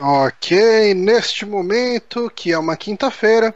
[0.00, 3.52] Ok, neste momento, que é uma quinta-feira,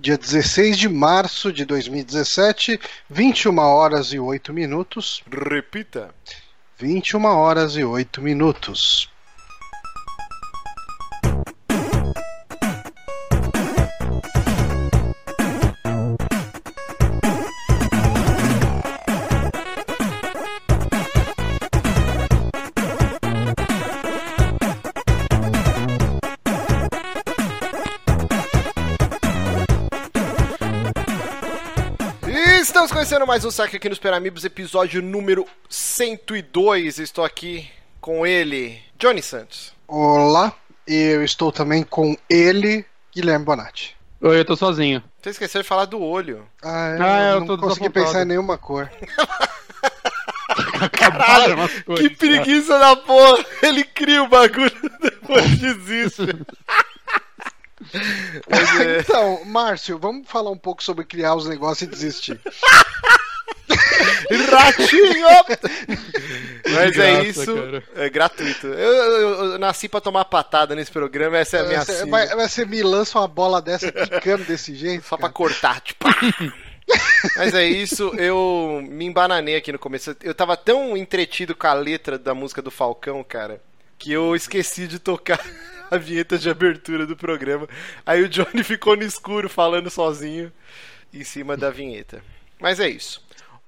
[0.00, 2.80] dia 16 de março de 2017,
[3.10, 5.22] 21 horas e 8 minutos.
[5.30, 6.14] Repita.
[6.78, 9.11] 21 horas e 8 minutos.
[33.02, 37.00] Conhecendo mais um saque aqui nos Peramibos, episódio número 102.
[37.00, 37.68] Estou aqui
[38.00, 39.72] com ele, Johnny Santos.
[39.88, 40.52] Olá,
[40.86, 43.96] eu estou também com ele, Guilherme Bonatti.
[44.20, 45.02] Oi, eu tô sozinho.
[45.20, 46.46] Você esqueceu de falar do olho.
[46.62, 48.88] Ah, eu, Ah, eu não tô consegui pensar em nenhuma cor.
[50.48, 52.08] As coisas.
[52.08, 53.44] Que preguiça da porra!
[53.64, 54.70] Ele cria o bagulho
[55.02, 56.22] depois desiste.
[58.48, 62.40] Mas, é, Então, Márcio, vamos falar um pouco sobre criar os negócios e desistir.
[64.50, 65.26] Ratinho!
[66.72, 67.54] Mas é graça, isso.
[67.54, 67.82] cara.
[67.96, 68.66] É gratuito.
[68.66, 72.26] Eu, eu- eu nasci pra tomar patada nesse programa, essa é a minha Você, vai,
[72.28, 75.02] vai ser me lança uma bola dessa quicando desse jeito.
[75.06, 75.32] Só pra cara.
[75.34, 76.06] cortar, tipo.
[77.36, 80.16] Mas é isso, eu me embananei aqui no começo.
[80.22, 83.60] Eu tava tão entretido com a letra da música do Falcão, cara,
[84.02, 85.40] que eu esqueci de tocar
[85.88, 87.68] a vinheta de abertura do programa.
[88.04, 90.52] Aí o Johnny ficou no escuro falando sozinho
[91.14, 92.20] em cima da vinheta.
[92.58, 93.24] Mas é isso.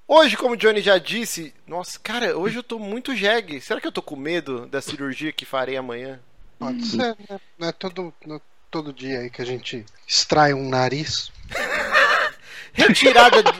[0.08, 3.60] Hoje, como o Johnny já disse, nossa, cara, hoje eu tô muito jegue.
[3.60, 6.20] Será que eu tô com medo da cirurgia que farei amanhã?
[6.58, 7.16] Pode ser, né?
[7.56, 8.40] Não é todo, não é
[8.70, 11.30] todo dia aí que a gente extrai um nariz.
[12.74, 13.52] Retirada do,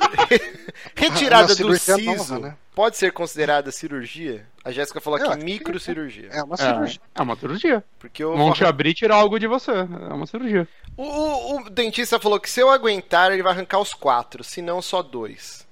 [0.97, 2.57] retirada do siso nova, né?
[2.75, 4.45] pode ser considerada cirurgia?
[4.65, 6.29] A Jéssica falou Eu aqui acho que microcirurgia.
[6.33, 7.01] É uma É, cirurgia.
[7.15, 7.85] é uma cirurgia.
[7.99, 9.71] Porque eu Vão te abrir e tirar algo de você.
[9.73, 10.67] É uma cirurgia.
[10.97, 14.63] o, o- o dentista falou que se eu aguentar, ele vai arrancar os quatro, se
[14.63, 15.65] não só dois.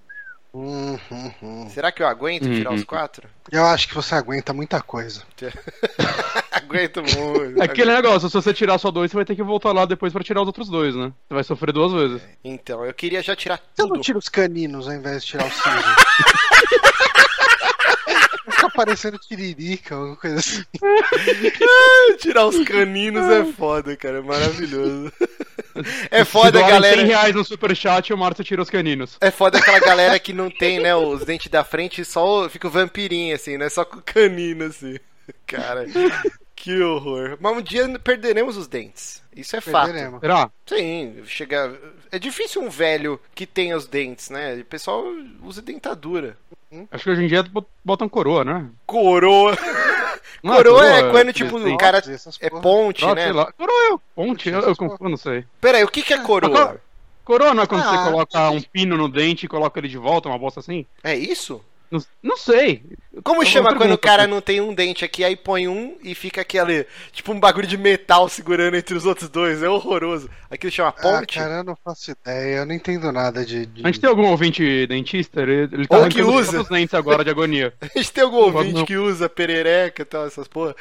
[0.54, 1.68] Hum, hum, hum.
[1.70, 2.76] Será que eu aguento tirar Uhum.
[2.76, 3.26] os quatro?
[3.50, 5.22] Eu acho que você aguenta muita coisa.
[6.52, 7.62] aguento muito.
[7.62, 10.12] É aquele negócio, se você tirar só dois, você vai ter que voltar lá depois
[10.12, 11.10] pra tirar os outros dois, né?
[11.26, 12.20] Você vai sofrer duas vezes.
[12.44, 13.94] Então, eu queria já tirar Você tudo.
[13.94, 15.62] não tira os caninos ao invés de tirar o siso?
[18.62, 20.62] Fica parecendo tiririca, alguma coisa assim.
[22.18, 24.18] Tirar os caninos é foda, cara.
[24.18, 25.12] É maravilhoso.
[26.10, 26.96] É foda, Se doarem galera.
[26.98, 29.16] 100 reais no superchat, o Márcio tira os caninos.
[29.20, 32.68] É foda aquela galera que não tem, né, os dentes da frente e só fica
[32.68, 33.68] o vampirinho, assim, né?
[33.68, 34.98] Só com o canino, assim.
[35.46, 35.86] Cara,
[36.54, 37.36] que horror.
[37.40, 39.22] Mas um dia perderemos os dentes.
[39.34, 39.86] Isso é fato.
[39.86, 40.20] Perderemos.
[40.20, 40.50] Será?
[40.66, 41.76] Sim, chega.
[42.10, 44.54] É difícil um velho que tenha os dentes, né?
[44.54, 45.04] O pessoal
[45.42, 46.36] usa dentadura.
[46.90, 48.66] Acho que hoje em dia bot- botam coroa, né?
[48.86, 49.56] Coroa.
[50.42, 51.74] Não Coroa é quando, tipo, presente.
[51.74, 52.02] o cara
[52.40, 53.32] é ponte, né?
[53.56, 55.44] Coroa é ponte, eu, eu, confundo, não sei.
[55.60, 56.80] Pera aí, o que, que é coroa?
[57.24, 59.98] Coroa não é quando Ah, você coloca um pino no dente e coloca ele de
[59.98, 60.84] volta, uma bosta assim?
[61.04, 61.62] É isso?
[61.92, 62.82] Não, não sei.
[63.22, 64.30] Como É chama quando o cara assim.
[64.30, 67.76] não tem um dente aqui, aí põe um e fica aquele, tipo um bagulho de
[67.76, 69.62] metal segurando entre os outros dois?
[69.62, 70.30] É horroroso.
[70.50, 71.34] Aquilo chama Ah, ponte?
[71.38, 72.56] cara, eu não faço ideia.
[72.60, 73.66] Eu não entendo nada de.
[73.66, 75.42] de- A gente tem algum ouvinte dentista?
[75.42, 76.52] Ele, ele tá Ou que os usa.
[76.52, 77.74] próprios dentes agora de agonia.
[77.82, 78.84] A gente tem algum ouvinte não.
[78.86, 80.74] que usa perereca e tal, essas porra?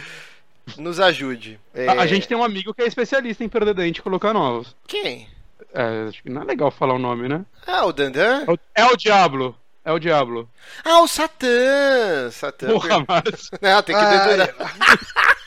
[0.78, 1.59] Nos ajude.
[1.73, 4.31] É, A, a gente tem um amigo que é especialista em perder dente e colocar
[4.31, 4.73] novos.
[4.88, 5.28] Quem?
[5.73, 7.43] É, acho que não é legal falar o nome, né?
[7.67, 8.45] Ah, o Dandan?
[8.47, 9.55] É o, é o Diablo.
[9.83, 10.49] É o Diablo.
[10.83, 12.29] Ah, o Satã!
[12.31, 12.67] Satã.
[12.67, 13.49] Porra, mas.
[13.61, 14.53] Não, tem que dedurar.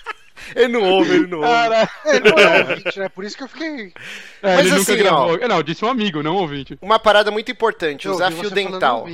[0.54, 1.48] Ele não ouve, ele não ouve.
[1.50, 3.08] Cara, Ele não é ouvinte, né?
[3.08, 3.94] Por isso que eu fiquei.
[4.42, 5.48] é, Mas ele assim, nunca gravou.
[5.48, 6.78] Não, eu disse um amigo, não um ouvinte.
[6.82, 9.08] Uma parada muito importante, Eu usar fio dental.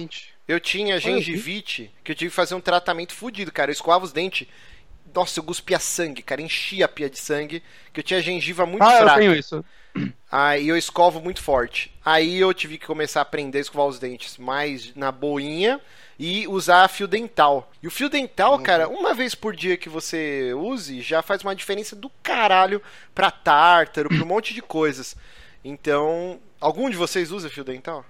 [0.49, 3.71] Eu tinha gengivite, que eu tive que fazer um tratamento fudido, cara.
[3.71, 4.49] Eu escovava os dentes.
[5.15, 6.43] Nossa, eu cuspia sangue, cara.
[6.43, 7.63] Enchia a pia de sangue.
[7.93, 9.21] Que eu tinha gengiva muito Ah, eu fraca.
[9.21, 9.65] tenho isso.
[10.31, 11.93] Aí eu escovo muito forte.
[12.05, 15.81] Aí eu tive que começar a aprender a escovar os dentes mais na boinha
[16.19, 17.71] e usar fio dental.
[17.83, 21.57] E o fio dental, cara, uma vez por dia que você use, já faz uma
[21.57, 22.81] diferença do caralho
[23.15, 25.17] pra tártaro, pra um monte de coisas.
[25.65, 28.05] Então, algum de vocês usa fio dental?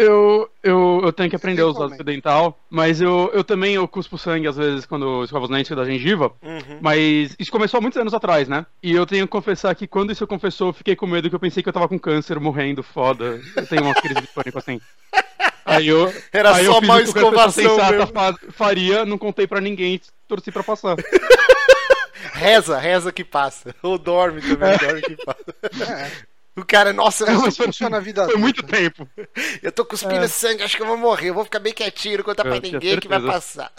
[0.00, 3.88] Eu, eu, eu tenho que aprender a usar fio dental, mas eu, eu também eu
[3.88, 6.30] cuspo sangue às vezes quando eu escovo os dentes da gengiva.
[6.40, 6.78] Uhum.
[6.80, 8.64] Mas isso começou há muitos anos atrás, né?
[8.80, 11.40] E eu tenho que confessar que quando isso confessou, eu fiquei com medo que eu
[11.40, 13.40] pensei que eu tava com câncer, morrendo, foda.
[13.56, 14.80] Eu tenho uma crise de pânico assim.
[15.64, 16.14] Aí eu.
[16.32, 18.12] Era aí só eu fiz mal o que escovação sensata mesmo.
[18.12, 20.94] fa- faria, não contei pra ninguém, torci pra passar.
[22.34, 23.74] Reza, reza que passa.
[23.82, 25.44] Ou dorme também, dorme que passa.
[25.92, 26.10] É.
[26.60, 29.08] O cara, nossa, eu, assim que funciona a vida Foi muito tempo.
[29.62, 30.28] eu tô cuspindo É.
[30.28, 31.28] sangue, acho que eu vou morrer.
[31.30, 33.70] Eu vou ficar bem quietinho, não contar pra Eu tinha ninguém que vai passar.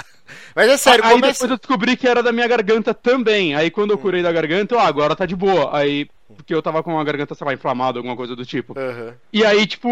[0.56, 1.34] Mas é sério, aí começa.
[1.34, 3.56] depois eu descobri que era da minha garganta também.
[3.56, 4.02] Aí quando eu Hum.
[4.02, 5.76] curei da garganta, eu, ah, agora tá de boa.
[5.76, 8.78] Aí, porque eu tava com a garganta, sei lá, inflamada, alguma coisa do tipo.
[8.78, 9.16] Aham.
[9.34, 9.90] E aí, tipo,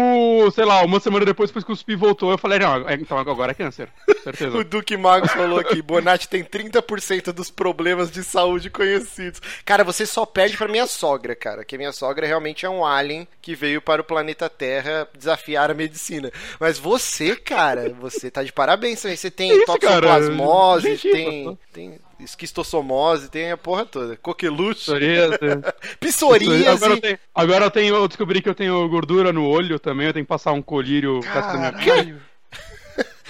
[0.52, 3.18] sei lá, uma semana depois, depois que o cuspi voltou, eu falei, não, é- então
[3.18, 3.88] agora é câncer.
[4.22, 4.56] Certeza.
[4.58, 9.40] O Duque Magos falou aqui, Bonatti tem 30% dos problemas de saúde conhecidos.
[9.64, 13.26] Cara, você só perde pra minha sogra, cara, que minha sogra realmente é um alien
[13.40, 16.30] que veio para o planeta Terra desafiar a medicina.
[16.60, 19.00] Mas você, cara, você tá de parabéns.
[19.00, 24.16] Você tem Isso, toxoplasmose, tem, tem esquistossomose, tem a porra toda.
[24.16, 25.38] Coqueluche, Psoríase.
[26.00, 26.66] psoríase.
[26.68, 30.06] Agora eu, tenho, agora eu tenho, eu descobri que eu tenho gordura no olho também,
[30.08, 31.20] eu tenho que passar um colírio.
[31.20, 32.20] Caralho.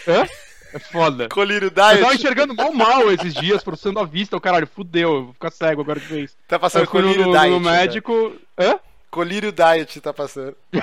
[0.06, 0.26] Hã?
[0.75, 1.29] É foda.
[1.31, 2.14] Colírio Eu tava Diet.
[2.17, 5.81] enxergando mal mal esses dias, processando a vista, o caralho, fudeu, eu vou ficar cego
[5.81, 6.37] agora de vez.
[6.46, 7.50] Tá passando eu no, colírio no Diet.
[7.61, 7.70] né?
[7.70, 8.37] médico.
[8.58, 8.79] Hã?
[9.11, 10.55] Colírio Diet tá passando.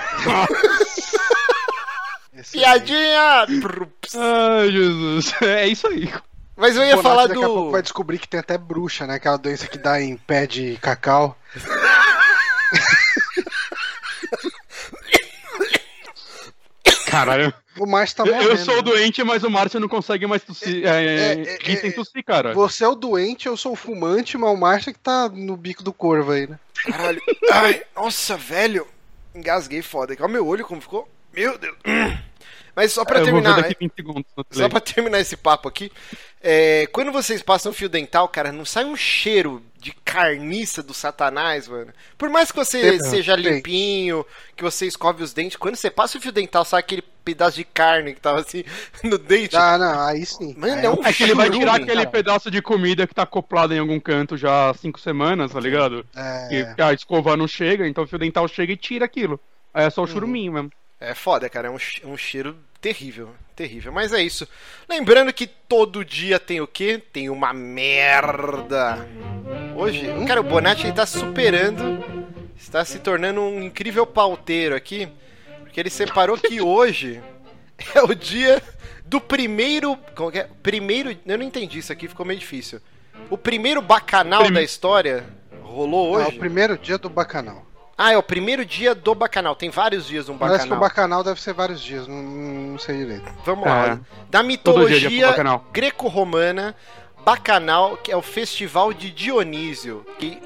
[2.34, 2.52] Excelente.
[2.52, 3.46] Piadinha!
[4.16, 5.34] Ai, Jesus.
[5.42, 6.12] É isso aí.
[6.56, 7.72] Mas eu O ia Bonatti falar daqui a pouco do.
[7.72, 9.16] vai descobrir que tem até bruxa, né?
[9.16, 11.38] Aquela doença que dá em pé de cacau.
[17.08, 17.54] Caralho.
[17.78, 18.52] O Márcio tá Eu, morrendo.
[18.52, 18.82] eu sou né?
[18.82, 20.86] doente, mas o Márcio não consegue mais tossir.
[20.86, 22.54] É, é, é, é, é, tossir, cara.
[22.54, 25.58] Você é o doente, eu sou o fumante, mas o Márcio é que tá no
[25.58, 26.58] bico do corvo aí, né?
[26.86, 27.22] Caralho.
[27.52, 28.88] Ai, nossa, velho.
[29.34, 30.14] Engasguei foda.
[30.18, 31.10] Olha o meu olho como ficou.
[31.34, 31.76] Meu Deus.
[32.76, 33.62] Mas só ver terminar.
[33.62, 34.70] daqui 20 segundos no Só play.
[34.70, 35.92] pra terminar esse papo aqui,
[36.44, 41.68] é, quando vocês passam fio dental, cara, não sai um cheiro de carniça do satanás,
[41.68, 41.94] mano.
[42.18, 43.44] Por mais que você Tem, seja tem.
[43.46, 44.26] limpinho,
[44.56, 47.64] que você escove os dentes, quando você passa o fio dental, sai aquele pedaço de
[47.64, 48.64] carne que tava assim
[49.04, 49.56] no dente.
[49.56, 50.54] Ah, não, aí sim.
[50.58, 52.10] Mano, é um É que ele vai tirar aquele cara.
[52.10, 56.06] pedaço de comida que tá acoplado em algum canto já há cinco semanas, tá ligado?
[56.16, 59.40] É, Que a escova não chega, então o fio dental chega e tira aquilo.
[59.74, 60.72] Aí é só o churuminho mesmo.
[61.10, 61.68] É foda, cara.
[61.68, 61.78] É um,
[62.12, 63.30] um cheiro terrível.
[63.56, 63.92] Terrível.
[63.92, 64.48] Mas é isso.
[64.90, 67.02] Lembrando que todo dia tem o quê?
[67.12, 69.08] Tem uma merda.
[69.76, 72.04] Hoje, cara, o Bonatti ele tá superando.
[72.58, 75.08] Está se tornando um incrível pauteiro aqui.
[75.62, 77.22] Porque ele separou que hoje
[77.94, 78.62] é o dia
[79.06, 79.98] do primeiro.
[80.16, 80.48] Como é?
[80.62, 81.16] Primeiro.
[81.26, 82.82] Eu não entendi isso aqui, ficou meio difícil.
[83.30, 85.26] O primeiro bacanal Prime- da história
[85.62, 86.36] rolou é hoje.
[86.36, 87.66] o primeiro dia do bacanal.
[87.98, 89.56] Ah, é o primeiro dia do bacanal.
[89.56, 90.90] Tem vários dias no Parece que o bacanal.
[90.90, 93.32] bacanal deve ser vários dias, não, não sei direito.
[93.46, 93.78] Vamos lá.
[93.78, 93.84] É.
[93.92, 94.02] olha.
[94.30, 95.66] Da dia mitologia bacanal.
[95.72, 96.76] greco-romana,
[97.24, 100.40] Bacanal, que é o festival de Dionísio, que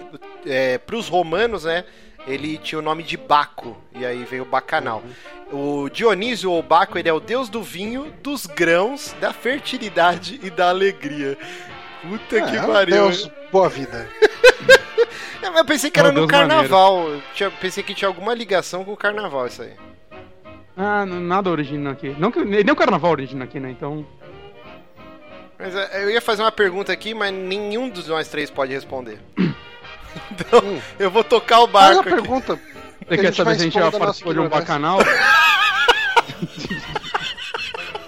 [0.45, 1.83] é, para os romanos, né,
[2.25, 5.03] ele tinha o nome de Baco, e aí veio o Bacanal.
[5.51, 10.49] O Dionísio ou Baco, ele é o deus do vinho, dos grãos, da fertilidade e
[10.49, 11.37] da alegria.
[12.01, 12.95] Puta que É, pariu.
[12.95, 14.07] Deus, boa vida.
[15.55, 17.09] Eu pensei que era no Deus carnaval.
[17.09, 19.73] Eu tinha- pensei que tinha alguma ligação com o carnaval isso aí.
[20.77, 22.15] Ah, nada origina aqui.
[22.17, 23.69] Não que, nem o carnaval origina aqui, né?
[23.71, 24.05] Então.
[25.57, 29.19] Mas é, eu ia fazer uma pergunta aqui, mas nenhum dos nós três pode responder.
[30.31, 30.81] Então, Hum.
[30.97, 32.09] eu vou tocar o Faz barco a aqui.
[32.09, 32.59] pergunta.
[33.07, 34.97] Você a quer saber se a gente já participou de um bacanal?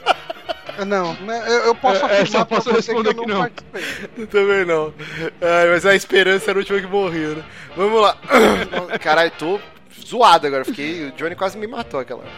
[0.05, 3.19] Ah, Não, né, eu, eu posso É, é, afirmar só pra posso você responder que
[3.19, 3.49] eu que não, não.
[3.49, 4.27] participei.
[4.27, 4.93] Também não.
[5.41, 7.43] Ai, mas a esperança era a última que morria, né?
[7.75, 8.17] Vamos lá.
[8.99, 9.59] Caralho, tô
[10.05, 10.65] zoado agora.
[10.65, 11.07] Fiquei.
[11.07, 12.31] O Johnny quase me matou aquela hora.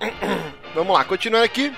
[0.74, 1.72] Vamos lá, continuando aqui.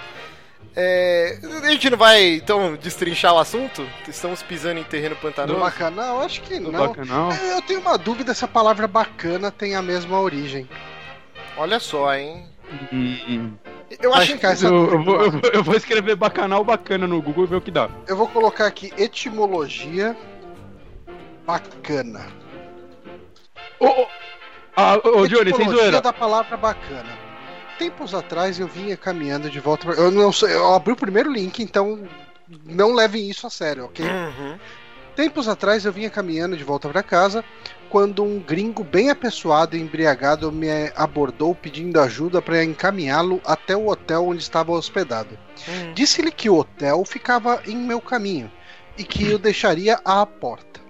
[0.74, 3.86] É, a gente não vai, então, destrinchar o assunto?
[4.08, 5.60] Estamos pisando em terreno No pantanoso.
[5.60, 6.22] bacanal?
[6.22, 6.86] Acho que No não.
[6.88, 7.30] bacanal?
[7.32, 10.67] Eu tenho uma dúvida se a palavra bacana tem a mesma origem.
[11.58, 12.46] Olha só, hein?
[14.01, 14.46] Eu acho que.
[14.46, 17.61] essa eu, vou, eu, vou- eu vou escrever bacanal bacana no Google e ver o
[17.61, 17.89] que dá.
[18.06, 20.17] Eu vou colocar aqui etimologia
[21.46, 22.27] bacana.
[23.81, 24.06] Ô, ô,
[24.77, 26.01] ah, ô, Johnny, sem Etimologia zoeira.
[26.01, 27.19] da palavra bacana.
[27.79, 29.94] Tempos atrás eu vinha caminhando de volta pra...
[30.03, 32.06] Eu não sei, eu abri o primeiro link, então
[32.65, 34.05] não levem isso a sério, ok?
[34.06, 34.58] Uhum.
[35.17, 37.44] Tempos atrás eu vinha caminhando de volta para casa
[37.93, 43.89] quando um gringo bem apessoado e embriagado me abordou pedindo ajuda para encaminhá-lo até o
[43.89, 45.39] hotel onde estava hospedado.
[45.69, 45.93] Uhum.
[45.93, 48.51] Disse-lhe que o hotel ficava em meu caminho
[48.96, 50.81] e que o deixaria à porta.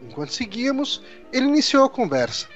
[0.00, 2.46] Enquanto seguíamos, ele iniciou a conversa.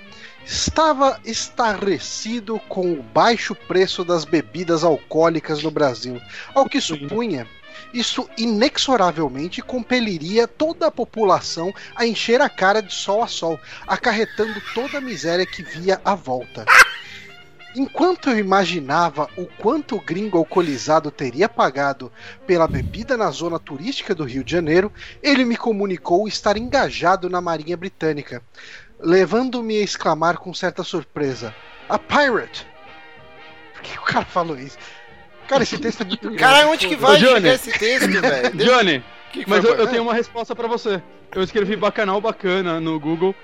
[0.45, 6.21] Estava estarrecido com o baixo preço das bebidas alcoólicas no Brasil,
[6.55, 7.49] ao que supunha
[7.93, 14.61] isso inexoravelmente compeliria toda a população a encher a cara de sol a sol, acarretando
[14.75, 16.65] toda a miséria que via à volta.
[17.77, 22.11] Enquanto eu imaginava o quanto o gringo alcoolizado teria pagado
[22.47, 24.93] pela bebida na zona turística do Rio de Janeiro,
[25.23, 28.43] ele me comunicou estar engajado na Marinha Britânica,
[28.99, 31.55] levando-me a exclamar com certa surpresa:
[31.89, 32.67] A pirate.
[33.75, 34.79] Por que o cara falou isso?
[35.49, 37.35] Cara, esse texto é muito Caralho, onde que vai Ô, Johnny.
[37.41, 38.51] chegar esse texto, velho?
[38.57, 41.03] Johnny, que que mas eu, eu tenho uma resposta pra você.
[41.35, 43.35] Eu escrevi bacanal bacana no Google.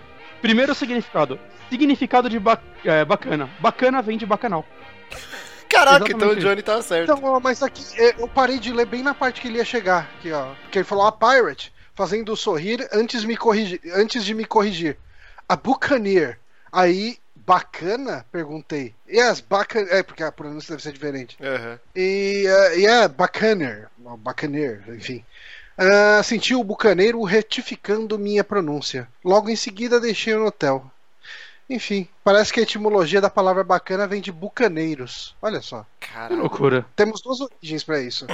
[0.41, 1.39] Primeiro significado.
[1.71, 3.49] Significado de ba- é, bacana.
[3.61, 4.65] Bacana vem de bacanal.
[5.69, 7.11] Caraca, então o Exatamente Johnny tá certo.
[7.13, 9.65] Então, ó, mas aqui é, eu parei de ler bem na parte que ele ia
[9.65, 10.09] chegar.
[10.19, 10.53] Aqui, ó.
[10.63, 14.97] Porque ele falou a pirate, fazendo sorrir antes, me corrigir, antes de me corrigir.
[15.49, 16.39] A buccaneer.
[16.71, 18.25] Aí, bacana?
[18.31, 18.95] Perguntei.
[19.09, 19.89] Yes, bacana.
[19.91, 21.37] É, porque a pronúncia deve ser diferente.
[21.43, 21.79] Aham.
[21.95, 23.89] E, uh, yeah, bacaner.
[24.05, 25.25] Ou Bacaneer, enfim.
[25.77, 29.09] Ah, senti o bucaneiro retificando minha pronúncia.
[29.25, 30.91] Logo em seguida, deixei o hotel.
[31.69, 35.35] Enfim, parece que a etimologia da palavra bacana vem de bucaneiros.
[35.41, 35.87] Olha só.
[35.99, 36.85] Que loucura.
[36.95, 38.27] Temos duas origens pra isso: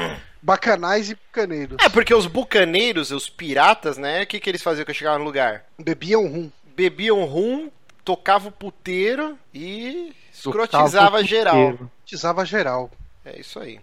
[0.42, 1.76] bacanais e bucaneiros.
[1.80, 4.22] É, porque os bucaneiros, os piratas, né?
[4.22, 5.64] O que, que eles faziam quando chegavam no lugar?
[5.78, 6.50] Bebiam rum.
[6.74, 7.70] Bebiam rum,
[8.16, 10.12] tocavam puteiro e
[10.42, 11.54] Tocava escrotizava o geral.
[11.54, 11.90] puteiro.
[12.04, 12.90] Tizava geral.
[13.24, 13.78] É isso aí.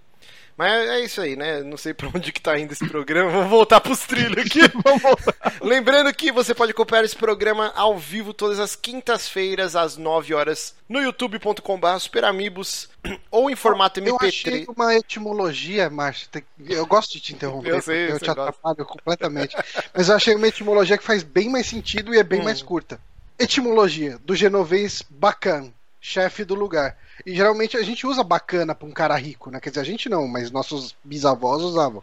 [0.58, 1.62] Mas é isso aí, né?
[1.62, 3.30] Não sei pra onde que tá indo esse programa.
[3.30, 4.62] Vamos voltar pros trilhos aqui.
[4.84, 5.36] Vamos voltar.
[5.62, 10.74] Lembrando que você pode acompanhar esse programa ao vivo todas as quintas-feiras, às 9 horas,
[10.90, 12.90] no youtube.com.br superamigos
[13.30, 14.74] ou em formato Eu achei MP3.
[14.76, 16.28] uma etimologia, Márcio.
[16.68, 18.32] Eu gosto de te interromper, Eu sei, eu te gosta.
[18.42, 19.56] atrapalho completamente.
[19.94, 22.46] Mas eu achei uma etimologia que faz bem mais sentido e é bem Hum.
[22.46, 23.00] mais curta.
[23.40, 26.98] Etimologia, do genovês bacan, chefe do lugar.
[27.26, 29.60] E geralmente a gente usa bacana pra um cara rico, né?
[29.60, 32.02] Quer dizer, a gente não, mas nossos bisavós usavam.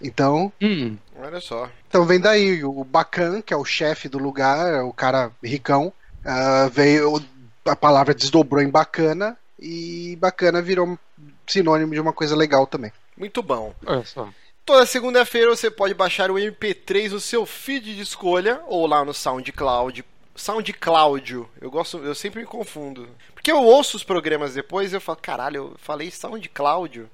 [0.00, 1.68] Então, Hum, Olha só.
[1.88, 5.92] então vem daí o bacan, que é o chefe do lugar, o cara ricão,
[6.24, 7.22] ah, veio
[7.64, 10.98] a palavra desdobrou em bacana e bacana virou
[11.46, 12.92] sinônimo de uma coisa legal também.
[13.16, 13.72] Muito bom.
[13.86, 14.28] olha só.
[14.64, 19.12] Toda segunda-feira você pode baixar o MP3 no seu feed de escolha ou lá no
[19.12, 20.04] SoundCloud.
[20.34, 23.08] SoundCloud, eu gosto, eu sempre me confundo.
[23.34, 27.06] Porque eu ouço os programas depois e eu falo, caralho, eu falei SoundCloud.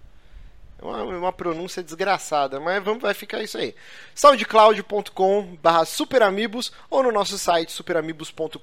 [0.80, 3.74] É uma, uma pronúncia desgraçada, mas vamos, vai ficar isso aí.
[4.14, 8.58] soundcloud.com barra superamigos ou no nosso site superamigos.com.br.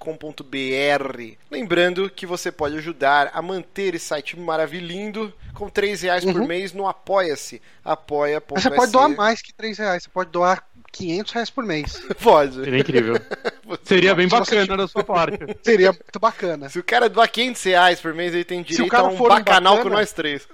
[1.52, 6.48] Lembrando que você pode ajudar a manter esse site maravilhindo com 3 reais por Uhum.
[6.48, 7.62] mês no Apoia-se.
[7.84, 8.62] Apoia.se.
[8.62, 12.02] Você pode doar mais que 3 reais, você pode doar 500 reais por mês.
[12.22, 12.56] Pode.
[12.56, 13.16] Seria incrível.
[13.84, 15.38] Seria bem você bacana da sua parte.
[15.64, 16.70] Seria muito bacana.
[16.70, 19.18] Se o cara doar 500 reais por mês, ele tem o direito cara a um
[19.18, 20.48] for um bacanal bacana- com nós três.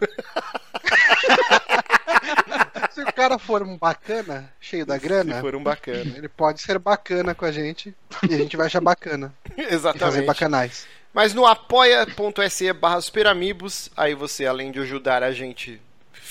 [2.91, 6.13] Se o cara for um bacana, cheio da grana, Se for um bacana.
[6.17, 7.95] ele pode ser bacana com a gente
[8.29, 10.25] e a gente vai achar bacana e fazer Exatamente.
[10.25, 10.87] bacanais.
[11.13, 15.81] Mas no apoia.se barra superamigos, aí você, além de ajudar a gente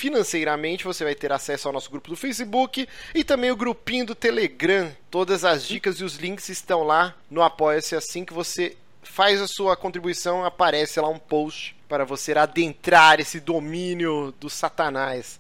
[0.01, 4.15] financeiramente, você vai ter acesso ao nosso grupo do Facebook e também o grupinho do
[4.15, 4.91] Telegram.
[5.11, 7.95] Todas as dicas e os links estão lá no Apoia-se.
[7.95, 13.39] Assim que você faz a sua contribuição, aparece lá um post para você adentrar esse
[13.41, 15.39] domínio do satanás.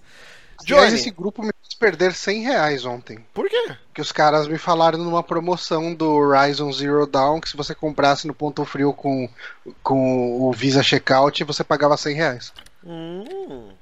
[0.61, 3.19] Aliás, Johnny, esse grupo me fez perder 100 reais ontem.
[3.33, 3.77] por quê?
[3.95, 8.27] Que os caras me falaram numa promoção do Horizon Zero Dawn que se você comprasse
[8.27, 9.27] no Ponto Frio com,
[9.83, 12.53] com o Visa Checkout, você pagava 100 reais.
[12.85, 13.80] Hum.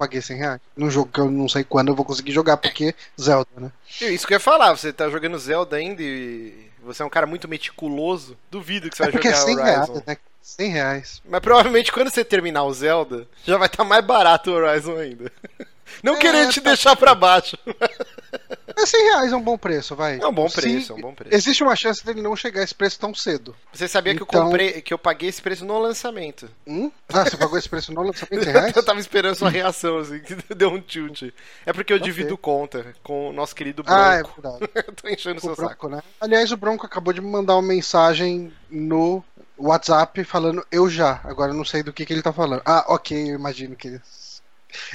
[0.00, 0.60] Paguei 100 reais.
[0.74, 3.70] Num jogo que eu não sei quando eu vou conseguir jogar, porque Zelda, né?
[4.00, 7.26] Isso que eu ia falar, você tá jogando Zelda ainda e você é um cara
[7.26, 8.34] muito meticuloso.
[8.50, 10.02] Duvido que você É vai é jogar 100 reais, Horizon.
[10.06, 10.16] né?
[10.40, 11.22] 100 reais.
[11.28, 15.30] Mas provavelmente quando você terminar o Zelda, já vai estar mais barato o Horizon ainda.
[16.02, 17.58] Não É, querendo te tá- deixar pra baixo.
[18.80, 20.18] Mas 100 reais é um bom preço, vai.
[20.18, 21.34] É um bom Se- preço, é um bom preço.
[21.36, 23.54] Existe uma chance dele não chegar a esse preço tão cedo.
[23.72, 26.48] Você sabia que eu Então- comprei, que eu paguei esse preço no lançamento.
[26.66, 26.90] Hum?
[27.12, 28.76] Ah, você pagou esse preço no lançamento 100 reais?
[28.76, 31.24] Eu tava esperando sua reação, assim, que deu um tilt.
[31.66, 32.06] É porque eu Ok.
[32.08, 34.40] divido conta com o nosso querido Ah, é Bronco.
[34.40, 34.72] verdade.
[34.88, 35.88] Eu tô enchendo o seu saco.
[35.88, 36.02] Bronco, né?
[36.20, 39.22] Aliás, o Bronco acabou de me mandar uma mensagem no
[39.58, 41.20] WhatsApp falando eu já.
[41.24, 42.62] Agora eu não sei do que, que ele tá falando.
[42.64, 44.00] Ah, ok, eu imagino que.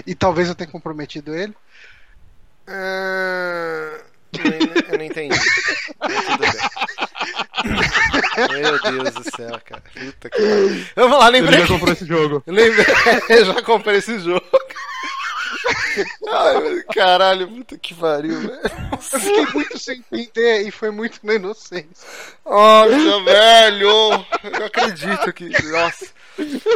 [0.07, 1.53] E talvez eu tenha comprometido ele.
[2.67, 3.99] Ah,
[4.33, 5.37] eu- não entendi.
[5.99, 6.51] Mas tudo bem.
[8.61, 9.83] Meu Deus do céu, cara.
[9.93, 10.85] Puta que pariu.
[10.95, 11.59] Vamos lá, Ele lembrei.
[11.61, 12.43] já comprou esse jogo.
[12.47, 12.85] Lembrei,
[13.29, 14.45] eu já comprei esse jogo.
[16.29, 18.59] Ai, caralho, puta que pariu, velho.
[18.91, 21.87] Eu fiquei muito sem entender e foi muito na inocência.
[22.45, 23.87] Nossa, velho!
[24.43, 25.49] Eu não acredito que.
[25.69, 26.05] Nossa.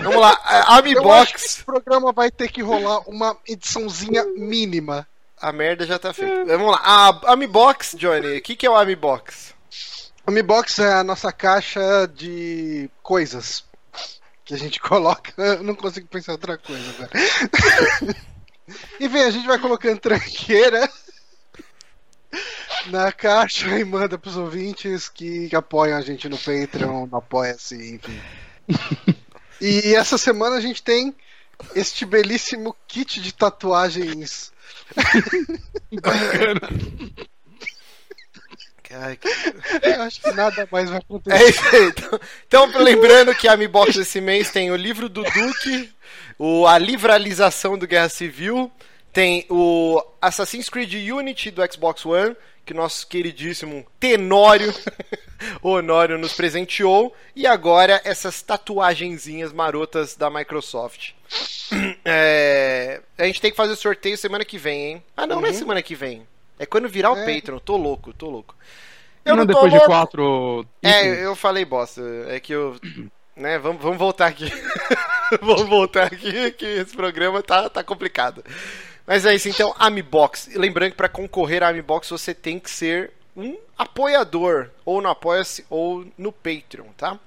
[0.01, 1.45] Vamos lá, a- Eu acho que Amibox.
[1.45, 5.05] esse programa vai ter que rolar uma ediçãozinha mínima.
[5.41, 6.45] A merda já tá feita.
[6.45, 8.37] Vamos lá, a Amibox, Johnny.
[8.37, 9.53] O que, que é o Amibox?
[10.29, 13.63] O Mi Box é a nossa caixa de coisas
[14.45, 15.33] que a gente coloca.
[15.37, 18.15] Eu não consigo pensar em outra coisa, velho.
[18.99, 20.87] e vem, a gente vai colocando tranqueira
[22.91, 28.21] na caixa e manda pros ouvintes que apoiam a gente no Patreon, no Apoia-se, enfim.
[29.61, 31.13] E essa semana a gente tem
[31.75, 34.53] este belíssimo kit de tatuagens.
[36.01, 36.61] Bacana.
[38.91, 39.27] Ai, que-
[39.87, 41.49] Eu acho que nada mais vai É acontecer.
[41.49, 41.83] isso aí.
[41.89, 45.91] Então, então, lembrando que a Mi Box esse mês tem o livro do Duque,
[46.39, 48.71] o, a livralização do Guerra Civil,
[49.13, 52.35] tem o Assassin's Creed Unity do Xbox One,
[52.65, 54.73] que nosso queridíssimo Tenório
[55.61, 61.11] Honório nos presenteou, e agora essas tatuagenzinhas marotas da Microsoft.
[62.03, 65.03] É, a gente tem que fazer o sorteio semana que vem, hein?
[65.15, 66.25] Ah, não, não é semana que vem.
[66.57, 67.25] É quando virar o É.
[67.35, 67.59] Patreon.
[67.59, 68.55] Tô louco, tô louco.
[69.23, 69.85] não, tô depois de louco.
[69.85, 70.65] quatro.
[70.81, 72.01] É, eu falei bosta.
[72.27, 72.75] É que eu.
[73.35, 74.51] Né, vamos, vamos voltar aqui.
[75.41, 78.43] vamos voltar aqui, que esse programa tá, tá complicado.
[79.05, 80.49] Mas é isso, então, Amibox.
[80.55, 85.65] Lembrando que para concorrer à Amibox você tem que ser um apoiador, ou no Apoia-se
[85.69, 87.17] ou no Patreon, tá?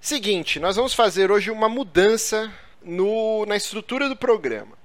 [0.00, 2.52] Seguinte, nós vamos fazer hoje uma mudança
[2.84, 4.76] no, na estrutura do programa.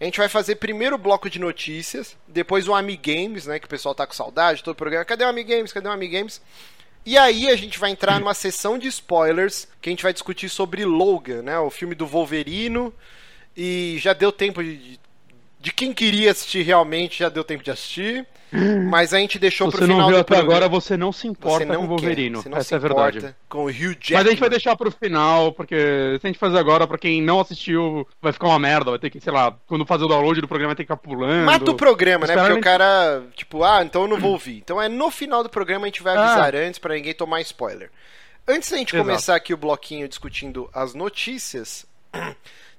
[0.00, 3.68] A gente vai fazer primeiro o bloco de notícias, depois o Amigames, né, que o
[3.68, 5.04] pessoal tá com saudade, todo o programa.
[5.04, 5.72] Cadê o Amigames?
[5.72, 6.40] Cadê o Amigames?
[7.04, 10.48] E aí a gente vai entrar numa sessão de spoilers, que a gente vai discutir
[10.48, 12.94] sobre Logan, né, o filme do Wolverino.
[13.56, 15.00] E já deu tempo de,
[15.60, 18.26] de quem queria assistir realmente, já deu tempo de assistir.
[18.88, 20.52] Mas a gente deixou Se pro você final não viu até programa.
[20.54, 22.80] agora, você não se importa Você não com o você não Essa se é a
[22.80, 23.34] verdade.
[23.46, 24.14] com o Hugh Jackman.
[24.18, 25.76] Mas a gente vai deixar pro final, porque
[26.18, 28.90] se a gente fazer agora, pra quem não assistiu, vai ficar uma merda.
[28.90, 30.96] Vai ter que, sei lá, quando fazer o download do programa, vai ter que ficar
[30.96, 31.44] pulando.
[31.44, 32.34] Mata o programa, né?
[32.34, 34.56] Porque o cara, tipo, ah, então eu não vou ouvir.
[34.56, 36.24] Então é no final do programa a gente vai Ah.
[36.32, 37.90] avisar antes pra ninguém tomar spoiler.
[38.46, 39.06] Antes da gente Exato.
[39.06, 41.84] começar aqui o bloquinho discutindo as notícias,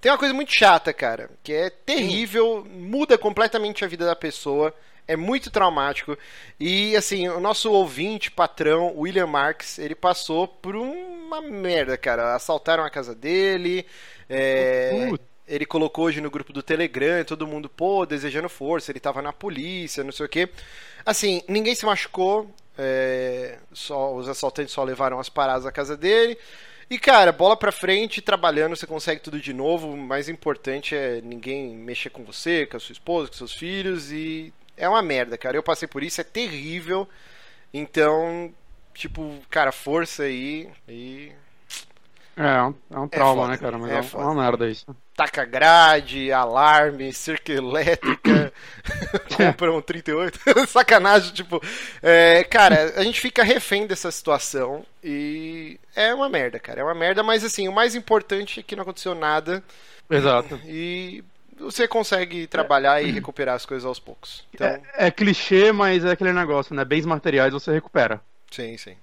[0.01, 4.73] tem uma coisa muito chata, cara, que é terrível, muda completamente a vida da pessoa,
[5.07, 6.17] é muito traumático.
[6.59, 12.35] E assim, o nosso ouvinte, patrão, William Marks, ele passou por uma merda, cara.
[12.35, 13.85] Assaltaram a casa dele.
[14.29, 15.09] É,
[15.47, 19.33] ele colocou hoje no grupo do Telegram, todo mundo, pô, desejando força, ele tava na
[19.33, 20.47] polícia, não sei o quê.
[21.03, 26.37] Assim, ninguém se machucou, é, só os assaltantes só levaram as paradas à casa dele.
[26.89, 29.91] E, cara, bola pra frente, trabalhando, você consegue tudo de novo.
[29.91, 34.11] O mais importante é ninguém mexer com você, com a sua esposa, com seus filhos.
[34.11, 35.55] E é uma merda, cara.
[35.55, 37.07] Eu passei por isso, é terrível.
[37.73, 38.51] Então,
[38.93, 40.67] tipo, cara, força aí.
[40.87, 41.31] E
[42.35, 43.77] É, é um- é um trauma, foda, né, cara?
[43.77, 44.25] Mas é é, foda.
[44.25, 44.85] uma merda isso.
[45.19, 48.53] Taca grade, alarme, cerca elétrica,
[49.35, 50.39] compra um 38.
[50.65, 51.61] Sacanagem, tipo.
[52.01, 56.79] é, cara, a gente fica refém dessa situação e é uma merda, cara.
[56.79, 59.61] É uma merda, mas assim, o mais importante é que não aconteceu nada
[60.09, 60.57] Exato.
[60.63, 61.21] e
[61.59, 64.47] você consegue trabalhar e recuperar as coisas aos poucos.
[64.53, 66.85] Então, É, é clichê, mas é aquele negócio, né?
[66.85, 68.21] Bens materiais você recupera.
[68.49, 68.95] sim, sim.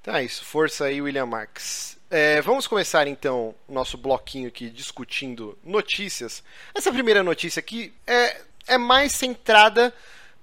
[0.00, 0.44] Então é isso.
[0.44, 1.97] Força aí, William Marx.
[2.10, 6.42] É, vamos começar então o nosso bloquinho aqui discutindo notícias.
[6.74, 9.92] Essa primeira notícia aqui é, é mais centrada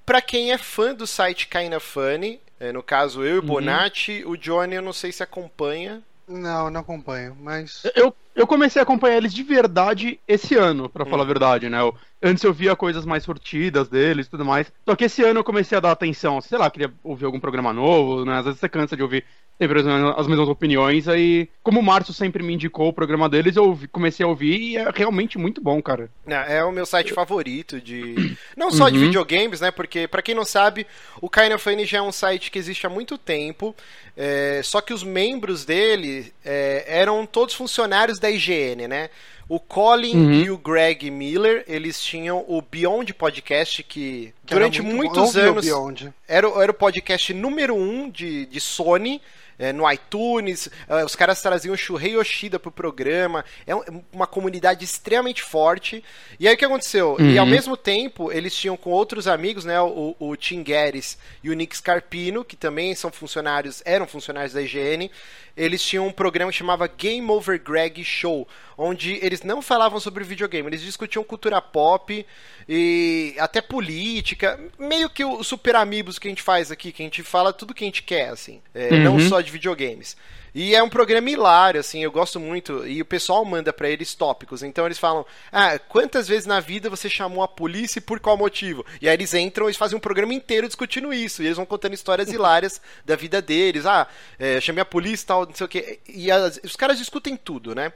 [0.06, 2.39] para quem é fã do site Kinda Funny.
[2.60, 4.23] É, no caso, eu e o Bonatti.
[4.25, 6.01] O Johnny, eu não sei se acompanha.
[6.28, 7.84] Não, não acompanho, mas.
[7.95, 11.10] Eu, eu comecei a acompanhar eles de verdade esse ano, pra Hum.
[11.10, 11.80] falar a verdade, né?
[11.80, 14.71] Eu- antes eu via coisas mais sortidas deles e tudo mais.
[14.88, 17.71] Só que esse ano eu comecei a dar atenção, sei lá, queria ouvir algum programa
[17.71, 18.38] novo, né?
[18.39, 19.24] Às vezes você cansa de ouvir
[19.58, 21.08] sempre as mesmas- as mesmas opiniões.
[21.08, 24.76] Aí, como o Márcio sempre me indicou o programa deles, eu comecei a ouvir e
[24.78, 26.10] é realmente muito bom, cara.
[26.26, 28.15] Não, É o meu site favorito de.
[28.58, 29.06] Não só de Uhum.
[29.06, 29.71] videogames, né?
[29.71, 30.86] Porque, pra quem não sabe,
[31.21, 33.74] o Kinda Funny já é um site que existe há muito tempo.
[34.17, 39.10] é, só que os membros dele é, eram todos funcionários da IGN, né?
[39.48, 40.32] O Colin Uhum.
[40.34, 45.64] e o Greg Miller, eles tinham o Beyond Podcast, que que durante muito muitos anos
[45.66, 46.12] Beyond.
[46.28, 49.22] era, o- era o podcast número um de, de Sony.
[49.58, 54.28] é, no iTunes, é, os caras traziam o Shuhei Yoshida pro programa, é um- uma
[54.28, 56.04] comunidade extremamente forte.
[56.38, 57.16] E aí o que aconteceu?
[57.22, 57.52] E ao Uhum.
[57.52, 61.74] mesmo tempo, eles tinham com outros amigos, né, o, o Tim Guedes e o Nick
[61.78, 65.10] Scarpino, que também são funcionários, eram funcionários da IGN,
[65.56, 70.24] eles tinham um programa que chamava Game Over Greg Show, onde eles não falavam sobre
[70.24, 72.26] videogame, eles discutiam cultura pop
[72.68, 77.06] e até política, meio que o Super Amigos que a gente faz aqui, que a
[77.06, 79.04] gente fala tudo que a gente quer, assim, é, Uhum.
[79.04, 80.18] não só de videogames.
[80.58, 82.88] E é um programa hilário, assim, eu gosto muito.
[82.88, 84.63] E o pessoal manda pra eles tópicos.
[84.63, 88.38] Então eles falam: Ah, quantas vezes na vida você chamou a polícia e por qual
[88.38, 88.86] motivo?
[89.02, 91.44] E aí eles entram e fazem um programa inteiro discutindo isso.
[91.44, 93.86] E eles vão contando histórias hilárias da vida deles.
[93.86, 94.08] Ah,
[94.39, 96.00] é, chamei a polícia e tal, não sei o quê.
[96.08, 97.91] E as- os caras discutem tudo, né?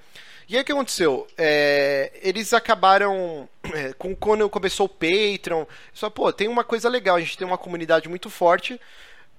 [0.49, 1.27] E aí o que aconteceu?
[1.37, 3.47] É, eles acabaram.
[3.73, 7.45] é, com, quando começou o Patreon, só, pô, tem uma coisa legal, a gente tem
[7.47, 8.81] uma comunidade muito forte.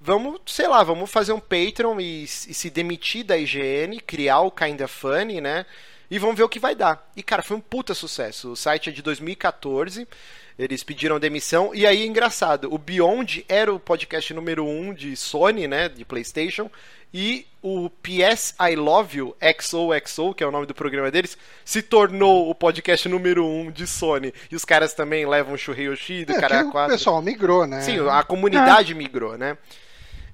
[0.01, 4.51] Vamos, sei lá, vamos fazer um Patreon e, e se demitir da IGN, criar o
[4.51, 5.65] Kinda Funny, né?
[6.09, 7.09] E vamos ver o que vai dar.
[7.15, 8.51] E, cara, foi um puta sucesso.
[8.51, 10.05] O site é de 2014.
[10.59, 11.73] Eles pediram demissão.
[11.73, 15.87] E aí, engraçado, o Beyond era o podcast número 1 um de Sony, né?
[15.87, 16.69] De PlayStation.
[17.13, 21.81] E o PS I Love You XOXO, que é o nome do programa deles, se
[21.81, 24.33] tornou o podcast número 1 um de Sony.
[24.51, 26.93] E os caras também levam o Shuhei Yoshida, É, o cara o 4.
[26.93, 27.81] pessoal migrou, né?
[27.81, 29.57] Sim, a comunidade migrou, né?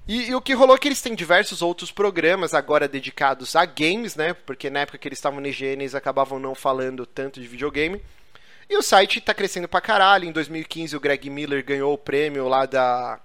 [0.08, 3.66] E, e o que rolou é que eles têm diversos outros programas agora dedicados a
[3.66, 4.32] games, né?
[4.32, 8.00] Porque na época que eles estavam na IGN, eles acabavam não falando tanto de videogame.
[8.70, 10.24] E o site tá crescendo pra caralho.
[10.26, 13.20] Em 2015, o Greg Miller ganhou o prêmio lá da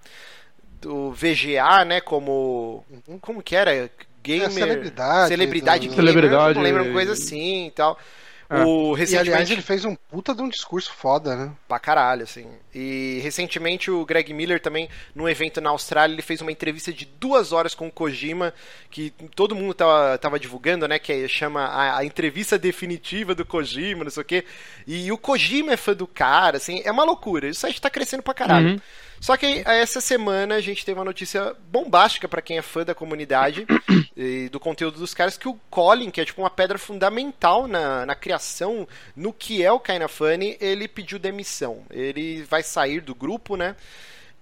[0.80, 2.00] do VGA, né?
[2.02, 2.84] Como
[3.22, 3.90] como que era?
[4.22, 7.98] Gamer, É, celebridade celebridade do- gamer, Celebridade, não lembro uma coisa assim e tal.
[8.48, 8.62] É.
[8.64, 11.52] O E recentemente aliás, ele fez um puta de um discurso foda, né?
[11.66, 12.46] Pra caralho, assim.
[12.74, 17.04] E recentemente o Greg Miller também, num evento na Austrália, ele fez uma entrevista de
[17.04, 18.52] duas horas com o Kojima,
[18.90, 20.98] que todo mundo tava, tava divulgando, né?
[20.98, 24.44] Que é- chama a, a entrevista definitiva do Kojima, não sei o quê.
[24.86, 27.48] E o Kojima é fã do cara, assim, é uma loucura.
[27.48, 28.68] O site tá crescendo pra caralho.
[28.70, 28.80] Uhum.
[29.24, 32.94] Só que essa semana a gente teve uma notícia bombástica pra quem é fã da
[32.94, 33.66] comunidade
[34.14, 38.04] e do conteúdo dos caras, que o Colin, que é tipo uma pedra fundamental na,
[38.04, 41.84] na criação, no que é o Kinda Funny, ele pediu demissão.
[41.90, 43.74] Ele vai sair do grupo, né?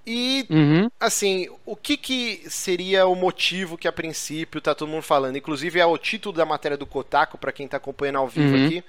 [0.05, 0.91] E Uhum.
[0.99, 5.39] assim, o que, que seria o motivo que a princípio tá todo mundo falando?
[5.39, 8.67] Inclusive é o título da matéria do Kotaku, pra quem tá acompanhando ao vivo Uhum.
[8.67, 8.85] aqui,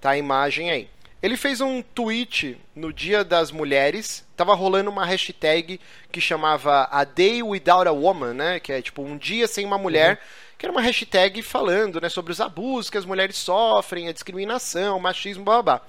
[0.00, 0.88] tá a imagem aí.
[1.26, 5.80] Ele fez um tweet no Dia das Mulheres, tava rolando uma hashtag
[6.12, 8.60] que chamava A Day Without a Woman, né?
[8.60, 10.20] Que é tipo um dia sem uma mulher,
[10.56, 14.96] que era uma hashtag falando, né, sobre os abusos que as mulheres sofrem, a discriminação,
[14.96, 15.80] o machismo, blá blá.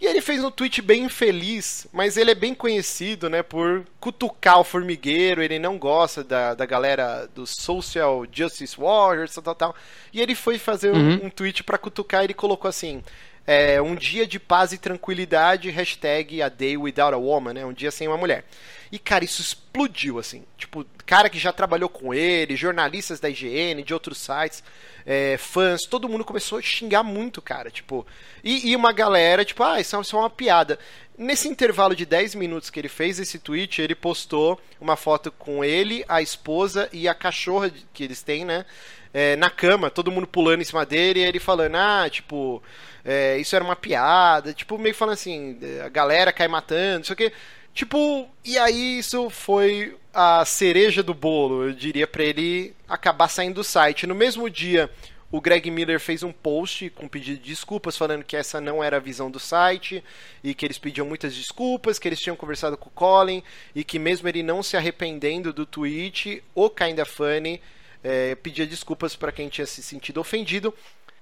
[0.00, 4.58] E ele fez um tweet bem infeliz, mas ele é bem conhecido, né, por cutucar
[4.58, 9.74] o formigueiro, ele não gosta da, da galera dos Social Justice Warriors, tal, tal, tal.
[10.12, 11.26] E ele foi fazer um- Uhum.
[11.26, 13.02] um, tweet pra cutucar e ele colocou assim:
[13.46, 17.64] é, um dia de paz e tranquilidade, hashtag a day without a woman, né?
[17.64, 18.44] Um dia sem uma mulher.
[18.92, 20.44] E, cara, isso explodiu, assim.
[20.58, 24.64] Tipo, cara que já trabalhou com ele, jornalistas da IGN, de outros sites,
[25.06, 27.70] é, fãs, todo mundo começou a xingar muito, cara.
[27.70, 28.06] Tipo,
[28.42, 30.78] e, e uma galera, tipo, ah, isso é é uma piada.
[31.16, 35.62] Nesse intervalo de 10 minutos que ele fez esse tweet, ele postou uma foto com
[35.64, 38.64] ele, a esposa e a cachorra que eles têm, né?
[39.12, 42.62] é, na cama, todo mundo pulando em cima dele, e ele falando, ah, tipo,
[43.04, 47.14] é, isso era uma piada, tipo, meio falando assim, a galera cai matando, não sei
[47.14, 47.32] o que.
[47.72, 53.56] Tipo, e aí isso foi a cereja do bolo, eu diria, pra ele acabar saindo
[53.56, 54.06] do site.
[54.06, 54.90] No mesmo dia,
[55.30, 58.96] o Greg Miller fez um post com pedido de desculpas, falando que essa não era
[58.96, 60.02] a visão do site
[60.42, 63.42] e que eles pediam muitas desculpas, que eles tinham conversado com o Colin
[63.74, 67.60] e que mesmo ele não se arrependendo do tweet, o Kinda Funny
[68.02, 70.74] é, pedia desculpas para quem tinha se sentido ofendido.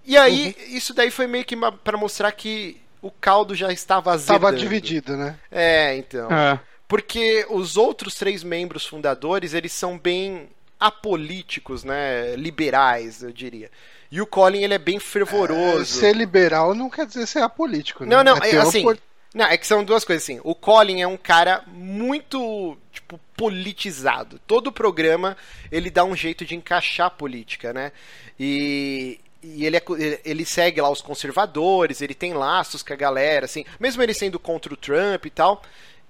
[0.07, 4.41] E aí, isso daí foi meio que para mostrar que o caldo já estava azedando.
[4.41, 5.37] Tava dividido, né?
[5.51, 6.31] É, então.
[6.31, 6.61] É.
[6.87, 10.49] Porque os outros três membros fundadores, eles são bem
[10.81, 12.35] apolíticos, né?
[12.37, 13.71] Liberais, eu diria.
[14.11, 16.01] E o Colin, ele é bem fervoroso.
[16.01, 18.17] Ser liberal não quer dizer ser apolítico, né?
[18.17, 18.81] Não, não, É é, assim.
[18.81, 18.99] opor-
[19.35, 20.41] Não, é que são duas coisas assim.
[20.43, 24.41] O Colin é um cara muito, tipo, politizado.
[24.47, 25.37] Todo programa
[25.71, 27.93] ele dá um jeito de encaixar a política, né?
[28.41, 29.83] E, e ele, é
[30.25, 33.65] ele- segue lá os conservadores, ele tem laços com a galera, assim.
[33.79, 35.63] Mesmo ele sendo contra o Trump e tal,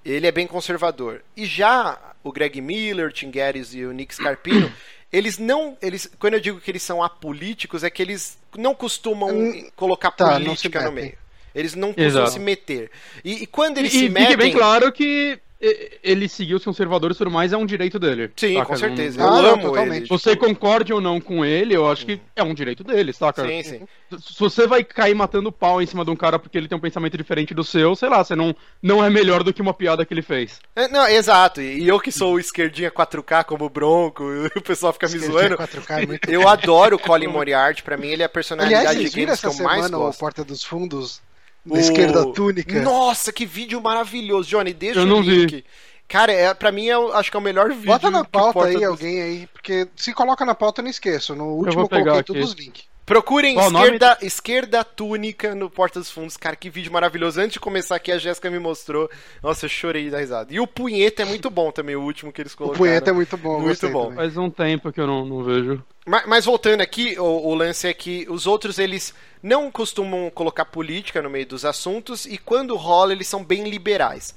[0.04, 1.22] ele é bem conservador.
[1.36, 4.72] E já o Greg Miller, o Tim Geddes e o Nick Scarpino,
[5.12, 5.76] eles não.
[5.82, 10.10] Eles, quando eu digo que eles são apolíticos, é que eles não costumam Hum, colocar
[10.10, 11.16] tá, política no meio.
[11.54, 12.30] Eles não costumam Exato.
[12.32, 12.90] se meter.
[13.24, 14.26] E, e quando eles E, se e metem.
[14.32, 18.30] fique bem claro que ele seguir os conservadores tudo mais é um direito dele.
[18.36, 18.66] Sim, saca?
[18.66, 19.18] com certeza.
[19.18, 19.92] Não- Eu Ah, não, amo totalmente.
[19.96, 20.02] ele.
[20.04, 23.44] tipo, Você concorde ou não com ele, eu acho que é um direito dele, saca?
[23.46, 23.80] Sim, sim.
[24.20, 26.80] Se você vai cair matando pau em cima de um cara porque ele tem um
[26.80, 30.04] pensamento diferente do seu, sei lá, você não, não é melhor do que uma piada
[30.06, 30.60] que ele fez.
[30.76, 31.60] É, não, exato.
[31.60, 34.24] E eu que sou o esquerdinha 4K como o Bronco,
[34.56, 35.56] o pessoal fica me Esquerdinha zoando.
[35.58, 39.10] 4K é muito Eu adoro o Colin Moriarty, pra mim ele é a personalidade Aliás,
[39.12, 40.18] de games que essa eu mais gosto.
[40.20, 41.20] Porta dos Fundos
[41.68, 42.80] na O- esquerda túnica?
[42.82, 44.72] Nossa, que vídeo maravilhoso, Johnny.
[44.72, 45.46] Deixa Eu o não vi.
[45.46, 45.64] link.
[46.08, 47.86] Cara, é, pra mim, é, acho que é o melhor vídeo.
[47.86, 50.90] Bota na que pauta aí dos- alguém aí, porque se coloca na pauta eu não
[50.90, 51.34] esqueço.
[51.34, 52.32] No último eu, vou pegar coloquei aqui.
[52.32, 52.87] todos os links.
[53.08, 53.84] Procurem Qual o nome?
[53.86, 56.36] esquerda, esquerda túnica no Porta dos Fundos.
[56.36, 57.40] Cara, que vídeo maravilhoso.
[57.40, 59.10] Antes de começar aqui, a Jéssica me mostrou.
[59.42, 60.52] Nossa, eu chorei da risada.
[60.52, 62.78] E o punheta é muito bom também, o último que eles O colocaram.
[62.78, 63.60] punheta é muito bom.
[63.60, 64.02] Muito bom.
[64.10, 64.16] também.
[64.16, 65.82] Faz um tempo que eu não, não vejo.
[66.06, 70.66] Mas, mas voltando aqui, o, o lance é que os outros, eles não costumam colocar
[70.66, 74.34] política no meio dos assuntos e quando rola, eles são bem liberais.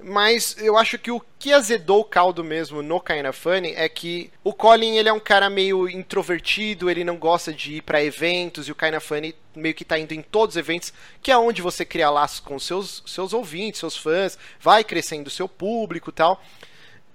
[0.00, 4.30] Mas eu acho que o que azedou o caldo mesmo no Kinda Funny é que
[4.44, 8.68] o Colin ele é um cara meio introvertido, ele não gosta de ir para eventos
[8.68, 11.60] e o Kinda Funny meio que tá indo em todos os eventos, que é onde
[11.60, 16.40] você cria laços com seus seus ouvintes, seus fãs, vai crescendo o seu público, tal.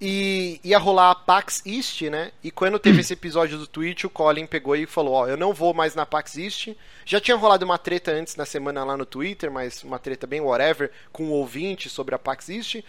[0.06, 2.30] E ia rolar a PAX East, né?
[2.42, 5.54] E quando teve esse episódio do Twitch, o Colin pegou e falou: Ó, eu não
[5.54, 6.68] vou mais na PAX East.
[7.06, 10.42] Já tinha rolado uma treta antes na semana lá no Twitter, mas uma treta bem
[10.42, 12.82] whatever, com um ouvinte sobre a PAX East.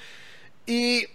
[0.68, 1.08] E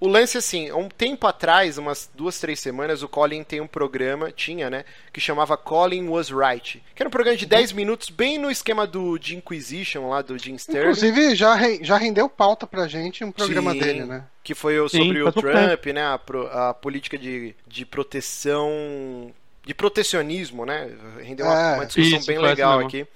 [0.00, 4.32] o lance, assim, um tempo atrás, umas duas, três semanas, o Colin tem um programa,
[4.32, 8.36] tinha, né, que chamava Colin Was Right, que era um programa de 10 minutos, bem
[8.38, 10.90] no esquema do de Inquisition, lá do Jim Sterling.
[10.90, 14.24] Inclusive, já, re, já rendeu pauta pra gente um programa Sim, dele, né?
[14.42, 19.32] Que foi o- sobre Sim, o Trump, né, a, pro- a política de, de proteção,
[19.64, 20.90] de protecionismo, né,
[21.22, 23.06] rendeu uma, É, uma discussão isso, bem legal mesmo.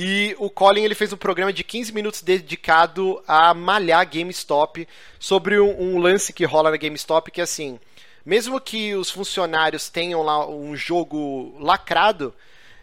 [0.00, 4.86] E o Colin ele fez um programa de 15 minutos dedicado a malhar GameStop
[5.18, 7.80] sobre um, um lance que rola na GameStop que é assim,
[8.24, 12.32] mesmo que os funcionários tenham lá um jogo lacrado,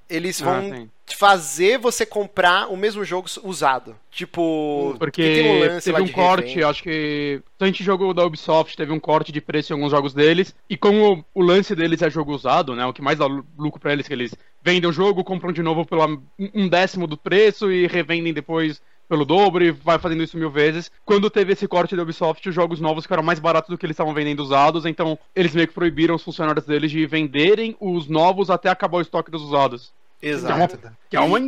[0.09, 0.89] eles Ah, vão sim.
[1.15, 3.95] fazer você comprar o mesmo jogo usado.
[4.11, 6.69] Tipo, Porque um lance teve um corte, revenda.
[6.69, 7.41] acho que.
[7.57, 10.53] Tanto jogo da Ubisoft teve um corte de preço em alguns jogos deles.
[10.69, 12.85] E como o lance deles é jogo usado, né?
[12.85, 14.33] O que mais dá lu- lucro pra eles é que eles
[14.65, 19.23] vendem o jogo, compram de novo pelo um décimo do preço e revendem depois pelo
[19.23, 20.91] dobro e vai fazendo isso mil vezes.
[21.05, 23.93] Quando teve esse corte da Ubisoft, os jogos novos ficaram mais baratos do que eles
[23.93, 28.49] estavam vendendo usados, então eles meio que proibiram os funcionários deles de venderem os novos
[28.49, 29.93] até acabar o estoque dos usados.
[30.19, 30.79] Exato.
[31.11, 31.39] Que é uma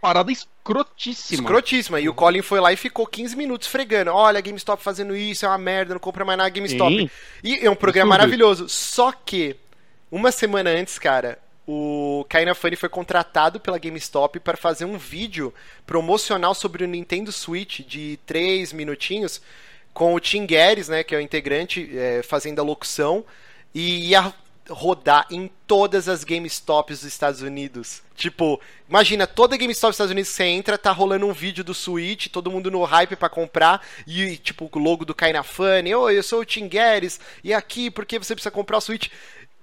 [0.00, 1.42] parada escrotíssima.
[1.42, 2.00] Escrotíssima.
[2.00, 4.10] E o Colin foi lá e ficou 15 minutos fregando.
[4.10, 6.96] Olha, a GameStop fazendo isso, é uma merda, não compra mais nada GameStop.
[6.96, 7.10] Sim.
[7.42, 8.38] E é um programa Absurdo.
[8.38, 8.68] maravilhoso.
[8.70, 9.54] Só que,
[10.10, 15.52] uma semana antes, cara, o Kaina Funny foi contratado pela GameStop para fazer um vídeo
[15.86, 19.40] promocional sobre o Nintendo Switch de 3 minutinhos
[19.92, 23.24] com o Tim Guedes, né, que é o integrante, é, fazendo a locução.
[23.74, 24.32] E ia
[24.70, 28.02] rodar em todas as GameStops dos Estados Unidos.
[28.14, 32.28] Tipo, imagina, toda GameStop dos Estados Unidos você entra, tá rolando um vídeo do Switch,
[32.28, 36.22] todo mundo no hype pra comprar, e tipo, o logo do Kaina Funny, oi, eu
[36.22, 39.08] sou o Tim Guedes, e aqui, porque você precisa comprar o Switch?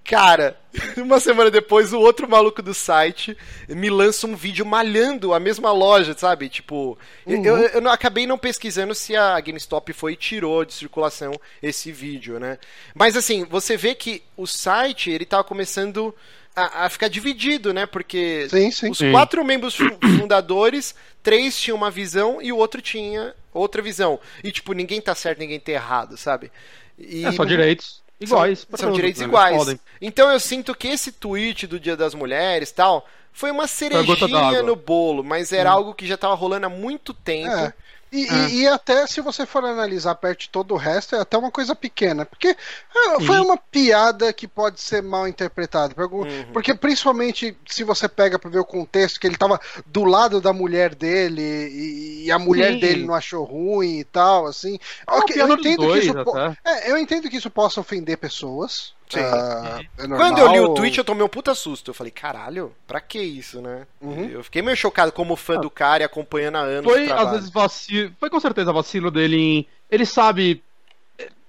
[0.03, 0.57] Cara,
[0.97, 3.37] uma semana depois, o outro maluco do site
[3.69, 6.49] me lança um vídeo malhando a mesma loja, sabe?
[6.49, 10.73] Tipo, eu, eu, eu não- acabei não pesquisando se a GameStop foi e tirou de
[10.73, 12.57] circulação esse vídeo, né?
[12.95, 16.13] Mas assim, você vê que o site, ele tava começando
[16.55, 17.85] a, a ficar dividido, né?
[17.85, 18.89] Porque Sim, sim.
[18.89, 19.11] os Sim.
[19.11, 24.19] quatro membros fu- fundadores, três tinham uma visão e o outro tinha outra visão.
[24.43, 26.51] E tipo, ninguém tá certo, ninguém tá errado, sabe?
[26.97, 28.59] E É só direitos iguais.
[28.59, 29.27] são, são todos, direitos né?
[29.27, 29.57] Iguais.
[29.57, 29.79] podem.
[30.01, 34.75] Então eu sinto que esse tweet do Dia das Mulheres tal foi uma cerejinha no
[34.75, 37.49] bolo, mas era algo que já tava rolando há muito tempo.
[37.49, 37.73] É.
[38.11, 38.49] E, É.
[38.49, 41.49] e- e até se você for analisar perto de todo o resto, é até uma
[41.49, 42.25] coisa pequena.
[42.25, 42.55] Porque
[42.93, 45.93] ah, foi uma piada que pode ser mal interpretada.
[45.95, 46.51] Por algum- Uhum.
[46.51, 50.51] Porque principalmente se você pega pra ver o contexto, que ele tava do lado da
[50.51, 52.79] mulher dele e, e a mulher Sim.
[52.79, 54.77] dele não achou ruim e tal, assim.
[55.07, 58.17] É uma Ok, eu entendo dois, que isso é, eu entendo que isso possa ofender
[58.17, 58.93] pessoas.
[59.11, 59.19] Sim.
[59.19, 61.89] ah, é Quando eu li o tweet, eu tomei um puta susto.
[61.91, 63.85] Eu falei, caralho, pra que isso, né?
[64.01, 64.25] Uhum.
[64.29, 67.49] Eu fiquei meio chocado como fã do cara e acompanhando há anos Foi, às vezes,
[67.49, 68.13] vacilo.
[68.19, 69.67] Foi com certeza vacilo dele em.
[69.89, 70.63] Ele sabe.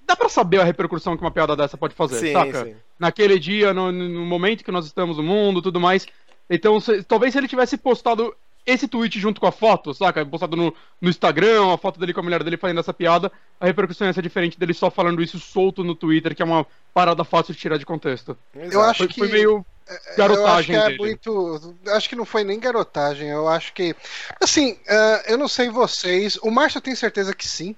[0.06, 2.64] Dá pra saber a repercussão que uma piada dessa pode fazer, Sim, saca?
[2.64, 2.74] sim.
[2.98, 6.06] Naquele dia, no, no momento que nós estamos no mundo tudo mais.
[6.50, 10.24] Então, se- talvez se ele tivesse postado esse tweet junto com a foto, saca?
[10.24, 13.66] Postado no, no Instagram, a foto dele com a mulher dele fazendo essa piada, a
[13.66, 17.24] repercussão ia ser diferente dele só falando isso solto no Twitter, que é uma parada
[17.24, 18.36] fácil de tirar de contexto.
[18.54, 18.80] Eu Exato.
[18.80, 19.50] acho Foi, que foi meio
[19.88, 20.98] Eu acho garotagem que é dele.
[20.98, 21.74] muito.
[21.88, 23.28] Acho que não foi nem garotagem.
[23.28, 23.96] Eu acho que.
[24.40, 26.36] Assim, ah, eu não sei vocês.
[26.42, 27.74] O Márcio tem certeza que sim.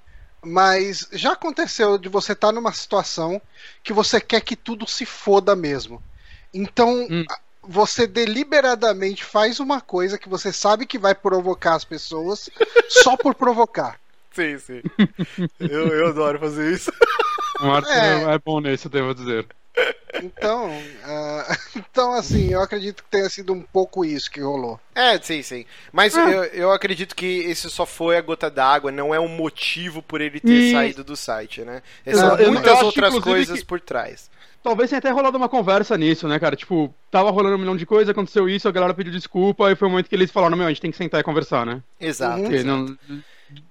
[0.46, 3.40] Mas já aconteceu de você estar numa situação
[3.82, 6.02] que você quer que tudo se foda mesmo.
[6.52, 7.24] Então, Hum.
[7.68, 12.48] Você deliberadamente faz uma coisa que você sabe que vai provocar as pessoas
[12.88, 13.98] só por provocar.
[14.32, 14.82] Sim, sim.
[15.60, 16.92] eu, eu adoro fazer isso.
[17.60, 18.34] O Márcio É.
[18.34, 19.46] é bom nesse, eu devo dizer.
[20.20, 20.70] Então,
[21.04, 24.80] ah, então, assim, eu acredito que tenha sido um pouco isso que rolou.
[24.92, 25.64] É, sim, sim.
[25.92, 26.28] Mas Ah.
[26.28, 30.20] eu, eu acredito que esse só foi a gota d'água, não é um motivo por
[30.20, 31.80] ele ter E- saído do site, né?
[32.04, 34.28] Eu- São eu- eu muitas outras coisas que- por trás.
[34.64, 36.56] Talvez tenha até rolado uma conversa nisso, né, cara?
[36.56, 39.86] Tipo, tava rolando um milhão de coisas, aconteceu isso, a galera pediu desculpa, e foi
[39.86, 41.82] o momento que eles falaram, meu, a gente tem que sentar e conversar, né?
[42.00, 42.40] Exato.
[42.40, 42.66] Porque, exato.
[43.10, 43.22] não-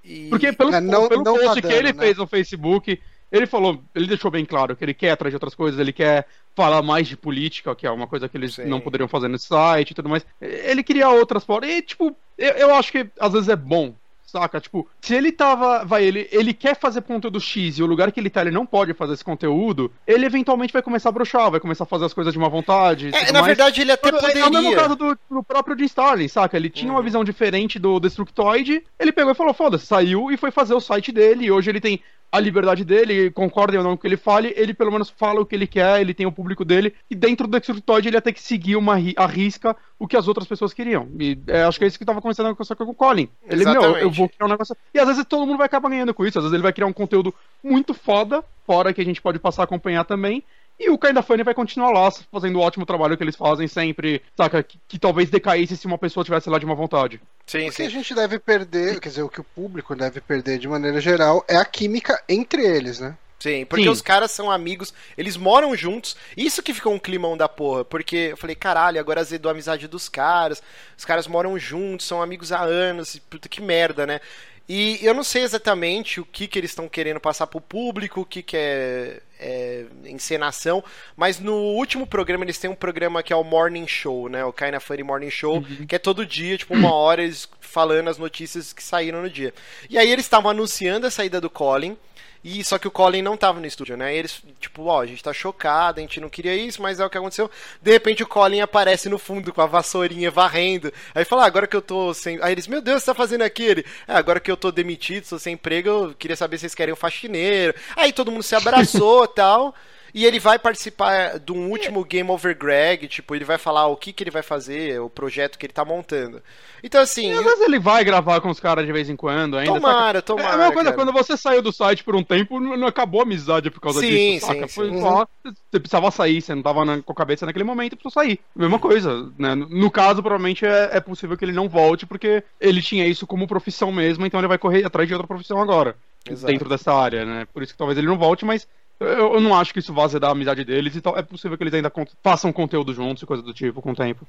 [0.05, 1.99] E- porque pelo, É, não- pelo não tá post que dando, ele né?
[1.99, 3.01] fez no Facebook,
[3.31, 6.27] ele falou, ele deixou bem claro que ele quer atrás de outras coisas, ele quer
[6.55, 8.65] falar mais de política, que é uma coisa que eles Sim.
[8.67, 10.23] não poderiam fazer nesse site e tudo mais.
[10.39, 11.71] Ele queria outras formas.
[11.71, 13.95] E, tipo, eu, eu acho que às vezes é bom
[14.33, 14.59] saca?
[14.59, 15.85] Tipo, se ele tava.
[15.85, 18.65] Vai, ele, ele quer fazer conteúdo X e o lugar que ele tá ele não
[18.65, 22.13] pode fazer esse conteúdo, ele eventualmente vai começar a broxar, vai começar a fazer as
[22.13, 23.11] coisas de má vontade.
[23.13, 23.45] É, na mais.
[23.45, 24.41] verdade, ele até poderia.
[24.41, 26.57] É o mesmo caso do, do próprio Jim Starlin, saca?
[26.57, 26.97] Ele tinha uhum.
[26.97, 30.81] uma visão diferente do Destructoid, ele pegou e falou: foda-se, saiu e foi fazer o
[30.81, 32.01] site dele, e hoje ele tem
[32.33, 35.39] a liberdade dele, concordem ou não com o que ele fale, ele pelo menos fala
[35.39, 38.21] o que ele quer, ele tem o público dele, e dentro do Destructoid ele ia
[38.21, 41.07] ter que seguir uma a risca o que as outras pessoas queriam.
[41.19, 43.29] E é, acho que é isso que tava começando a com o Colin.
[43.47, 43.91] Ele, Exatamente.
[43.91, 44.75] meu, eu vou criar um negócio.
[44.91, 46.87] E às vezes todo mundo vai acabar ganhando com isso, às vezes ele vai criar
[46.87, 47.31] um conteúdo
[47.63, 50.43] muito foda, fora que a gente pode passar a acompanhar também.
[50.79, 54.21] E o Kinda Funny vai continuar lá, fazendo o ótimo trabalho que eles fazem sempre,
[54.35, 54.63] saca?
[54.63, 57.21] Que, que talvez decaísse se uma pessoa tivesse lá de uma vontade.
[57.45, 60.57] Sim, o que a gente deve perder, quer dizer, o que o público deve perder
[60.57, 63.15] de maneira geral é a química entre eles, né?
[63.43, 63.89] Sim, porque Sim.
[63.89, 66.15] os caras são amigos, eles moram juntos.
[66.35, 67.83] Isso que ficou um climão da porra.
[67.83, 70.63] Porque eu falei, caralho, agora azedou a amizade dos caras.
[70.97, 73.19] Os caras moram juntos, são amigos há anos.
[73.29, 74.21] Puta que merda, né?
[74.67, 78.25] E eu não sei exatamente o que, que eles estão querendo passar pro público, o
[78.25, 80.81] que, que é, é, encenação,
[81.17, 84.45] mas no último programa eles têm um programa que é o Morning Show, né?
[84.45, 85.85] O Kinda Funny Morning Show, uhum.
[85.85, 89.53] que é todo dia, tipo, uma hora eles falando as notícias que saíram no dia.
[89.89, 91.97] E aí eles estavam anunciando a saída do Colin.
[92.43, 94.13] E só que o Colin não tava no estúdio, né?
[94.13, 97.05] E eles, tipo, ó, a gente tá chocado, a gente não queria isso, mas é
[97.05, 97.49] o que aconteceu.
[97.81, 100.91] De repente o Colin aparece no fundo com a vassourinha varrendo.
[101.15, 102.37] Aí fala, ah, agora que eu tô sem.
[102.41, 103.63] Aí eles, meu Deus, você tá fazendo aqui?
[103.63, 106.75] Ele, é, agora que eu tô demitido, sou sem emprego, eu queria saber se vocês
[106.75, 107.73] querem um faxineiro.
[107.95, 109.73] Aí todo mundo se abraçou tal.
[110.13, 113.97] E ele vai participar de um último Game Over Greg, tipo, ele vai falar o
[113.97, 116.41] que, que ele vai fazer, o projeto que ele tá montando.
[116.83, 117.31] Então, assim.
[117.31, 119.73] Às vezes ele vai gravar com os caras de vez em quando ainda.
[119.73, 120.21] Tomara, saca?
[120.21, 120.49] tomara.
[120.49, 120.95] É a mesma coisa, cara.
[120.95, 124.09] quando você saiu do site por um tempo, não acabou a amizade por causa sim,
[124.09, 124.45] disso.
[124.45, 124.67] Saca?
[124.67, 125.01] Sim, Foi sim.
[125.01, 125.27] só.
[125.45, 125.53] Uhum.
[125.71, 128.39] Você precisava sair, você não tava na, com a cabeça naquele momento, precisou sair.
[128.55, 129.55] Mesma coisa, né?
[129.55, 133.47] No caso, provavelmente é, é possível que ele não volte, porque ele tinha isso como
[133.47, 135.95] profissão mesmo, então ele vai correr atrás de outra profissão agora.
[136.29, 136.51] Exato.
[136.51, 137.47] Dentro dessa área, né?
[137.53, 138.67] Por isso que talvez ele não volte, mas
[139.03, 141.73] eu, eu, não acho que isso vá da amizade deles, então é possível que eles
[141.73, 144.27] ainda façam conteúdo juntos e coisa do tipo com o tempo.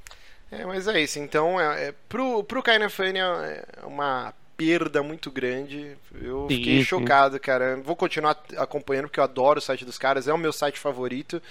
[0.50, 1.18] É, mas é isso.
[1.18, 5.96] Então, é, é, pro, pro Kaina Fania é uma perda muito grande.
[6.20, 6.84] Eu sim, fiquei sim.
[6.84, 7.76] chocado, cara.
[7.84, 11.42] Vou continuar acompanhando porque eu adoro o site dos caras, é o meu site favorito.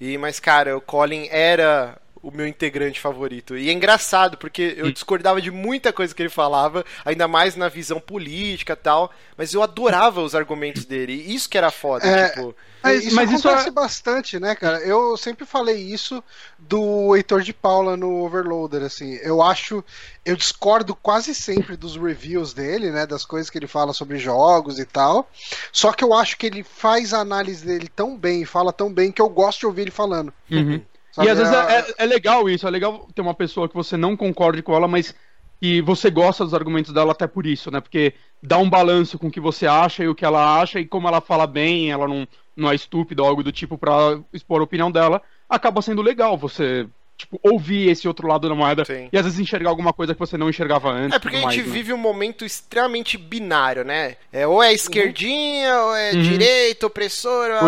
[0.00, 3.56] E mas cara, o Colin era o meu integrante favorito.
[3.56, 7.68] E é engraçado, porque eu discordava de muita coisa que ele falava, ainda mais na
[7.68, 11.12] visão política e tal, mas eu adorava os argumentos dele.
[11.12, 12.52] E isso que era foda, é, tipo.
[12.82, 13.70] Mas, isso mas acontece isso é...
[13.70, 14.78] bastante, né, cara?
[14.80, 16.22] Eu sempre falei isso
[16.58, 19.14] do Heitor de Paula no Overloader, assim.
[19.22, 19.84] Eu acho.
[20.24, 23.06] Eu discordo quase sempre dos reviews dele, né?
[23.06, 25.30] Das coisas que ele fala sobre jogos e tal.
[25.70, 29.12] Só que eu acho que ele faz a análise dele tão bem, fala tão bem,
[29.12, 30.32] que eu gosto de ouvir ele falando.
[30.50, 30.82] Uhum.
[31.16, 31.28] Sabe?
[31.28, 33.96] E às vezes é, é, é, legal isso, é legal ter uma pessoa que você
[33.96, 35.14] não concorde com ela, mas
[35.58, 37.80] que você gosta dos argumentos dela até por isso, né?
[37.80, 40.84] Porque dá um balanço com o que você acha e o que ela acha, e
[40.84, 44.60] como ela fala bem, ela não, não é estúpida ou algo do tipo para expor
[44.60, 49.08] a opinião dela, acaba sendo legal você tipo, ouvir esse outro lado da moeda Sim.
[49.10, 51.16] e às vezes enxergar alguma coisa que você não enxergava antes.
[51.16, 51.72] É porque a gente mais, né?
[51.72, 54.16] vive um momento extremamente binário, né?
[54.32, 55.86] É, ou é esquerdinha, uhum.
[55.86, 56.22] ou é uhum.
[56.22, 57.60] direita, opressora.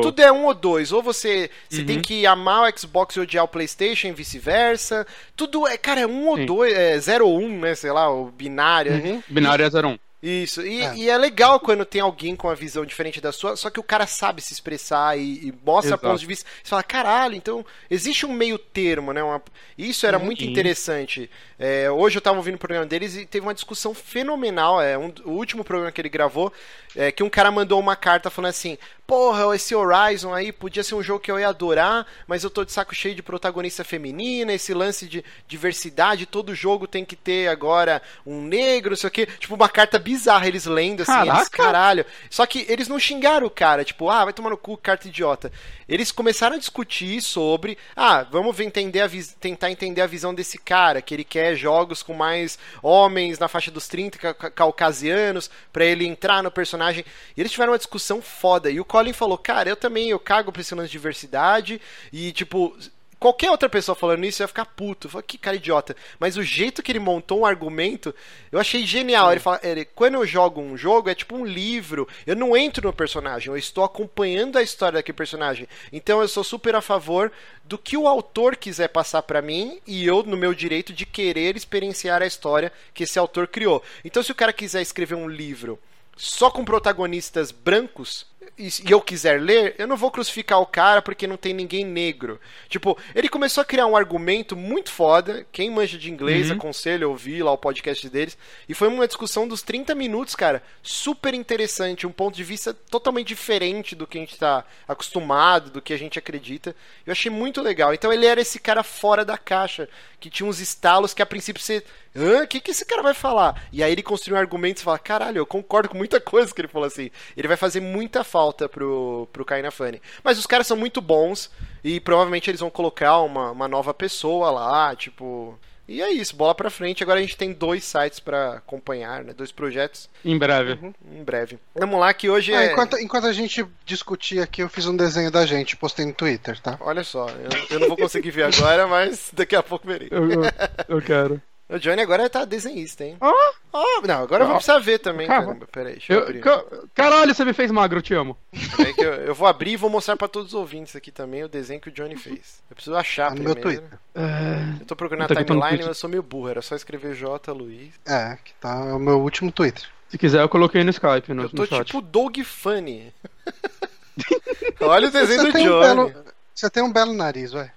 [0.00, 0.92] Tudo é um ou dois.
[0.92, 1.86] Ou você, você uhum.
[1.86, 5.06] tem que amar o Xbox e odiar o PlayStation e vice-versa.
[5.36, 6.46] Tudo é, cara, é um ou Sim.
[6.46, 7.74] dois, é zero ou um, né?
[7.74, 8.92] Sei lá, o binário.
[8.92, 9.22] Uhum.
[9.28, 9.98] Binário é zero ou um.
[10.22, 10.96] Isso, e é.
[10.96, 11.16] e é.
[11.16, 14.40] legal quando tem alguém com uma visão diferente da sua, só que o cara sabe
[14.40, 16.02] se expressar e, e mostra Exato.
[16.02, 16.48] pontos de vista.
[16.62, 19.22] Você fala, caralho, então existe um meio termo, né?
[19.22, 19.42] Uma...
[19.76, 21.30] Isso era muito interessante.
[21.58, 24.80] É, hoje eu tava ouvindo o programa deles e teve uma discussão fenomenal.
[24.80, 26.50] É, um, o último programa que ele gravou,
[26.94, 30.96] é, que um cara mandou uma carta falando assim: Porra, esse Horizon aí podia ser
[30.96, 34.52] um jogo que eu ia adorar, mas eu tô de saco cheio de protagonista feminina,
[34.52, 39.10] esse lance de diversidade, todo jogo tem que ter agora um negro, não sei o
[39.12, 39.26] quê.
[39.38, 42.04] Tipo, uma carta bizarra, eles lendo assim, eles, caralho.
[42.28, 45.52] Só que eles não xingaram o cara, tipo, ah, vai tomar no cu, carta idiota.
[45.88, 51.00] Eles começaram a discutir sobre, ah, vamos entender a tentar entender a visão desse cara,
[51.00, 56.04] que ele quer jogos com mais homens na faixa dos 30 ca caucasianos, para ele
[56.04, 57.04] entrar no personagem.
[57.36, 58.68] E eles tiveram uma discussão foda.
[58.70, 61.80] E o Colin falou, cara, eu também, eu cago pra esse lance de diversidade,
[62.12, 62.76] e tipo,
[63.18, 65.08] qualquer outra pessoa falando isso ia ficar puto.
[65.08, 65.96] Falei, que cara idiota.
[66.18, 68.14] Mas o jeito que ele montou um argumento,
[68.50, 69.30] eu achei genial.
[69.30, 72.08] Ele fala, ele, quando eu jogo um jogo, é tipo um livro.
[72.26, 75.68] Eu não entro no personagem, eu estou acompanhando a história daquele personagem.
[75.92, 77.32] Então eu sou super a favor
[77.64, 81.56] do que o autor quiser passar para mim e eu no meu direito de querer
[81.56, 83.82] experienciar a história que esse autor criou.
[84.04, 85.78] Então se o cara quiser escrever um livro
[86.16, 88.26] só com protagonistas brancos,
[88.58, 91.84] e, e eu quiser ler, eu não vou crucificar o cara porque não tem ninguém
[91.84, 92.40] negro.
[92.68, 95.46] Tipo, ele começou a criar um argumento muito foda.
[95.52, 96.56] Quem manja de inglês, Uhum.
[96.56, 98.36] aconselho a ouvir lá o podcast deles.
[98.68, 100.62] E foi uma discussão dos 30 minutos, cara.
[100.82, 102.06] Super interessante.
[102.06, 105.98] Um ponto de vista totalmente diferente do que a gente tá acostumado, do que a
[105.98, 106.74] gente acredita.
[107.06, 107.92] Eu achei muito legal.
[107.92, 109.88] Então ele era esse cara fora da caixa,
[110.18, 111.84] que tinha uns estalos que a princípio você.
[112.18, 112.44] Hã?
[112.44, 113.68] O que, que esse cara vai falar?
[113.70, 116.60] E aí ele construiu um argumento e fala: caralho, eu concordo com muita coisa que
[116.60, 117.10] ele falou assim.
[117.36, 118.35] Ele vai fazer muita falta
[118.70, 120.00] pro, pro Kaina Funny.
[120.22, 121.50] Mas os caras são muito bons
[121.82, 125.58] e provavelmente eles vão colocar uma, uma nova pessoa lá, tipo.
[125.88, 127.04] E é isso, bola pra frente.
[127.04, 129.32] Agora a gente tem dois sites pra acompanhar, né?
[129.32, 130.76] Dois projetos Em breve.
[131.12, 131.60] em breve.
[131.76, 132.72] Vamos lá, que hoje Ah, é.
[132.72, 136.60] enquanto, enquanto a gente discutia aqui, eu fiz um desenho da gente, postei no Twitter,
[136.60, 136.76] tá?
[136.80, 140.08] Olha só, eu, eu não vou conseguir ver agora, mas daqui a pouco verei.
[140.10, 140.42] Eu, eu,
[140.88, 141.40] eu quero.
[141.68, 143.16] O Johnny agora tá desenhista, hein?
[143.20, 143.32] Ah!
[143.72, 144.58] Oh, não, agora eu vou Ah.
[144.58, 145.46] precisar ver também, Calma.
[145.48, 145.66] caramba.
[145.66, 146.40] Pera aí, deixa eu Eu- abrir.
[146.40, 146.64] ca-
[146.94, 148.36] caralho, você me fez magro, eu te amo.
[148.76, 151.10] Pera aí que eu, eu vou abrir e vou mostrar pra todos os ouvintes aqui
[151.10, 152.62] também o desenho que o Johnny fez.
[152.70, 153.80] Eu preciso achar Tá no meu primeiro.
[153.82, 153.98] Twitter.
[154.14, 156.48] É, Eu tô procurando tô no timeline, mas eu sou meio burro.
[156.50, 157.52] Era só escrever J.
[157.52, 157.94] Luiz.
[158.06, 159.84] É, que tá o meu último Twitter.
[160.08, 161.84] se quiser, eu coloquei no Skype, no, Eu tô no chat.
[161.86, 163.12] tipo Dog Funny.
[164.80, 165.80] Olha o desenho do Você um Johnny.
[165.80, 167.72] belo, você tem um belo nariz, ué.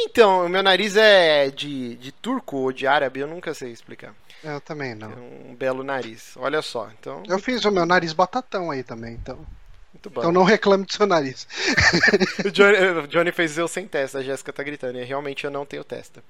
[0.00, 4.14] Então, o meu nariz é de, de turco ou de árabe, eu nunca sei explicar.
[4.44, 5.10] Eu também É não.
[5.10, 6.34] um belo nariz.
[6.36, 9.44] Olha só, então, Eu fiz o meu nariz batatão aí também, então.
[9.92, 10.20] muito bom.
[10.20, 11.46] Então não reclame do seu nariz.
[12.46, 15.50] O Johnny, o Johnny fez eu sem testa, a Jéssica tá gritando, e realmente eu
[15.50, 16.22] não tenho testa.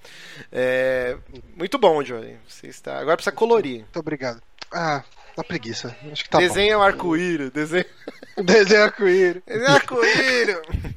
[0.51, 1.19] É,
[1.55, 2.39] muito bom, Johnny.
[2.49, 2.99] Você está...
[2.99, 3.81] Agora precisa colorir.
[3.81, 4.41] Muito obrigado.
[4.73, 5.05] Ah,
[5.37, 5.95] dá preguiça.
[6.11, 7.87] Acho que tá desenha um arco-íris, desenha...
[8.37, 8.45] bom.
[8.45, 9.43] Desenho arco-íris.
[9.47, 10.57] desenha arco-íris.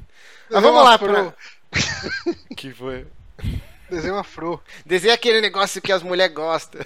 [0.50, 1.34] Mas vamos lá, afro.
[2.56, 3.06] que foi?
[3.90, 4.62] Desenho afro.
[4.86, 6.80] Desenha aquele negócio que as mulheres gostam.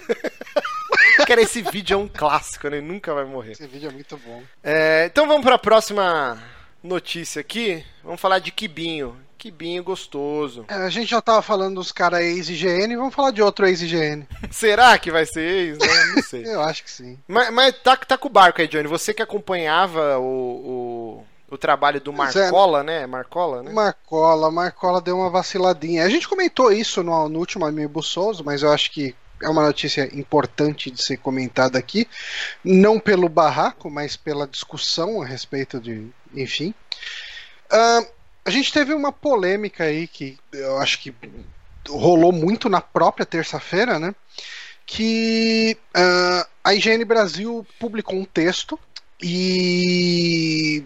[1.25, 2.81] Cara, esse vídeo é um clássico, né?
[2.81, 3.53] Nunca vai morrer.
[3.53, 4.43] Esse vídeo é muito bom.
[4.63, 6.41] É, então vamos pra próxima
[6.83, 7.83] notícia aqui.
[8.03, 9.17] Vamos falar de Quibinho.
[9.37, 10.65] Quibinho gostoso.
[10.67, 14.27] É, a gente já tava falando dos caras ex-IGN, vamos falar de outro ex-IGN.
[14.49, 15.77] Será que vai ser ex?
[15.77, 16.05] Né?
[16.15, 16.45] Não sei.
[16.45, 17.19] Eu acho que sim.
[17.27, 18.87] Mas, mas tá, tá com o barco aí, Johnny.
[18.87, 22.15] Você que acompanhava o, o, o trabalho do é.
[22.15, 23.07] Marcola, né?
[23.07, 23.71] Marcola, né?
[23.71, 26.03] Marcola, Marcola deu uma vaciladinha.
[26.03, 29.63] A gente comentou isso no, no último Amiibo Souls, mas eu acho que é uma
[29.63, 32.07] notícia importante de ser comentada aqui.
[32.63, 36.07] Não pelo barraco, mas pela discussão a respeito de.
[36.35, 36.73] Enfim.
[37.69, 38.05] Ah,
[38.43, 41.13] a gente teve uma polêmica aí que eu acho que
[41.87, 44.13] rolou muito na própria terça-feira, né?
[44.85, 48.77] Que ah, a IGN Brasil publicou um texto
[49.21, 50.83] e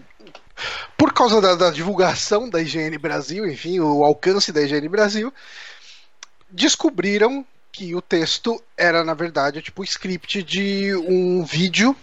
[0.96, 5.32] por causa da, da divulgação da IGN Brasil, enfim, o alcance da IGN Brasil,
[6.50, 11.96] descobriram que o texto era, na verdade, tipo o script de um vídeo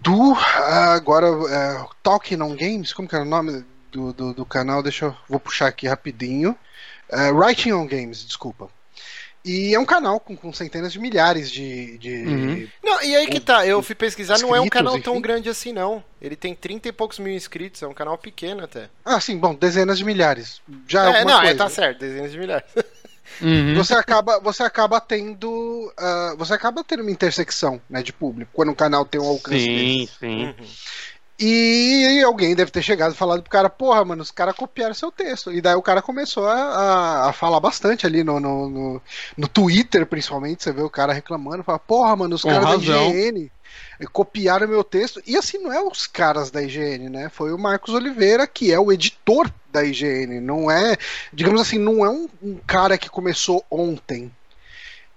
[0.00, 0.34] do.
[0.34, 4.82] agora, é, Talking on Games, como que era o nome do, do, do canal?
[4.82, 5.16] Deixa eu.
[5.28, 6.56] Vou puxar aqui rapidinho.
[7.10, 8.70] É, Writing on Games, desculpa.
[9.44, 11.96] E é um canal com, com centenas de milhares de.
[11.98, 12.68] de Uhum.
[12.82, 15.22] Não, e aí que tá, eu fui pesquisar, não é um canal tão enfim.
[15.22, 16.04] grande assim, não.
[16.20, 18.90] Ele tem 30 e poucos mil inscritos, é um canal pequeno até.
[19.04, 20.60] Ah, sim, bom, dezenas de milhares.
[20.86, 21.52] Já é, é, não, coisa.
[21.52, 22.68] é, tá certo, dezenas de milhares.
[23.40, 23.76] Uhum.
[23.76, 28.70] você acaba você acaba tendo ah, você acaba tendo uma intersecção né, de público quando
[28.70, 30.18] um canal tem um alcance Sim, desse.
[30.18, 30.44] sim.
[30.46, 30.54] Uhum.
[31.42, 35.10] E alguém deve ter chegado e falado pro cara porra mano os caras copiaram seu
[35.10, 35.50] texto.
[35.50, 39.02] E daí o cara começou a, a, falar bastante ali no, no, no,
[39.38, 40.62] no Twitter principalmente.
[40.62, 42.76] Você vê o cara reclamando fala porra mano os caras da.
[42.76, 43.50] IGN
[44.12, 45.22] copiaram meu texto.
[45.26, 47.30] E assim não é os caras da IGN né?
[47.30, 50.98] Foi o Marcos Oliveira que é o editor da IGN não é
[51.32, 54.30] digamos assim não é um, um cara que começou ontem.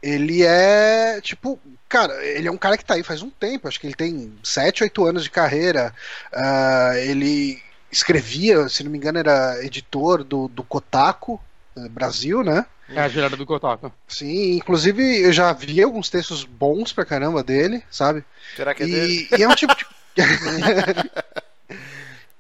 [0.02, 1.60] Ele é tipo
[1.94, 4.34] cara ele é um cara que tá aí faz um tempo acho que ele tem
[4.44, 5.94] 7, 8 anos de carreira
[6.32, 11.40] Ah, ele escrevia se não me engano era editor do, do Kotaku
[11.78, 13.92] eh, Brasil né É a gerada do Kotaku.
[14.08, 18.24] sim inclusive eu já vi alguns textos bons pra caramba dele sabe
[18.56, 19.28] Será que é dele?
[19.32, 19.86] e, e é um tipo de.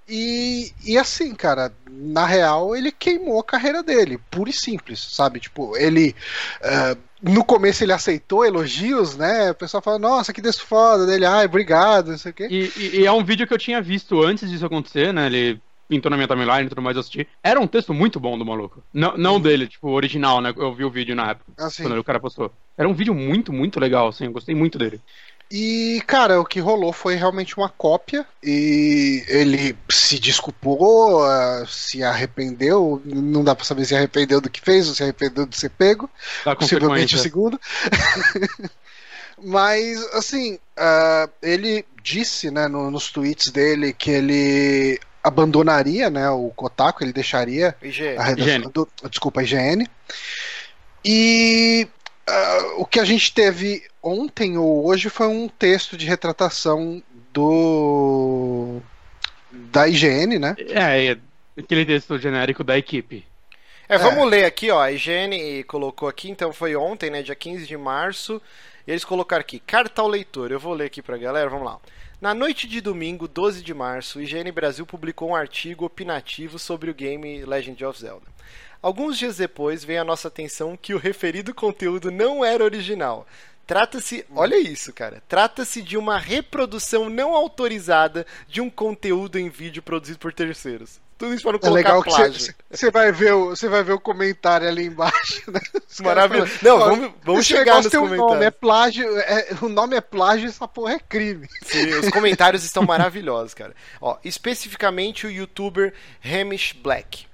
[0.07, 5.39] e, e assim, cara, na real, ele queimou a carreira dele, pura e simples, sabe?
[5.39, 6.15] Tipo, ele.
[6.61, 9.51] ah, no começo ele aceitou elogios, né?
[9.51, 12.47] O pessoal fala, nossa, que texto foda dele, ai, obrigado, não sei o quê.
[12.49, 15.25] E, e- e é um vídeo que eu tinha visto antes disso acontecer, né?
[15.27, 17.27] Ele pintou na minha timeline e tudo mais, eu assisti.
[17.43, 18.83] Era um texto muito bom do maluco.
[18.93, 20.53] Não, não dele, tipo, original, né?
[20.55, 21.83] Eu vi o vídeo na época, Assim.
[21.83, 22.51] quando o cara postou.
[22.77, 24.25] Era um vídeo muito, muito legal, assim.
[24.25, 24.99] Eu gostei muito dele.
[25.55, 28.25] E, cara, o que rolou foi realmente uma cópia.
[28.41, 32.99] E ele se desculpou, ah, se arrependeu.
[33.05, 36.09] Não dá pra saber se arrependeu do que fez ou se arrependeu de ser pego.
[36.43, 37.61] Dá possivelmente o segundo.
[39.37, 46.49] Mas, assim, uh, ele disse, né, no, nos tweets dele que ele abandonaria, né, o
[46.49, 48.17] Kotaku, ele deixaria IGN.
[48.17, 49.87] a redação do, desculpa, a IGN.
[51.05, 51.87] E
[52.27, 57.01] uh, o que a gente teve ontem ou hoje foi um texto de retratação
[57.31, 58.81] do
[59.51, 60.55] da IGN, né?
[60.59, 61.17] É, é
[61.57, 63.25] aquele texto genérico da equipe.
[63.87, 64.25] É, vamos é.
[64.25, 64.81] ler aqui, ó.
[64.81, 68.41] A IGN colocou aqui, então foi ontem, né, dia 15 de março.
[68.85, 70.51] E eles colocaram aqui, carta ao leitor.
[70.51, 71.79] Eu vou ler aqui pra galera, vamos lá.
[72.19, 76.89] Na noite de domingo, 12 de março, o IGN Brasil publicou um artigo opinativo sobre
[76.89, 78.25] o game Legend of Zelda.
[78.81, 83.27] Alguns dias depois, veio a nossa atenção que o referido conteúdo não era original.
[83.65, 85.23] Trata-se, olha isso, cara.
[85.27, 91.01] Trata-se de uma reprodução não autorizada de um conteúdo em vídeo produzido por terceiros.
[91.17, 92.55] Tudo isso para não é colocar é legal plágio.
[92.69, 95.61] Você vai ver o você vai ver o comentário ali embaixo, né?
[96.01, 96.51] Maravilhoso.
[96.61, 98.19] Não, vamos, vamos chegar nos comentários.
[98.19, 101.47] Um nome, é plágio, é, o nome é plágio e essa porra é crime.
[101.63, 103.73] Sim, os comentários estão maravilhosos, cara.
[104.01, 107.25] Ó, especificamente o youtuber Hamish Black.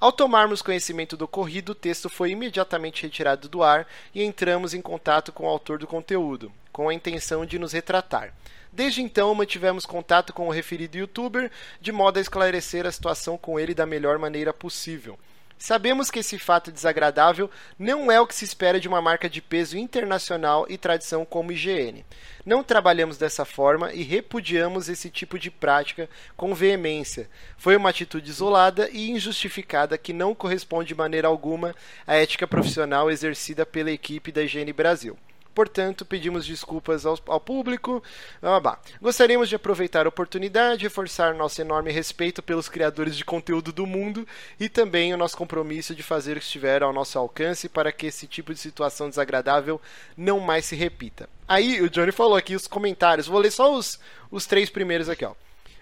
[0.00, 3.84] Ao tomarmos conhecimento do ocorrido, o texto foi imediatamente retirado do ar
[4.14, 8.32] e entramos em contato com o autor do conteúdo, com a intenção de nos retratar.
[8.72, 13.58] Desde então, mantivemos contato com o referido youtuber, de modo a esclarecer a situação com
[13.58, 15.18] ele da melhor maneira possível.
[15.58, 19.42] Sabemos que esse fato desagradável não é o que se espera de uma marca de
[19.42, 22.04] peso internacional e tradição como IGN.
[22.46, 27.28] Não trabalhamos dessa forma e repudiamos esse tipo de prática com veemência.
[27.56, 31.74] Foi uma atitude isolada e injustificada que não corresponde de maneira alguma
[32.06, 35.18] à ética profissional exercida pela equipe da IGN Brasil.
[35.58, 38.00] Portanto, pedimos desculpas ao, ao público.
[38.40, 43.84] Ah, Gostaríamos de aproveitar a oportunidade, reforçar nosso enorme respeito pelos criadores de conteúdo do
[43.84, 44.24] mundo
[44.60, 48.06] e também o nosso compromisso de fazer o que estiver ao nosso alcance para que
[48.06, 49.80] esse tipo de situação desagradável
[50.16, 51.28] não mais se repita.
[51.48, 53.26] Aí o Johnny falou aqui os comentários.
[53.26, 53.98] Vou ler só os,
[54.30, 55.34] os três primeiros aqui, ó.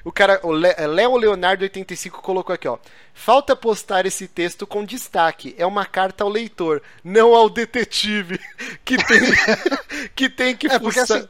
[0.07, 2.79] O cara, o é, Léo Leonardo 85 colocou aqui, ó.
[3.13, 5.53] Falta postar esse texto com destaque.
[5.59, 8.39] É uma carta ao leitor, não ao detetive
[8.85, 9.21] que tem
[10.15, 11.29] que tem que é, porque, assim,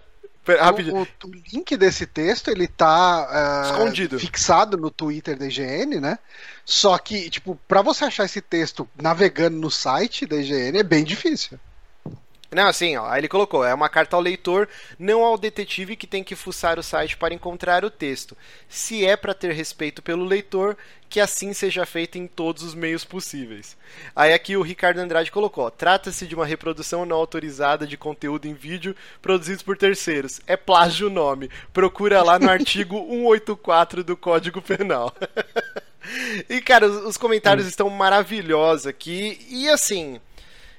[0.92, 5.98] o, o, o, link desse texto ele tá uh, escondido, fixado no Twitter da IGN,
[5.98, 6.18] né?
[6.62, 11.02] Só que tipo, para você achar esse texto navegando no site da IGN é bem
[11.02, 11.58] difícil.
[12.50, 14.68] Não, assim, ó, aí ele colocou, é uma carta ao leitor,
[14.98, 18.36] não ao detetive que tem que fuçar o site para encontrar o texto.
[18.68, 20.76] Se é para ter respeito pelo leitor,
[21.08, 23.76] que assim seja feito em todos os meios possíveis.
[24.14, 28.54] Aí aqui o Ricardo Andrade colocou, trata-se de uma reprodução não autorizada de conteúdo em
[28.54, 30.40] vídeo produzido por terceiros.
[30.46, 31.50] É plágio o nome.
[31.72, 35.14] Procura lá no artigo 184 do Código Penal.
[36.48, 37.70] e cara, os, os comentários hum.
[37.70, 40.20] estão maravilhosos aqui e assim,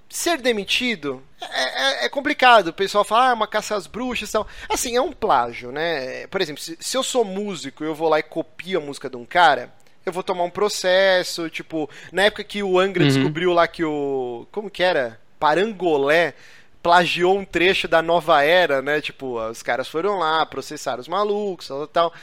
[0.09, 2.69] ser demitido é, é, é, complicado.
[2.69, 4.47] O pessoal fala, ah, é uma caça às bruxas e tal.
[4.69, 6.27] Assim, é um plágio, né?
[6.27, 9.09] Por exemplo, se, se eu sou músico e eu vou lá e copio a música
[9.09, 9.71] de um cara,
[10.05, 11.49] eu vou tomar um processo.
[11.49, 13.09] Tipo, na época que o Angra uhum.
[13.09, 14.47] descobriu lá que o.
[14.51, 15.19] Como que era?
[15.39, 16.33] Parangolé
[16.81, 19.01] plagiou um trecho da nova era, né?
[19.01, 22.13] Tipo, os caras foram lá, processaram os malucos, tal, tal.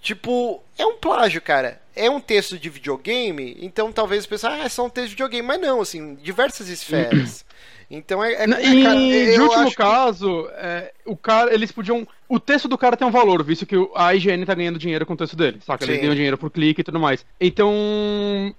[0.00, 1.80] Tipo, é um plágio, cara.
[1.94, 5.14] É um texto de videogame, então talvez o pessoal, ah, é só um texto de
[5.14, 5.46] videogame.
[5.46, 7.44] Mas não, assim, diversas esferas.
[7.90, 8.32] Então é.
[8.32, 10.54] é, é cara, de último caso, que...
[10.54, 12.06] é, o cara, eles podiam.
[12.28, 15.14] O texto do cara tem um valor, visto que a IGN tá ganhando dinheiro com
[15.14, 15.84] o texto dele, saca?
[15.84, 15.92] Sim.
[15.92, 17.24] Eles ganham dinheiro por clique e tudo mais.
[17.40, 17.72] Então,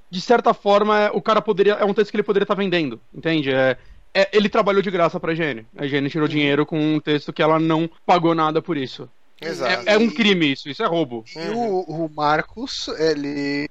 [0.10, 1.74] de certa forma, o cara poderia.
[1.74, 3.52] É um texto que ele poderia estar tá vendendo, entende?
[3.52, 3.78] É,
[4.14, 5.66] é, ele trabalhou de graça pra IGN.
[5.78, 6.34] A IGN tirou uhum.
[6.34, 9.10] dinheiro com um texto que ela não pagou nada por isso.
[9.40, 9.88] Exato.
[9.88, 11.24] É, é um crime isso, isso é roubo.
[11.36, 11.84] E uhum.
[11.88, 13.70] o, o Marcos, ele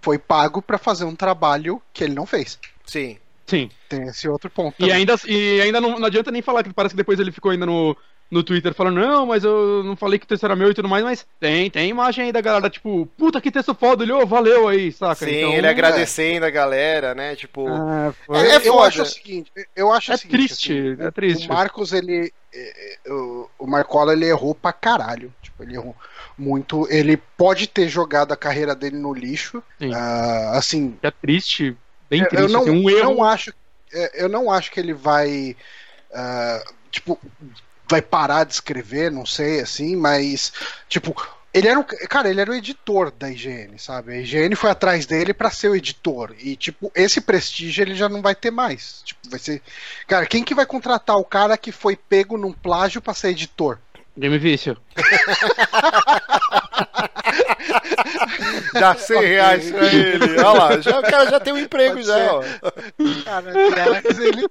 [0.00, 2.58] foi pago para fazer um trabalho que ele não fez.
[2.84, 3.16] Sim.
[3.52, 3.68] Sim.
[3.86, 4.74] Tem esse outro ponto.
[4.78, 7.50] E ainda, e ainda não, não, adianta nem falar que parece que depois ele ficou
[7.50, 7.94] ainda no,
[8.30, 10.88] no Twitter falando, não, mas eu não falei que o texto era meu e tudo
[10.88, 14.24] mais, mas tem, tem imagem aí da galera, tipo, puta que texto foda, ele, oh,
[14.26, 15.26] valeu aí, saca?
[15.26, 16.48] Sim, então, ele agradecendo é.
[16.48, 17.36] a galera, né?
[17.36, 17.68] Tipo.
[17.68, 21.10] Ah, é, é, eu acho o seguinte, eu acho é o seguinte, triste, assim, é
[21.10, 21.46] triste.
[21.46, 22.32] O Marcos, ele.
[22.54, 25.32] É, é, o, o Marcola, ele errou pra caralho.
[25.42, 25.94] Tipo, ele errou
[26.38, 26.86] muito.
[26.90, 29.58] Ele pode ter jogado a carreira dele no lixo.
[29.80, 30.96] Uh, assim.
[31.02, 31.76] É triste
[32.12, 32.42] bem triste.
[32.42, 33.14] Eu não, assim, um erro...
[33.14, 33.54] não acho,
[33.92, 35.56] é, eu não acho que ele vai,
[36.10, 37.18] uh, tipo,
[37.88, 40.52] vai parar de escrever, não sei, assim, mas,
[40.88, 41.14] tipo,
[41.54, 44.12] ele era um, cara, ele era o editor da IGN, sabe?
[44.12, 48.08] A IGN foi atrás dele para ser o editor e tipo, esse prestígio ele já
[48.08, 49.02] não vai ter mais.
[49.04, 49.60] Tipo, vai ser,
[50.06, 53.78] cara, quem que vai contratar o cara que foi pego num plágio para ser editor?
[54.16, 54.76] Game Vício.
[58.74, 60.38] Dá 100 reais pra ele.
[60.40, 62.34] Olha lá, já, o cara já tem um emprego pode já.
[62.34, 62.42] Ó.
[63.24, 63.52] Cara,
[64.20, 64.46] ele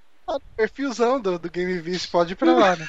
[0.56, 2.88] perfilzão do, do Game Vício pode ir pra lá, né?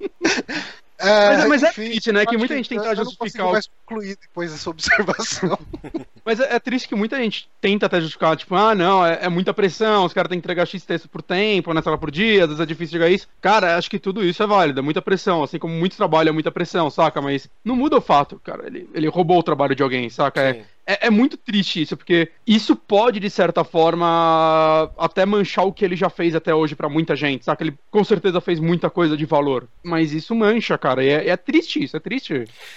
[1.04, 2.24] É, Mas, mas é enfim, triste, né?
[2.26, 3.46] Que muita gente tenta eu não justificar.
[3.46, 5.58] consigo o- mais concluir depois dessa observação.
[6.24, 9.28] Mas é, é triste que muita gente tenta até justificar, tipo, ah, não, é, é
[9.28, 12.42] muita pressão, os caras têm que entregar X texto por tempo, nessa hora por dia,
[12.44, 13.26] às vezes é difícil chegar a isso.
[13.40, 16.32] Cara, acho que tudo isso é válido, é muita pressão, assim como muito trabalho é
[16.32, 17.20] muita pressão, saca?
[17.20, 20.40] Mas não muda o fato, cara, ele, ele roubou o trabalho de alguém, saca?
[20.40, 20.64] É.
[20.86, 25.84] é, é muito triste isso, porque isso pode, de certa forma, até manchar o que
[25.84, 27.62] ele já fez até hoje pra muita gente, saca?
[27.62, 31.36] Ele com certeza fez muita coisa de valor, mas isso mancha, cara, e é, é
[31.36, 32.34] triste isso, é triste.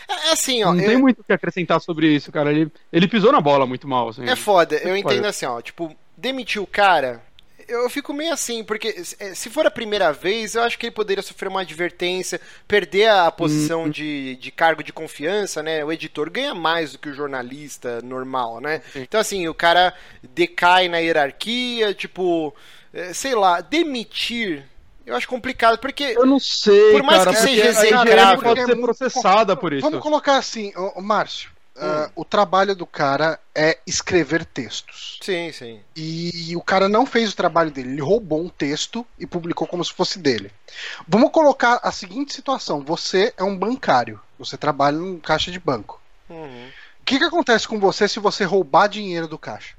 [0.08, 0.74] É, é assim, ó.
[0.74, 3.66] não eu- tem muito o que acrescentar sobre isso, cara, ele, ele pisou na bola
[3.66, 4.24] muito mal, assim.
[4.28, 5.00] É foda, eu Pode.
[5.00, 7.24] entendo assim, ó, tipo, demitir o cara,
[7.68, 10.96] eu fico meio assim, porque se se for a primeira vez, eu acho que ele
[10.96, 13.90] poderia sofrer uma advertência, perder a posição Uhum.
[13.90, 15.84] de, de cargo de confiança, né?
[15.84, 18.82] O editor ganha mais do que o jornalista normal, né?
[18.94, 19.02] Sim.
[19.02, 19.94] Então, assim, o cara
[20.34, 22.54] decai na hierarquia, tipo,
[22.94, 24.64] eh, sei lá, demitir.
[25.06, 28.66] Eu acho complicado, porque Eu não sei, Por mais cara, que seja execrável, pode é
[28.66, 29.82] ser processada por isso.
[29.82, 31.02] Vamos colocar assim, ô, ô,
[31.78, 35.20] Ah, o trabalho do cara é escrever textos.
[35.22, 35.82] Sim, sim.
[35.96, 39.84] E o cara não fez o trabalho dele, ele roubou um texto e publicou como
[39.84, 40.52] se fosse dele.
[41.08, 46.02] Vamos colocar a seguinte situação: você é um bancário, você trabalha num caixa de banco.
[46.30, 46.70] Uhum.
[47.02, 49.76] O que, que acontece com você se você roubar dinheiro do caixa?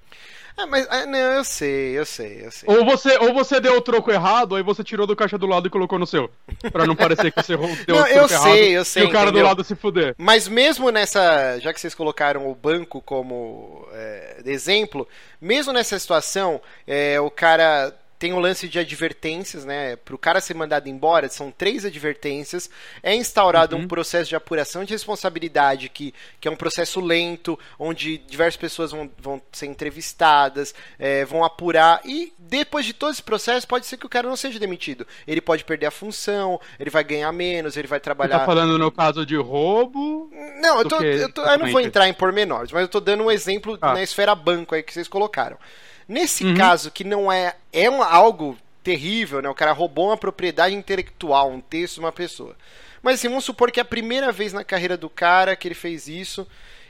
[0.56, 2.66] Ah, mas, ah, não, eu sei, eu sei, eu sei.
[2.66, 5.66] Ou você, ou você deu o troco errado, aí você tirou do caixa do lado
[5.66, 6.30] e colocou no seu.
[6.72, 9.06] Pra não parecer que você deu Não, o troco eu errado sei, eu sei, e
[9.06, 9.42] o cara entendeu?
[9.42, 10.14] do lado se fuder.
[10.16, 11.58] Mas mesmo nessa.
[11.60, 15.06] Já que vocês colocaram o banco como é, exemplo,
[15.40, 19.96] mesmo nessa situação, é, o cara tem o lance de advertências, né?
[19.96, 22.70] Para o cara ser mandado embora, são três advertências.
[23.02, 28.18] É instaurado um processo de apuração de responsabilidade, que, que é um processo lento, onde
[28.18, 32.00] diversas pessoas vão, vão ser entrevistadas, é, vão apurar.
[32.04, 35.06] E depois de todo esse processo, pode ser que o cara não seja demitido.
[35.26, 38.38] Ele pode perder a função, ele vai ganhar menos, ele vai Você trabalhar.
[38.40, 40.30] tá falando no caso de roubo.
[40.62, 43.24] Não, eu, tô, eu, tô- eu não vou entrar em pormenores, mas eu tô dando
[43.24, 43.92] um exemplo Ah.
[43.94, 45.56] na esfera banco aí que vocês colocaram.
[46.08, 46.54] Nesse Uhum.
[46.54, 49.48] caso, que não é, é um- algo terrível, né?
[49.48, 52.56] O cara roubou uma propriedade intelectual, um texto de uma pessoa.
[53.02, 55.74] Mas assim, vamos supor que é a primeira vez na carreira do cara que ele
[55.74, 56.46] fez isso.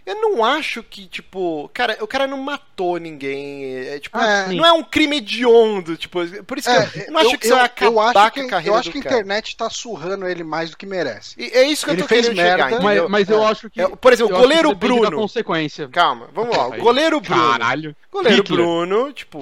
[0.07, 3.65] Eu não acho que, tipo, cara, o cara não matou ninguém.
[3.89, 4.47] É, tipo, É.
[4.55, 7.55] não é um crime hediondo, tipo, por isso que eu, eu não acho que isso
[7.57, 9.17] vai acabar acho com a carreira eu acho do que a cara.
[9.17, 11.35] internet tá surrando ele mais do que merece.
[11.37, 13.09] E é isso que Ele eu tô fez querendo merda, chegar, Mas, entendeu?
[13.09, 13.81] mas eu acho que.
[13.81, 15.11] É, por exemplo, eu o goleiro Bruno.
[15.19, 15.89] consequência.
[15.89, 16.67] Calma, vamos lá.
[16.77, 17.51] O goleiro Bruno.
[17.53, 17.97] Caralho.
[18.13, 18.59] Goleiro Hitler.
[18.61, 19.41] Bruno, tipo.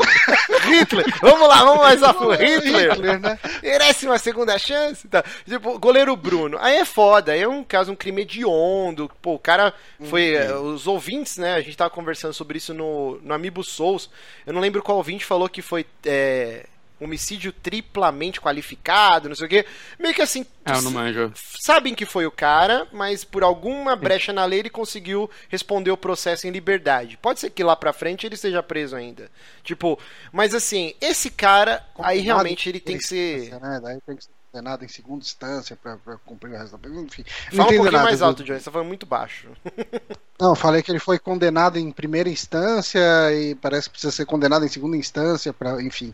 [0.63, 1.05] Hitler!
[1.21, 2.33] Vamos lá, vamos mais a fundo.
[2.33, 2.93] Hitler!
[2.93, 3.39] Hitler, né?
[3.63, 5.07] Merece uma segunda chance?
[5.09, 5.23] Tá.
[5.49, 6.57] Tipo, goleiro Bruno.
[6.61, 9.11] Aí é foda, aí é um caso, um crime hediondo.
[9.23, 9.73] Pô, o cara
[10.09, 10.35] foi.
[10.35, 11.55] eh, Os ouvintes, né?
[11.55, 14.11] A gente tava conversando sobre isso no, no Amiibo Souls.
[14.47, 15.87] Eu não lembro qual ouvinte falou que foi.
[16.05, 16.67] é,
[17.01, 19.67] homicídio triplamente qualificado, não sei o quê.
[19.99, 20.47] Meio que assim.
[20.65, 21.33] É, eu não manjo.
[21.35, 25.97] sabem que foi o cara, mas por alguma brecha na lei ele conseguiu responder o
[25.97, 27.17] processo em liberdade.
[27.17, 29.31] Pode ser que lá pra frente ele esteja preso ainda.
[29.63, 29.99] Tipo,
[30.33, 33.51] mas assim, esse cara, aí realmente ele tem que ser.
[33.61, 33.81] Né?
[33.83, 37.01] Daí tem que ser condenado em segunda instância pra, pra cumprir o resto da pena.
[37.01, 37.25] Enfim.
[37.53, 39.49] não Fala um pouquinho nada mais alto, Johnny, você tá falando muito baixo.
[40.41, 43.01] Não, falei que ele foi condenado em primeira instância
[43.33, 46.13] e parece que precisa ser condenado em segunda instância, pra, enfim.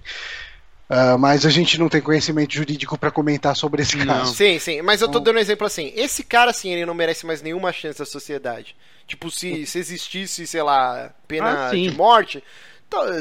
[0.89, 4.07] Ah, mas a gente não tem conhecimento jurídico pra comentar sobre esse Não.
[4.07, 4.35] caso.
[4.35, 5.91] Sim, sim, mas eu tô Então- dando um exemplo assim.
[5.97, 8.77] Esse cara, assim, ele não merece mais nenhuma chance da sociedade.
[9.07, 12.45] Tipo, se, se existisse, sei lá, pena Ah, de morte,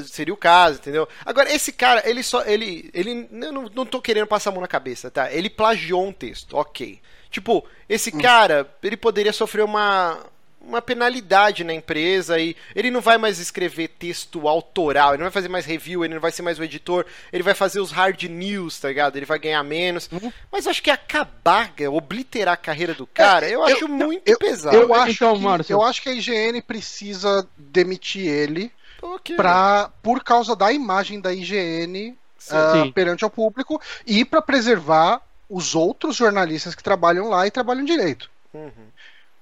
[0.06, 1.08] seria o caso, entendeu?
[1.26, 2.44] Agora, esse cara, ele só.
[2.46, 2.90] Ele.
[2.94, 5.32] ele eu não, não tô querendo passar a mão na cabeça, tá?
[5.32, 7.00] Ele plagiou um texto, ok.
[7.30, 10.20] Tipo, esse cara, ele poderia sofrer uma.
[10.62, 15.32] Uma penalidade na empresa e ele não vai mais escrever texto autoral, ele não vai
[15.32, 18.22] fazer mais review, ele não vai ser mais o editor, ele vai fazer os hard
[18.24, 19.16] news, tá ligado?
[19.16, 20.10] Ele vai ganhar menos.
[20.52, 24.76] Mas eu acho que acabar, obliterar a carreira do cara, eu, acho muito eu- pesado.
[24.76, 25.74] Eu acho, Então, que, Márcio.
[25.74, 28.70] eu acho que a IGN precisa demitir ele
[29.02, 29.36] Ok.
[29.36, 32.56] pra, por causa da imagem da IGN Sim.
[32.56, 32.92] ah, Sim.
[32.92, 38.30] perante ao público e para preservar os outros jornalistas que trabalham lá e trabalham direito.
[38.54, 38.72] Uhum.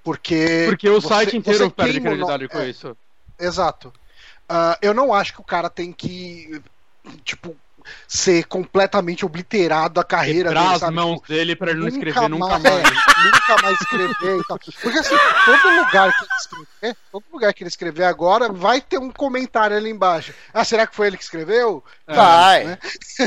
[0.02, 2.96] Porque, Porque o você- site inteiro você perde o no- credibilidade com é, isso.
[3.38, 3.92] Exato.
[4.48, 6.62] Ah, eu não acho que o cara tem que,
[7.24, 7.54] tipo,
[8.06, 10.94] ser completamente obliterado a carreira Quebrar dele, as sabe?
[10.94, 12.76] mãos Tipo, dele pra ele não escrever nunca mais, mais.
[12.76, 12.82] é,
[13.24, 14.58] nunca mais escrever e tal.
[14.58, 18.98] Porque assim, todo lugar que ele escrever, todo lugar que ele escrever agora, vai ter
[18.98, 20.32] um comentário ali embaixo.
[20.52, 21.82] Ah, será que foi ele que escreveu?
[22.06, 22.78] Vai, né?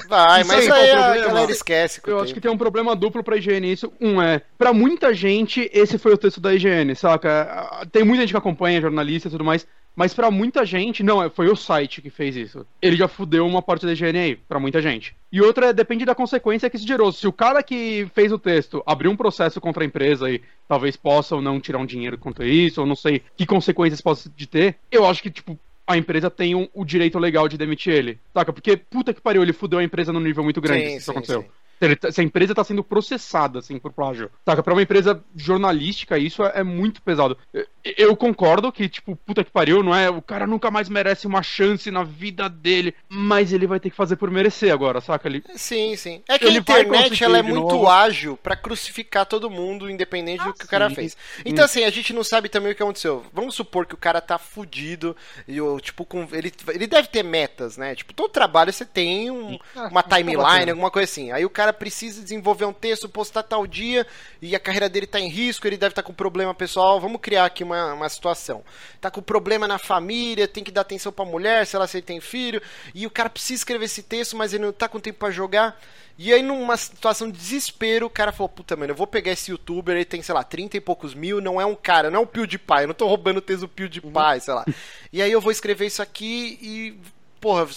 [0.08, 2.02] vai, mas aí, aí a galera esquece.
[2.06, 3.91] o Eu acho que tem um problema duplo pra IGN isso.
[3.99, 7.86] Um é, pra muita gente, esse foi o texto da IGN, saca?
[7.91, 9.66] Tem muita gente que acompanha, jornalista e tudo mais.
[9.96, 12.66] Mas para muita gente, não, é, foi o site que fez isso.
[12.82, 15.16] Ele já fudeu uma parte da higiene para muita gente.
[15.32, 17.12] E outra é, depende da consequência que isso gerou.
[17.12, 20.96] Se o cara que fez o texto abriu um processo contra a empresa e talvez
[20.96, 24.48] possa ou não tirar um dinheiro contra isso, ou não sei que consequências possa de
[24.48, 28.20] ter, eu acho que, tipo, a empresa tem um, o direito legal de demitir ele.
[28.34, 28.54] Saca?
[28.54, 31.06] Porque, puta que pariu, ele fudeu a empresa num nível muito grande sim, se isso
[31.06, 31.42] sim, aconteceu.
[31.42, 31.96] Sim.
[32.00, 34.30] Tá, se a empresa está sendo processada, assim, por plágio.
[34.46, 34.62] Saca?
[34.62, 37.36] Pra uma empresa jornalística, isso é, é, muito pesado.
[37.84, 40.09] Eu concordo que, tipo, puta que pariu, não é?
[40.09, 43.95] O cara nunca mais merece uma chance na vida dele, mas ele vai ter que
[43.95, 45.27] fazer por merecer agora, saca?
[45.27, 45.43] Ele...
[45.55, 46.21] Sim, sim.
[46.27, 47.89] É que ele a internet, ela é muito novo.
[47.89, 50.65] ágil para crucificar todo mundo, independente ah, do que sim.
[50.65, 51.17] o cara fez.
[51.43, 53.25] Então, assim, a gente não sabe também o que aconteceu.
[53.34, 55.15] Vamos supor que o cara tá fudido
[55.47, 56.27] e, tipo, com...
[56.32, 57.95] ele, ele deve ter metas, né?
[57.95, 61.32] Tipo, todo trabalho você tem um, ah, uma timeline, alguma coisa assim.
[61.32, 64.05] Aí o cara precisa desenvolver um texto, postar tal dia,
[64.41, 66.99] e a carreira dele está em risco, ele deve estar tá com problema pessoal.
[66.99, 68.63] Vamos criar aqui uma, uma situação.
[68.99, 71.97] Tá com problema na família, tem que dar atenção para a mulher, sei lá se
[71.97, 72.61] ele tem filho,
[72.93, 75.80] e o cara precisa escrever esse texto, mas ele não está com tempo para jogar.
[76.17, 79.51] E aí, numa situação de desespero, o cara falou: Puta, mano, eu vou pegar esse
[79.51, 82.24] youtuber, ele tem, sei lá, 30 e poucos mil, não é um cara, não é
[82.24, 84.39] um PewDiePie, eu não tô roubando o texto do PewDiePie, uhum.
[84.39, 84.65] sei lá.
[85.11, 86.99] E aí eu vou escrever isso aqui e,
[87.39, 87.67] porra,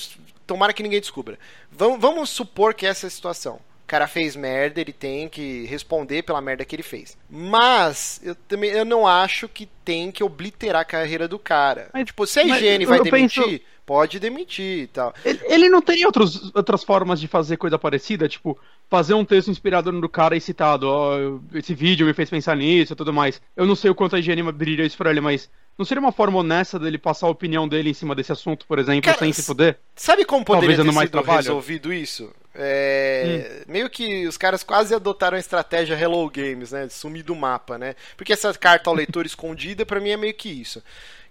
[0.47, 1.39] tomara que ninguém descubra.
[1.71, 3.61] Vamos, vamos supor que essa é a situação.
[3.85, 7.19] O cara fez merda, ele tem que responder pela merda que ele fez.
[7.29, 11.91] Mas eu também eu não acho que tem que obliterar a carreira do cara.
[11.93, 13.61] Mas, tipo, se a higiene vai demitir, penso...
[13.85, 15.13] pode demitir e tal.
[15.23, 18.27] Ele, ele não teria outros, outras formas de fazer coisa parecida?
[18.27, 18.59] Tipo,
[18.89, 22.95] fazer um texto inspirado no cara e citado, ó, esse vídeo me fez pensar nisso
[22.95, 23.41] e tudo mais.
[23.55, 26.13] Eu não sei o quanto a higiene abriria isso pra ele, mas não seria uma
[26.13, 29.33] forma honesta dele passar a opinião dele em cima desse assunto, por exemplo, Cara, sem
[29.33, 29.79] se fuder?
[29.95, 31.37] Sabe como poderia Talvez ter sido trabalho?
[31.37, 32.33] resolvido isso?
[32.55, 33.73] É, hum.
[33.73, 36.87] Meio que os caras quase adotaram a estratégia Hello Games, né?
[36.87, 37.95] De sumir do mapa, né?
[38.17, 40.83] Porque essa carta ao leitor escondida, para mim, é meio que isso.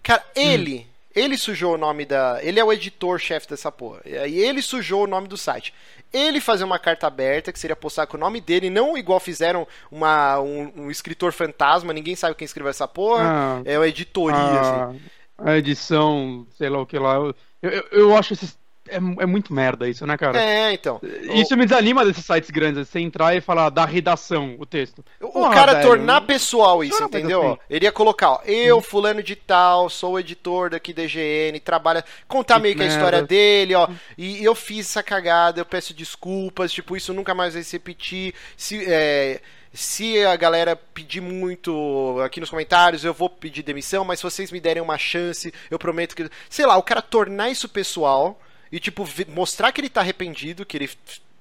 [0.02, 0.80] Cara, ele.
[0.80, 0.94] Hum.
[1.16, 2.40] Ele sujou o nome da.
[2.42, 4.02] Ele é o editor-chefe dessa porra.
[4.04, 5.72] E ele sujou o nome do site
[6.14, 9.68] ele fazer uma carta aberta, que seria postar com o nome dele, não igual fizeram
[9.92, 14.38] uma, um, um escritor fantasma, ninguém sabe quem escreveu essa porra, ah, é uma editoria,
[14.38, 15.02] a, assim.
[15.40, 17.16] A edição, sei lá o que lá.
[17.16, 18.56] Eu, eu, eu acho esses
[18.88, 20.42] é, é muito merda isso, né, cara?
[20.42, 21.00] É, então.
[21.34, 21.58] Isso o...
[21.58, 25.04] me desanima desses sites grandes, você entrar e falar da redação, o texto.
[25.22, 27.54] O Porra, cara velho, tornar pessoal isso, entendeu?
[27.54, 27.60] Assim.
[27.70, 28.82] Ele ia colocar, ó, eu, hum.
[28.82, 33.76] fulano de tal, sou editor daqui da IGN, trabalha, contar meio que a história dele,
[33.76, 37.74] ó, e eu fiz essa cagada, eu peço desculpas, tipo, isso nunca mais vai se
[37.74, 38.84] repetir, se...
[38.86, 39.40] É
[39.76, 44.52] se a galera pedir muito aqui nos comentários, eu vou pedir demissão, mas se vocês
[44.52, 46.30] me derem uma chance, eu prometo que.
[46.48, 48.40] Sei lá, o cara tornar isso pessoal
[48.74, 50.90] e, tipo, mostrar que ele tá arrependido, que ele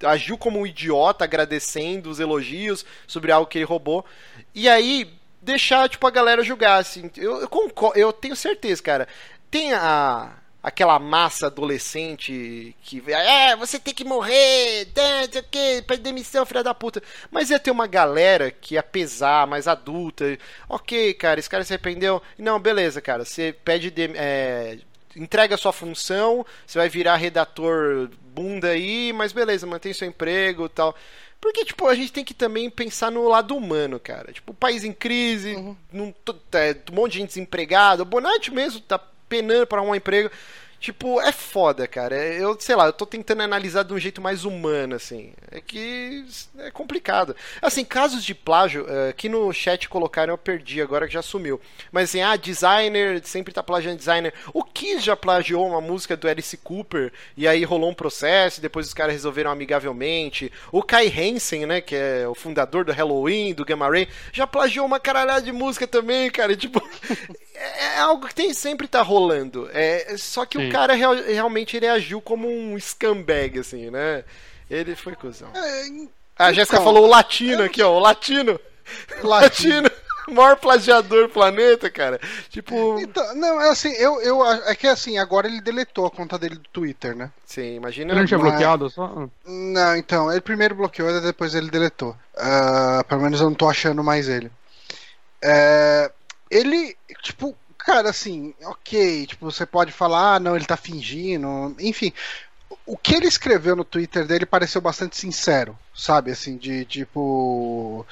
[0.05, 4.05] agiu como um idiota, agradecendo os elogios sobre algo que ele roubou.
[4.55, 5.11] E aí,
[5.41, 7.11] deixar, tipo, a galera julgar, assim.
[7.17, 9.09] Eu, eu, concordo, eu tenho certeza, cara.
[9.51, 10.31] Tem a,
[10.63, 16.45] aquela massa adolescente que é, você tem que morrer, não sei o que, pede demissão,
[16.45, 17.03] filha da puta.
[17.31, 20.39] Mas ia ter uma galera que ia pesar, mais adulta.
[20.69, 22.21] Ok, cara, esse cara se arrependeu.
[22.37, 24.81] Não, beleza, cara, você pede de, é,
[25.17, 30.67] entrega a sua função, você vai virar redator bunda aí, mas beleza, mantém seu emprego
[30.67, 30.95] e tal.
[31.41, 34.33] Porque, tipo, a gente tem que também pensar no lado humano, cara.
[34.33, 35.77] Tipo, o país em crise, uhum.
[35.93, 36.15] num,
[36.53, 38.05] é, um monte de gente desempregada.
[38.05, 38.97] O Bonatti mesmo tá
[39.29, 40.31] penando para um emprego.
[40.83, 42.17] Tipo, é foda, cara.
[42.17, 45.33] Eu, sei lá, eu tô tentando analisar de um jeito mais humano, assim.
[45.49, 46.25] É que
[46.59, 47.37] é complicado.
[47.63, 51.61] Assim, casos de plágio, uh, aqui no chat colocaram, eu perdi agora que já sumiu.
[51.93, 54.35] Mas assim, ah, designer sempre tá plagiando designer.
[54.53, 58.89] O Kiss já plagiou uma música do Alice Cooper e aí rolou um processo depois
[58.89, 60.51] os caras resolveram amigavelmente.
[60.73, 64.85] O Kai Hansen, né, que é o fundador do Halloween, do Gamma Ray, já plagiou
[64.85, 66.57] uma caralhada de música também, cara.
[66.63, 66.83] Tipo,
[67.55, 69.69] é, é algo que tem sempre tá rolando.
[69.73, 70.69] É, só que Sim.
[70.69, 74.25] o cara real, realmente ele agiu como um scumbag, assim, né?
[74.71, 75.51] Ele foi cuzão.
[75.55, 76.09] É,
[76.39, 78.59] a Jéssica então, falou o latino aqui, ó, o latino.
[79.23, 79.91] Latino.
[80.33, 82.21] maior plagiador do planeta, cara.
[82.49, 82.99] Tipo.
[83.01, 84.45] Então, não, é assim, eu, eu.
[84.45, 87.31] É que assim, agora ele deletou a conta dele do Twitter, né?
[87.45, 88.13] Sim, imagina.
[88.13, 89.29] Ele não tinha bloqueado só?
[89.45, 92.17] Não, então, ele primeiro bloqueou e depois ele deletou.
[92.35, 94.51] Uh, pelo menos eu não tô achando mais ele.
[95.43, 96.11] É,
[96.51, 102.13] ele, tipo, cara, assim, ok, tipo, você pode falar, ah, não, ele tá fingindo, enfim.
[102.87, 106.31] O que ele escreveu no Twitter dele pareceu bastante sincero, sabe?
[106.33, 108.07] Assim, de tipo.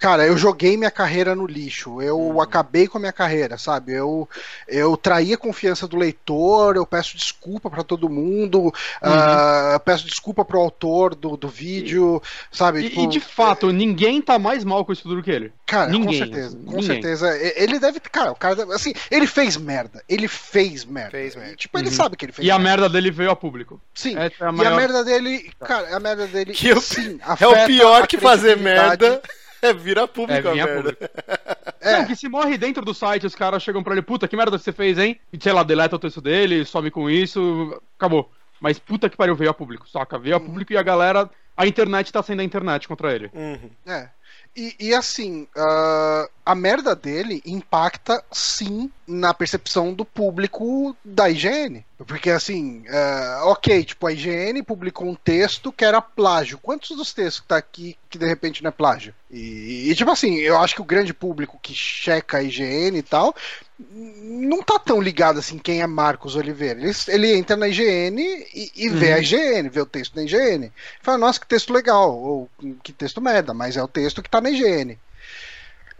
[0.00, 2.40] Cara, eu joguei minha carreira no lixo, eu Uhum.
[2.40, 3.92] acabei com a minha carreira, sabe?
[3.92, 4.28] Eu,
[4.66, 8.72] eu traí a confiança do leitor, eu peço desculpa pra todo mundo,
[9.02, 12.20] ah, eu peço desculpa pro autor do, do vídeo,
[12.50, 12.80] sabe?
[12.80, 15.52] E, Tipo, e, de fato, ninguém tá mais mal com isso tudo do que ele.
[15.66, 16.82] Cara, ninguém, com certeza, com ninguém.
[16.82, 17.36] certeza.
[17.36, 21.10] E- Ele deve, cara, o cara, deve- assim, ele fez merda, ele fez merda.
[21.10, 21.54] Fez merda.
[21.56, 21.94] Tipo, ele Uhum.
[21.94, 22.70] sabe que ele fez E a merda.
[22.82, 23.80] merda dele veio a público.
[23.94, 24.16] Sim.
[24.16, 24.76] É a E a maior...
[24.76, 29.20] merda dele, cara, a merda dele, Que sim, É o pior que fazer merda
[29.68, 30.96] é virar público É, a merda.
[31.82, 34.36] É, Não, que se morre dentro do site, os caras chegam pra ele, puta, que
[34.36, 35.18] merda você fez, hein?
[35.32, 38.30] E sei lá, deleta o texto dele, some com isso, acabou.
[38.60, 40.18] Mas puta que pariu, veio a público, saca?
[40.18, 41.30] Veio a público e a galera.
[41.56, 43.30] A internet tá sendo a internet contra ele.
[43.32, 43.70] Uhum.
[43.86, 44.10] É.
[44.54, 51.84] E, e assim, ah, a merda dele impacta sim na percepção do público da IGN.
[52.06, 56.58] Porque assim, ah, ok, tipo, a IGN publicou um texto que era plágio.
[56.58, 59.14] Quantos dos textos que tá aqui que de repente não é plágio?
[59.30, 63.02] E, e, tipo assim, eu acho que o grande público que checa a IGN e
[63.02, 63.32] tal
[63.78, 66.80] não tá tão ligado assim quem é Marcos Oliveira.
[66.80, 68.20] Ele, ele entra na IGN
[68.52, 69.14] e, e vê Uhum.
[69.14, 70.72] a IGN, vê o texto da IGN.
[71.00, 72.50] Fala, nossa, que texto legal, ou
[72.82, 74.98] que texto merda, mas é o texto que tá na IGN.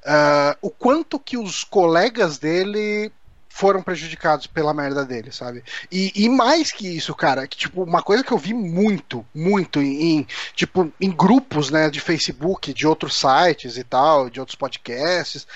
[0.04, 3.12] Ah, o quanto que os colegas dele
[3.60, 5.62] foram prejudicados pela merda dele, sabe?
[5.92, 9.82] E, e mais que isso, cara, que tipo, uma coisa que eu vi muito, muito
[9.82, 14.56] em, em, tipo, em grupos, né, de Facebook, de outros sites e tal, de outros
[14.56, 15.46] podcasts,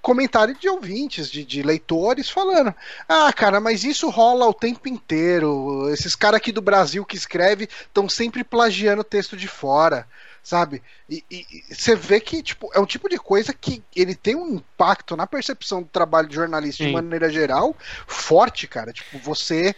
[0.00, 2.74] comentário de ouvintes, de, de leitores falando,
[3.06, 7.68] ah, cara, mas isso rola o tempo inteiro, esses caras aqui do Brasil que escreve
[7.82, 10.06] estão sempre plagiando texto de fora,
[10.42, 10.82] sabe?
[11.08, 14.34] E, e- e você vê que tipo, é um tipo de coisa que ele tem
[14.36, 16.94] um impacto na percepção do trabalho de jornalista de Sim.
[16.94, 17.76] maneira geral
[18.06, 18.92] forte, cara.
[18.92, 19.74] Tipo, você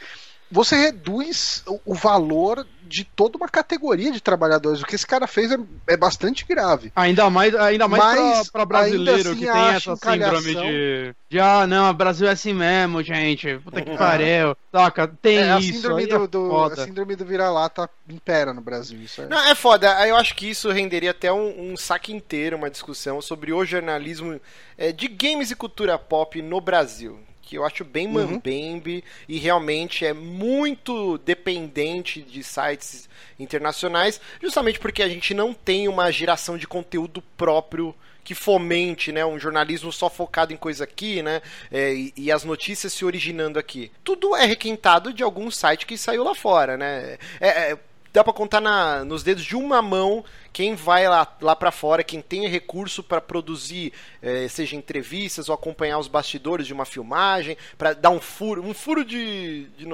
[0.52, 4.82] você reduz o, valor de toda uma categoria de trabalhadores.
[4.82, 5.56] O que esse cara fez é,
[5.88, 6.92] é bastante grave.
[6.94, 11.40] Ainda mais, ainda mais pra brasileiro assim, que tem essa síndrome de, de.
[11.40, 13.58] Ah, não, o Brasil é assim mesmo, gente.
[13.64, 14.54] Puta que pariu.
[14.70, 15.08] Saca?
[15.08, 15.72] Tem É, a isso.
[15.72, 19.00] síndrome aí do, é do- a síndrome do vira-lata impera no Brasil.
[19.00, 19.26] Isso é.
[19.28, 19.96] Não, é foda.
[19.96, 23.64] Aí Eu acho que isso renderia até um, um saque inteiro, uma discussão sobre o
[23.64, 24.38] jornalismo
[24.76, 27.18] é, de games e cultura pop no Brasil.
[27.52, 28.14] Que eu acho bem Uhum.
[28.14, 35.86] mambembe e realmente é muito dependente de sites internacionais, justamente porque a gente não tem
[35.86, 37.94] uma geração de conteúdo próprio
[38.24, 41.42] que fomente né, um jornalismo só focado em coisa aqui, né?
[41.70, 43.92] é, e, e as notícias se originando aqui.
[44.02, 47.18] Tudo é requentado de algum site que saiu lá fora, né?
[47.38, 47.78] É, é,
[48.12, 52.04] dá pra contar na- nos dedos de uma mão quem vai lá, lá para fora,
[52.04, 57.56] quem tem recurso para produzir, eh, seja entrevistas ou acompanhar os bastidores de uma filmagem,
[57.78, 59.86] para dar um furo, um furo de, de,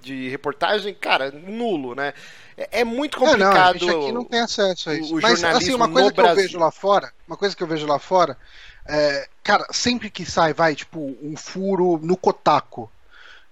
[0.00, 2.14] de reportagem, cara, nulo, né?
[2.56, 3.78] É, é muito É, não, a complicado.
[3.78, 5.14] gente aqui não tem acesso a o- isso.
[5.16, 6.34] o Mas assim, uma coisa que eu Brasil.
[6.34, 8.38] vejo lá fora, uma coisa que eu vejo lá fora,
[8.86, 12.90] é, cara, sempre que sai, vai, tipo, um furo no Kotaku.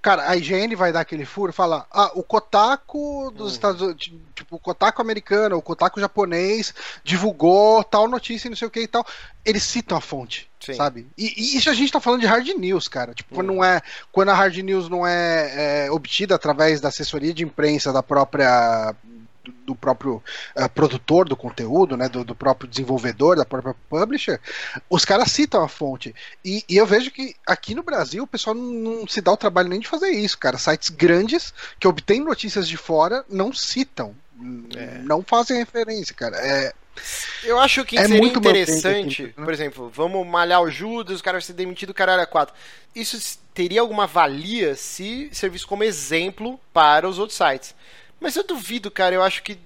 [0.04, 3.54] Cara, a IGN vai dar aquele furo e fala: ah, o Kotaku dos Hum.
[3.54, 8.68] Estados Unidos, tipo, o Kotaku americano, o Kotaku japonês divulgou tal notícia, e não sei
[8.68, 9.06] o que e tal.
[9.42, 10.74] Eles citam a fonte, Sim.
[10.74, 11.06] sabe?
[11.16, 13.14] E, e isso a gente tá falando de hard news, cara.
[13.14, 13.44] Tipo, Hum.
[13.44, 13.80] não é.
[14.12, 18.94] Quando a hard news não é, é obtida através da assessoria de imprensa da própria
[19.66, 20.22] do- próprio
[20.56, 24.40] eh, produtor do conteúdo, né, do, do próprio desenvolvedor, da própria publisher,
[24.88, 26.14] os caras citam a fonte.
[26.44, 29.36] E, e eu vejo que aqui no Brasil o pessoal não, não se dá o
[29.36, 30.56] trabalho nem de fazer isso, cara.
[30.58, 34.14] Sites grandes que obtêm notícias de fora não citam,
[34.76, 34.98] É.
[35.02, 36.36] não fazem referência, cara.
[36.36, 36.72] É,
[37.42, 39.44] Eu acho que É seria muito interessante, aqui, né?
[39.44, 42.54] por exemplo, vamos malhar o Judas, o cara vai ser demitido, o caralho é 4.
[42.94, 47.74] Isso teria alguma valia se servisse como exemplo para os outros sites.
[48.20, 49.58] Mas eu duvido, cara, eu acho que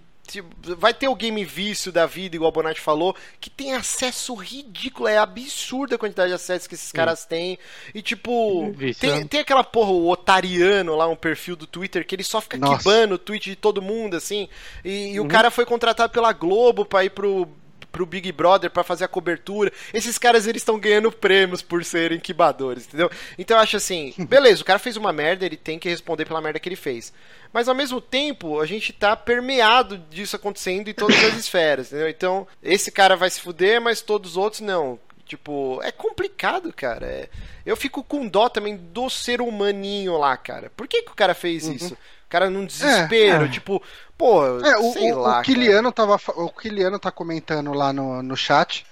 [0.77, 5.09] vai ter o game vício da vida, igual o Bonatti falou, que tem acesso ridículo,
[5.09, 7.59] é absurda a quantidade de acessos que esses caras têm.
[7.95, 9.27] E tipo, tem, né?
[9.27, 12.77] tem aquela porra, o Otariano lá, um perfil do Twitter, que ele só fica Nossa.
[12.79, 14.51] quibando o tweet de todo mundo, assim.
[14.85, 15.29] E, e o Uhum.
[15.29, 17.49] cara foi contratado pela Globo pra ir pro,
[17.91, 19.73] pro Big Brother pra fazer a cobertura.
[19.95, 23.11] Esses caras, eles estão ganhando prêmios por serem quibadores, entendeu?
[23.39, 26.43] Então eu acho assim, beleza, o cara fez uma merda, ele tem que responder pela
[26.43, 27.15] merda que ele fez.
[27.53, 32.09] Mas ao mesmo tempo, a gente tá permeado disso acontecendo em todas as esferas, entendeu?
[32.09, 34.99] Então, esse cara vai se fuder, mas todos os outros não.
[35.25, 37.07] Tipo, é complicado, cara.
[37.07, 37.29] É-
[37.67, 40.71] Eu fico com dó também do ser humaninho lá, cara.
[40.75, 41.95] Por que, que o cara fez isso?
[41.95, 43.49] O cara num desespero, é.
[43.49, 43.83] tipo,
[44.17, 45.41] pô, é, sei o, lá.
[45.41, 48.87] o Kiliano tava, o Kiliano tá comentando lá no, no chat.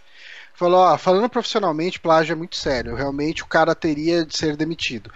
[0.55, 2.95] Falou, ó, falando profissionalmente, plágio é muito sério.
[2.95, 5.13] Realmente o cara teria de ser demitido.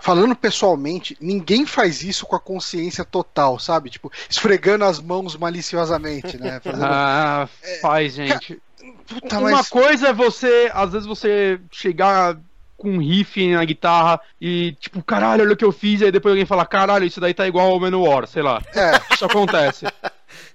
[0.00, 3.90] Falando pessoalmente, ninguém faz isso com a consciência total, sabe?
[3.90, 6.58] Tipo, esfregando as mãos maliciosamente, né?
[6.64, 7.48] Fazendo- Ah,
[7.82, 8.60] faz, gente.
[9.06, 9.68] Puta, Uma mas.
[9.68, 12.36] coisa é você, às vezes você chegar
[12.76, 16.10] com um riff na guitarra e tipo, caralho, olha o que eu fiz, e aí
[16.12, 18.62] depois alguém fala, caralho, isso daí tá igual ao Manowar, sei lá.
[18.74, 19.84] É, Isso acontece.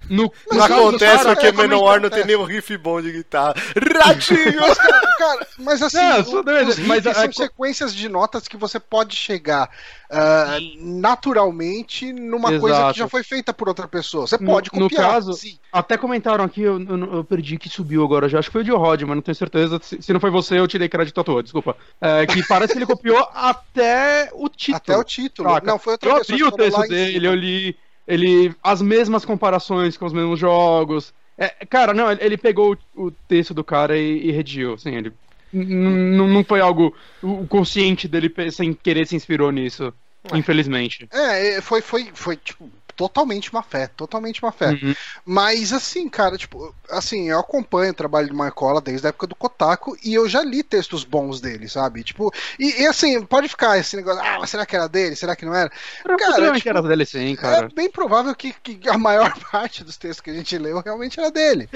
[0.10, 2.26] No, Não no acontece caras, porque é então, não tem é.
[2.26, 3.56] nenhum riff bom de guitarra.
[4.04, 4.60] Ratinho!
[4.62, 8.56] Mas, cara, cara, mas assim, Não, o- os mas são a- sequências de notas que
[8.58, 9.70] você pode chegar
[10.12, 12.94] ah, naturalmente numa coisa Exato.
[12.94, 14.28] que já foi feita por outra pessoa.
[14.28, 15.58] Você No- pode no copiar, caso- sim.
[15.72, 18.40] Até comentaram aqui, eu, eu- eu perdi que subiu agora já.
[18.40, 19.80] Acho que foi o de Rod, mas não tenho certeza.
[19.82, 21.76] Se, se não foi você, eu tirei crédito à toa, desculpa.
[22.00, 24.78] É, que parece que ele copiou até o título.
[24.78, 25.50] Até o título.
[25.50, 25.66] Saca?
[25.68, 27.78] Não, foi outra Eu pessoa abri o texto dele, eu li
[28.08, 31.14] ele, as mesmas comparações com os mesmos jogos.
[31.38, 35.12] É, cara, não, ele- pegou o, o texto do cara e, e redigiu, assim, ele.
[35.54, 36.94] Não foi algo.
[37.22, 39.94] O consciente dele sem querer se inspirou nisso,
[40.32, 40.40] Ué.
[40.40, 41.08] infelizmente.
[41.12, 44.70] É, foi, foi, foi, tipo, totalmente má fé, totalmente má fé.
[44.70, 44.96] Uhum.
[45.26, 49.36] Mas assim, cara, tipo, assim, eu acompanho o trabalho do Marcola desde a época do
[49.36, 52.04] Kotaku e eu já li textos bons dele, sabe?
[52.04, 55.16] Tipo, e, e, assim, pode ficar esse negócio, ah, mas será que era dele?
[55.16, 55.70] Será que não era?
[56.18, 57.66] Cara, tipo, era dele sim, cara.
[57.66, 61.20] É bem provável que, que a maior parte dos textos que a gente leu realmente
[61.20, 61.70] era dele.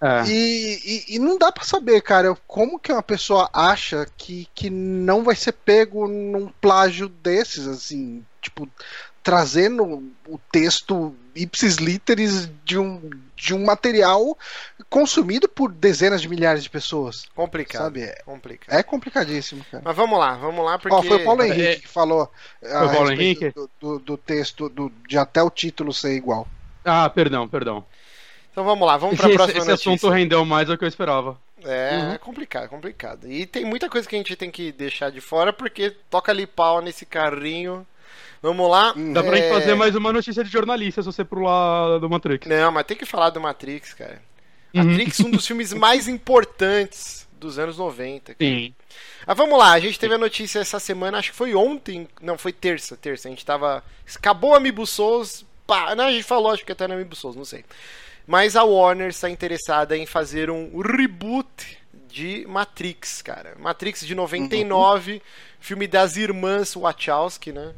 [0.00, 0.24] É.
[0.26, 4.70] E, e, e não dá pra saber, cara, como que uma pessoa acha que, que
[4.70, 8.68] não vai ser pego num plágio desses, assim, tipo,
[9.24, 14.38] trazendo o texto ipsis literis de um, de um material
[14.88, 17.82] consumido por dezenas de milhares de pessoas, Complicado.
[17.82, 18.02] sabe?
[18.02, 18.78] É, Complicado.
[18.78, 19.82] é complicadíssimo, cara.
[19.84, 20.94] Mas vamos lá, vamos lá, porque.
[20.94, 22.30] Ó, foi o Paulo É, Henrique que falou
[22.62, 23.50] a o Paulo respeito Henrique?
[23.52, 26.46] Do, do, do texto, do, de até o título ser igual.
[26.84, 27.84] Ah, perdão, perdão.
[28.52, 29.90] Então vamos lá, vamos Esse, pra esse, próxima esse notícia.
[29.94, 31.36] assunto rendeu mais do que eu esperava.
[31.64, 32.12] É, Uhum.
[32.12, 33.26] é complicado, é complicado.
[33.26, 36.46] E tem muita coisa que a gente tem que deixar de fora, porque toca ali
[36.46, 37.86] pau nesse carrinho.
[38.44, 38.92] Vamos lá.
[39.14, 42.46] Dá pra gente É, fazer mais uma notícia de jornalista se você pular do Matrix.
[42.46, 44.20] Não, mas tem que falar do Matrix, cara.
[44.74, 44.84] Uhum.
[44.84, 48.34] Matrix, um dos filmes mais importantes dos anos 90.
[48.34, 48.36] cara.
[48.38, 48.74] Sim.
[49.26, 52.36] Mas vamos lá, a gente teve a notícia essa semana, acho que foi ontem, não,
[52.36, 53.82] foi terça, terça, a gente tava...
[54.14, 57.64] Acabou a Souls, pá, não, a gente falou, acho que até na Souls, não sei.
[58.26, 61.78] Mas a Warner está interessada em fazer um reboot
[62.10, 63.56] de Matrix, cara.
[63.58, 65.22] Matrix de 99,
[65.60, 67.72] filme das irmãs Wachowski, né?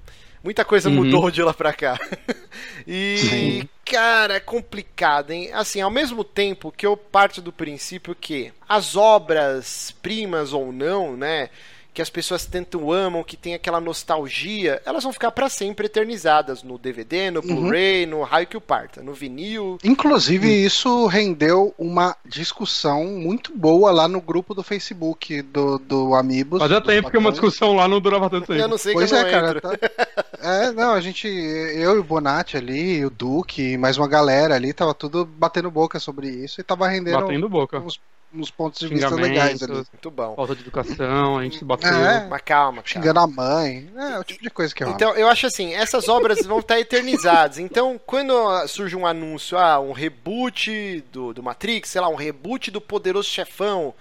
[0.46, 0.94] Muita coisa Uhum.
[0.94, 1.98] mudou de lá pra cá.
[2.86, 3.68] e, Sim.
[3.84, 5.50] cara, é complicado, hein?
[5.52, 11.16] Assim, ao mesmo tempo que eu parto do princípio que as obras primas ou não,
[11.16, 11.50] né?
[11.96, 16.62] Que as pessoas tanto amam, que tem aquela nostalgia, elas vão ficar pra sempre eternizadas
[16.62, 19.78] no DVD, no Blu-ray, no raio que o parta, no vinil.
[19.82, 26.58] Inclusive, isso rendeu uma discussão muito boa lá no grupo do Facebook do, do Amigos.
[26.60, 28.60] Fazia dos tempo que uma discussão lá não durava tanto tempo.
[28.60, 29.48] Eu não sei Pois que eu é, não cara.
[29.56, 29.60] entro.
[29.62, 30.06] tá-
[30.42, 34.74] É, não, a gente, eu e o Bonatti ali, o Duque, mais uma galera ali,
[34.74, 37.78] tava tudo batendo boca sobre isso e tava rendendo Batendo boca.
[37.80, 37.98] uns,
[38.32, 39.72] uns pontos de vista legais ali.
[39.72, 40.34] Muito bom.
[40.34, 41.90] falta de educação, a gente se bateu.
[41.90, 42.26] É.
[42.26, 42.88] Mas calma, cara.
[42.88, 43.90] Xingando a mãe.
[43.96, 44.94] É, o tipo de coisa que rola.
[44.96, 47.58] Então, eu acho assim, essas obras vão estar eternizadas.
[47.58, 48.34] Então, quando
[48.68, 53.28] surge um anúncio, ah, um reboot do, do Matrix, sei lá, um reboot do Poderoso
[53.28, 53.94] Chefão,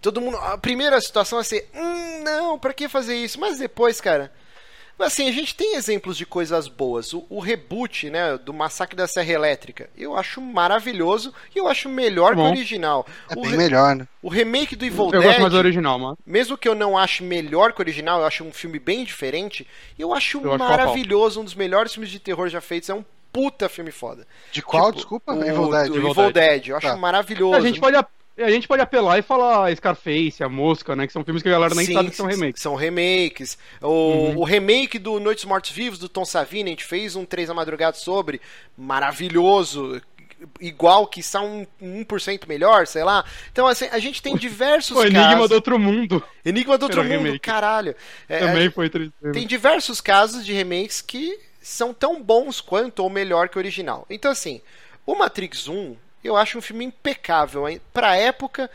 [0.00, 0.36] todo mundo.
[0.36, 3.40] A primeira situação vai ser, hum, não, pra que fazer isso?
[3.40, 4.32] Mas depois, cara.
[5.02, 7.12] Assim, a gente tem exemplos de coisas boas.
[7.12, 11.88] O, o reboot, né, do Massacre da Serra Elétrica, eu acho maravilhoso e eu acho
[11.88, 12.50] melhor que o Bom.
[12.50, 13.06] original.
[13.28, 14.06] É o, bem re- melhor, né?
[14.22, 15.22] o remake do Evil Eu Dead.
[15.22, 16.18] gosto mais do original, mano.
[16.26, 19.66] Mesmo que eu não ache melhor que o original, eu acho um filme bem diferente,
[19.98, 23.04] eu acho Eu acho maravilhoso, um dos melhores filmes de terror já feitos, é um
[23.32, 24.26] puta filme foda.
[24.50, 25.32] De qual, Tipo, desculpa?
[25.32, 25.86] O, Evil Dead.
[25.88, 26.32] do Evil Evil, Dead.
[26.34, 26.68] Dead.
[26.68, 26.96] eu acho Tá.
[26.96, 27.56] maravilhoso.
[27.56, 27.96] A gente, pode,
[28.38, 31.06] ap- a gente pode apelar e falar Scarface, A Mosca, né?
[31.06, 32.62] Que são filmes que a galera nem Sim, sabe que são remakes.
[32.62, 33.58] São remakes.
[33.80, 34.38] O, Uhum.
[34.38, 37.54] o remake do Noites Mortos Vivos, do Tom Savini, a gente fez um 3 da
[37.54, 38.40] madrugada sobre.
[38.76, 40.00] Maravilhoso.
[40.60, 43.24] Igual que são um 1% melhor, sei lá.
[43.52, 45.48] Então, assim, a gente tem diversos O Enigma casos.
[45.50, 47.38] do Outro Mundo Enigma do Outro Era Mundo, remake.
[47.38, 47.94] caralho.
[48.28, 49.12] É, também foi triste.
[49.32, 54.04] Tem diversos casos de remakes que são tão bons quanto ou melhor que o original.
[54.10, 54.60] Então, assim,
[55.06, 57.64] o Matrix 1 eu acho um filme impecável.
[57.92, 58.70] Pra época,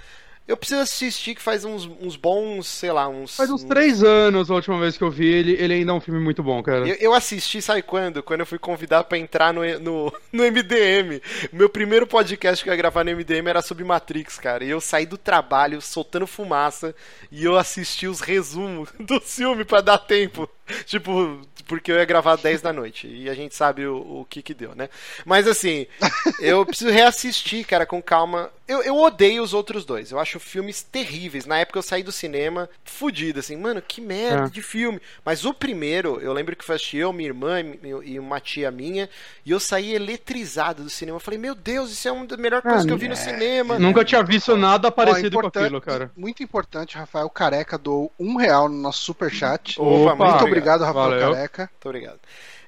[0.47, 3.35] eu preciso assistir que faz uns, uns bons, sei lá, uns.
[3.35, 5.99] Faz uns três anos a última vez que eu vi ele, ele ainda é um
[5.99, 6.87] filme muito bom, cara.
[6.87, 8.23] Eu, eu assisti, sabe quando?
[8.23, 11.21] Quando eu fui convidado pra entrar no, no, no MDM.
[11.51, 14.63] Meu primeiro podcast que eu ia gravar no MDM era sobre Matrix, cara.
[14.63, 16.95] E eu saí do trabalho soltando fumaça
[17.29, 20.49] e eu assisti os resumos do filme pra dar tempo.
[20.85, 23.07] Tipo, porque eu ia gravar às 10 da noite.
[23.07, 24.89] E a gente sabe o, o que que deu, né?
[25.25, 25.87] Mas assim,
[26.39, 28.49] eu preciso reassistir, cara, com calma.
[28.67, 30.11] Eu, eu odeio os outros dois.
[30.11, 31.45] Eu acho acho filmes terríveis.
[31.45, 34.49] Na época eu saí do cinema fudido, assim, mano, que merda É.
[34.49, 35.01] de filme.
[35.25, 37.59] Mas o primeiro, eu lembro que foi assistir eu, minha irmã
[38.03, 39.09] e uma tia minha,
[39.45, 41.15] e eu saí eletrizado do cinema.
[41.17, 43.77] Eu falei, meu Deus, isso é uma das melhores coisas que eu vi no cinema.
[43.79, 46.11] Nunca tinha visto nada Ó, parecido com importan- aquilo, cara.
[46.15, 49.79] Muito importante, Rafael Careca doou um real no nosso superchat.
[49.79, 51.33] Opa, Opa, muito obrigado, Rafael valeu.
[51.33, 51.69] Careca.
[51.73, 52.19] Muito obrigado.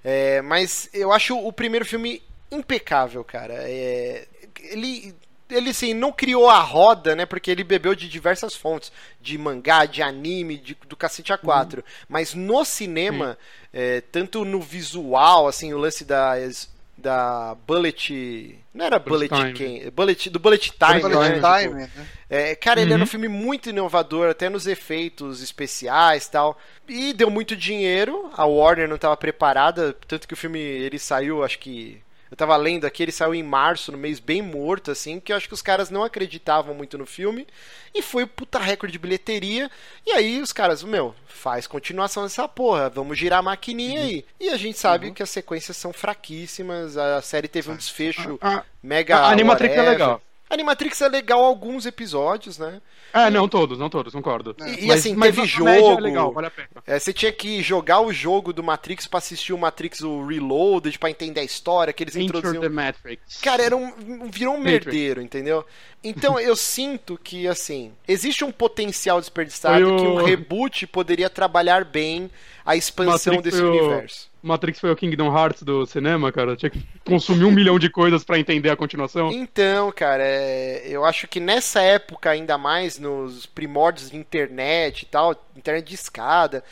[0.04, 3.54] É, mas eu acho o primeiro filme impecável, cara.
[3.58, 4.28] É,
[4.72, 5.14] ele,
[5.50, 7.26] ele, assim, não criou a roda, né?
[7.26, 8.92] Porque ele bebeu de diversas fontes.
[9.20, 11.84] De mangá, de anime, de- do cacete A4.
[12.08, 13.38] Mas no cinema,
[13.74, 16.70] é, tanto no visual, assim, o lance das...
[17.02, 18.60] Da Bullet.
[18.74, 19.90] Não era Bullet, Bullet Time.
[19.92, 21.40] Bullet, do Bullet Time, Bullet né?
[21.40, 22.08] Time, Tipo, né?
[22.30, 23.08] é, cara, ele era um Uhum.
[23.08, 26.60] filme muito inovador, até nos efeitos especiais e tal.
[26.90, 31.42] E deu muito dinheiro, a Warner não estava preparada, tanto que o filme ele saiu,
[31.42, 32.02] acho que.
[32.30, 35.38] Eu tava lendo aqui, ele saiu em março, no mês bem morto, assim, que eu
[35.38, 37.48] acho que os caras não acreditavam muito no filme.
[37.94, 39.70] E foi puta recorde de bilheteria.
[40.06, 44.26] E aí os caras, meu, faz continuação dessa porra, vamos girar a maquininha aí.
[44.40, 48.64] E a gente sabe que as sequências são fraquíssimas, a série teve um desfecho A,
[48.82, 49.18] mega.
[49.18, 50.22] a Animatrix é legal.
[50.50, 52.82] Animatrix é legal alguns episódios, né?
[53.14, 54.56] É, não todos, não todos, concordo.
[54.60, 55.98] E, e Mas- assim, mas teve média jogo.
[56.00, 56.68] É legal, vale a pena.
[56.86, 60.98] É, você tinha que jogar o jogo do Matrix pra assistir o Matrix o Reloaded,
[61.00, 62.62] pra entender a história, que eles Enter introduziam.
[62.62, 63.40] the Matrix.
[63.42, 64.86] Cara, era um, virou um Matrix.
[64.86, 65.66] merdeiro, entendeu?
[66.04, 71.84] Então eu sinto que, assim, existe um potencial desperdiçado o- que um reboot poderia trabalhar
[71.86, 72.30] bem
[72.70, 74.30] a expansão Matrix desse foi o- universo.
[74.42, 76.56] Matrix foi o Kingdom Hearts do cinema, cara.
[76.56, 79.32] Tinha que consumir um milhão de coisas pra entender a continuação.
[79.34, 85.06] Então, cara, é, eu acho que nessa época, ainda mais nos primórdios de internet e
[85.08, 86.64] tal, internet de escada,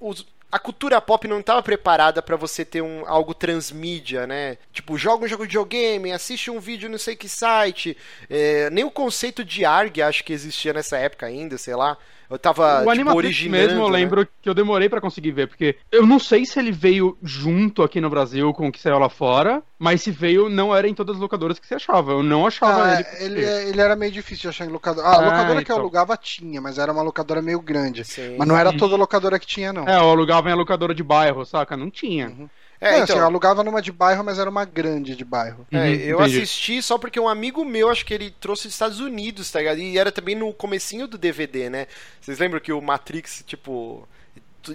[0.00, 4.58] os- a cultura pop não estava preparada pra você ter um, algo transmídia, né?
[4.72, 7.96] Tipo, joga um jogo de videogame, assiste um vídeo não sei que site.
[8.28, 11.96] eh, nem o conceito de ARG acho que existia nessa época ainda, sei lá.
[12.30, 13.98] Eu tava, o tipo, originando, mesmo, eu né?
[13.98, 17.82] lembro que eu demorei pra conseguir ver, porque eu não sei se ele veio junto
[17.82, 20.94] aqui no Brasil com o que saiu lá fora, mas se veio, não era em
[20.94, 22.12] todas as locadoras que você achava.
[22.12, 23.04] Eu não achava Ah, ele.
[23.04, 25.08] por ele, é- ele era meio difícil de achar em locadora.
[25.08, 25.78] Ah, a Ah, locadora que eu então.
[25.78, 28.04] alugava tinha, mas era uma locadora meio grande.
[28.04, 28.36] Sim.
[28.38, 29.88] Mas não era toda locadora que tinha, não.
[29.88, 31.76] É, eu alugava em a locadora de bairro, saca?
[31.76, 32.28] Não tinha.
[32.28, 32.48] Uhum.
[32.80, 35.66] É, É, então, assim, eu alugava numa de bairro, mas era uma grande de bairro.
[35.72, 36.22] É, Uhum, eu entendi.
[36.22, 39.78] assisti só porque um amigo meu, acho que ele trouxe dos Estados Unidos, tá ligado?
[39.78, 41.86] E era também no comecinho do DVD, né?
[42.20, 44.08] Vocês lembram que o Matrix, tipo,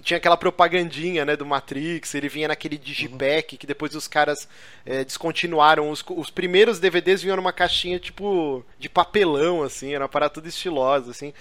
[0.01, 4.47] tinha aquela propagandinha, né, do Matrix, ele vinha naquele digipack, que depois os caras
[4.85, 5.89] é, descontinuaram.
[5.89, 10.47] Os, os primeiros DVDs vinham numa caixinha, tipo, de papelão, assim, era uma parada toda
[10.47, 11.33] estilosa, assim.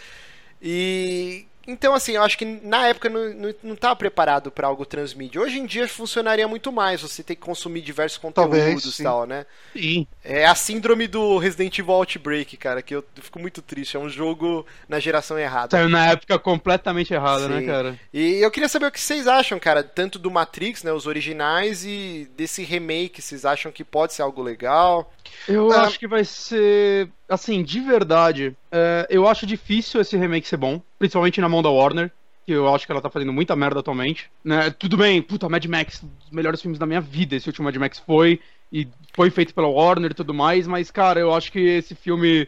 [0.62, 1.46] E...
[1.66, 5.40] Então, assim, eu acho que na época não, não, não tava preparado pra algo transmídia.
[5.40, 9.26] Hoje em dia funcionaria muito mais, você tem que consumir diversos Talvez, conteúdos e tal,
[9.26, 9.46] né?
[9.74, 10.06] Sim.
[10.22, 13.96] É a síndrome do Resident Evil Outbreak, cara, que eu fico muito triste.
[13.96, 15.76] É um jogo na geração errada.
[15.76, 17.66] Saiu na época completamente errada, né, Sim.
[17.66, 17.98] cara?
[18.12, 21.84] E eu queria saber o que vocês acham, cara, tanto do Matrix, né, os originais,
[21.84, 23.22] e desse remake.
[23.22, 25.12] Vocês acham que pode ser algo legal?
[25.48, 25.82] Eu Ah.
[25.82, 27.08] acho que vai ser.
[27.29, 31.70] Assim, de verdade, é, eu acho difícil esse remake ser bom, principalmente na mão da
[31.70, 32.11] Warner.
[32.47, 34.31] Que eu acho que ela tá fazendo muita merda atualmente.
[34.45, 34.70] Né?
[34.70, 37.35] Tudo bem, puta, Mad Max, um dos melhores filmes da minha vida.
[37.35, 38.39] Esse último Mad Max foi.
[38.70, 40.66] E foi feito pela Warner e tudo mais.
[40.66, 42.47] Mas, cara, eu acho que esse filme.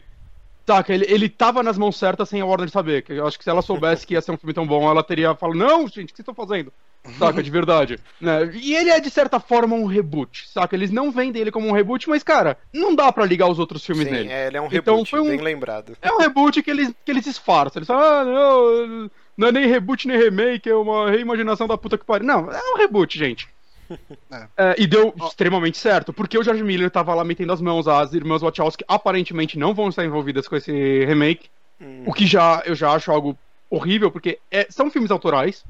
[0.67, 3.05] Saca, ele, ele tava nas mãos certas sem a Warner saber.
[3.09, 5.33] Eu acho que se ela soubesse que ia ser um filme tão bom, ela teria
[5.33, 6.71] falado: Não, gente, o que vocês estão fazendo?
[7.17, 7.99] Saca, de verdade.
[8.19, 8.51] Né?
[8.55, 10.75] E ele é, de certa forma, um reboot, saca?
[10.75, 13.85] Eles não vendem ele como um reboot, mas, cara, não dá pra ligar os outros
[13.85, 14.29] filmes Sim, nele.
[14.29, 15.97] é, ele é um Então, reboot, foi um- bem lembrado.
[16.01, 17.79] É um reboot que eles, que eles disfarçam.
[17.79, 21.97] Eles falam, ah, não, não é nem reboot nem remake, é uma reimaginação da puta
[21.97, 22.25] que pariu.
[22.27, 23.47] Não, é um reboot, gente.
[24.29, 24.47] É.
[24.57, 28.13] É, e deu extremamente certo, porque o George Miller tava lá metendo as mãos, as
[28.13, 31.47] irmãs Wachowski aparentemente não vão estar envolvidas com esse remake,
[31.79, 32.03] Hum.
[32.05, 33.37] o que já eu já acho algo
[33.69, 35.63] horrível, porque é- são filmes autorais,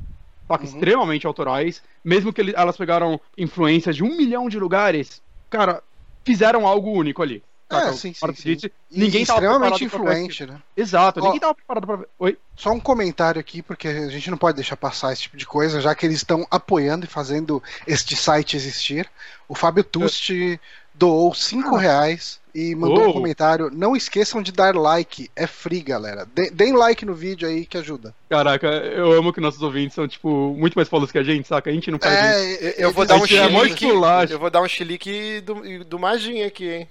[0.56, 0.64] Uhum.
[0.64, 5.84] extremamente autorais, mesmo que elas pegaram influências de um milhão de lugares, cara,
[6.24, 7.44] fizeram algo único ali.
[7.70, 7.90] saca?
[7.90, 8.70] É, sim, sim, sim.
[8.90, 10.62] Ninguém tava extremamente influente, né?
[10.76, 11.24] Exato, Ó.
[11.24, 12.08] ninguém tava preparado pra ver.
[12.20, 12.38] Oi?
[12.56, 15.82] Só um comentário aqui, porque a gente não pode deixar passar esse tipo de coisa,
[15.82, 19.10] já que eles estão apoiando e fazendo este site existir.
[19.50, 20.60] O Fábio Tusti
[20.98, 21.80] doou 5 Ah.
[21.80, 23.10] reais e mandou Oh.
[23.10, 23.70] um comentário.
[23.72, 26.28] Não esqueçam de dar like, é free, galera.
[26.34, 28.14] Dê- Deem like no vídeo aí que ajuda.
[28.30, 31.70] Caraca, eu amo que nossos ouvintes são, tipo, muito mais fodas que a gente, saca?
[31.70, 32.64] A gente não faz isso.
[32.66, 33.86] É, Eu vou eles- dar um Isso é mó chilique.
[34.32, 36.88] Eu vou dar um chilique do, do Maginha aqui, hein?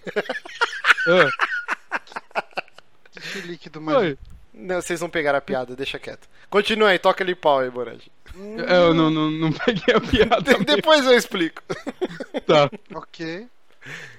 [1.08, 1.28] É.
[3.20, 3.84] Chilique do Oi.
[3.84, 4.18] Magia.
[4.54, 6.28] Não, vocês não pegaram a piada, deixa quieto.
[6.48, 8.10] Continua aí, toca ali pau aí, Morange.
[8.68, 10.58] É, Eu não, não, não peguei a piada.
[10.64, 11.62] Depois eu explico.
[12.46, 12.70] tá.
[12.94, 13.46] Ok.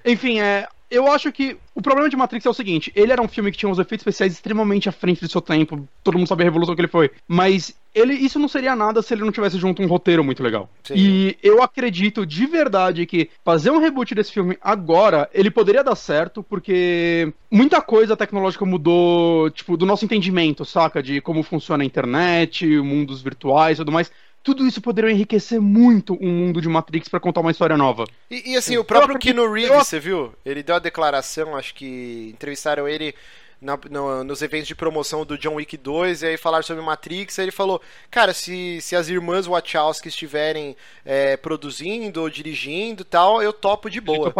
[0.05, 0.67] Enfim, é.
[0.89, 3.57] eu acho que o problema de Matrix é o seguinte: ele era um filme que
[3.57, 6.75] tinha uns efeitos especiais extremamente à frente do seu tempo, todo mundo sabe a revolução
[6.75, 9.87] que ele foi, mas ele, isso não seria nada se ele não tivesse junto um
[9.87, 10.69] roteiro muito legal.
[10.83, 10.93] Sim.
[10.95, 15.95] E eu acredito de verdade que fazer um reboot desse filme agora, ele poderia dar
[15.95, 21.01] certo, porque muita coisa tecnológica mudou, tipo, do nosso entendimento, saca?
[21.01, 24.11] De como funciona a internet, mundos virtuais e tudo mais.
[24.43, 28.05] Tudo isso poderia enriquecer muito um mundo de Matrix pra contar uma história nova.
[28.31, 30.33] E, e, assim, o próprio acredito- Keanu Reeves, eu- você viu?
[30.45, 33.13] Ele deu a declaração, acho que entrevistaram ele
[33.61, 37.37] na- no- nos eventos de promoção do John Wick 2, e aí falaram sobre Matrix,
[37.39, 43.05] aí ele falou, cara, se, se as irmãs Wachowski estiverem é, produzindo ou dirigindo e
[43.05, 44.33] tal, eu topo de Eu boa.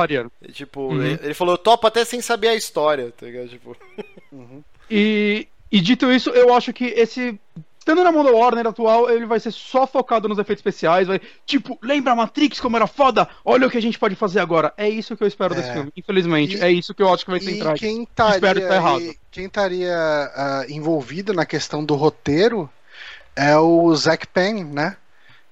[0.54, 1.04] Tipo, Uhum.
[1.04, 3.50] ele, ele falou, eu topo até sem saber a história, tá ligado?
[3.50, 3.76] Tipo,
[4.90, 7.38] E, e dito isso, eu acho que esse.
[7.88, 11.08] Estando na mão da Warner atual, ele vai ser só focado nos efeitos especiais.
[11.08, 13.30] Vai, tipo, lembra Matrix como era foda?
[13.46, 14.74] Olha o que a gente pode fazer agora.
[14.76, 15.74] É isso que eu espero desse É.
[15.74, 15.92] filme.
[15.96, 17.76] Infelizmente, E- é isso que eu acho que vai E centrar.
[17.78, 19.16] quem Espero estaria, estar errado.
[19.32, 22.70] quem estaria ah, envolvido na questão do roteiro
[23.38, 24.98] é o Zack Penn, né?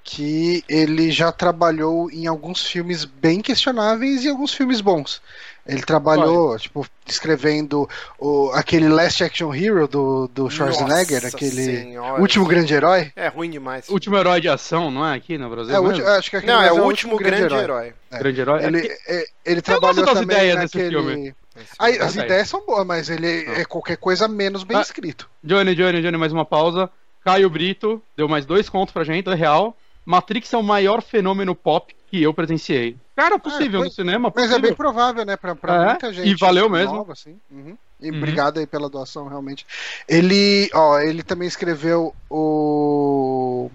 [0.03, 5.21] Que ele já trabalhou em alguns filmes bem questionáveis e alguns filmes bons.
[5.67, 7.89] Ele trabalhou, tipo, escrevendo
[8.19, 12.21] o, aquele Last Action Hero do, do Schwarzenegger, Nossa aquele Senhora.
[12.21, 13.11] último grande herói.
[13.15, 13.89] É ruim demais.
[13.89, 15.15] Último herói de ação, não é?
[15.15, 15.73] Aqui no Brasil?
[15.73, 15.87] É, mesmo?
[15.91, 17.93] último- acho que aquele Não, é mesmo o último grande herói.
[18.11, 18.17] É.
[18.19, 18.61] Grande herói.
[18.63, 20.95] É Ele, que- é- ele trabalhou das também ideias desse naquele.
[21.01, 21.35] filme.
[21.79, 22.23] Aí, as sei.
[22.25, 24.81] ideias são boas, mas ele é qualquer coisa menos bem Ah.
[24.81, 25.27] escrito.
[25.43, 26.89] Johnny, Johnny, Johnny, mais uma pausa.
[27.23, 29.75] Caio Brito deu mais dois contos pra gente, é real.
[30.05, 32.97] Matrix é o maior fenômeno pop que eu presenciei.
[33.15, 34.57] Cara, possível foi- no cinema, Mas possível.
[34.57, 35.37] é bem provável, né?
[35.37, 36.27] Pra, pra É, muita gente.
[36.29, 36.95] e valeu mesmo.
[36.95, 37.39] Nova, assim.
[37.49, 37.77] Uhum.
[38.01, 38.17] E Uhum.
[38.17, 39.65] obrigado aí pela doação, realmente.
[40.07, 43.69] Ele, ó, ele também escreveu o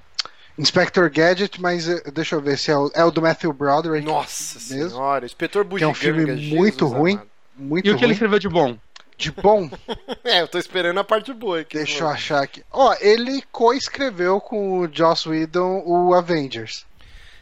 [0.59, 4.07] Inspector Gadget, mas eh, deixa eu ver se é o, é o do Matthew Broderick.
[4.07, 4.91] Nossa mesmo.
[4.91, 5.95] senhora, Inspetor Que é um Bugiganga,
[6.27, 7.13] filme Jesus muito ruim.
[7.15, 7.31] amado.
[7.57, 8.13] Muito E o que ele ruim.
[8.13, 8.77] escreveu de bom?
[9.17, 9.69] De bom,
[10.25, 11.77] É, eu tô esperando a parte boa aqui.
[11.77, 12.63] deixa eu achar aqui.
[12.71, 16.87] Ó, ele co-escreveu com o Joss Whedon o Avengers.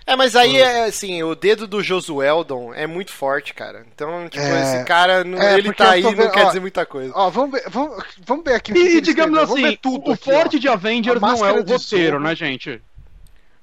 [0.08, 3.84] É, mas aí é assim, o dedo do Josueldon é muito forte, cara.
[3.94, 4.62] Então, tipo, É.
[4.62, 7.12] esse cara, não- É, ele tá aí tô não vendo- quer ó, dizer muita coisa.
[7.14, 10.08] Ó, vamos ver, vamos, vamos ver aqui o que que E digamos assim, ver tudo
[10.10, 10.32] o aqui, ó.
[10.32, 12.80] forte de Avengers não é o roteiro, né, gente?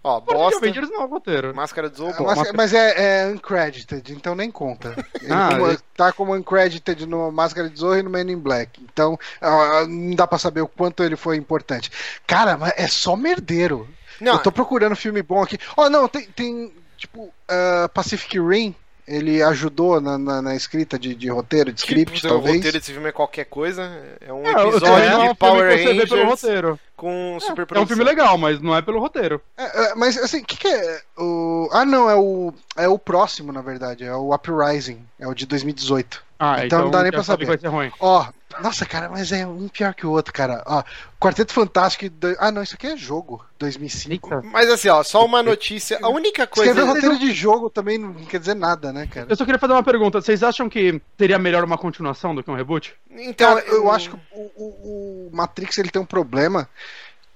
[0.04, 1.56] Ó, O forte de bosta, Avengers não é o roteiro.
[1.56, 4.90] máscara de Zorro, É, mas, mas é, é uncredited, então nem conta.
[5.20, 5.78] Ele Ah, como- é.
[5.98, 8.80] tá como uncredited no Máscara de Zorro e no Men in Black.
[8.84, 11.90] Então ah, não dá pra saber o quanto ele foi importante.
[12.28, 13.90] Cara, mas é só merdeiro.
[14.22, 15.58] Não, Eu tô procurando filme bom aqui.
[15.78, 18.74] Ó, não, tem, tem tipo, ah, Pacific Rim.
[19.08, 22.56] Ele ajudou na, na- na escrita de, de roteiro, de script, tipo, o talvez.
[22.56, 23.84] roteiro desse filme é qualquer coisa.
[24.20, 26.80] É um É, o- episódio é de Power vê pelo Rangers roteiro.
[26.98, 29.40] com super É um filme legal, mas não é pelo roteiro.
[29.56, 31.70] É, é, mas assim, o que, que é o.
[31.72, 32.52] Ah, não, é o.
[32.76, 34.04] É o próximo, na verdade.
[34.04, 35.00] É o Uprising.
[35.20, 36.24] É o de 2018.
[36.40, 37.92] Ah, Então não dá nem já pra sabe saber.
[38.00, 38.26] Ó,
[38.62, 40.64] nossa, cara, mas é um pior que o outro, cara.
[40.66, 40.84] Ó,
[41.20, 42.10] Quarteto Fantástico.
[42.10, 43.44] do- Ah, não, isso aqui é jogo.
[43.58, 44.34] 2005.
[44.34, 44.48] Eita.
[44.48, 45.98] Mas assim, ó, só uma notícia.
[46.02, 46.70] A única coisa.
[46.72, 49.28] Escrever roteiro de jogo também não quer dizer nada, né, cara?
[49.30, 50.22] Eu só queria fazer uma pergunta.
[50.22, 52.94] Vocês acham que seria melhor uma continuação do que um reboot?
[53.12, 56.70] Então, Cara, eu acho que o, o- o Matrix ele tem um problema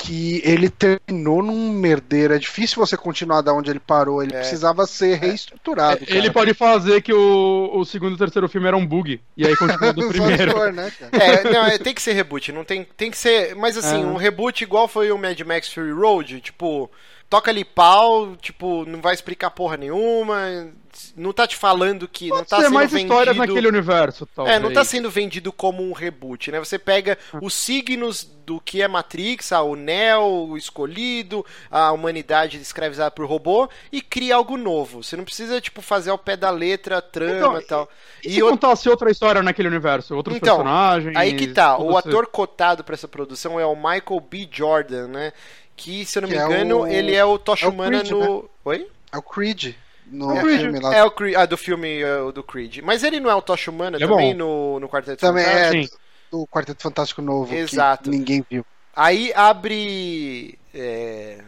[0.01, 2.33] que ele terminou num merdeiro.
[2.33, 4.23] É difícil você continuar da onde ele parou.
[4.23, 4.39] Ele É.
[4.39, 6.05] precisava ser reestruturado.
[6.05, 6.17] cara.
[6.17, 9.19] Ele pode fazer que o, o segundo e o terceiro filme era um bug.
[9.35, 10.71] E aí continua do primeiro.
[10.71, 10.89] né?
[11.11, 14.05] É, não, é, tem que ser reboot, não tem, tem que ser, mas assim, É.
[14.05, 16.89] um reboot igual foi o Mad Max Fury Road, tipo,
[17.29, 20.69] toca ali pau, tipo, não vai explicar porra nenhuma,
[21.15, 23.09] não tá te falando que não Pode tá ser sendo mais vendido...
[23.11, 24.57] histórias naquele universo, talvez.
[24.57, 26.59] É, não tá sendo vendido como um reboot, né?
[26.59, 32.57] Você pega os signos do que é Matrix, ah, o Neo, o escolhido, a humanidade
[32.57, 35.03] escravizada por robô, e cria algo novo.
[35.03, 37.89] Você não precisa, tipo, fazer ao pé da letra, a trama Então, e tal.
[38.23, 40.15] E se o- contasse outra história naquele universo?
[40.15, 41.15] Outros Então, personagens?
[41.15, 44.47] Aí que tá, o ator cotado pra essa produção é o Michael B.
[44.51, 45.33] Jordan, né?
[45.75, 47.69] Que, se eu não me Que é engano, o- ele é o Tosh é o
[47.69, 48.49] Humana Creed, no.
[48.65, 48.87] Oi?
[49.13, 49.75] É o Creed.
[50.11, 50.61] No É o Creed.
[50.61, 50.95] filme lá.
[50.95, 52.79] É o Creed, ah, do filme uh, do Creed.
[52.83, 54.73] Mas ele não é o Tosh Humana é também bom.
[54.75, 55.75] no, no Quarteto Também Fantástico?
[55.77, 55.89] é Sim.
[56.31, 57.53] do Quarteto Fantástico Novo.
[57.53, 58.03] Exato.
[58.09, 58.65] Que ninguém viu.
[58.95, 60.57] Aí abre.
[60.73, 61.39] é,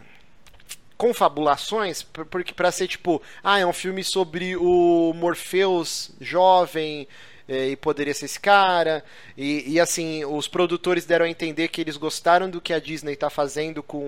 [0.96, 7.08] confabulações, por- porque pra ser tipo, ah, é um filme sobre o Morpheus jovem.
[7.48, 9.04] é, E poderia ser esse cara.
[9.36, 13.16] E, e, assim, os produtores deram a entender que eles gostaram do que a Disney
[13.16, 13.98] tá fazendo com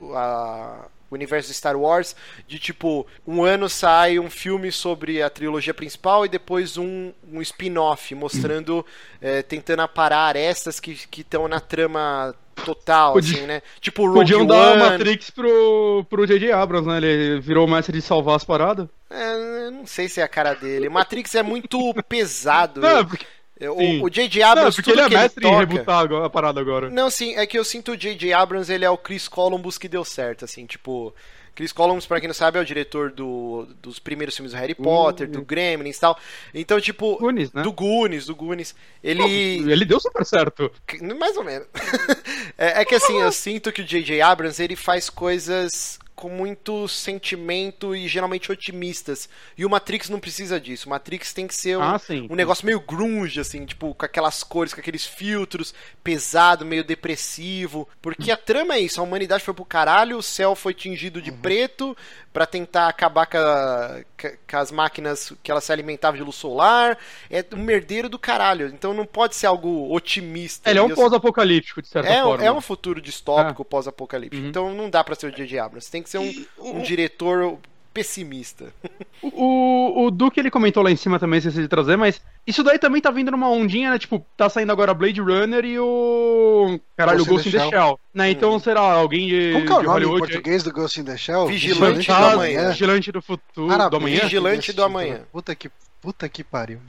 [0.00, 2.14] o, a- o universo de Star Wars.
[2.46, 7.40] De tipo, um ano sai um filme sobre a trilogia principal e depois um, um
[7.42, 8.84] spin-off mostrando,
[9.20, 12.34] é, tentando aparar arestas que estão na trama
[12.64, 13.62] total, Podia- assim, né?
[13.80, 14.82] Tipo Rogue Podiam dar a One.
[14.90, 16.52] Matrix pro, pro J.J.
[16.52, 16.98] Abrams, né?
[16.98, 18.86] Ele virou o mestre de salvar as paradas.
[19.08, 20.88] É, não sei se é a cara dele.
[20.90, 22.80] Matrix é muito pesado.
[22.82, 23.24] Não, porque,
[23.60, 24.02] sim.
[24.02, 24.42] o J.J.
[24.42, 25.60] não, Abrams, porque tudo ele é que ele mestre em toca...
[25.60, 26.90] rebootar agora- a parada agora.
[26.90, 28.32] Não, sim, é que eu sinto o J.J.
[28.32, 31.14] Abrams, ele é o Chris Columbus que deu certo, assim, tipo...
[31.54, 34.74] Chris Columbus, pra quem não sabe, é o diretor do, dos primeiros filmes do Harry
[34.74, 36.18] Potter, do Gremlins e tal.
[36.54, 37.18] Então, tipo...
[37.18, 37.62] Goonies, né?
[37.62, 38.74] Do Goonies, do Goonies.
[39.04, 39.22] Ele...
[39.70, 40.72] Ele deu super certo.
[41.18, 41.68] Mais ou menos.
[42.56, 44.22] é, é que assim, eu sinto que o J.J.
[44.22, 49.26] Abrams ele faz coisas com muito sentimento e geralmente otimistas.
[49.56, 50.86] E o Matrix não precisa disso.
[50.86, 52.26] O Matrix tem que ser um, Ah, sim.
[52.30, 55.72] um negócio meio grunge, assim, tipo, com aquelas cores, com aqueles filtros,
[56.04, 57.88] pesado, meio depressivo.
[58.02, 61.32] Porque a trama é isso, a humanidade foi pro caralho, o céu foi tingido de
[61.32, 61.96] preto
[62.32, 64.02] pra tentar acabar com, a-
[64.48, 66.96] com as máquinas que elas se alimentavam de luz solar.
[67.28, 68.68] É um merdeiro do caralho.
[68.68, 70.70] Então não pode ser algo otimista.
[70.70, 72.44] Ele é um pós-apocalíptico, de certa é, um- forma.
[72.44, 73.64] é um futuro distópico, É.
[73.64, 74.42] pós-apocalíptico.
[74.42, 74.48] Uhum.
[74.48, 75.58] Então não dá pra ser o J.J.
[75.58, 75.90] Abrams.
[75.90, 77.58] Tem que ser um, um diretor
[77.92, 78.72] pessimista.
[79.22, 82.78] O, o Duke ele comentou lá em cima também, esqueci de trazer, mas isso daí
[82.78, 83.98] também tá vindo numa ondinha, né?
[83.98, 86.80] Tipo, tá saindo agora Blade Runner e o.
[86.96, 88.00] Caralho, o Ghost in Ghost in the the Shell.
[88.14, 88.30] Né?
[88.30, 91.18] Então, será alguém de, Como que é o nome em português do Ghost in the
[91.18, 91.46] Shell?
[91.48, 92.68] Vigilante do Fantasma, amanhã.
[92.70, 93.90] Vigilante do futuro, Parabéns.
[93.90, 94.20] do amanhã?
[94.22, 95.20] Vigilante do amanhã.
[95.30, 96.80] Puta que, puta que pariu.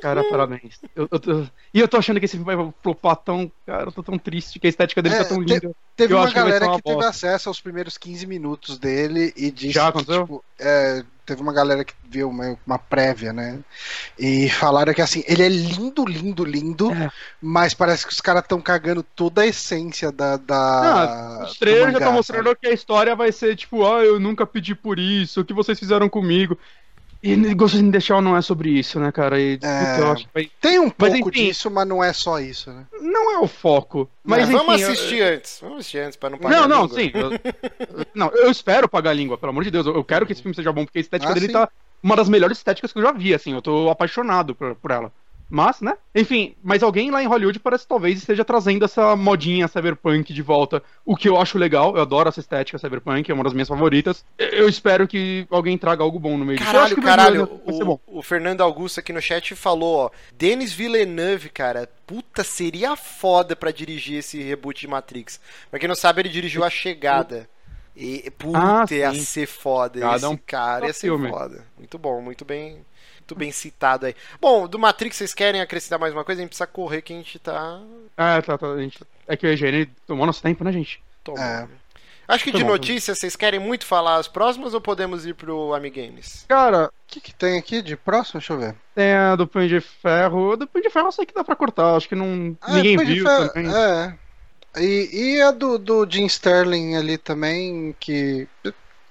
[0.00, 0.78] Cara, parabéns.
[0.94, 3.50] Eu- eu tô- E eu tô achando que esse filme vai flopar tão.
[3.66, 5.70] Cara, eu tô tão triste que a estética dele É, tá tão te- linda.
[5.96, 9.32] Teve Eu uma acho que galera uma que teve acesso aos primeiros 15 minutos dele
[9.36, 10.22] e disse Já que, aconteceu?
[10.22, 13.58] tipo, é, teve uma galera que viu uma, uma prévia, né?
[14.18, 17.10] E falaram que assim, ele é lindo, lindo, lindo, É.
[17.42, 20.36] mas parece que os caras estão cagando toda a essência da.
[20.36, 24.04] da Ah, do os trailers já estão mostrando que a história vai ser tipo, ah,
[24.04, 26.56] eu nunca pedi por isso, o que vocês fizeram comigo.
[27.22, 29.40] E Ghost in the Shell não é sobre isso, né, cara?
[29.40, 29.66] E, puta,
[29.98, 31.30] eu acho que vai- Tem um Mas, pouco enfim.
[31.46, 32.86] disso, mas não é só isso, né?
[33.00, 34.08] Não é o foco.
[34.22, 35.58] Mas, Mas vamos enfim, eu- assistir antes.
[35.60, 36.98] Vamos assistir antes pra não pagar Não, a não, língua.
[37.00, 37.10] sim.
[37.14, 39.86] Eu, não, eu espero pagar a língua, pelo amor de Deus.
[39.86, 41.52] Eu, eu quero que esse filme seja bom, porque a estética Ah, dele sim.
[41.52, 41.68] tá
[42.02, 43.52] uma das melhores estéticas que eu já vi, assim.
[43.52, 45.12] Eu tô apaixonado por, por ela.
[45.50, 45.94] Mas, né?
[46.14, 50.42] Enfim, mas alguém lá em Hollywood parece que talvez esteja trazendo essa modinha cyberpunk de
[50.42, 50.82] volta.
[51.06, 54.22] O que eu acho legal, eu adoro essa estética cyberpunk, é uma das minhas favoritas.
[54.38, 56.70] Eu- espero que alguém traga algo bom no meio disso.
[56.70, 57.60] Caralho, caralho.
[57.64, 60.10] O, o Fernando Augusto aqui no chat falou, ó.
[60.36, 61.88] Denis Villeneuve, cara.
[62.06, 65.40] Puta, seria foda pra dirigir esse reboot de Matrix.
[65.70, 67.48] Pra quem não sabe, ele dirigiu A Chegada.
[67.96, 69.20] E, puta, Ah, ia sim.
[69.20, 70.14] ser foda.
[70.14, 71.28] Esse é um cara ia ser filme.
[71.30, 71.64] foda.
[71.76, 72.84] Muito bom, muito bem.
[73.28, 74.14] Muito bem citado aí.
[74.40, 76.40] Bom, do Matrix, vocês querem acrescentar mais uma coisa?
[76.40, 77.78] A gente precisa correr que a gente tá
[78.16, 78.98] É, tá, tá, a gente...
[79.26, 81.02] É que o EGN tomou nosso tempo, né, gente?
[81.22, 81.42] tomando.
[81.42, 81.68] É.
[82.26, 82.70] Acho que Tá de bom.
[82.70, 86.46] notícias, vocês querem muito falar as próximas ou podemos ir pro Amigames?
[86.48, 88.40] Cara, O que, que tem aqui de próximo?
[88.40, 88.74] Deixa eu ver.
[88.94, 90.52] tem a do Punho de Ferro.
[90.52, 92.56] A do Punho de Ferro eu sei que dá pra cortar, acho que não...
[92.62, 93.70] Ah, ninguém viu fe- também.
[93.74, 94.14] É.
[94.80, 98.48] E, e a do, do Jim Sterling ali também, que.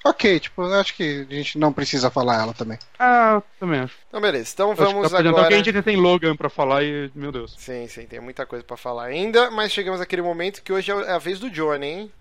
[0.05, 2.77] Ok, tipo, eu acho que a gente não precisa falar ela também.
[2.97, 3.95] Ah, também acho.
[4.07, 4.51] Então, beleza.
[4.53, 5.33] Então vamos agora.
[5.33, 7.55] porque a gente ainda tem Logan pra falar e, meu Deus.
[7.57, 11.11] Sim, sim, tem muita coisa pra falar ainda, mas chegamos naquele momento que hoje é
[11.11, 12.11] a vez do Johnny, hein?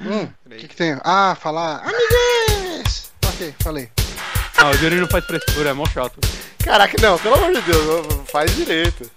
[0.00, 0.60] Hum, o Peraí.
[0.60, 0.96] que, que tem?
[1.04, 1.82] Ah, falar.
[1.84, 3.12] Amigues!
[3.26, 3.90] Ok, falei.
[4.56, 6.18] Ah, o Johnny não faz frescura, é mó chato.
[6.64, 9.10] Caraca, não, pelo amor de Deus, faz direito.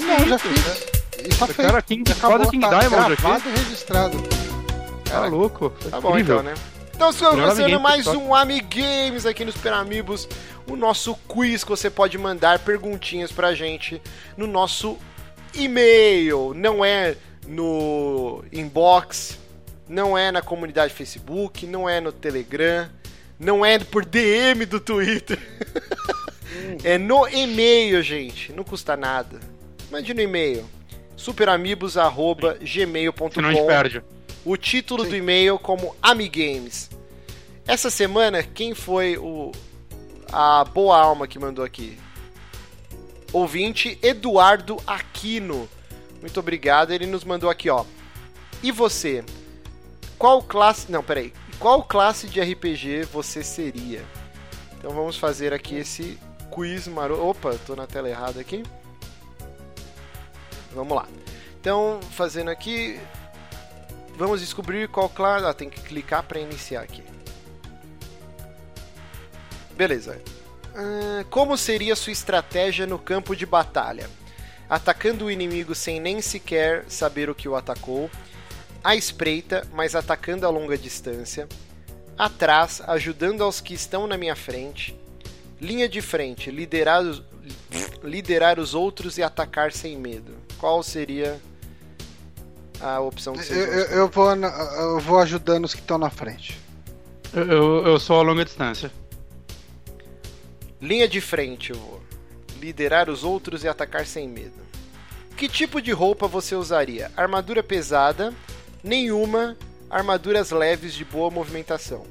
[0.00, 0.86] Não, já fiz.
[1.18, 1.62] E tá feito.
[1.68, 3.48] Cara, King, Acabou, quase King tá Diamond aqui.
[3.48, 4.16] registrado.
[5.10, 5.70] Tá louco.
[5.90, 6.40] Tá bom Incrível.
[6.40, 6.54] então, né?
[6.96, 10.26] Então, Melhor começando mais um Amigames aqui no Super Amigos,
[10.66, 14.00] o nosso quiz que você pode mandar perguntinhas pra gente
[14.34, 14.96] no nosso
[15.52, 16.54] e-mail.
[16.56, 17.14] Não é
[17.46, 19.38] no inbox,
[19.86, 22.88] não é na comunidade Facebook, não é no Telegram,
[23.38, 25.38] não é por DM do Twitter.
[26.82, 28.54] é no e-mail, gente.
[28.54, 29.38] Não custa nada.
[29.90, 30.56] Mande no e-mail.
[30.56, 30.76] Senão a gente
[31.16, 34.02] superamigos.gmail.com perde.
[34.46, 36.88] O título do e-mail como Amigames.
[37.66, 39.50] Essa semana, quem foi o
[40.32, 41.98] a boa alma que mandou aqui?
[43.32, 45.68] Ouvinte Eduardo Aquino.
[46.20, 46.92] Muito obrigado.
[46.92, 47.84] Ele nos mandou aqui, ó.
[48.62, 49.24] E você?
[50.16, 50.90] Qual classe.
[50.90, 51.32] Não, peraí.
[51.58, 54.04] Qual classe de RPG você seria?
[54.78, 56.18] Então vamos fazer aqui esse
[56.52, 57.22] quiz maroto.
[57.22, 58.62] Opa, tô na tela errada aqui.
[60.72, 61.08] Vamos lá.
[61.60, 63.00] Então, fazendo aqui,
[64.16, 65.44] Vamos descobrir qual classe.
[65.44, 67.02] Ah, tem que clicar para iniciar aqui.
[69.76, 70.20] Beleza.
[70.74, 74.08] Ah, como seria sua estratégia no campo de batalha?
[74.68, 78.10] Atacando o inimigo sem nem sequer saber o que o atacou.
[78.82, 81.48] À espreita, mas atacando a longa distância.
[82.16, 84.98] Atrás, ajudando aos que estão na minha frente.
[85.60, 87.22] Linha de frente, liderar os,
[88.02, 90.34] liderar os outros e atacar sem medo.
[90.58, 91.40] Qual seria
[92.80, 93.98] a opção que Eu, vocês eu, escolher.
[93.98, 94.48] eu vou, na-
[94.78, 96.58] eu vou ajudando os que estão na frente.
[97.34, 98.90] Eu, eu, eu sou a longa distância.
[100.80, 102.02] Linha de frente, eu vou.
[102.60, 104.54] Liderar os outros e atacar sem medo.
[105.36, 107.10] Que tipo de roupa você usaria?
[107.16, 108.32] Armadura pesada,
[108.82, 109.56] nenhuma,
[109.90, 112.04] armaduras leves de boa movimentação.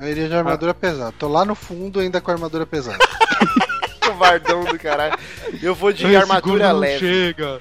[0.00, 1.12] Eu iria de armadura pesada.
[1.18, 2.98] Tô lá no fundo ainda com a armadura pesada.
[4.04, 5.16] Covardão do caralho.
[5.62, 6.98] Eu vou de Esse armadura leve.
[6.98, 7.60] Chega.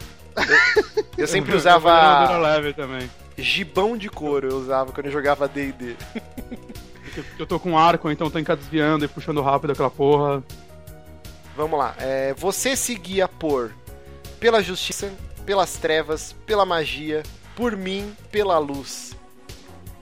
[1.18, 3.10] Eu sempre Eu armadura usava leve também.
[3.38, 5.96] gibão de couro, eu usava quando eu jogava D&D.
[7.38, 10.44] Eu- tô com arco, então tem que ficar desviando e puxando rápido aquela porra.
[11.58, 11.94] Vamos lá.
[12.00, 13.72] É, você se guia por
[14.40, 15.12] pela justiça,
[15.46, 17.24] pelas trevas, pela magia,
[17.56, 19.14] por mim, pela luz.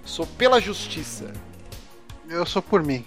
[0.06, 1.32] Sou pela justiça.
[2.30, 3.04] Eu sou por mim.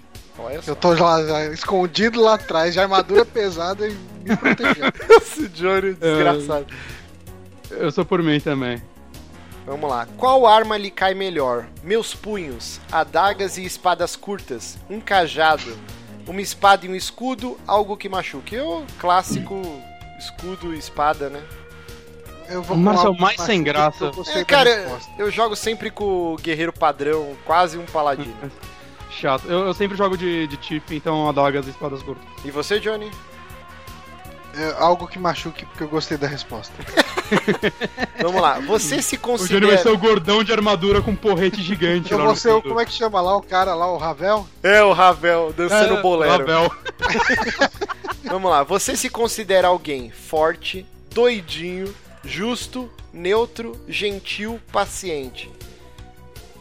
[0.67, 3.93] Eu tô lá, já escondido lá atrás, de armadura pesada e
[4.25, 4.91] me protegendo.
[5.21, 6.67] Esse Johnny desgraçado.
[7.71, 8.83] Eu sou por mim também.
[9.67, 10.07] Vamos lá.
[10.17, 11.67] Qual arma lhe cai melhor?
[11.83, 15.77] Meus punhos, adagas e espadas curtas, um cajado,
[16.27, 18.55] uma espada e um escudo, algo que machuque.
[18.55, 19.61] Eu, clássico
[20.19, 21.43] escudo e espada, né?
[22.49, 24.11] Eu vou O Marcel mais sem graça.
[24.35, 24.71] É, cara,
[25.19, 28.35] eu jogo sempre com o guerreiro padrão, quase um paladino.
[29.11, 29.47] Chato.
[29.49, 32.25] Eu, eu sempre jogo de, de chip, então adagas e espadas curtas.
[32.45, 33.11] E você, Johnny?
[34.57, 36.73] É algo que machuque porque eu gostei da resposta.
[38.21, 38.59] Vamos lá.
[38.61, 39.79] Você se O Johnny vai considera.
[39.79, 42.81] ser o gordão de armadura com um porrete gigante Eu lá vou ser o, como
[42.81, 44.47] é que chama lá o cara lá, o Ravel?
[44.63, 46.33] É o Ravel dançando É, bolero.
[46.39, 46.73] Ravel.
[48.25, 48.63] Vamos lá.
[48.65, 51.95] Você se considera alguém forte, doidinho,
[52.25, 55.51] justo, neutro, gentil, paciente.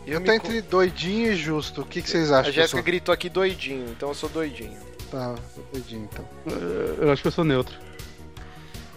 [0.05, 1.81] Eu tô entre doidinho e justo.
[1.81, 2.49] O que, que vocês A acham?
[2.49, 4.77] eu Jéssica gritou aqui doidinho, então eu sou doidinho.
[5.11, 5.36] Tá,
[5.73, 6.26] doidinho então.
[6.98, 7.76] Eu acho que eu sou neutro.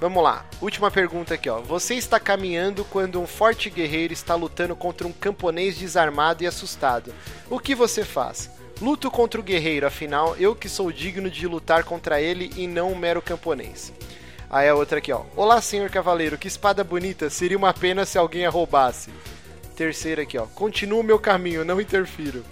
[0.00, 0.44] Vamos lá.
[0.60, 1.60] Última pergunta aqui, ó.
[1.60, 7.14] Você está caminhando quando um forte guerreiro está lutando contra um camponês desarmado e assustado.
[7.48, 8.50] O que você faz?
[8.80, 12.90] Luto contra o guerreiro, afinal, eu que sou digno de lutar contra ele e não
[12.90, 13.92] um mero camponês.
[14.50, 15.22] Aí a outra aqui, ó.
[15.36, 19.08] Olá, senhor cavaleiro, que espada bonita, seria uma pena se alguém a roubasse.
[19.76, 20.46] Terceira aqui, ó.
[20.46, 22.44] Continuo o meu caminho, não interfiro.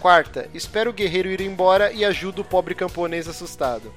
[0.00, 3.92] Quarta, espero o guerreiro ir embora e ajudo o pobre camponês assustado.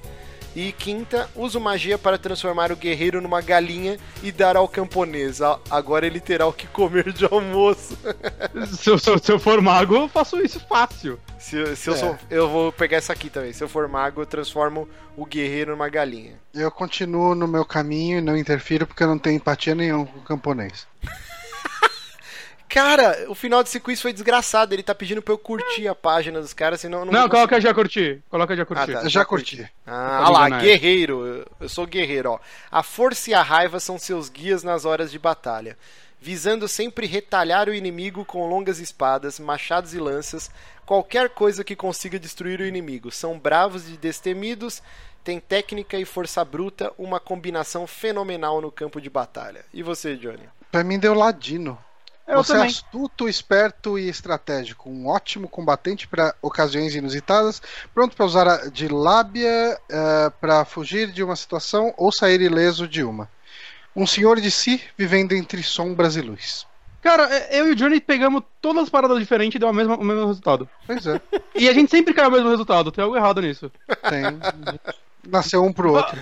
[0.55, 5.39] E quinta, uso magia para transformar o guerreiro numa galinha e dar ao camponês.
[5.71, 7.97] Agora ele terá o que comer de almoço.
[8.77, 11.19] se, eu, se eu- se eu for mago, eu faço isso fácil.
[11.39, 11.97] Se, se eu É.
[11.97, 12.17] sou.
[12.29, 13.51] Eu vou pegar essa aqui também.
[13.51, 16.33] Se eu for mago, eu transformo o guerreiro numa galinha.
[16.53, 20.19] Eu continuo no meu caminho e não interfiro porque eu não tenho empatia nenhuma com
[20.19, 20.85] o camponês.
[22.73, 24.73] Cara, o final desse quiz foi desgraçado.
[24.73, 27.13] Ele tá pedindo pra eu curtir a página dos caras, senão eu não.
[27.13, 28.19] Não, coloca já curti.
[28.31, 28.91] Coloca já curti.
[28.95, 29.07] Ah, tá.
[29.09, 29.71] Já curti.
[29.85, 31.23] Ah, olha lá, guerreiro.
[31.23, 32.39] Eu- Eu sou guerreiro, ó.
[32.71, 35.77] A força e a raiva são seus guias nas horas de batalha.
[36.19, 40.49] Visando sempre retalhar o inimigo com longas espadas, machados e lanças,
[40.85, 43.11] qualquer coisa que consiga destruir o inimigo.
[43.11, 44.81] São bravos e destemidos,
[45.23, 49.63] têm técnica e força bruta, uma combinação fenomenal no campo de batalha.
[49.73, 50.49] E você, Johnny?
[50.71, 51.77] Pra mim deu ladino.
[52.27, 52.69] Eu Você é também.
[52.71, 57.61] astuto, esperto e estratégico, um ótimo combatente para ocasiões inusitadas,
[57.93, 59.77] pronto para usar de lábia
[60.39, 63.29] para fugir de uma situação ou sair ileso de uma.
[63.95, 66.65] Um senhor de si vivendo entre sombras e luz.
[67.01, 69.93] Cara, é- eu e o Johnny pegamos todas as paradas diferentes e deu o mesmo,
[69.95, 70.67] o mesmo resultado.
[70.87, 71.19] Pois é,
[71.53, 73.69] E a gente sempre cai o mesmo resultado, tem algo errado nisso.
[74.09, 74.23] tem.
[75.27, 76.17] Nasceu um pro outro.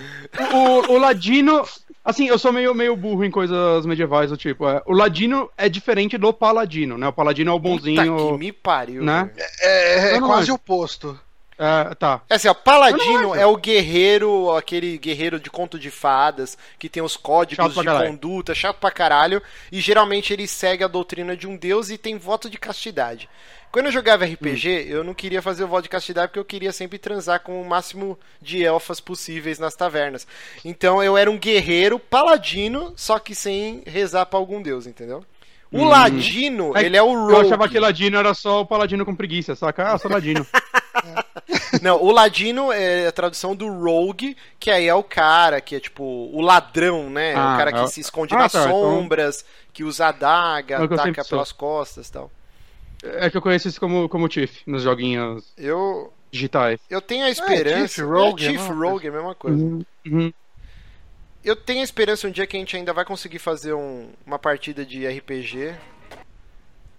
[0.53, 1.64] O, o Ladino.
[2.03, 4.68] Assim, eu sou meio, meio burro em coisas medievais do tipo.
[4.68, 7.07] é, o Ladino é diferente do Paladino, né?
[7.07, 8.38] O Paladino é o Puta que bonzinho.
[8.38, 9.30] me pariu, né?
[9.34, 9.48] velho.
[9.61, 10.53] É, é não quase acho.
[10.53, 11.19] o oposto.
[11.64, 12.22] É, tá.
[12.28, 17.03] É assim, ó, Paladino é o guerreiro, aquele guerreiro de conto de fadas, que tem
[17.03, 18.10] os códigos de caralho.
[18.10, 19.40] conduta, chato pra caralho,
[19.72, 23.30] e geralmente ele segue a doutrina de um deus e tem voto de castidade.
[23.72, 26.73] Quando eu jogava RPG, eu não queria fazer o voto de castidade porque eu queria
[26.73, 30.27] sempre transar com o máximo de elfas possíveis nas tavernas.
[30.65, 35.23] Então eu era um guerreiro paladino, só que sem rezar pra algum deus, entendeu?
[35.72, 35.85] O Hum.
[35.88, 37.34] ladino, É, ele é o rogue.
[37.34, 39.93] Eu achava que Ladino era só o Paladino com preguiça, saca?
[39.93, 40.45] Ah, sou Ladino.
[41.81, 45.80] Não, o ladino é a tradução do rogue, que aí é o cara que é
[45.80, 47.34] tipo o ladrão, né?
[47.35, 50.76] Ah, o cara que é se esconde Ah, nas tá, então- sombras, que usa adaga,
[50.76, 52.30] É ataca pelas costas e tal.
[53.03, 56.80] É que eu conheço isso como, como Tiff, nos joguinhos Eu, digitais.
[56.90, 57.88] eu tenho a esperança.
[57.95, 59.64] Chief Rogue, é, é a Chief mesma Rogue, é a mesma coisa.
[60.06, 60.34] Uhum.
[61.44, 64.38] Eu tenho a esperança um dia que a gente ainda vai conseguir fazer um- uma
[64.38, 65.73] partida de RPG.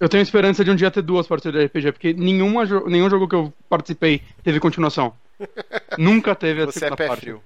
[0.00, 3.08] Eu tenho esperança de um dia ter duas partidas de RPG, porque nenhuma, jo- nenhum
[3.08, 5.14] jogo que eu participei teve continuação.
[5.96, 7.20] Nunca teve a Você é segunda pé parte.
[7.20, 7.42] frio.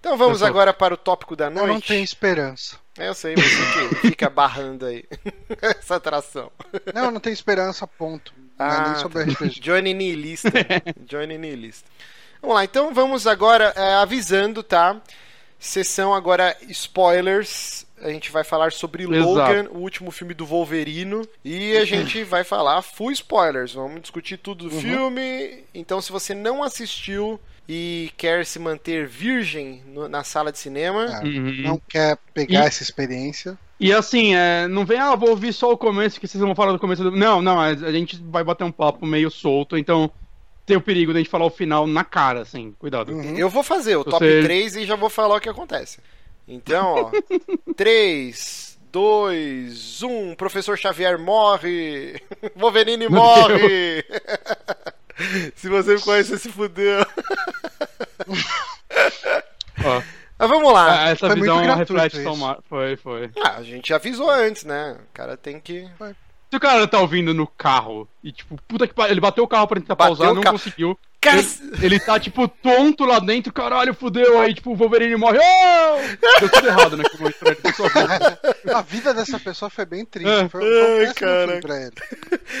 [0.00, 1.88] Então vamos agora para o tópico da Eu não noite.
[1.88, 2.78] tenho esperança.
[2.98, 5.04] É, eu sei, você que fica barrando aí
[5.62, 6.50] essa atração.
[6.92, 8.32] Não, não tem esperança, ponto.
[8.58, 9.32] É Ah, sobre tá.
[9.32, 9.60] RPG.
[9.60, 10.50] Johnny Nihilista.
[11.06, 11.88] Johnny Nihilista.
[12.42, 15.00] Vamos lá, então vamos agora é, avisando, tá?
[15.58, 17.86] Sessão agora spoilers.
[18.00, 19.24] A gente vai falar sobre Exato.
[19.24, 21.26] Logan, o último filme do Wolverino.
[21.44, 23.74] E a gente vai falar full spoilers.
[23.74, 25.64] Vamos discutir tudo do filme.
[25.74, 31.06] Então, se você não assistiu e quer se manter virgem no- na sala de cinema,
[31.12, 31.62] Ah, Uhum.
[31.62, 33.58] Não quer pegar E- essa experiência.
[33.80, 36.72] E assim, é, não vem, ah, vou ouvir só o começo, que vocês vão falar
[36.72, 37.10] do começo do.
[37.12, 40.10] Não, não, a, a gente vai bater um papo meio solto, então
[40.66, 43.12] tem o perigo de a gente falar o final na cara, assim, cuidado.
[43.12, 43.36] Uhum.
[43.38, 45.98] Eu vou fazer o top Você- 3 e já vou falar o que acontece.
[46.48, 47.72] Então, ó.
[47.74, 50.34] 3, 2, 1.
[50.34, 52.20] Professor Xavier morre.
[52.56, 54.04] Wolverine morre.
[55.56, 57.04] Se você me conhece, você se fudeu.
[59.84, 60.02] Ó,
[60.38, 61.04] Mas vamos lá.
[61.04, 62.24] Ah, essa foi visão gratuito reflete isso.
[62.24, 62.58] Tom Mar...
[62.68, 63.30] Foi, foi.
[63.44, 64.96] Ah, a gente avisou antes, né?
[64.98, 65.88] O cara tem que.
[66.50, 69.48] Se o cara tá ouvindo no carro e, tipo, puta que pariu, ele bateu o
[69.48, 70.56] carro pra tentar Bateu pausar, não carro.
[70.58, 70.98] conseguiu.
[71.20, 71.48] Cara, Ele,
[71.82, 75.36] ele tá, tipo, tonto lá dentro, caralho, fudeu, aí, tipo, o Wolverine morre.
[75.38, 76.40] Oh!
[76.40, 78.72] Deu tudo errado naquele momento pra ele.
[78.74, 80.30] A vida dessa pessoa foi bem triste.
[80.30, 80.48] É.
[80.48, 81.60] Foi, foi um Ai, cara.
[81.60, 81.92] pra ele.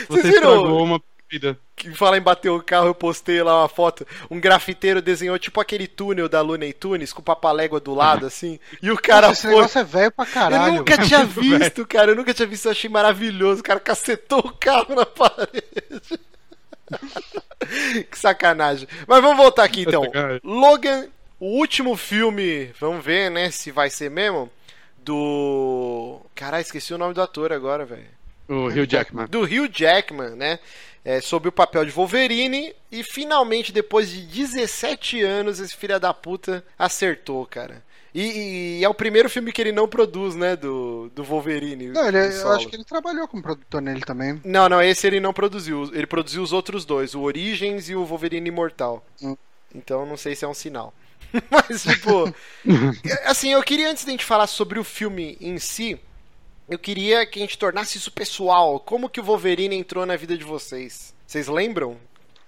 [0.08, 1.58] Você estragou uma vida.
[1.76, 4.06] que fala em bater o carro, eu postei lá uma foto.
[4.30, 8.58] Um grafiteiro desenhou tipo aquele túnel da Looney Tunes com papalégua do lado, assim.
[8.82, 9.56] E o cara Nossa, esse foi.
[9.56, 10.72] negócio é velho pra caralho.
[10.72, 11.08] eu nunca velho.
[11.08, 12.10] tinha visto, cara.
[12.12, 12.66] Eu nunca tinha visto.
[12.66, 13.60] Eu achei maravilhoso.
[13.60, 15.62] O cara cacetou o carro na parede.
[18.10, 18.88] que sacanagem.
[19.06, 20.02] Mas vamos voltar aqui então.
[20.42, 22.72] Logan, o último filme.
[22.80, 23.50] Vamos ver, né?
[23.50, 24.50] Se vai ser mesmo.
[24.98, 26.20] Do.
[26.34, 28.04] Caralho, esqueci o nome do ator agora, velho
[28.46, 29.26] O Hugh Jackman.
[29.26, 30.58] do Hugh Jackman, né?
[31.08, 32.74] É, sobre o papel de Wolverine.
[32.92, 37.82] E finalmente, depois de 17 anos, esse filho da puta acertou, cara.
[38.14, 40.54] E, e é o primeiro filme que ele não produz, né?
[40.54, 41.88] Do, do Wolverine.
[41.88, 44.38] Não, ele, do eu acho que ele trabalhou como produtor nele também.
[44.44, 45.90] Não, não, esse ele não produziu.
[45.94, 49.02] Ele produziu os outros dois, o Origins e o Wolverine Imortal.
[49.22, 49.34] Hum.
[49.74, 50.92] Então não sei se é um sinal.
[51.50, 52.30] Mas, tipo.
[53.24, 55.98] assim, eu queria, antes de a gente falar sobre o filme em si,
[56.68, 58.78] eu queria que a gente tornasse isso pessoal.
[58.80, 61.14] Como que o Wolverine entrou na vida de vocês?
[61.26, 61.96] Vocês lembram?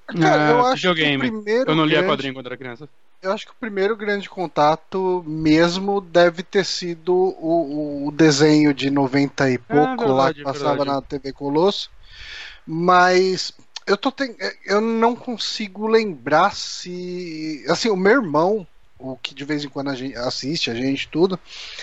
[0.06, 2.88] Cara, eu Ah, acho que o primeiro Eu não lia grande- quadrinho quando era criança.
[3.22, 8.90] Eu acho que o primeiro grande contato mesmo deve ter sido o, o desenho de
[8.90, 10.88] 90 e pouco lá verdade, que passava verdade.
[10.90, 11.90] na TV Colosso.
[12.66, 13.52] Mas
[13.86, 14.34] eu tô ten...
[14.64, 18.66] eu não consigo lembrar se assim, o meu irmão,
[19.00, 21.38] o que de vez em quando a gente assiste, a gente tudo,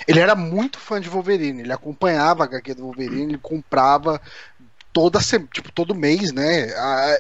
[0.08, 4.22] ele era muito fã de Wolverine, ele acompanhava a HQ do Wolverine, ele comprava
[4.94, 5.20] toda
[5.52, 6.70] tipo todo mês, né?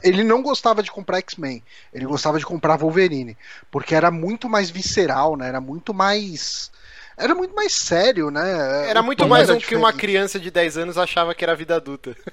[0.03, 1.63] Ele não gostava de comprar X-Men,
[1.93, 3.37] ele gostava de comprar Wolverine,
[3.69, 5.47] porque era muito mais visceral, né?
[5.47, 6.71] Era muito mais
[7.17, 8.89] era muito mais sério, né?
[8.89, 11.75] Era muito mais era um que uma criança de 10 anos achava que era vida
[11.75, 12.15] adulta.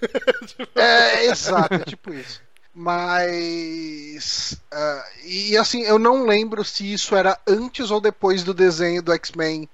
[0.77, 2.43] É, exato, é tipo isso.
[2.75, 4.61] Mas.
[4.73, 9.13] ah, e assim, eu não lembro se isso era antes ou depois do desenho do
[9.13, 9.69] X-Men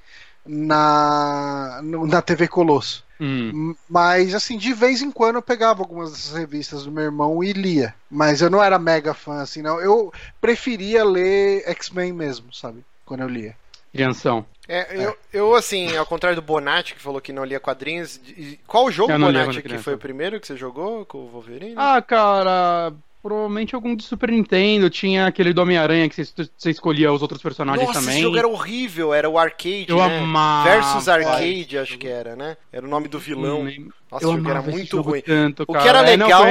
[0.45, 3.05] na, na TV Colosso.
[3.21, 3.75] Hum.
[3.89, 7.53] Mas, assim, de vez em quando eu pegava algumas dessas revistas do meu irmão e
[7.53, 7.95] lia.
[8.11, 9.79] Mas eu não era mega fã, assim, não.
[9.81, 12.83] Eu preferia ler X-Men mesmo, sabe?
[13.05, 13.55] Quando eu lia.
[13.93, 14.47] Crianção.
[14.73, 18.21] É, eu, eu, assim, ao contrário do Bonatti, que falou que não lia quadrinhos,
[18.69, 21.75] qual jogo, Bonatti, que foi o primeiro que você jogou com o Wolverine?
[21.77, 24.89] Ah, cara, provavelmente algum de Super Nintendo.
[24.89, 28.15] Tinha aquele do Homem-Aranha que você, escolhia os outros personagens Nossa, também.
[28.15, 30.19] esse jogo era horrível, era o Arcade, Eu né?
[30.19, 30.71] amava.
[30.71, 32.57] Versus Arcade, acho que era, né?
[32.73, 33.65] Era o nome do vilão.
[33.65, 33.93] Lembro.
[34.11, 35.21] Nossa, o jogo era muito ruim.
[35.21, 36.45] Tanto, O que era É, legal.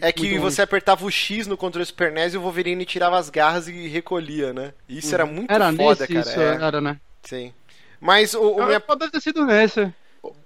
[0.00, 3.18] É que Muito você apertava o X no controle Super NES e o Wolverine tirava
[3.18, 4.72] as garras e recolhia, né?
[4.88, 5.54] Isso era muito ruim.
[5.54, 6.20] Era foda, nesse, cara.
[6.20, 6.98] isso é, era, né?
[7.22, 7.52] Sim.
[8.00, 8.80] Mas o, o minha...
[8.80, 9.92] Pode ter sido nesse.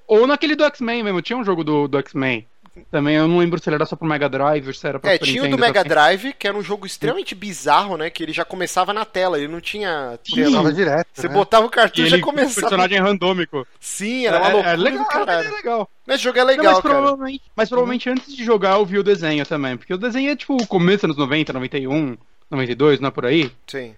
[0.07, 1.23] Ou naquele do X-Men mesmo.
[1.23, 2.47] Tinha um jogo do, do X-Men.
[2.91, 5.13] Também eu não lembro se ele era só pro Mega Drive ou se era pra
[5.13, 5.91] É, tinha o do Mega também.
[5.91, 8.11] Drive, que era um jogo extremamente bizarro, né?
[8.11, 10.73] Que ele já começava na tela, ele não tinha Sim.
[10.73, 11.07] direto.
[11.13, 11.35] Você né?
[11.35, 12.63] botava o cartucho e já começava.
[12.63, 13.65] personagem randômico.
[13.79, 15.49] Sim, era uma É- loucura é legal, caralho.
[15.49, 15.91] é legal.
[16.05, 16.95] Mas jogo é Não, legal, mas, cara.
[16.95, 19.77] provavelmente, mas provavelmente antes de jogar eu vi o desenho também.
[19.77, 22.17] Porque o desenho é tipo o começo dos anos 90, 91,
[22.51, 23.53] 92, não é por aí?
[23.69, 23.95] Sim.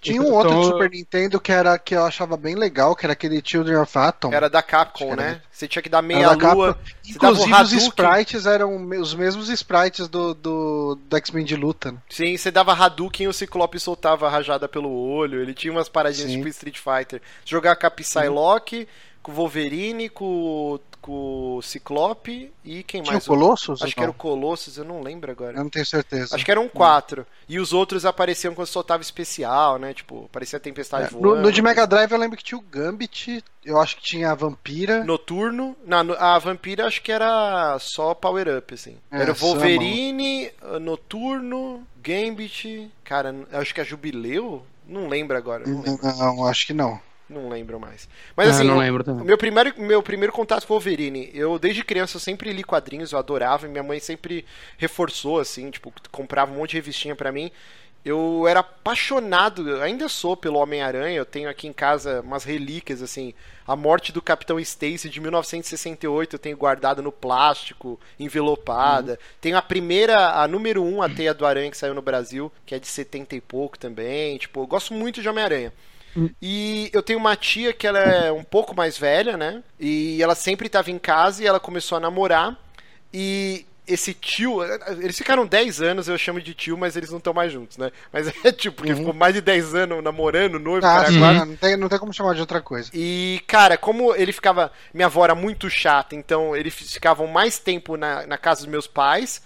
[0.00, 3.06] Tinha um outro Então, de Super Nintendo que, era, que eu achava bem legal, que
[3.06, 4.32] era aquele Children of Atom.
[4.32, 5.40] Era da Capcom, era né?
[5.50, 6.54] Você tinha que dar meia da Capcom.
[6.56, 6.78] lua.
[7.02, 7.88] você dava o Inclusive os Hadouken.
[7.88, 11.92] sprites eram os mesmos sprites do, do, do X-Men de luta.
[11.92, 11.98] né?
[12.10, 15.40] Sim, você dava Hadouken e o Ciclope soltava a rajada pelo olho.
[15.40, 16.36] Ele tinha umas paradinhas Sim.
[16.36, 17.22] tipo Street Fighter.
[17.44, 18.86] Jogar com a Psylocke,
[19.22, 23.26] com o Wolverine, com, com o Ciclope e quem Tinha o mais?
[23.26, 23.82] Colossus?
[23.82, 24.14] Acho ou que era o?
[24.14, 25.56] Colossus, eu não lembro agora.
[25.56, 26.34] Eu não tenho certeza.
[26.34, 27.26] Acho que eram quatro.
[27.48, 29.92] E os outros apareciam quando soltava especial, né?
[29.94, 31.42] Tipo, parecia Tempestade É, no, voando.
[31.42, 34.34] no de Mega Drive eu lembro que tinha o Gambit, eu acho que tinha a
[34.34, 35.04] Vampira.
[35.04, 35.76] Noturno.
[35.86, 38.96] Não, no- a Vampira acho que era só Power Up, assim.
[39.10, 40.50] É, era o Wolverine,
[40.80, 42.90] Noturno, Gambit.
[43.02, 44.64] Cara, acho que é Jubileu?
[44.86, 45.64] Não lembro agora.
[45.66, 47.00] Não lembro, Não, acho que não.
[47.28, 48.08] Não lembro mais.
[48.36, 49.24] Mas Ah, assim, não o- lembro também.
[49.24, 53.12] meu primeiro, meu primeiro contato com o Wolverine, eu desde criança eu sempre li quadrinhos,
[53.12, 54.44] eu adorava, e minha mãe sempre
[54.76, 57.50] reforçou, assim, tipo, comprava um monte de revistinha pra mim.
[58.04, 63.32] Eu era apaixonado, ainda sou pelo Homem-Aranha, eu tenho aqui em casa umas relíquias, assim,
[63.66, 69.18] a morte do Capitão Stacy de 1968 eu tenho guardado no plástico, envelopada.
[69.40, 72.74] Tenho a primeira, a número 1, a Teia do Aranha, que saiu no Brasil, que
[72.74, 75.72] é de 70 e pouco também, tipo, eu gosto muito de Homem-Aranha.
[76.40, 79.62] E eu tenho uma tia que ela é um pouco mais velha, né?
[79.78, 82.56] E ela sempre estava em casa e ela começou a namorar.
[83.12, 84.62] E esse tio,
[85.00, 87.90] eles ficaram 10 anos, eu chamo de tio, mas eles não estão mais juntos, né?
[88.12, 91.76] Mas é tipo, porque ficou mais de 10 anos namorando, noivo, Ah, cara, não, tem,
[91.76, 92.90] não tem como chamar de outra coisa.
[92.94, 94.72] E, cara, como ele ficava.
[94.92, 98.86] Minha avó era muito chata, então eles ficavam mais tempo na, na casa dos meus
[98.86, 99.42] pais.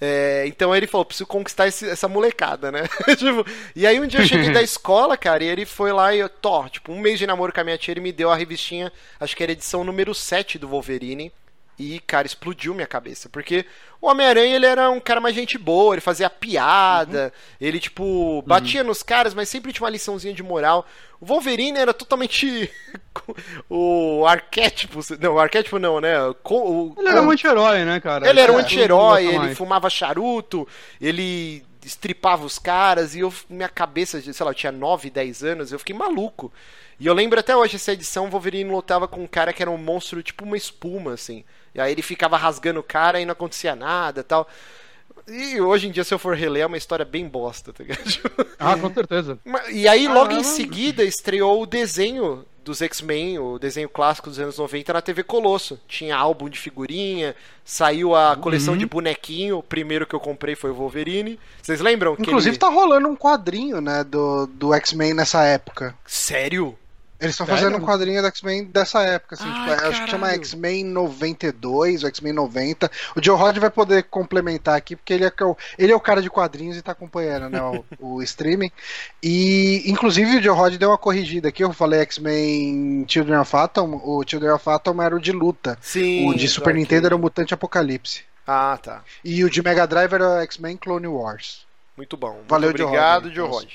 [0.00, 2.82] É, então ele falou: preciso conquistar esse- essa molecada, né?
[3.18, 3.44] Tipo,
[3.74, 6.28] e aí um dia eu cheguei da escola, cara, e ele foi lá e eu,
[6.28, 8.92] tô, tipo, um mês de namoro com a minha tia, ele me deu a revistinha,
[9.18, 11.32] acho que era a edição número 7 do Wolverine.
[11.78, 13.28] E, cara, explodiu minha cabeça.
[13.28, 13.64] Porque
[14.00, 18.82] o Homem-Aranha, ele era um cara mais gente boa, ele fazia piada, ele, tipo, batia
[18.82, 20.84] nos caras, mas sempre tinha uma liçãozinha de moral.
[21.20, 22.68] O Wolverine era totalmente
[23.70, 25.00] o arquétipo.
[25.20, 26.14] Não, o arquétipo não, né?
[26.20, 26.34] O-
[27.00, 28.28] Ele era um anti-herói, né, cara?
[28.28, 30.66] ele era um É, anti-herói, ele fumava charuto,
[31.00, 35.72] ele estripava os caras, e eu, minha cabeça, sei lá, eu tinha 9, 10 anos,
[35.72, 36.52] eu fiquei maluco.
[37.00, 39.70] E eu lembro até hoje, essa edição, o Wolverine lutava com um cara que era
[39.70, 41.44] um monstro, tipo uma espuma, assim.
[41.74, 44.48] E aí ele ficava rasgando o cara e não acontecia nada tal.
[45.26, 48.00] E hoje em dia, se eu for reler, é uma história bem bosta, tá ligado?
[48.60, 49.38] Ah, com certeza.
[49.70, 50.44] E aí, logo em Caramba.
[50.44, 55.78] seguida, estreou o desenho dos X-Men, o desenho clássico dos anos 90 na TV Colosso.
[55.86, 58.78] Tinha álbum de figurinha, saiu a coleção Uhum.
[58.78, 59.58] de bonequinho.
[59.58, 61.38] O primeiro que eu comprei foi o Wolverine.
[61.62, 62.16] Vocês lembram?
[62.16, 65.94] que Inclusive ele- tá rolando um quadrinho, né, do, do X-Men nessa época.
[66.04, 66.76] Sério?
[67.20, 70.30] Eles estão fazendo um quadrinho do X-Men dessa época, assim, Ai, tipo, acho que chama.
[70.34, 72.88] X-Men 92, ou X-Men 90.
[73.16, 76.00] O Joe Rod vai poder complementar aqui, porque ele é, é o- ele é o
[76.00, 77.84] cara de quadrinhos e tá acompanhando, né, o,
[78.18, 78.70] o streaming.
[79.22, 84.00] E, inclusive, o Joe Rod deu uma corrigida aqui, eu falei X-Men Children of Atom,
[84.04, 85.76] o Children of Atom era o de luta.
[85.80, 86.28] Sim.
[86.28, 86.74] o de Super.
[86.74, 88.22] Nintendo era o Mutante Apocalipse.
[88.46, 89.02] Ah, tá.
[89.24, 91.66] E o de Mega Drive era o X-Men Clone Wars.
[91.96, 92.32] Muito bom.
[92.34, 93.34] Muito Valeu, Joe obrigado, Rod.
[93.34, 93.68] Joe Rod.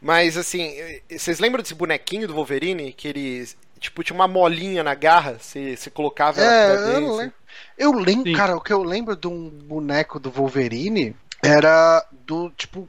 [0.00, 0.74] Mas assim,
[1.10, 2.92] vocês lembram desse bonequinho do Wolverine?
[2.92, 3.48] Que ele,
[3.78, 7.00] tipo, tinha uma molinha na garra, você, você colocava ela É, pra eu dentro.
[7.02, 7.34] não lembro.
[7.76, 8.36] Eu lembro, Sim.
[8.36, 12.88] cara, o que eu lembro de um boneco do Wolverine era do tipo.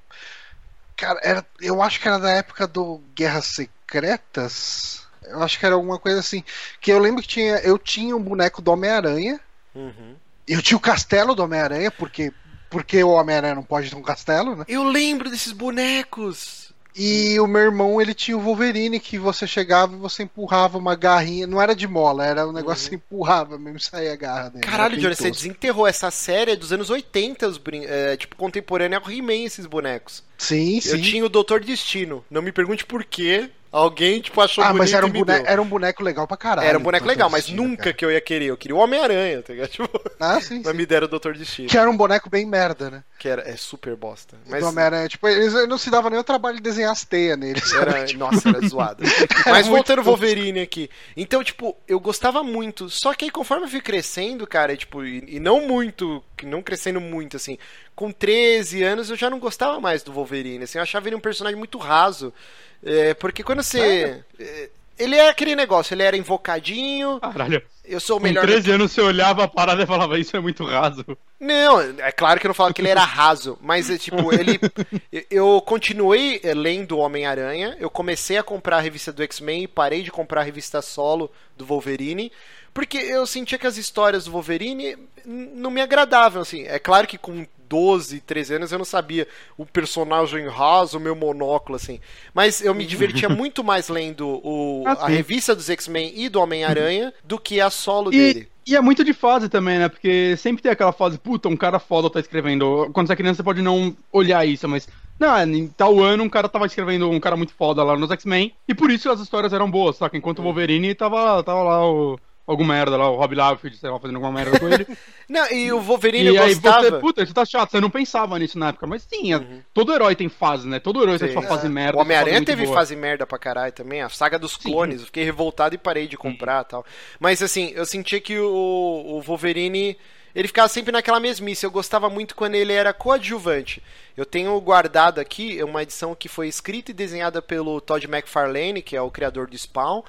[0.96, 5.06] Cara, era, eu acho que era da época do Guerras Secretas.
[5.24, 6.44] Eu acho que era alguma coisa assim.
[6.80, 7.56] Que eu lembro que tinha.
[7.58, 9.40] Eu tinha um boneco do Homem-Aranha.
[9.76, 10.16] Uhum.
[10.48, 12.32] Eu tinha o castelo do Homem-Aranha, porque.
[12.70, 14.64] Porque o Homem-Aranha não pode ter um castelo, né?
[14.68, 16.71] Eu lembro desses bonecos.
[16.96, 20.96] E o meu irmão, ele tinha o Wolverine, que você chegava e você empurrava uma
[20.96, 21.48] garrinha.
[21.48, 24.50] Não era de mola, era um negócio que você empurrava mesmo e saía a garra
[24.50, 24.66] dele.
[24.66, 24.72] Uhum.
[24.72, 27.84] Caralho, Johnny, você desenterrou essa série dos anos 80, os brin...
[27.86, 30.24] é, tipo, contemporânea ao He-Man, esses bonecos.
[30.38, 30.90] Sim, sim.
[30.90, 32.26] Eu tinha o Doutor Destino.
[32.30, 33.50] Não me pergunte por quê.
[33.72, 36.68] Alguém, tipo, achou Ah, bonito mas era um, boneco, era um boneco legal pra caralho.
[36.68, 37.94] Era um boneco legal, mas Destino, nunca cara.
[37.94, 38.48] que eu ia querer.
[38.48, 39.70] Eu queria o Homem-Aranha, tá ligado?
[39.72, 39.90] Tipo,
[40.20, 40.78] Ah, sim, mas sim.
[40.78, 41.70] me deram o Doutor Destino.
[41.70, 43.04] Que era um boneco bem merda, né?
[43.18, 44.38] Que era, é super bosta.
[44.46, 44.62] Mas...
[44.62, 45.08] Do Homem-Aranha.
[45.08, 47.62] Tipo, eles não se davam nem o trabalho de desenhar as teias nele.
[47.62, 47.92] sabe?
[47.92, 49.04] Era, nossa, era zoado.
[49.48, 50.90] Mas voltando ao Wolverine aqui.
[51.16, 52.90] Então, tipo, eu gostava muito.
[52.90, 57.00] Só que aí, conforme eu fui crescendo, cara, tipo, e, e não muito, não crescendo
[57.00, 57.58] muito, assim,
[57.96, 61.20] com 13 anos eu já não gostava mais do Wolverine, assim, eu achava ele um
[61.22, 62.34] personagem muito raso.
[62.84, 64.24] É, porque quando você.
[64.40, 67.62] é, Ele é aquele negócio, ele era invocadinho, Caralho.
[67.86, 68.46] eu sou o Com melhor.
[68.46, 71.04] 13 anos você olhava a parada e falava, isso é muito raso.
[71.40, 74.60] Não, é claro que eu não falo que ele era raso, mas é, tipo, ele.
[75.30, 80.04] Eu continuei eh, lendo Homem-Aranha, eu comecei a comprar a revista do X-Men e parei
[80.04, 82.32] de comprar a revista solo do Wolverine,
[82.74, 86.64] porque eu sentia que as histórias do Wolverine não me agradavam, assim.
[86.68, 89.26] É claro que com 12, 13 anos eu não sabia
[89.58, 92.02] o personagem raso, o meu monóculo, assim.
[92.34, 96.42] Mas eu me divertia muito mais lendo o, Ah, a revista dos X-Men e do
[96.42, 98.50] Homem-Aranha do que a solo dele.
[98.68, 99.88] E, e é muito de fase também, né?
[99.88, 102.90] Porque sempre tem aquela fase, puta, um cara foda tá escrevendo.
[102.92, 104.86] Quando você é criança, você pode não olhar isso, mas
[105.18, 108.54] Não, em tal ano um cara tava escrevendo um cara muito foda lá nos X-Men,
[108.68, 110.18] e por isso as histórias eram boas, saca?
[110.18, 112.20] Enquanto o Wolverine tava, tava lá o,
[112.52, 114.86] algum merda lá, o Rob Liefeld, sei lá, fazendo alguma merda com ele.
[115.28, 116.90] Não, e o Wolverine e eu aí gostava.
[116.90, 119.42] você, puta, você tá chato, você não pensava nisso na época, mas sim, é-
[119.74, 120.78] todo herói tem fase, né?
[120.80, 121.34] Todo herói tem Sim.
[121.36, 121.98] sua fase merda.
[121.98, 122.76] O Homem-Aranha teve boa.
[122.76, 126.18] fase merda pra caralho também, a saga dos clones, eu fiquei revoltado e parei de
[126.18, 126.86] comprar e tal.
[127.20, 129.98] Mas assim, eu sentia que o, o Wolverine,
[130.36, 133.82] ele ficava sempre naquela mesmice, eu gostava muito quando ele era coadjuvante.
[134.18, 138.98] Eu tenho guardado aqui uma edição que foi escrita e desenhada pelo Todd McFarlane, que
[138.98, 140.02] é o criador do Spawn,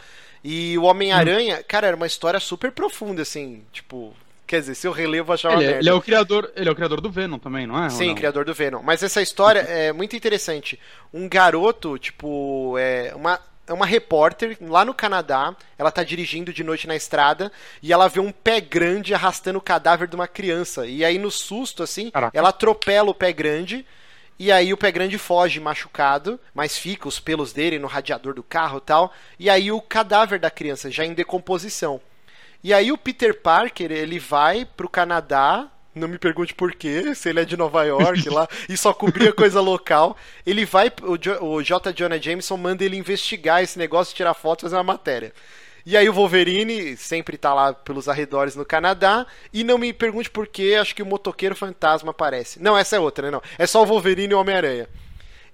[0.45, 4.15] e o Homem-Aranha, cara, era uma história super profunda, assim, tipo...
[4.47, 5.81] Quer dizer, se eu relevo, achava Ele, é- merda.
[5.81, 7.89] ele é o criador, ele é o criador do Venom também, não é?
[7.89, 8.15] Sim, não?
[8.15, 8.83] criador do Venom.
[8.83, 10.79] Mas essa história é muito interessante.
[11.15, 15.57] Um garoto, tipo, é uma, é uma repórter lá no Canadá.
[15.79, 17.51] Ela tá dirigindo de noite na estrada
[17.83, 20.87] e ela vê um pé grande arrastando o cadáver de uma criança.
[20.87, 22.37] E aí, no susto, assim, Caraca.
[22.39, 23.87] ela atropela o pé grande.
[24.43, 28.43] E aí o pé grande foge machucado, mas fica os pelos dele no radiador do
[28.43, 29.15] carro e tal.
[29.39, 32.01] E aí o cadáver da criança já em decomposição.
[32.61, 37.29] E aí o Peter Parker, ele vai pro Canadá, não me pergunte por quê, se
[37.29, 40.17] ele é de Nova York lá, e só cobria coisa local.
[40.45, 40.91] Ele vai,
[41.41, 41.93] o, J.
[41.93, 45.33] Jonah Jameson manda ele investigar esse negócio, tirar fotos, fazer uma matéria.
[45.85, 50.31] E aí o Wolverine sempre tá lá pelos arredores no Canadá, e não me pergunte
[50.31, 52.63] por quê, acho que o motoqueiro fantasma aparece.
[52.63, 53.33] Não, essa é outra, né?
[53.33, 53.43] Não.
[53.59, 54.89] É só o Wolverine e o Homem-Aranha.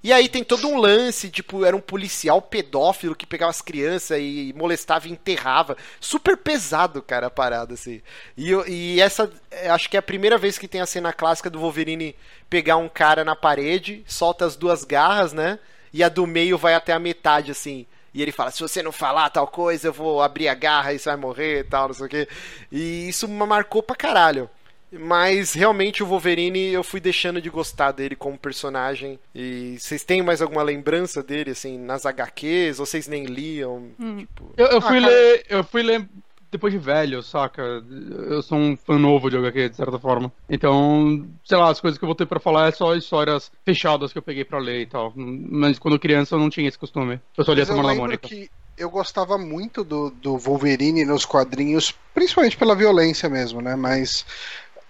[0.03, 4.19] E aí tem todo um lance, tipo, era um policial pedófilo que pegava as crianças
[4.21, 5.77] e molestava e enterrava.
[6.01, 8.01] Super pesado, cara, a parada, assim.
[8.37, 11.51] E, e essa, é, acho que é a primeira vez que tem a cena clássica
[11.51, 12.15] do Wolverine
[12.49, 15.59] pegar um cara na parede, solta as duas garras, né?
[15.93, 17.85] E a do meio vai até a metade, assim.
[18.15, 20.99] E ele fala, se você não falar tal coisa, eu vou abrir a garra e
[20.99, 22.29] você vai morrer e tal, não sei o quê.
[22.73, 24.49] E isso me marcou pra caralho.
[24.91, 29.19] Mas realmente o Wolverine eu fui deixando de gostar dele como personagem.
[29.35, 32.81] E vocês têm mais alguma lembrança dele, assim, nas HQs?
[32.81, 33.91] Ou vocês nem liam?
[34.19, 34.55] Tipo...
[34.57, 35.47] Eu, eu fui Ah, ler.
[35.51, 36.09] Eu fui ler
[36.51, 37.63] depois de velho, saca?
[37.63, 40.33] Eu sou um fã novo de HQ, de certa forma.
[40.49, 44.13] Então, sei lá, as coisas que eu vou ter pra falar é só histórias fechadas
[44.13, 45.13] que eu peguei pra ler e tal.
[45.17, 47.21] Mas quando criança eu não tinha esse costume.
[47.37, 48.29] Eu só lia Semana da Mônica.
[48.29, 53.75] que eu gostava muito do, do Wolverine nos quadrinhos, principalmente pela violência mesmo, né?
[53.75, 54.25] Mas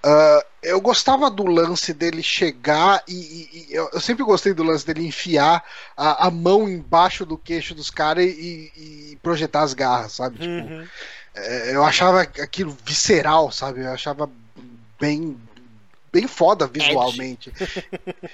[0.04, 4.86] ah, eu gostava do lance dele chegar e, e- e eu, sempre gostei do lance
[4.86, 5.64] dele enfiar
[5.96, 10.38] a, a mão embaixo do queixo dos caras e, e projetar as garras, sabe?
[10.38, 10.82] Tipo, Uhum.
[10.82, 10.86] é,
[11.72, 13.80] eu achava aquilo visceral, sabe?
[13.82, 14.28] Eu achava
[15.00, 15.36] bem
[16.10, 17.52] bem foda visualmente.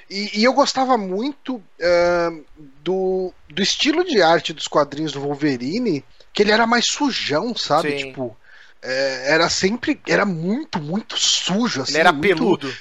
[0.08, 2.40] E, e eu gostava muito ahn,
[2.82, 7.90] do, do estilo de arte dos quadrinhos do Wolverine, que ele era mais sujão, sabe?
[7.90, 7.96] Sim.
[8.08, 8.36] Tipo,
[8.80, 10.00] é, era sempre.
[10.06, 11.82] Era muito, muito sujo.
[11.82, 12.74] Assim, Ele era muito- peludo.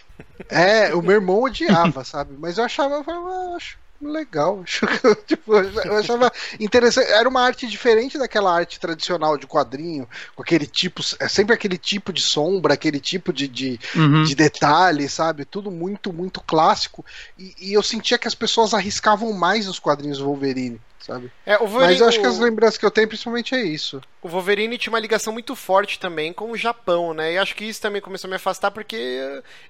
[0.49, 2.35] É, o meu irmão odiava, sabe?
[2.37, 3.77] Mas eu achava, eu "Ah, acho
[4.09, 4.63] legal.
[5.25, 7.09] Tipo, eu achava interessante.
[7.11, 11.77] Era uma arte diferente daquela arte tradicional de quadrinho, com aquele tipo, é sempre aquele
[11.77, 14.23] tipo de sombra, aquele tipo de, de, Uhum.
[14.23, 15.45] de detalhe, sabe?
[15.45, 17.05] Tudo muito, muito clássico.
[17.37, 21.29] E, e eu sentia que as pessoas arriscavam mais nos quadrinhos do Wolverine, sabe?
[21.45, 24.01] É, o Wolverine, Mas eu acho que as lembranças que eu tenho principalmente é isso.
[24.21, 27.33] O Wolverine tinha uma ligação muito forte também com o Japão, né?
[27.33, 28.95] E acho que isso também começou a me afastar porque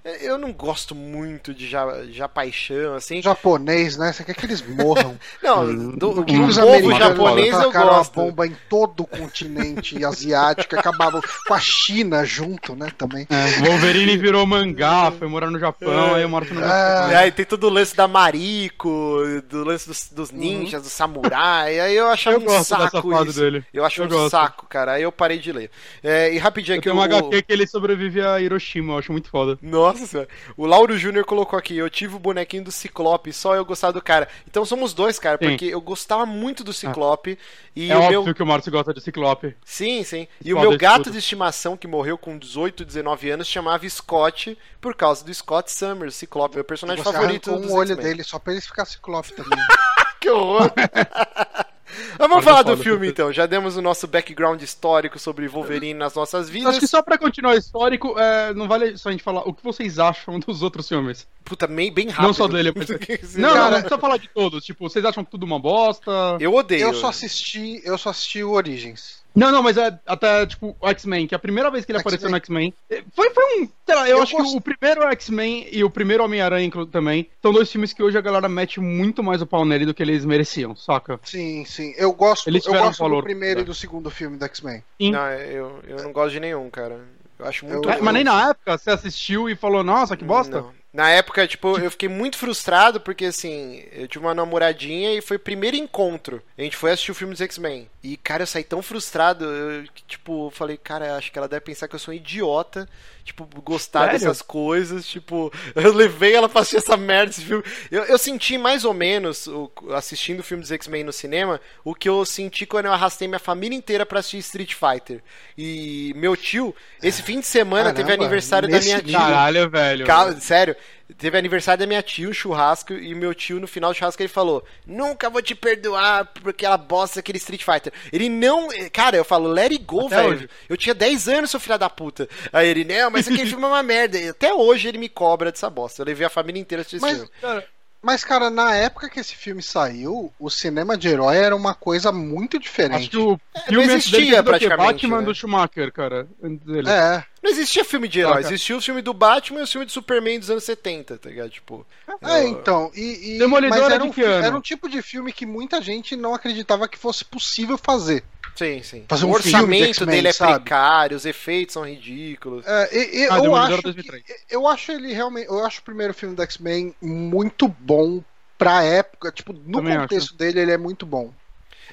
[0.04, 3.20] eh, eu não gosto muito de ja, japaixão, assim.
[3.20, 4.12] Japonês, né?
[4.12, 5.18] Você quer que eles morram?
[5.42, 8.14] Não, do, O que do os povo americanos japonês eu gosto.
[8.14, 12.92] bomba em todo o continente asiático, acabavam com a China junto, né?
[12.96, 13.26] Também.
[13.28, 17.08] É, o Wolverine virou mangá, foi morar no Japão, aí o Marco não Ah.
[17.10, 20.88] E aí tem todo o lance da Mariko, do lance dos, dos ninjas, do
[21.28, 21.80] samurai.
[21.80, 23.40] Aí eu achava Eu um gosto saco isso.
[23.40, 23.64] dele.
[23.72, 24.30] Eu acho Eu um gosto.
[24.30, 24.92] saco, cara.
[24.92, 25.70] Aí eu parei de ler.
[26.02, 28.98] É, e rapidinho Eu aqui tenho um o- HQ que ele sobrevive a Hiroshima, eu
[28.98, 29.58] acho muito foda.
[29.62, 30.28] Nossa senhora.
[30.56, 34.02] O Lauro Júnior colocou aqui, eu tive o bonequinho do Ciclope, só eu gostava do
[34.02, 34.28] cara.
[34.48, 35.48] Então somos dois, cara, Sim.
[35.50, 37.38] porque eu gostava muito do Ciclope.
[37.76, 38.34] E é o óbvio meu.
[38.34, 39.56] que o Márcio gosta de Ciclope.
[39.64, 40.28] Sim, sim.
[40.44, 41.12] E o meu gato tudo.
[41.12, 46.14] de estimação, que morreu com 18, 19 anos, chamava Scott, por causa do Scott Summers,
[46.14, 49.58] Ciclope, meu personagem Você favorito dos um olho dele só pra ele ficar ciclope também.
[50.24, 50.72] Que horror!
[52.18, 53.30] Vamos falar do filme então.
[53.30, 56.70] Já demos o nosso background histórico sobre Wolverine nas nossas vidas.
[56.70, 59.62] Acho que só pra continuar histórico, é, não vale só a gente falar o que
[59.62, 61.28] vocês acham dos outros filmes.
[61.44, 62.24] Puta, bem, bem rápido.
[62.26, 62.88] Não só dele, mas...
[63.36, 64.64] Não, não, não precisa falar de todos.
[64.64, 66.10] Tipo, vocês acham tudo uma bosta?
[66.40, 66.86] Eu odeio.
[66.86, 69.22] Eu só assisti, eu só assisti o Origins.
[69.34, 71.98] Não, não, mas é até, tipo, o X-Men, que é a primeira vez que ele
[71.98, 72.72] apareceu no X-Men.
[72.88, 73.68] é, Foi, foi um.
[73.84, 77.28] Sei lá, eu, Eu acho gosto- que o primeiro X-Men e o primeiro Homem-Aranha também
[77.42, 80.02] são dois filmes que hoje a galera mete muito mais o pau nele do que
[80.02, 81.18] eles mereciam, saca?
[81.24, 81.92] Sim, sim.
[81.96, 83.62] Eu gosto, Eles eu gosto valor, do primeiro né?
[83.62, 84.82] e do segundo filme do X-Men.
[85.00, 87.00] Não, eu, eu não gosto de nenhum, cara.
[87.38, 90.24] Eu acho muito Eu- É, mas nem na época você assistiu e falou, nossa, que
[90.24, 90.60] bosta.
[90.60, 90.72] Não.
[90.92, 95.36] Na época, tipo, eu fiquei muito frustrado porque, assim, eu tive uma namoradinha e foi
[95.38, 96.40] o primeiro encontro.
[96.56, 97.90] A gente foi assistir o filme dos X-Men.
[98.04, 99.46] E, cara, eu saí tão frustrado.
[99.46, 102.86] Eu, tipo, falei, cara, acho que ela deve pensar que eu sou um idiota.
[103.24, 104.18] Tipo, gostar Sério?
[104.18, 105.06] dessas coisas.
[105.06, 107.64] Tipo, eu levei ela pra assistir essa merda, esse filme.
[107.90, 111.94] Eu, eu senti mais ou menos, o- assistindo o filme dos X-Men no cinema, o
[111.94, 115.22] que eu senti quando eu arrastei minha família inteira pra assistir Street Fighter.
[115.56, 119.18] E meu tio, esse fim de semana, teve Caramba, aniversário da minha tia.
[119.18, 120.04] Caralho, velho.
[120.04, 120.76] Cara, sério,
[121.18, 124.28] teve aniversário da minha tia, um churrasco, e meu tio, no final do churrasco, ele
[124.28, 127.92] falou: Nunca vou te perdoar por aquela bosta daquele Street Fighter.
[128.12, 128.68] Ele não.
[128.92, 130.28] Cara, eu falo, let it go, Até velho.
[130.30, 130.50] hoje.
[130.68, 132.28] Eu tinha 10 anos, seu filho da puta.
[132.52, 134.18] Aí ele, não, mas aquele filme é uma merda.
[134.18, 136.02] E Até hoje ele me cobra dessa bosta.
[136.02, 137.30] Eu levei a família inteira a assistir esse Mas, filme.
[137.40, 137.64] Cara,
[138.06, 142.12] mas, cara, na época que esse filme saiu, o cinema de herói era uma coisa
[142.12, 142.96] muito diferente.
[142.96, 144.42] acho que o É, não filme existia foi do quê?
[144.42, 145.24] praticamente, Batman né?
[145.24, 146.26] do Schumacher, cara.
[146.42, 146.86] Dele.
[146.90, 147.24] É.
[147.44, 149.92] Não existia filme de herói, Ah, existia o filme do Batman e o filme do
[149.92, 151.50] Superman dos anos 70, tá ligado?
[151.50, 151.86] Tipo.
[152.22, 154.46] É, eu- então, e, e Demolidor mas era de um, que fi- ano?
[154.46, 158.24] era um tipo de filme que muita gente não acreditava que fosse possível fazer.
[158.56, 159.04] Sim, sim.
[159.08, 160.54] Fazer o um filme de orçamento X-Men, dele é sabe?
[160.54, 162.64] precário, os efeitos são ridículos.
[162.66, 164.22] É, e- e Ah, eu, acho 2003.
[164.22, 168.22] que- eu acho ele realmente, eu acho o primeiro filme do X-Men muito bom
[168.56, 171.32] pra época, tipo, no Também contexto dele ele é muito bom.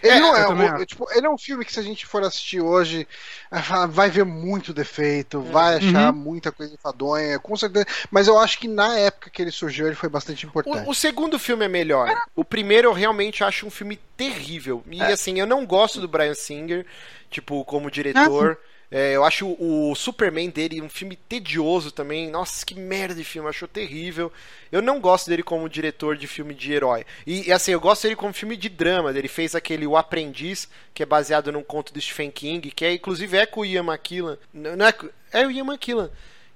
[0.02, 0.48] Ele É, não é,
[0.82, 3.08] o- tipo, ele é um filme que se a gente for assistir hoje,
[3.50, 6.20] ah, vai ver muito defeito, vai achar Uhum.
[6.20, 7.86] muita coisa enfadonha, com certeza.
[8.10, 10.88] Mas eu acho que na época que ele surgiu, ele foi bastante importante.
[10.88, 12.10] O, o segundo filme é melhor.
[12.36, 14.84] O primeiro eu realmente acho um filme terrível.
[14.90, 16.86] E assim, eu não gosto do Brian Singer,
[17.30, 18.58] tipo, como diretor.
[18.68, 22.30] É, eu acho o, Superman dele um filme tedioso também.
[22.30, 24.30] Nossa, que merda de filme, eu acho terrível.
[24.70, 27.06] Eu não gosto dele como diretor de filme de herói.
[27.26, 29.18] E, e, assim, eu gosto dele como filme de drama.
[29.18, 32.94] Ele fez aquele O Aprendiz, que é baseado num conto do Stephen King, que é
[32.94, 34.38] inclusive é com o Ian McKellen.
[34.54, 34.94] Não é,
[35.32, 36.10] é o Ian McKellen.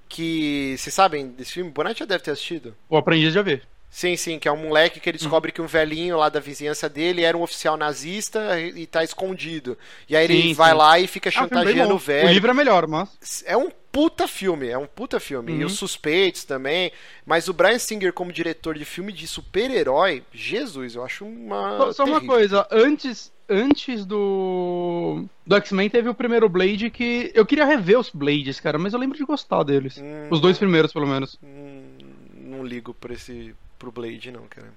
[0.06, 0.76] Que.
[0.76, 1.70] Vocês sabem desse filme?
[1.70, 2.76] Bonatti já deve ter assistido.
[2.88, 3.62] O aprendiz já vê.
[3.96, 6.86] Sim, sim, que é um moleque que ele descobre que um velhinho lá da vizinhança
[6.86, 9.78] dele era um oficial nazista e e tá escondido.
[10.06, 10.76] E aí ele Sim, vai sim.
[10.76, 11.94] lá e fica Ah, chantageando bom.
[11.94, 12.28] o velho.
[12.28, 13.42] O livro é melhor, mas.
[13.46, 15.50] É um puta filme, é um puta filme.
[15.52, 15.64] E Uhum.
[15.66, 16.92] os suspeitos também.
[17.24, 21.78] Mas o Brian Singer como diretor de filme de super-herói, Jesus, eu acho uma.
[21.78, 25.24] Só, só uma coisa, antes, antes do.
[25.46, 27.30] Do X-Men teve o primeiro Blade que.
[27.34, 29.96] Eu queria rever os Blades, cara, mas eu lembro de gostar deles.
[29.96, 31.38] Hum, Os dois primeiros, pelo menos.
[31.42, 31.96] hum,
[32.34, 33.54] não ligo pra esse.
[33.78, 34.72] Pro Blade, não, cara.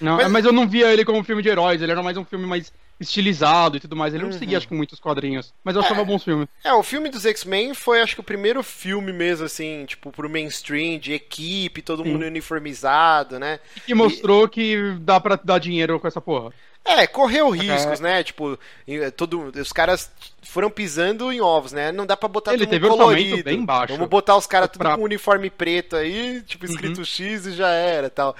[0.00, 0.44] Não, Mas- mas...
[0.44, 2.70] eu não via ele como um filme de heróis, ele era mais um filme mais
[3.00, 4.12] estilizado e tudo mais.
[4.14, 4.38] Ele não Uhum.
[4.38, 5.52] seguia, acho que, muitos quadrinhos.
[5.64, 6.48] Mas eu achava bons filmes.
[6.64, 10.28] É, o filme dos X-Men foi, acho que, o primeiro filme mesmo, assim, tipo, pro
[10.30, 12.10] mainstream, de equipe, todo Sim.
[12.12, 13.58] mundo uniformizado, né?
[13.86, 16.52] E mostrou que dá pra dar dinheiro com essa porra.
[16.86, 18.22] É, correu riscos, né?
[18.22, 20.10] Tipo, em- todo, os caras
[20.42, 21.90] foram pisando em ovos, né?
[21.92, 23.42] Não dá pra botar Ele tudo teve um colorido.
[23.42, 23.94] bem baixo.
[23.94, 27.68] Vamos botar os caras tudo Pra- com uniforme preto aí, tipo, escrito X e já
[27.68, 28.36] era tal.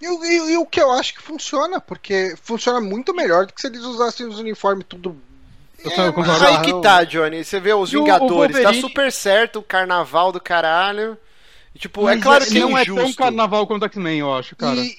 [0.00, 3.52] E, o- e- e o que eu acho que funciona, porque funciona muito melhor do
[3.52, 5.16] que se eles usassem os uniformes tudo.
[5.84, 7.44] Eu É, Aí que tá, Johnny.
[7.44, 11.16] Você vê os E o- o Vingadores, tá Wolverine- super certo o carnaval do caralho.
[11.78, 13.16] E, tipo, Mas é claro que é não é tão injusto.
[13.16, 14.74] carnaval quanto o X-Men, eu acho, cara.
[14.80, 14.96] E,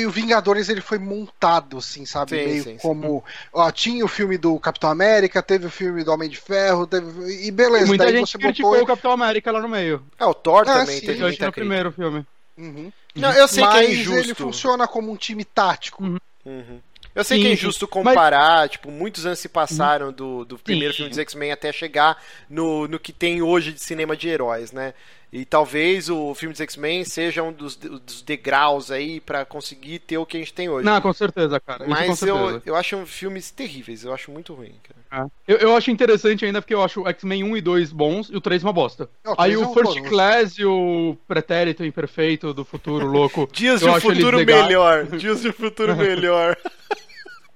[0.00, 2.30] e o Vingadores ele foi montado, assim, sabe?
[2.30, 2.78] Sim, Meio sim, sim.
[2.78, 3.22] como.
[3.52, 7.46] Ó, tinha o filme do Capitão América, teve o filme do Homem de Ferro, teve.
[7.46, 8.84] E beleza, Muita daí gente você criticou botou.
[8.84, 10.02] o Capitão América lá no meio.
[10.18, 11.06] É, o Thor Ah, também sim.
[11.06, 12.24] teve Eu muita no primeiro filme.
[12.56, 12.90] Uhum.
[13.14, 14.20] Não, eu sei Mas que é injusto.
[14.20, 16.02] ele funciona como um time tático.
[16.02, 16.16] Uhum.
[16.46, 16.80] Uhum.
[17.14, 17.60] Eu sei Sim, que é sim.
[17.60, 20.96] injusto comparar, tipo, muitos anos se passaram do, do primeiro Sim.
[20.98, 22.16] filme dos X-Men até chegar
[22.48, 24.94] no, no que tem hoje de cinema de heróis, né?
[25.32, 30.18] E talvez o filme dos X-Men seja um dos, dos degraus aí pra conseguir ter
[30.18, 30.84] o que a gente tem hoje.
[30.84, 31.86] Não, com certeza, cara.
[31.88, 32.30] Mas certeza.
[32.30, 35.24] eu, eu acho filmes terríveis, eu acho muito ruim, cara.
[35.24, 35.52] É.
[35.54, 38.36] Eu, eu acho interessante ainda porque eu acho o X-Men 1 e 2 bons e
[38.36, 39.08] o 3 uma bosta.
[39.24, 40.10] Não, Aí três é o First horroroso.
[40.10, 43.48] Class e o Pretérito Imperfeito do futuro louco.
[43.52, 45.06] Dias eu de um futuro melhor.
[45.06, 46.58] Dias de um futuro melhor.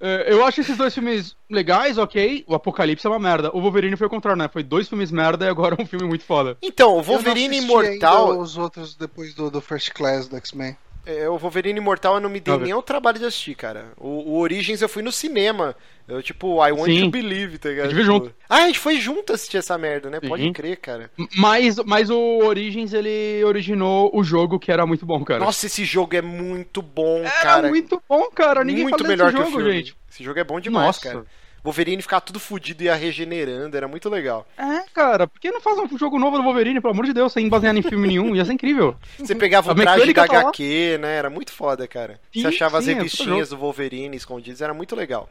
[0.01, 2.45] É, eu acho esses dois filmes legais, ok.
[2.47, 3.51] O Apocalipse é uma merda.
[3.57, 4.49] O Wolverine foi o contrário, né?
[4.49, 6.57] Foi dois filmes merda e agora é um filme muito foda.
[6.63, 8.31] Então, o Eu não Wolverine assisti Imortal.
[8.31, 10.77] ainda Os outros depois do, do First Class do X-Men.
[11.07, 13.93] É, o Wolverine Imortal eu não me dei Não, nem o trabalho de assistir, cara.
[13.97, 15.77] O, o Origins eu fui no cinema.
[16.09, 17.01] Eu, tipo, I want Sim.
[17.05, 17.87] to believe, tá ligado?
[17.87, 18.35] A gente Tipo, junto.
[18.49, 20.21] Ah, a gente foi junto assistir essa merda, né?
[20.21, 20.53] Pode Sim.
[20.53, 21.11] crer, cara.
[21.37, 25.41] Mas, mas o Origins, ele originou o jogo que era muito bom, cara.
[25.41, 27.69] Nossa, esse jogo é muito bom, era cara.
[27.69, 28.65] muito bom, cara.
[28.65, 29.77] Ninguém muito melhor desse que o jogo, filme.
[29.79, 29.97] gente.
[30.11, 31.01] Esse jogo é bom demais, Nossa.
[31.01, 31.25] cara.
[31.67, 34.47] Wolverine ficar tudo fudido e ia regenerando, era muito legal.
[34.57, 37.33] É, cara, por que não faz um jogo novo do Wolverine, pelo amor de Deus,
[37.33, 38.37] sem basear em filme nenhum?
[38.37, 38.95] Ia ser incrível.
[39.19, 40.41] Você pegava o traje da tá lá.
[40.43, 41.17] HQ, né?
[41.17, 42.21] Era muito foda, cara.
[42.33, 45.29] Sim, Você achava as sim, é puta revistinhas do Wolverine escondidas, era muito legal.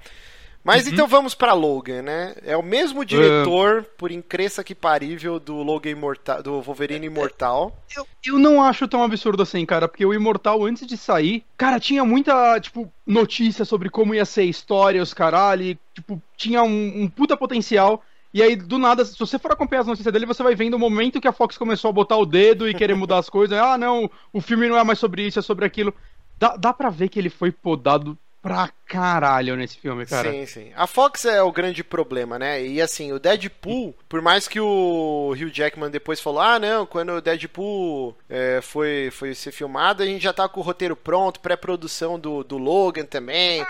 [0.66, 2.36] Mas então vamos pra Logan, né?
[2.44, 7.78] É o mesmo diretor, por incresça que parível, do Logan Imortal, do Wolverine Imortal.
[7.96, 11.80] Eu, eu não acho tão absurdo assim, cara, porque o Imortal, antes de sair, cara,
[11.80, 16.64] tinha muita, tipo, notícia sobre como ia ser a história, os caralho, e, tipo, tinha
[16.64, 18.04] um, um puta potencial.
[18.34, 20.80] E aí, do nada, se você for acompanhar as notícias dele, você vai vendo o
[20.80, 23.56] momento que a Fox começou a botar o dedo e querer mudar as coisas.
[23.56, 25.94] Ah, não, o filme não é mais sobre isso, é sobre aquilo.
[26.40, 30.32] Dá, dá pra ver que ele foi podado pra caralho nesse filme, cara.
[30.32, 30.72] Sim, sim.
[30.76, 32.64] A Fox é o grande problema, né?
[32.64, 37.14] E assim, o Deadpool, por mais que o Hugh Jackman depois falou, ah, não, quando
[37.14, 41.40] o Deadpool é, foi, foi ser filmado, a gente já tá com o roteiro pronto,
[41.40, 43.66] pré-produção do, do Logan também.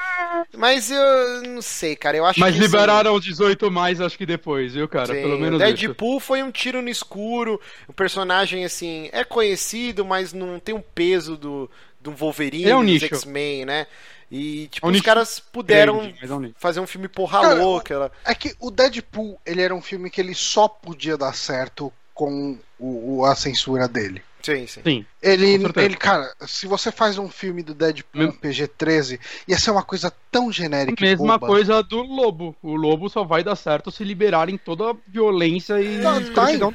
[0.53, 2.59] Mas eu não sei, cara, eu acho Mas que.
[2.59, 5.13] assim, liberaram 18 mais, acho que depois, viu, cara?
[5.15, 5.73] Sim, Pelo menos o isso.
[5.77, 7.61] Deadpool foi um tiro no escuro.
[7.87, 11.71] O personagem, assim, é conhecido, mas não tem um peso do,
[12.01, 13.01] do Wolverine, É um dos.
[13.01, 13.87] X-Men, né?
[14.31, 17.53] E, tipo, É um os caras puderam grande, é um fazer um filme porra Cara,
[17.55, 17.93] louca.
[17.93, 21.91] ela- É que o Deadpool, ele era um filme que ele só podia dar certo
[22.13, 24.21] com o, o- a censura dele.
[24.41, 24.81] Sim, sim.
[24.83, 25.05] Sim.
[25.23, 29.81] Ele, ele, cara, se você faz um filme do Deadpool Mesmo- PG-13, ia ser uma
[29.81, 31.47] coisa tão genérica Mesma boba.
[31.47, 32.55] coisa do Lobo.
[32.61, 36.71] O Lobo só vai dar certo se liberarem toda a violência e Tá- tá escrotidão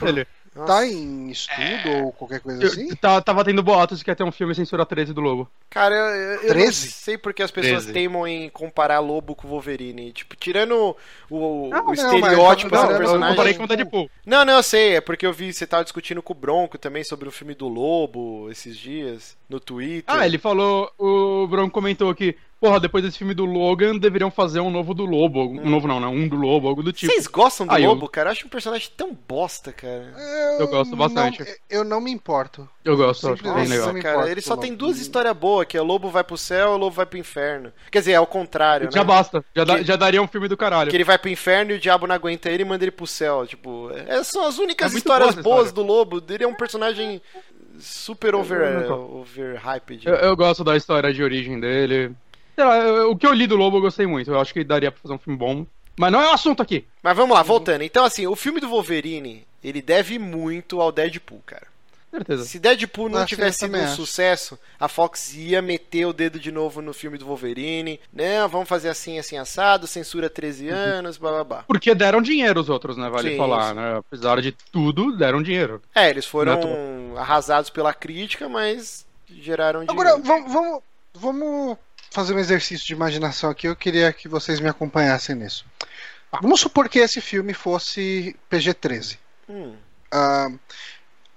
[0.54, 0.66] dele.
[0.66, 2.88] Tá em estudo ou qualquer coisa Eu- assim?
[2.96, 5.48] tá- tava tendo boatos que ia ter um filme censura 13 do Lobo.
[5.70, 6.90] Cara, eu, eu- eu não 13?
[6.90, 7.92] sei porque as pessoas 13.
[7.92, 10.12] teimam em comparar Lobo com Wolverine.
[10.12, 10.96] Tipo, tirando
[11.30, 13.28] o, o- Não, o não, estereótipo mas desse eu- eu eu personagem.
[13.36, 14.10] comparei com o Deadpool.
[14.26, 14.96] Não, não, eu sei.
[14.96, 17.68] É porque eu vi, você tava discutindo com o Bronco também sobre o filme do
[17.68, 20.04] Lobo esses dias, no Twitter.
[20.14, 24.60] Ah, ele falou, o Bronco comentou que, porra, depois desse filme do Logan, deveriam fazer
[24.60, 25.40] um novo do Lobo.
[25.44, 26.06] Um novo não, né?
[26.06, 27.10] Um do Lobo, algo do tipo.
[27.12, 28.28] Vocês gostam do eu- Lobo, cara?
[28.28, 30.12] Eu acho um personagem tão bosta, cara.
[30.58, 31.40] Eu gosto bastante.
[31.40, 32.68] Não, eu não me importo.
[32.84, 33.86] Eu gosto, eu acho Simplesmente bem legal.
[33.88, 36.22] não me cara, importo ele só tem duas histórias boas, que é o Lobo vai
[36.24, 37.72] pro céu e o Lobo vai pro inferno.
[37.90, 39.06] Quer dizer, é o contrário, Já né?
[39.06, 40.90] basta, já, Que- já daria um filme do caralho.
[40.90, 43.06] Que ele vai pro inferno e o diabo não aguenta ele e manda ele pro
[43.06, 43.46] céu.
[43.46, 45.86] Tipo, essas são as únicas É histórias boa boas história.
[45.86, 46.22] do Lobo.
[46.28, 47.20] Ele é um personagem
[47.78, 50.06] super over, Eu overhyped.
[50.06, 52.12] Eu, eu gosto da história de origem dele.
[52.60, 54.30] Sei lá, eu- o que eu li do Lobo eu gostei muito.
[54.30, 55.66] Eu acho que daria pra fazer um filme bom.
[55.96, 56.84] Mas não é o assunto aqui.
[57.02, 57.80] Mas vamos lá, voltando.
[57.82, 61.66] Então, assim, o filme do Wolverine, ele deve muito ao Deadpool, cara.
[62.10, 62.44] Certeza.
[62.44, 63.96] Se Deadpool não Ah, tivesse sido um acho.
[63.96, 67.98] sucesso, a Fox ia meter o dedo de novo no filme do Wolverine.
[68.12, 71.64] Não, vamos fazer assim, assim, assado, censura 13 anos, blá blá blá.
[71.66, 73.08] Porque deram dinheiro os outros, né?
[73.08, 73.74] Vale Sim, falar, sim.
[73.76, 73.96] né?
[73.98, 75.80] Apesar de tudo, deram dinheiro.
[75.94, 80.08] É, eles foram Não arrasados pela crítica, mas geraram dinheiro.
[80.10, 80.82] Agora, vamos, vamos,
[81.14, 81.78] vamos
[82.10, 83.66] fazer um exercício de imaginação aqui.
[83.68, 85.64] Eu queria que vocês me acompanhassem nisso.
[86.40, 89.18] Vamos supor que esse filme fosse PG-13.
[89.48, 89.74] Hum,
[90.12, 90.48] Ah,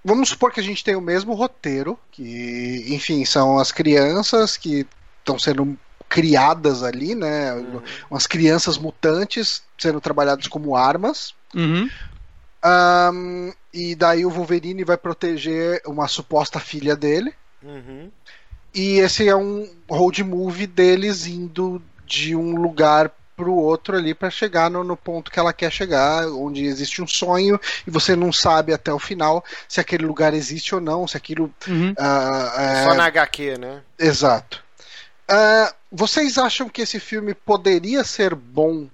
[0.04, 4.86] vamos supor que a gente tem o mesmo roteiro, que, enfim, são as crianças que
[5.20, 5.78] estão sendo
[6.10, 7.54] criadas ali, né?
[7.54, 7.82] Uhum.
[8.10, 11.34] Umas crianças mutantes sendo trabalhadas como armas.
[11.56, 11.90] Uhum.
[12.62, 17.34] Ahn, e daí o Wolverine vai proteger uma suposta filha dele.
[17.64, 18.12] uhum.
[18.74, 24.30] E esse é um road movie deles indo de um lugar pro outro ali para
[24.30, 28.32] chegar no, no ponto que ela quer chegar, onde existe um sonho e você não
[28.32, 31.52] sabe até o final se aquele lugar existe ou não, se aquilo.
[31.68, 31.94] Uhum.
[31.98, 33.82] ah, é- Só na HQ, né?
[33.98, 34.64] Exato.
[35.28, 38.88] Ah, vocês acham que esse filme poderia ser bom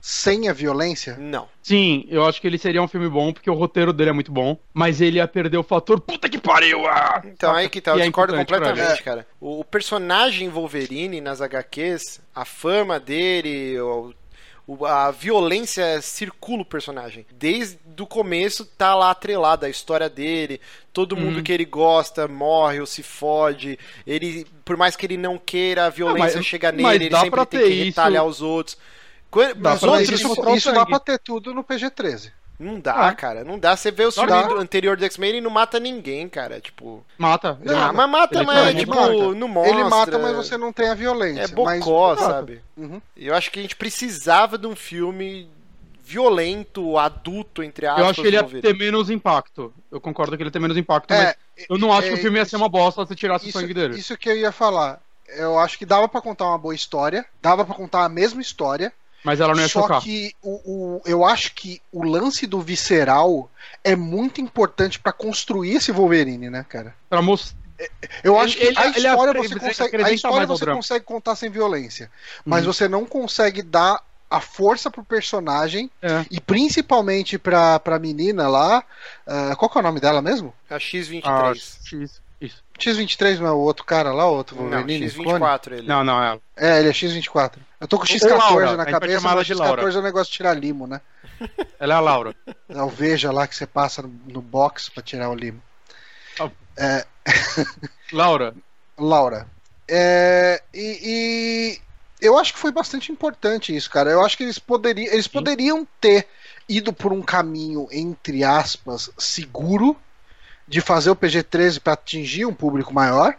[0.00, 1.16] sem a violência?
[1.18, 1.48] Não.
[1.62, 4.32] Sim, eu acho que ele seria um filme bom, porque o roteiro dele é muito
[4.32, 6.86] bom, mas ele ia perder o fator puta que pariu!
[6.86, 7.22] ah!
[7.24, 9.26] Então aí que tá, eu E é discordo pra completamente, cara.
[9.40, 14.14] O, personagem Wolverine nas HQs, a fama dele, o-
[14.86, 17.26] a violência circula o personagem.
[17.32, 20.60] Desde o começo tá lá atrelada a história dele,
[20.92, 21.22] todo Uhum.
[21.22, 23.76] mundo que ele gosta morre ou se fode.
[24.06, 27.44] Ele, por mais que ele não queira, a violência mas- chega nele, ele dá sempre
[27.46, 28.78] tem ter que isso- retalhar os outros.
[29.56, 32.32] Dá os outros isso isso dá pra ter tudo no PG-13.
[32.58, 33.14] não dá, Ah.
[33.14, 33.74] cara, não dá.
[33.76, 37.02] Você vê o filme do anterior do X-Men e não mata ninguém, cara, tipo...
[37.16, 37.58] Mata.
[37.66, 37.92] Ah, mata.
[37.94, 39.34] mas mata, Ele mas mata, tipo, mata.
[39.34, 39.72] não mostra.
[39.74, 41.40] Ele mata, mas você não tem a violência.
[41.40, 42.62] É mas- bocó, Mas- sabe?
[42.76, 43.00] Uhum.
[43.16, 45.48] Eu acho que a gente precisava de um filme
[46.02, 49.72] violento, adulto, entre aspas, Eu acho que ele ia ter menos impacto.
[49.90, 51.24] Eu concordo que ele ia ter menos impacto, É,
[51.56, 53.56] mas eu não acho é, que o filme ia ser uma bosta se tirasse Isso,
[53.56, 53.96] o sangue dele.
[53.98, 55.00] isso que eu ia falar.
[55.28, 58.92] Eu acho que dava pra contar uma boa história, dava pra contar a mesma história,
[59.24, 60.00] Mas ela não ia só chocar.
[60.02, 63.50] que o, o- eu acho que o lance do visceral
[63.84, 66.94] é muito importante pra construir esse Wolverine, né, cara?
[67.08, 67.58] Pra mostrar.
[68.22, 70.66] Eu Ele- acho que ele- a ele história acre- você você consegue, a história você
[70.66, 72.10] consegue contar sem violência,
[72.44, 72.72] mas Uhum.
[72.72, 76.24] você não consegue dar a força pro personagem É.
[76.30, 78.84] e principalmente pra, pra menina lá,
[79.26, 80.54] ah, qual que é o nome dela mesmo?
[80.68, 81.22] A X-23.
[81.24, 82.20] Ah, X.
[82.88, 83.00] Isso.
[83.00, 85.10] X23 não é o outro cara lá, o outro Não, Wolverine?
[85.10, 85.40] clone?
[85.40, 85.86] X24 ele.
[85.86, 86.38] Não, não, é.
[86.56, 87.54] É, ele é X24.
[87.80, 89.58] Eu tô com o Ou X14 Laura, na a gente vai cabeça, mas de X14
[89.58, 89.82] Laura.
[89.82, 91.00] é o negócio de tirar limo, né?
[91.78, 92.34] Ela é a Laura.
[92.68, 95.62] É o Veja lá que você passa no, box pra tirar o limo.
[98.12, 98.54] Laura,
[98.98, 99.46] Laura.
[99.88, 101.80] É, e, e
[102.20, 104.10] eu acho que foi bastante importante isso, cara.
[104.10, 106.26] Eu acho que eles poderiam, eles poderiam ter
[106.68, 109.96] ido por um caminho, entre aspas, seguro
[110.70, 113.34] de fazer o PG-13 para atingir um público maior,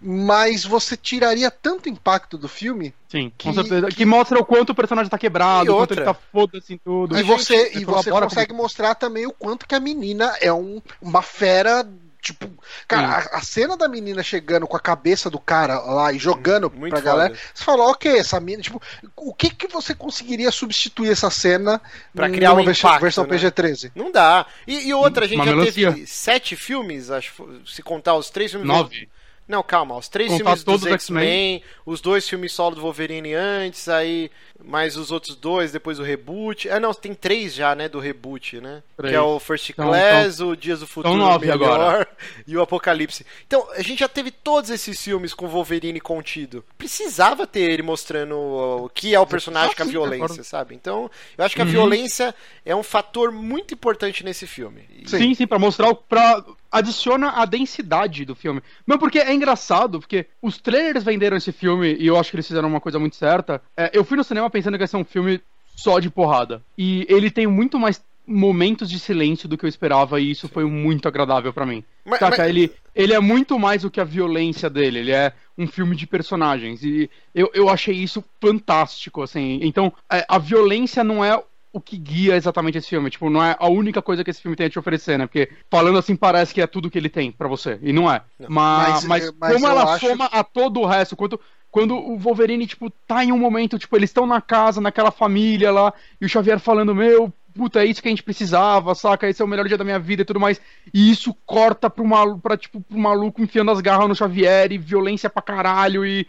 [0.00, 3.88] mas você tiraria tanto impacto do filme sim, Que- com certeza.
[3.88, 6.74] Que, que- mostra o quanto o personagem tá quebrado, E o quanto ele tá foda-se
[6.74, 7.18] em tudo.
[7.18, 10.52] e você, e ele você colabora consegue mostrar também o quanto que a menina é
[10.52, 11.88] um, uma fera.
[12.24, 12.50] Tipo,
[12.88, 16.70] cara, a, a cena da menina chegando com a cabeça do cara lá e jogando
[16.70, 17.10] Muito pra foda.
[17.10, 18.80] galera, você fala, ok, essa menina, tipo,
[19.14, 21.82] o que que você conseguiria substituir essa cena
[22.14, 23.30] Pra criar um vers- impacto, versão né?
[23.36, 23.92] PG-13?
[23.94, 24.46] Não dá.
[24.66, 25.92] E, e outra, a gente Uma já melancia.
[25.92, 28.66] teve sete filmes, acho, se contar os três filmes.
[28.66, 29.06] Nove.
[29.46, 33.34] Não, calma, os três Contar filmes dos os X-Men, os dois filmes solo do Wolverine
[33.34, 34.30] antes, aí
[34.64, 36.68] mais os outros dois, depois o reboot.
[36.70, 38.82] Ah, não, tem três já, né, do reboot, né?
[38.96, 39.10] Três.
[39.12, 42.08] Que é o First Então, Class, o Dias do Futuro nove Melhor agora.
[42.46, 43.26] e o Apocalipse.
[43.46, 46.64] Então, a gente já teve todos esses filmes com o Wolverine contido.
[46.78, 50.74] Precisava ter ele mostrando o que é o personagem com a sim, violência, sabe?
[50.74, 51.70] Então, eu acho que a Uhum.
[51.70, 52.34] violência
[52.64, 54.88] é um fator muito importante nesse filme.
[54.90, 55.18] E- Sim.
[55.18, 55.94] Sim, sim, pra mostrar o.
[55.94, 56.42] Pra...
[56.78, 58.60] Adiciona a densidade do filme.
[58.84, 62.46] Mas porque é engraçado, porque os trailers venderam esse filme e eu acho que eles
[62.48, 63.62] fizeram uma coisa muito certa.
[63.76, 65.40] É, eu fui no cinema pensando que ia ser um filme
[65.76, 66.62] só de porrada.
[66.76, 70.64] E ele tem muito mais momentos de silêncio do que eu esperava e isso foi
[70.64, 71.84] muito agradável pra mim.
[72.04, 75.32] Mas- Saca, mas- ele, ele é muito mais do que a violência dele, ele é
[75.58, 76.82] um filme de personagens.
[76.82, 79.60] E eu, eu achei isso fantástico, assim.
[79.62, 81.40] Então, é, a violência não é
[81.74, 83.10] o que guia exatamente esse filme.
[83.10, 85.26] Tipo, não é a única coisa que esse filme tem a te oferecer, né?
[85.26, 87.78] Porque falando assim parece que é tudo que ele tem pra você.
[87.82, 88.22] E não é.
[88.38, 88.48] Não.
[88.48, 91.38] Mas, Mas, mas, eh, mas como ela acho- soma a todo o resto, quando,
[91.70, 95.70] quando o Wolverine, tipo, tá em um momento, tipo, eles estão na casa, naquela família
[95.72, 99.28] lá, e o Xavier falando, meu, puta, é isso que a gente precisava, saca?
[99.28, 100.60] Esse é o melhor dia da minha vida e tudo mais.
[100.92, 104.78] E isso corta pro maluco, pra, tipo, pro maluco enfiando as garras no Xavier e
[104.78, 106.26] violência pra caralho e.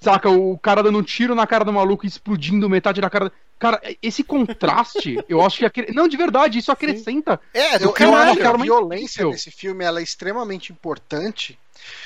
[0.00, 3.32] Saca, o cara dando um tiro na cara do maluco e explodindo metade da cara.
[3.58, 5.64] Cara, esse contraste, eu acho que.
[5.66, 7.40] acre- Não, de verdade, isso acrescenta.
[7.52, 11.58] É, do Eu, eu acho que a violência desse filme ela é extremamente importante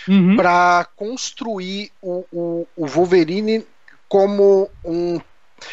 [0.06, 0.36] Uhum.
[0.36, 3.64] pra construir o, o, o Wolverine
[4.06, 5.18] como um,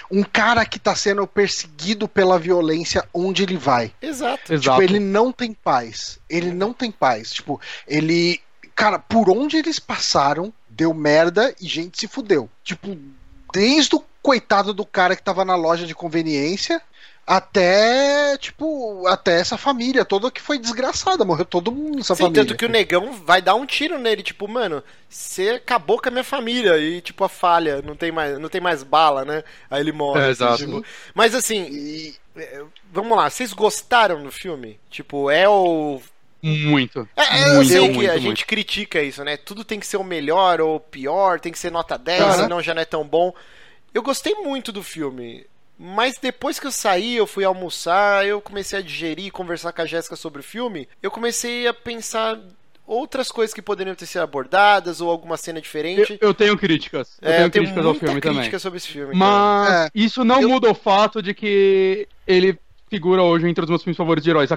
[0.09, 3.93] um cara que tá sendo perseguido pela violência onde ele vai.
[4.01, 4.53] Exato.
[4.53, 4.79] Exato.
[4.79, 6.17] Tipo, ele não tem paz.
[6.29, 7.31] Ele não tem paz.
[7.31, 8.39] Tipo, ele.
[8.73, 12.49] Cara, por onde eles passaram, deu merda e gente se fudeu.
[12.63, 12.97] Tipo,
[13.53, 16.81] desde o coitado do cara que tava na loja de conveniência
[17.25, 21.23] até, tipo, até essa família toda que foi desgraçada.
[21.25, 22.31] Morreu todo mundo nessa Sim, família.
[22.31, 26.11] tanto que o negão vai dar um tiro nele, tipo, mano, você acabou com a
[26.11, 29.43] minha família e tipo a falha, não tem mais, não tem mais bala, né?
[29.69, 30.25] Aí ele morre.
[30.25, 30.57] É, assim, exato.
[30.65, 30.83] tipo.
[31.13, 34.79] Mas assim, E- é, vamos lá, vocês gostaram do filme?
[34.89, 36.01] Tipo, é o
[36.41, 37.07] Muito.
[37.15, 38.21] é, é, eu muito, sei muito, que a muito.
[38.21, 39.35] gente critica isso, né?
[39.37, 42.43] Tudo tem que ser o melhor ou o pior, tem que ser nota 10, Aham.
[42.43, 43.33] senão já não é tão bom.
[43.93, 45.45] Eu gostei muito do filme.
[45.81, 49.81] Mas depois que eu saí, eu fui almoçar, eu comecei a digerir e conversar com
[49.81, 52.37] a Jéssica sobre o filme, eu comecei a pensar
[52.85, 56.17] outras coisas que poderiam ter sido abordadas ou alguma cena Eu, diferente.
[56.19, 57.17] eu tenho críticas.
[57.21, 58.59] Eu é, tenho eu tenho críticas ao filme crítica também.
[58.59, 59.15] sobre esse filme.
[59.15, 62.59] Mas É, isso não eu- muda o fato de que ele
[62.89, 64.49] figura hoje entre os meus filmes favoritos de heróis.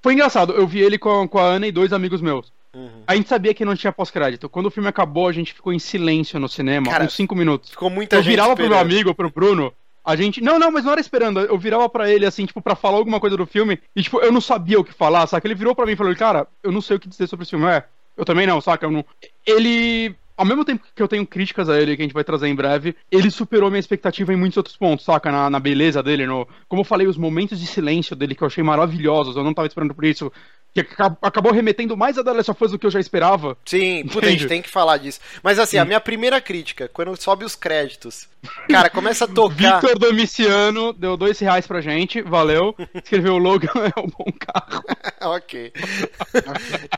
[0.00, 2.50] Foi engraçado, eu vi ele com, com a Ana e dois amigos meus.
[2.74, 3.02] Uhum.
[3.06, 4.48] A gente sabia que não tinha pós-crédito.
[4.48, 7.70] Quando o filme acabou, a gente ficou em silêncio no cinema, Cara, uns 5 minutos.
[7.70, 8.92] Ficou muita Eu gente virava pro meu esperando.
[8.92, 9.72] amigo, pro Bruno,
[10.04, 10.40] a gente.
[10.42, 11.40] Não, não, mas não era esperando.
[11.40, 13.78] Eu virava pra ele, assim, tipo, pra falar alguma coisa do filme.
[13.94, 15.46] E, tipo, eu não sabia o que falar, saca?
[15.46, 17.50] Ele virou pra mim e falou: Cara, eu não sei o que dizer sobre esse
[17.50, 17.66] filme.
[17.66, 17.84] É,
[18.16, 18.86] eu também não, saca?
[18.86, 19.04] Eu não...
[19.46, 20.14] Ele.
[20.36, 22.56] Ao mesmo tempo que eu tenho críticas a ele, que a gente vai trazer em
[22.56, 25.30] breve, ele superou minha expectativa em muitos outros pontos, saca?
[25.30, 26.46] Na, na beleza dele, no.
[26.68, 29.68] Como eu falei, os momentos de silêncio dele que eu achei maravilhosos, eu não tava
[29.68, 30.32] esperando por isso.
[30.74, 33.56] Que aca- acabou remetendo mais a The Last of Us do que eu já esperava.
[33.64, 35.20] Sim, puta, a gente tem que falar disso.
[35.40, 38.28] Mas assim, a minha primeira crítica, quando sobe os créditos,
[38.68, 39.80] cara, começa a tocar.
[39.80, 42.74] Victor Domiciano deu dois reais pra gente, valeu.
[42.92, 44.82] Escreveu o Logan é um bom carro.
[45.36, 45.72] ok.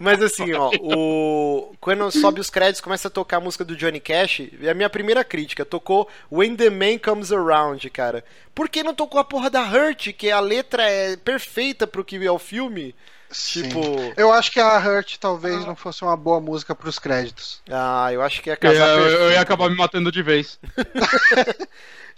[0.00, 1.74] Mas assim, ó, o...
[1.78, 4.88] quando sobe os créditos, começa a tocar a música do Johnny Cash, e a minha
[4.88, 8.24] primeira crítica tocou When the Man Comes Around, cara.
[8.54, 12.24] Por que não tocou a porra da Hurt, que a letra é perfeita pro que
[12.24, 12.94] é o filme?
[13.30, 13.62] Sim.
[13.62, 13.80] Tipo.
[14.16, 17.60] Eu acho que a Hurt talvez não fosse uma boa música pros créditos.
[17.70, 19.32] Ah, eu acho que ia Eu, casar eu- eu perfeito.
[19.32, 20.58] ia acabar me matando de vez.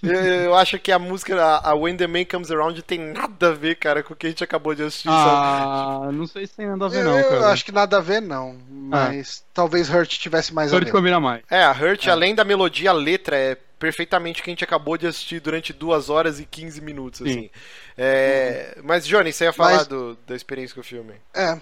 [0.00, 3.48] Eu, eu acho que a música, a, a When the Man Comes Around, tem nada
[3.48, 5.18] a ver, cara, com o que a gente acabou de assistir, sabe?
[5.18, 7.48] Ah, não sei se tem nada a ver, Eu, não, eu cara.
[7.48, 8.56] acho que nada a ver, não.
[8.70, 10.92] Mas talvez Hurt tivesse mais a Hurt ver.
[10.92, 11.42] combina mais.
[11.50, 14.96] É, a Hurt, além da melodia, a letra é perfeitamente o que a gente acabou
[14.98, 17.30] de assistir durante 2 horas e 15 minutos, Sim.
[17.30, 17.50] assim.
[17.96, 21.14] É, Mas, Johnny, você ia falar Mas- do- da experiência com o filme.
[21.34, 21.58] É.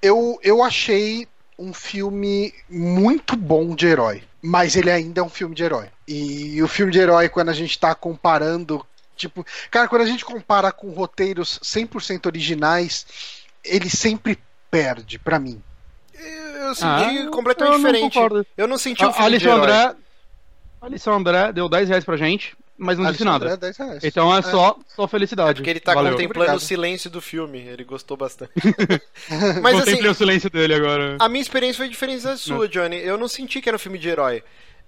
[0.00, 1.26] Eu, eu achei
[1.58, 4.22] um filme muito bom de herói.
[4.42, 5.88] Mas ele ainda é um filme de herói.
[6.08, 8.84] E o filme de herói, quando a gente tá comparando.
[9.14, 13.04] Tipo, cara, quando a gente compara com roteiros 100% originais,
[13.62, 14.38] ele sempre
[14.70, 15.62] perde, pra mim.
[16.14, 18.14] Eu senti Ah, completamente eu diferente.
[18.14, 18.46] concordo.
[18.56, 19.94] Eu não senti um A filme de Alisson herói.
[20.82, 20.86] André.
[20.94, 23.54] Alisson André deu 10 reais pra gente, mas não disse Alexandre nada.
[23.54, 24.04] é 10 reais.
[24.04, 25.54] Então é só, só felicidade.
[25.56, 26.12] Porque ele tá Valeu.
[26.12, 26.56] contemplando Obrigado.
[26.58, 27.58] o silêncio do filme.
[27.60, 28.52] Ele gostou bastante.
[29.62, 31.16] Mas assim, Contemplei o silêncio dele agora.
[31.18, 32.96] a minha experiência foi diferente da sua, Johnny.
[32.96, 34.42] Eu não senti que era um filme de herói.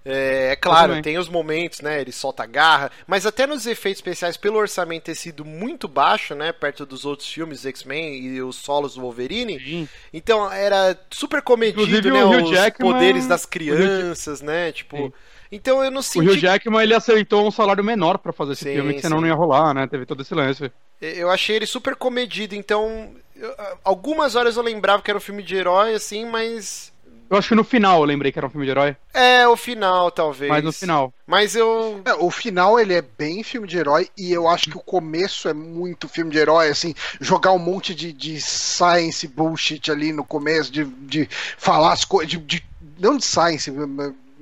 [0.05, 2.01] É, é claro, tem os momentos, né?
[2.01, 6.35] Ele solta a garra, mas até nos efeitos especiais, pelo orçamento ter sido muito baixo,
[6.35, 6.51] né?
[6.51, 9.57] Perto dos outros filmes X-Men e os solos do Wolverine.
[9.61, 9.87] Sim.
[10.11, 12.21] Então era super comedido, Inclusive, né?
[12.25, 14.73] os Jackman- poderes das crianças, né?
[14.73, 14.97] Tipo.
[14.97, 15.13] Sim.
[15.55, 16.27] Então eu não O senti.
[16.27, 19.21] Hugh Jackman ele aceitou um salário menor pra fazer esse Sim, filme, que senão sim.
[19.21, 19.85] não ia rolar, né?
[19.87, 20.71] Teve todo esse lance.
[20.99, 23.11] Eu achei ele super comedido, então.
[23.35, 23.53] eu-
[23.83, 26.91] algumas horas eu lembrava que era um filme de herói, assim, mas.
[27.29, 29.55] Eu acho que no final eu lembrei que era um filme de herói, É, o
[29.57, 30.49] final, talvez.
[30.49, 31.11] mas no final.
[31.25, 32.01] Mas eu.
[32.05, 35.47] É, o final ele é bem filme de herói e eu acho que o começo
[35.49, 40.23] é muito filme de herói, assim, jogar um monte de, de science bullshit ali no
[40.23, 41.27] começo, de, de
[41.57, 42.63] falar as coisas, de, de-
[42.99, 43.71] não de science,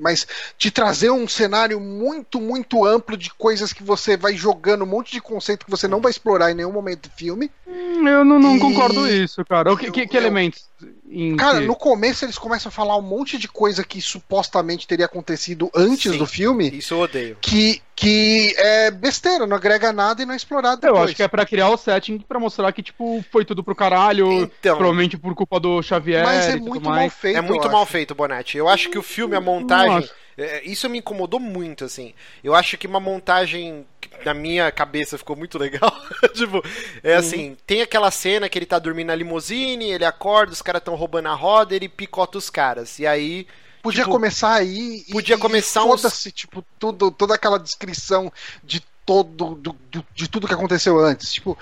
[0.01, 0.25] mas
[0.57, 5.11] de trazer um cenário muito, muito amplo de coisas que você vai jogando, um monte
[5.11, 7.51] de conceito que você não vai explorar em nenhum momento do filme.
[7.67, 9.71] Hum, Eu não, não E- concordo isso, cara.
[9.71, 10.65] O que, que, que Eu- eu- elementos?
[11.13, 14.87] Em Cara, que- no começo eles começam a falar um monte de coisa que supostamente
[14.87, 16.17] teria acontecido antes Sim.
[16.17, 16.69] do filme.
[16.69, 17.37] Isso eu odeio.
[17.41, 21.03] Que, que é besteira, não agrega nada e não é explorado Eu depois.
[21.09, 24.31] acho que é pra criar o setting pra mostrar que, tipo, foi tudo pro caralho.
[24.43, 24.77] Então.
[24.77, 27.37] Provavelmente por culpa do Xavier Mas é e tudo muito mal feito.
[27.37, 27.91] É muito eu mal acho.
[27.91, 28.57] feito, Bonatti.
[28.57, 29.89] Eu acho que o filme, a montagem.
[29.95, 30.13] Nossa.
[30.37, 32.13] é, Isso me incomodou muito, assim.
[32.41, 33.85] Eu acho que uma montagem
[34.25, 35.91] na minha cabeça ficou muito legal.
[36.33, 36.63] tipo,
[37.03, 40.81] é assim, tem aquela cena que ele tá dormindo na limusine, ele acorda, os caras
[40.81, 42.99] estão roubando a roda, ele picota os caras.
[42.99, 43.47] E aí.
[43.81, 48.31] Podia tipo, começar aí e- podia e começar uns- foda-se, tipo, tudo, toda aquela descrição
[48.63, 51.33] de todo do- do- de tudo que aconteceu antes.
[51.33, 51.57] Tipo,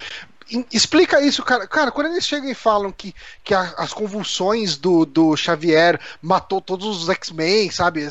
[0.69, 1.65] explica isso, cara.
[1.65, 6.59] Cara, quando eles chegam e falam que, que a- as convulsões do, do Xavier matou
[6.59, 8.05] todos os X-Men, sabe?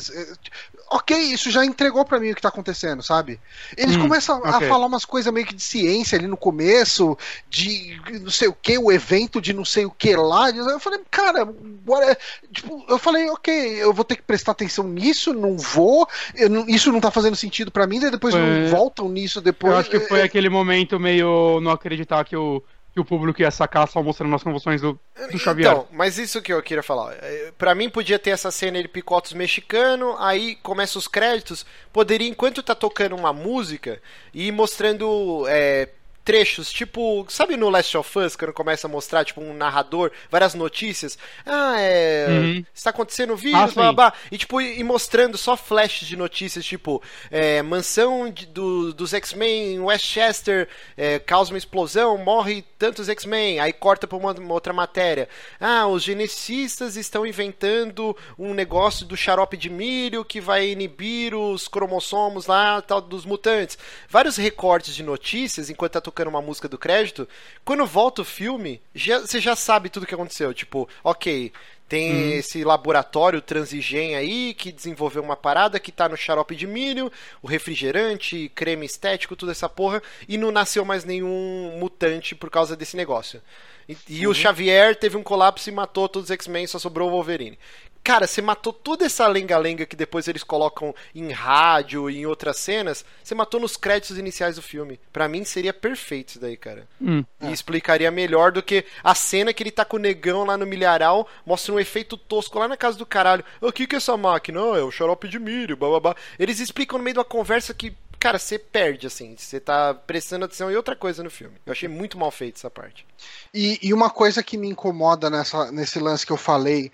[0.91, 3.39] É, é, Ok, isso já entregou pra mim o que tá acontecendo, sabe?
[3.77, 4.67] Eles Hum, começam a ok.
[4.67, 7.17] falar umas coisas meio que de ciência ali no começo,
[7.47, 10.49] de não sei o que, o evento de não sei o que lá.
[10.49, 12.17] Eu falei, cara, bora.
[12.51, 13.53] Tipo, eu falei, ok,
[13.83, 17.35] eu vou ter que prestar atenção nisso, não vou, eu não- isso não tá fazendo
[17.35, 19.73] sentido pra mim, daí depois Foi- não voltam nisso depois.
[19.73, 22.63] Eu acho que foi É, aquele momento meio não acreditar que o,
[22.99, 24.99] que o público ia sacar só mostrando as convulsões do,
[25.31, 25.71] do Xavier.
[25.71, 27.13] Então, mas isso que eu queria falar.
[27.21, 31.65] É, Pra mim podia ter essa cena ele picota os mexicanos, aí começa os créditos,
[31.93, 34.01] poderia enquanto tá tocando uma música
[34.33, 35.89] ir mostrando é,
[36.29, 40.53] trechos, tipo, sabe no Last of Us, quando começa a mostrar, tipo, um narrador, várias
[40.53, 41.17] notícias.
[41.43, 42.27] Ah, é.
[42.29, 42.65] Uhum.
[42.71, 43.73] Está acontecendo Ah, vírus, sim.
[43.73, 44.13] blá, blá, blá.
[44.31, 47.01] E, tipo, e mostrando só flashes de notícias, tipo,
[47.31, 53.59] é, mansão de- do- dos X-Men em Westchester é, causa uma explosão, morre tantos X-Men.
[53.59, 55.27] Aí corta pra uma, uma outra matéria.
[55.59, 61.67] Ah, os geneticistas estão inventando um negócio do xarope de milho que vai inibir os
[61.67, 63.79] cromossomos lá, tal, dos mutantes.
[64.07, 67.27] Vários recortes de notícias enquanto tá tocando uma música do crédito.
[67.63, 70.53] Quando volta o filme, já- você já sabe tudo que aconteceu.
[70.53, 71.51] Tipo, ok,
[71.87, 77.11] tem esse laboratório Transigen aí que desenvolveu uma parada que tá no xarope de milho,
[77.41, 82.75] o refrigerante, creme estético, toda essa porra, e não nasceu mais nenhum mutante por causa
[82.75, 83.41] desse negócio.
[83.87, 87.11] E, e o Xavier teve um colapso e matou todos os X-Men, só sobrou o
[87.11, 87.57] Wolverine.
[88.03, 92.57] Cara, você matou toda essa lenga-lenga que depois eles colocam em rádio e em outras
[92.57, 94.99] cenas, você matou nos créditos iniciais do filme.
[95.13, 96.87] Pra mim seria perfeito isso daí, cara.
[97.01, 97.23] Hum.
[97.41, 100.65] E explicaria melhor do que a cena que ele tá com o negão lá no
[100.65, 103.43] milharal, mostra um efeito tosco lá na casa do caralho.
[103.61, 104.59] O que que é essa máquina?
[104.59, 106.15] Ah, é o xarope de milho, bababá.
[106.39, 109.35] Eles explicam no meio de uma conversa que, cara, você perde, assim.
[109.37, 111.57] Você tá prestando atenção em outra coisa no filme.
[111.65, 113.05] Eu achei muito mal feito essa parte.
[113.53, 116.91] E, e uma coisa que me incomoda nessa, nesse lance que eu falei,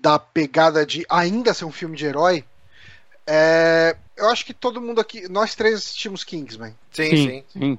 [0.00, 2.44] da pegada de ainda ser um filme de herói,
[3.26, 6.74] É, eu acho que todo mundo aqui, nós três assistimos Kingsman.
[6.92, 7.44] Sim, sim, sim.
[7.52, 7.78] sim.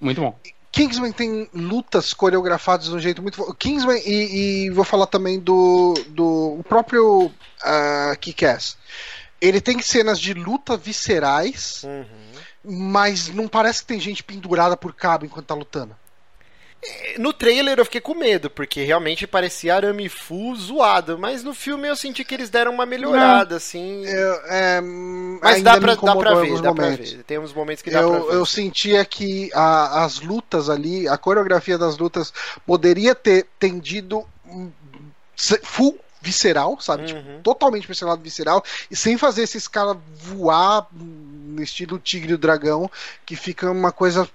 [0.00, 0.38] Muito bom.
[0.70, 3.54] Kingsman tem lutas coreografadas de um jeito muito.
[3.54, 8.76] Kingsman e, e vou falar também do, do o próprio uh, Kick-Ass.
[9.40, 12.76] Ele tem cenas de luta viscerais, Uhum.
[12.88, 15.94] mas não parece que tem gente pendurada por cabo enquanto tá lutando.
[17.18, 21.88] No trailer eu fiquei com medo, porque realmente parecia arame full zoado, mas no filme
[21.88, 24.04] eu senti que eles deram uma melhorada, assim.
[24.04, 24.80] Eu, é,
[25.40, 27.12] Mas dá pra, dá pra ver, dá pra momentos.
[27.12, 27.22] ver.
[27.24, 28.34] Tem uns momentos que dá pra Eu, ver.
[28.34, 32.32] eu sentia que a- as lutas ali, a coreografia das lutas
[32.66, 34.70] poderia ter tendido hum,
[35.62, 37.04] full visceral, sabe?
[37.06, 37.40] Tipo, Uhum.
[37.42, 42.90] totalmente personado visceral e sem fazer esses caras voar no estilo Tigre e o Dragão,
[43.26, 44.28] que fica uma coisa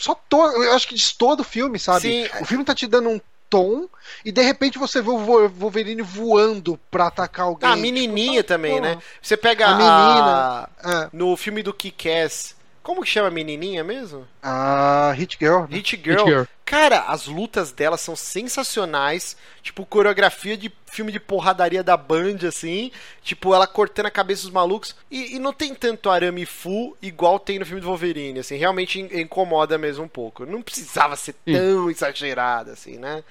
[0.00, 0.36] só to...
[0.36, 2.00] eu acho que destoa do filme, sabe?
[2.00, 2.28] Sim.
[2.40, 3.88] O filme tá te dando um tom
[4.24, 7.68] e de repente você vê o Wolverine voando pra atacar alguém.
[7.68, 8.94] Ah, a menininha Tipo, tá, também, porra.
[8.94, 9.02] né?
[9.20, 10.68] Você pega A a menina.
[11.04, 11.08] É.
[11.12, 14.26] No filme do Kick-Ass, como que chama a menininha mesmo?
[14.42, 15.60] A Hit Girl.
[15.62, 15.68] né?
[15.76, 16.24] Hit Hit Girl.
[16.26, 16.42] Girl.
[16.64, 19.36] Cara, as lutas dela são sensacionais.
[19.62, 22.90] Tipo, coreografia de filme de porradaria da Band, assim.
[23.22, 24.94] Tipo, ela cortando a cabeça dos malucos.
[25.10, 28.56] E, e não tem tanto arame full igual tem no filme do Wolverine, assim.
[28.56, 30.46] Realmente in- incomoda mesmo um pouco.
[30.46, 31.54] Não precisava ser Sim.
[31.54, 33.22] tão exagerado, assim, né?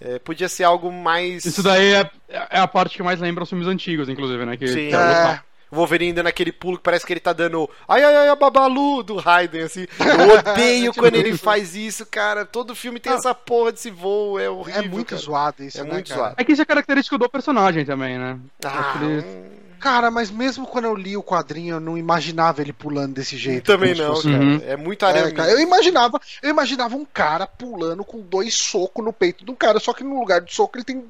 [0.00, 1.44] É, podia ser algo mais.
[1.44, 4.56] Isso daí é, é a parte que mais lembra os filmes antigos, inclusive, né?
[4.56, 4.88] Que, Sim.
[4.88, 4.98] que é.
[4.98, 7.70] É, O Wolverine dando aquele pulo que parece que ele tá dando.
[7.88, 9.86] Ai, ai, ai, a babalu do Raiden, assim.
[10.00, 12.44] Eu odeio Tipo quando ele faz isso, cara.
[12.44, 13.16] Todo filme tem Ah.
[13.16, 14.82] essa porra desse voo, é horrível.
[14.82, 15.22] é muito cara.
[15.22, 16.20] zoado isso, É né, muito cara?
[16.20, 16.34] zoado.
[16.38, 18.38] É que isso é característico do personagem também, né?
[18.64, 19.44] Ah, Aquele- hum,
[19.80, 23.64] Cara, mas mesmo quando eu li o quadrinho, eu não imaginava ele pulando desse jeito.
[23.64, 24.44] também não, fosse- cara.
[24.44, 24.62] Uhum.
[24.66, 25.32] É muito É, arame.
[25.32, 29.80] cara, eu imaginava, eu imaginava um cara pulando com dois socos no peito do cara,
[29.80, 31.02] só que no lugar do soco ele tem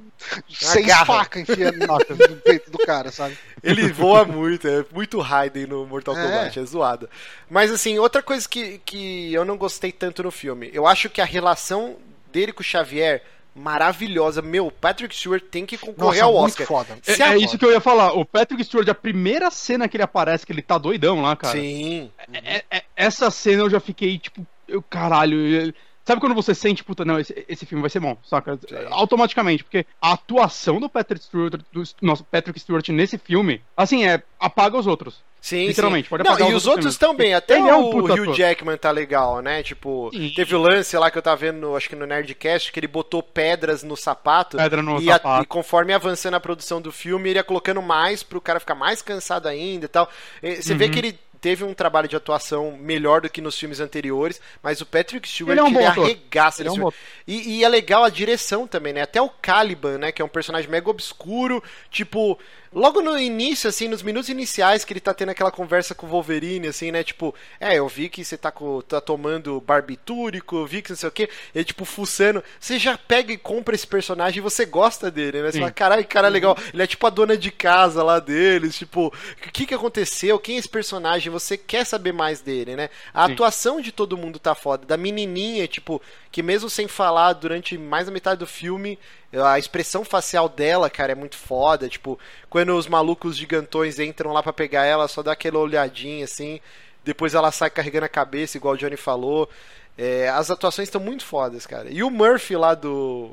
[0.49, 1.05] seis garra.
[1.05, 1.79] facas enfiando
[2.31, 3.37] no peito do cara, sabe?
[3.63, 6.23] Ele voa muito, é muito Raiden no Mortal É.
[6.23, 7.11] Kombat, é zoado.
[7.51, 11.21] Mas assim, outra coisa que, que eu não gostei tanto no filme, eu acho que
[11.21, 11.97] a relação
[12.33, 13.23] dele com o Xavier,
[13.55, 14.41] maravilhosa.
[14.43, 16.67] Meu, Patrick Stewart tem que concorrer Nossa, ao muito Oscar.
[16.67, 16.99] foda.
[17.07, 18.13] É, é isso que eu ia falar.
[18.13, 21.59] O Patrick Stewart, a primeira cena que ele aparece, que ele tá doidão lá, cara.
[21.59, 22.11] Sim.
[22.33, 25.73] É- é- essa cena eu já fiquei, tipo, eu, caralho.
[26.05, 28.59] Sabe quando você sente, puta, não, esse, esse filme vai ser bom, saca?
[28.91, 34.23] Automaticamente, porque a atuação do Patrick Stewart, do nosso Patrick Stewart nesse filme, assim, é,
[34.39, 35.23] apaga os outros.
[35.41, 36.11] Sim, Literalmente, sim.
[36.11, 37.33] pode Não, apagar e os os outros também.
[37.33, 38.35] Até Ele é um o Hugh ator.
[38.35, 39.63] Jackman tá legal, né?
[39.63, 40.31] Tipo, Sim.
[40.37, 43.23] teve o lance lá que eu tava vendo, acho que no Nerdcast, que ele botou
[43.23, 44.59] pedras no sapato.
[44.59, 45.43] Pedra no e, a- sapato.
[45.43, 49.01] e conforme avançando a produção do filme, ele ia colocando mais pro cara ficar mais
[49.01, 50.11] cansado ainda e tal.
[50.43, 50.91] E Você vê Uhum.
[50.91, 54.87] que ele teve um trabalho de atuação melhor do que nos filmes anteriores, mas o
[54.87, 56.05] Patrick Stewart, Ele é um ator.
[56.05, 56.93] arregaça Ele é um filme.
[57.27, 59.01] E, e é legal a direção também, né?
[59.01, 60.13] Até o Caliban, né?
[60.13, 61.63] Que é um personagem mega obscuro.
[61.91, 62.39] Tipo,
[62.73, 66.11] logo no início, assim, nos minutos iniciais que ele tá tendo aquela conversa com o
[66.11, 67.03] Wolverine, assim, né?
[67.03, 70.97] Tipo, é, eu vi que você tá, com, tá tomando barbitúrico, eu vi que não
[70.97, 71.29] sei o quê.
[71.55, 72.43] Ele, tipo, fuçando.
[72.59, 75.51] Você já pega e compra esse personagem e você gosta dele, né?
[75.51, 75.61] Você Sim.
[75.61, 76.57] fala, caralho, cara legal.
[76.73, 78.77] Ele é tipo a dona de casa lá deles.
[78.77, 80.39] Tipo, o que que aconteceu?
[80.39, 81.33] Quem é esse personagem?
[81.33, 82.89] Você quer saber mais dele, né?
[83.13, 83.33] A Sim.
[83.33, 84.87] atuação de todo mundo tá foda.
[84.87, 88.99] Da menininha, tipo, que mesmo sem falar durante mais da metade do filme,
[89.33, 91.89] a expressão facial dela, cara, é muito foda.
[91.89, 96.61] Tipo, quando os malucos gigantões entram lá pra pegar ela, só dá aquela olhadinha assim.
[97.05, 99.49] Depois ela sai carregando a cabeça, igual o Johnny falou.
[99.97, 101.89] É, as atuações estão muito fodas, cara.
[101.91, 103.33] E o Murphy lá do.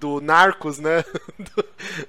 [0.00, 1.04] Do Narcos, né?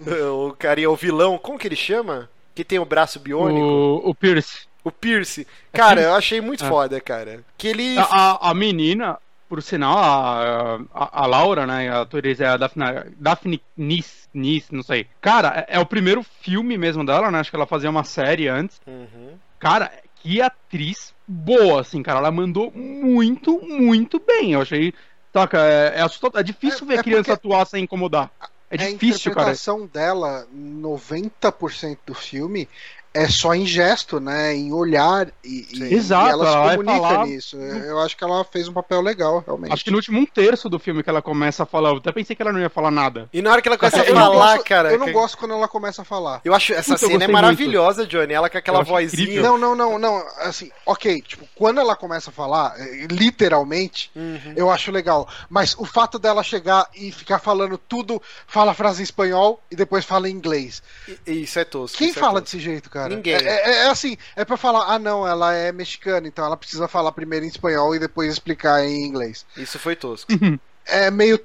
[0.02, 2.30] Do- o carinha, o vilão, como que ele chama?
[2.54, 3.62] Que tem o braço biônico?
[3.66, 4.66] O, o Pierce.
[4.84, 5.48] O Pierce.
[5.72, 6.68] Cara, eu achei muito É.
[6.68, 7.44] foda, cara.
[7.58, 7.98] Que ele.
[7.98, 9.18] A, a- a menina,
[9.56, 11.88] por sinal, a, a, a Laura, né?
[11.90, 12.84] A atriz é a Daphne,
[13.18, 15.08] Daphne Nis, Nis, não sei.
[15.22, 17.40] Cara, é, é o primeiro filme mesmo dela, né?
[17.40, 18.82] Acho que ela fazia uma série antes.
[18.86, 19.38] Uhum.
[19.58, 22.20] Cara, que atriz boa, assim, cara.
[22.20, 24.52] Ela mandou muito, muito bem.
[24.52, 24.94] Eu achei.
[25.32, 26.40] Saca, é, é.
[26.40, 28.30] É difícil É- ver é criança porque- atuar sem incomodar.
[28.70, 29.52] É difícil, a cara.
[29.52, 32.68] interpretação dela, 90% do filme,
[33.16, 34.54] é só em gesto, né?
[34.56, 37.58] Em olhar e, e- Exato, e ela ela se comunica falar- nisso.
[37.58, 39.72] Eu acho que ela fez um papel legal, realmente.
[39.74, 41.90] Acho que no último um terço do filme que ela começa a falar.
[41.92, 43.30] Eu até pensei que ela não ia falar nada.
[43.34, 44.92] E na hora que ela começa a falar, gosto, cara.
[44.92, 46.42] Eu não que- gosto quando ela começa a falar.
[46.44, 48.34] Eu acho essa Puta, cena é maravilhosa, Johnny.
[48.34, 49.24] Ela com aquela vozinha.
[49.24, 49.44] incrível.
[49.44, 50.24] Não, não, não, não.
[50.40, 54.54] Assim, ok, tipo, quando ela começa a falar, eh, literalmente, Uhum.
[54.56, 55.28] eu acho legal.
[55.50, 59.76] Mas o fato dela chegar e ficar falando tudo, fala a frase em espanhol e
[59.76, 60.82] depois fala em inglês.
[61.26, 61.98] E- Isso é tosco.
[61.98, 62.46] Quem é fala tosco.
[62.46, 63.05] desse jeito, cara?
[63.10, 63.36] Ninguém.
[63.36, 66.88] É, é- é assim, é pra falar, ah não, ela é mexicana, então ela precisa
[66.88, 69.46] falar primeiro em espanhol e depois explicar em inglês.
[69.58, 70.32] Isso foi tosco.
[70.88, 71.44] É meio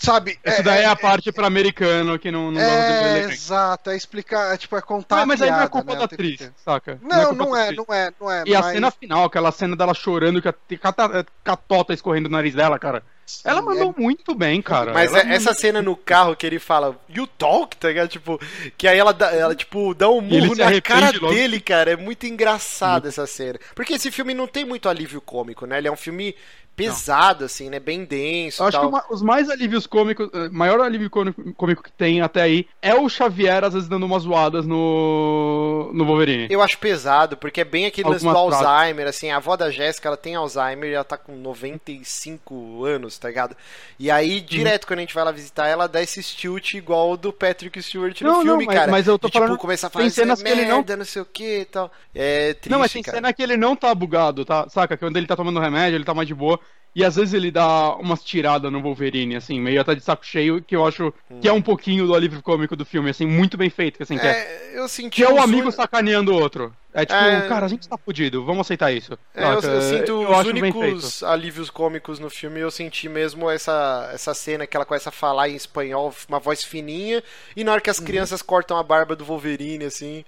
[0.00, 0.38] Sabe?
[0.44, 4.56] Isso daí é, a parte para americano que não, não é, Exato, é explicar, é,
[4.56, 5.22] tipo, é contar.
[5.22, 6.98] Ah, mas aí não é culpa né, da atriz, saca?
[7.00, 8.42] Não, não é, não é, não é.
[8.46, 8.66] E mas...
[8.66, 13.02] a cena final, aquela cena dela chorando, que a catota escorrendo no nariz dela, cara.
[13.44, 14.00] Ela mandou é...
[14.00, 14.92] muito bem, cara.
[14.92, 18.08] Mas ela essa cena no carro que ele fala, you talk, tá ligado?
[18.08, 18.40] Tipo,
[18.78, 21.34] que aí ela, dá, ela tipo, dá um murro na cara logo.
[21.34, 21.92] dele, cara.
[21.92, 23.58] É muito engraçado essa cena.
[23.74, 25.78] Porque esse filme não tem muito alívio cômico, né?
[25.78, 26.34] Ele é um filme
[26.76, 27.46] pesado, não.
[27.46, 27.80] assim, né?
[27.80, 28.62] Bem denso.
[28.62, 28.88] Eu acho tal.
[28.88, 32.94] que uma, os mais alívios cômicos, eh, maior alívio cômico que tem até aí é
[32.94, 36.48] o Xavier, às vezes, dando umas zoadas no, no Wolverine.
[36.50, 40.08] Eu acho pesado, porque é bem aquele lance do Alzheimer, assim, a avó da Jéssica,
[40.08, 43.56] ela tem Alzheimer e ela tá com 95 anos, tá ligado?
[43.98, 44.88] E aí, direto, uhum.
[44.88, 48.20] quando a gente vai lá visitar ela, dá esse tilt igual o do Patrick Stewart
[48.20, 48.90] no não, filme, não, cara.
[48.90, 49.50] Mas eu tô de, falando...
[49.50, 50.96] Tipo, começar a fazer cenas merda, que ele não...
[50.98, 51.90] não sei o que e tal.
[52.14, 53.16] É triste, Não, mas tem cara.
[53.16, 54.68] cena que ele não tá bugado, tá?
[54.68, 54.96] Saca?
[54.96, 56.58] Quando ele tá tomando remédio, ele tá mais de boa.
[56.96, 60.62] E às vezes ele dá umas tiradas no Wolverine, assim, meio até de saco cheio,
[60.62, 61.40] que eu acho hum.
[61.40, 64.02] que é um pouquinho do alívio cômico do filme, assim, muito bem feito.
[64.02, 66.74] Assim, que é, é eu senti que é o amigo sacaneando o outro.
[66.94, 67.46] É tipo, é...
[67.46, 69.12] cara, a gente tá fudido, vamos aceitar isso.
[69.34, 74.08] É, eu, eu, sinto eu os únicos alívios cômicos no filme, eu senti mesmo essa,
[74.14, 77.22] essa cena que ela começa a falar em espanhol, uma voz fininha,
[77.54, 78.06] e na hora que as uhum.
[78.06, 80.24] crianças cortam a barba do Wolverine, assim.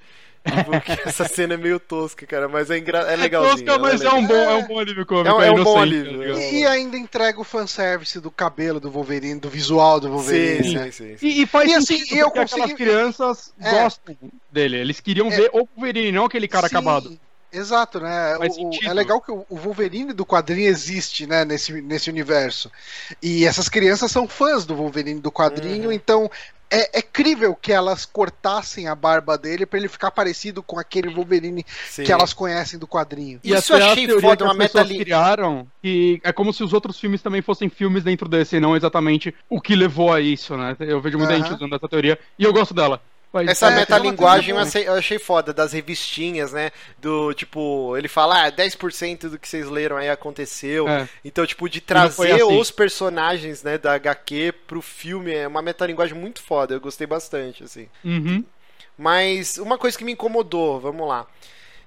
[0.65, 3.01] Porque essa cena é meio tosca, cara, mas é, engra...
[3.01, 3.63] é legalzinho.
[3.63, 5.29] É tosca, mas é, um bom, é um bom alívio cômico.
[5.29, 6.39] É um, é um bom alívio.
[6.39, 10.65] E, e, ainda entrega o fanservice do cabelo do Wolverine, do visual do Wolverine.
[10.65, 10.91] Sim, né?
[10.91, 12.63] sim, sim, E, e faz e, sentido, assim, eu consegui...
[12.63, 13.71] aquelas crianças é.
[13.71, 14.17] gostam
[14.51, 14.77] dele.
[14.77, 15.31] Eles queriam é.
[15.31, 16.77] ver o Wolverine, não aquele cara sim.
[16.77, 17.19] acabado.
[17.51, 18.37] Exato, né?
[18.37, 22.71] O, é legal que o Wolverine do quadrinho existe, né, nesse, nesse universo.
[23.23, 25.93] E essas crianças são fãs do Wolverine do quadrinho, uhum.
[25.93, 26.31] então
[26.71, 31.13] é, é crível que elas cortassem a barba dele para ele ficar parecido com aquele
[31.13, 32.05] Wolverine Sim.
[32.05, 33.41] que elas conhecem do quadrinho.
[33.43, 37.23] E Isso eu achei foda, uma meta criaram que é como se os outros filmes
[37.23, 40.77] também fossem filmes dentro desse, e não exatamente o que levou a isso, né?
[40.81, 43.01] Eu vejo muita gente usando essa teoria e eu gosto dela.
[43.47, 46.71] Essa é, metalinguagem eu achei, eu achei foda, das revistinhas, né?
[46.99, 50.89] Do tipo, ele fala, ah, 10% do que vocês leram aí aconteceu.
[50.89, 51.07] É.
[51.23, 52.59] Então, tipo, de trazer assim.
[52.59, 56.75] os personagens, né, da HQ pro filme é uma metalinguagem muito foda.
[56.75, 57.89] Eu gostei bastante, assim.
[58.03, 58.43] Uhum.
[58.97, 61.27] Mas uma coisa que me incomodou, vamos lá.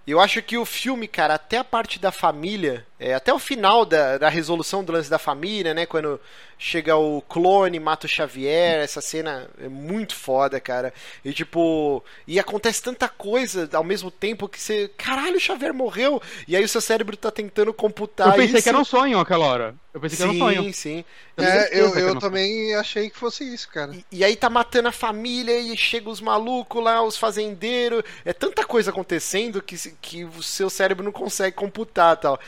[0.06, 3.84] Eu acho que o filme, cara, até a parte da família, é, até o final
[3.84, 5.88] da, da resolução do lance da família, né?
[5.88, 6.22] Quando
[6.56, 10.94] chega o clone, mata o Xavier, essa cena é muito foda, cara.
[11.26, 16.22] E tipo, e acontece tanta coisa ao mesmo tempo que você, caralho, o Xavier morreu.
[16.48, 18.64] E aí o seu cérebro tá tentando computar Eu pensei isso.
[18.64, 19.76] que era um sonho aquela hora.
[19.92, 20.64] Eu pensei sim, que era um sonho.
[20.66, 21.06] Sim, sim.
[21.38, 23.96] É, eu, eu também achei que fosse isso, cara.
[23.96, 28.04] E, e, aí tá matando a família e chega os malucos lá, os fazendeiros.
[28.24, 32.40] É tanta coisa acontecendo que, que o seu cérebro não consegue computar tal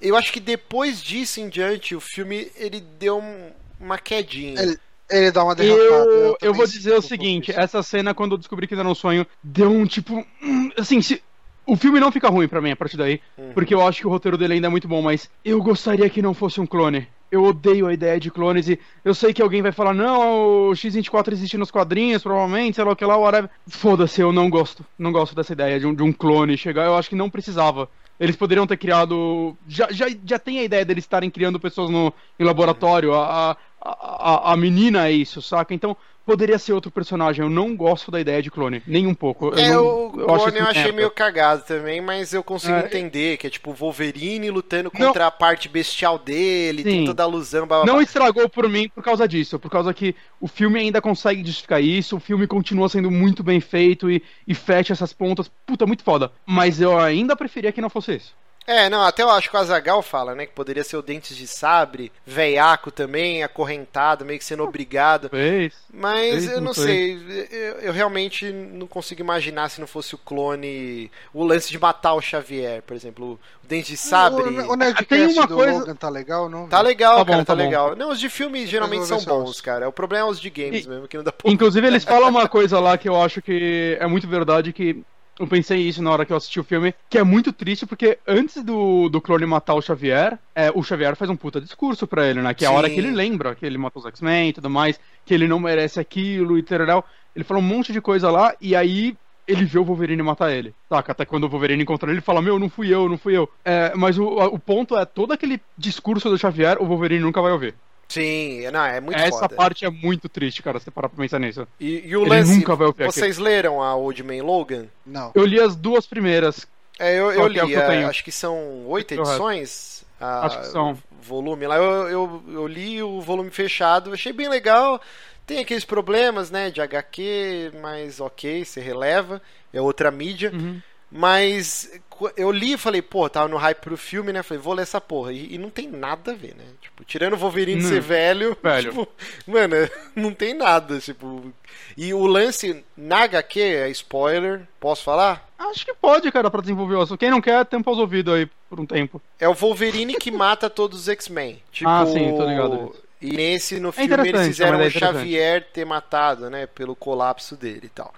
[0.00, 3.50] eu acho que depois disso em diante, o filme ele deu um,
[3.80, 4.60] uma quedinha.
[4.60, 4.78] Ele,
[5.10, 5.84] ele dá uma derrapada.
[5.84, 8.94] Eu, eu, eu vou dizer o seguinte: essa cena, quando eu descobri que era um
[8.94, 10.24] sonho, deu um tipo.
[10.42, 11.22] Hum, assim, se,
[11.68, 13.52] o filme não fica ruim para mim a partir daí, uhum.
[13.52, 16.22] porque eu acho que o roteiro dele ainda é muito bom, mas eu gostaria que
[16.22, 17.06] não fosse um clone.
[17.30, 20.74] Eu odeio a ideia de clones e eu sei que alguém vai falar, não, o
[20.74, 23.50] X-24 existe nos quadrinhos, provavelmente, sei lá o que lá, whatever.
[23.66, 24.82] Foda-se, eu não gosto.
[24.98, 26.86] Não gosto dessa ideia de um, de um clone chegar.
[26.86, 27.86] Eu acho que não precisava.
[28.18, 29.56] Eles poderiam ter criado.
[29.66, 33.14] Já, já, já tem a ideia deles estarem criando pessoas no, em laboratório.
[33.14, 35.72] A, a, a, a menina é isso, saca?
[35.72, 35.96] Então,
[36.28, 37.42] poderia ser outro personagem.
[37.42, 39.46] Eu não gosto da ideia de clone, nem um pouco.
[39.46, 40.92] Eu é, não, o eu clone eu achei merda.
[40.92, 45.26] meio cagado também, mas eu consigo é, entender que é tipo Wolverine lutando contra não,
[45.26, 47.66] a parte bestial dele, sim, tem toda a alusão.
[47.66, 51.00] Blá, blá, Não estragou por mim por causa disso, por causa que o filme ainda
[51.00, 55.50] consegue justificar isso, o filme continua sendo muito bem feito e, e fecha essas pontas.
[55.64, 56.30] Puta, muito foda.
[56.44, 58.34] Mas eu ainda preferia que não fosse isso.
[58.68, 60.44] É, não, até eu acho que o Azagal fala, né?
[60.44, 65.30] Que poderia ser o Dentes de Sabre, veiaco também, acorrentado, meio que sendo obrigado.
[65.30, 65.72] Fez.
[65.90, 67.18] Mas Fez, eu não, sei,
[67.50, 71.10] eu, eu, realmente não consigo imaginar se não fosse o clone.
[71.32, 73.40] O lance de matar o Xavier, por exemplo.
[73.64, 74.42] O Dentes de Sabre.
[74.42, 75.72] O, o Nerdcast Tem uma coisa...
[75.78, 76.68] Logan tá legal, não?
[76.68, 77.96] Tá legal, tá cara, bom, tá, tá legal.
[77.96, 79.88] Não, os de filme geralmente são bons, cara.
[79.88, 82.46] O problema é os de games e, mesmo, que não dá Inclusive, eles falam uma
[82.46, 85.02] coisa lá que eu acho que é muito verdade, que
[85.38, 88.18] eu pensei isso na hora que eu assisti o filme, que é muito triste porque
[88.26, 92.26] antes do, do clone matar o Xavier, é, o Xavier faz um puta discurso pra
[92.26, 92.52] ele, né?
[92.54, 94.98] Que é a hora que ele lembra que ele matou os X-Men e tudo mais,
[95.24, 97.04] que ele não merece aquilo e tal.
[97.34, 99.16] Ele fala um monte de coisa lá e aí
[99.46, 100.74] ele vê o Wolverine matar ele.
[100.88, 101.12] Saca?
[101.12, 103.48] Até quando o Wolverine encontra ele, ele fala: Meu, não fui eu, não fui eu.
[103.64, 107.52] É, mas o, o ponto é: todo aquele discurso do Xavier, o Wolverine nunca vai
[107.52, 107.74] ouvir.
[108.08, 109.54] Sim, não, é muito Essa foda.
[109.54, 111.66] parte é muito triste, cara, você parar pra pensar nisso.
[111.78, 113.42] E, e o Ele lance, nunca vai ouvir vocês aqui.
[113.44, 114.86] leram a Old Man Logan?
[115.04, 115.30] Não.
[115.34, 116.66] Eu li as duas primeiras.
[116.98, 120.04] É, eu, eu li, é, eu acho que são oito edições.
[120.20, 120.98] a- Acho que são.
[121.22, 121.76] volume lá.
[121.76, 125.00] Eu, eu, eu li o volume fechado, achei bem legal.
[125.46, 129.40] Tem aqueles problemas, né, de HQ, mas ok, você releva.
[129.72, 130.50] É outra mídia.
[130.52, 130.80] Uhum.
[131.10, 131.90] Mas
[132.36, 134.42] eu li e falei, pô, tava no hype pro filme, né?
[134.42, 135.32] Falei, vou ler essa porra.
[135.32, 136.64] E, e não tem nada a ver, né?
[136.82, 137.88] Tipo, tirando o Wolverine Não.
[137.88, 138.90] ser velho, Velho.
[138.90, 139.08] tipo,
[139.46, 139.74] mano,
[140.14, 141.52] não tem nada, tipo.
[141.96, 145.48] E o lance na HQ é spoiler, posso falar?
[145.58, 147.18] Acho que pode, cara, pra desenvolver o assunto.
[147.18, 149.20] Quem não quer, tampa os ouvidos aí por um tempo.
[149.40, 151.62] É o Wolverine que mata todos os X-Men.
[151.72, 152.94] Tipo, Ah, sim, tô ligado.
[153.20, 154.90] E nesse, no filme, interessante, eles fizeram é o.
[154.90, 156.66] Xavier ter matado, né?
[156.66, 158.12] Pelo colapso dele e tal.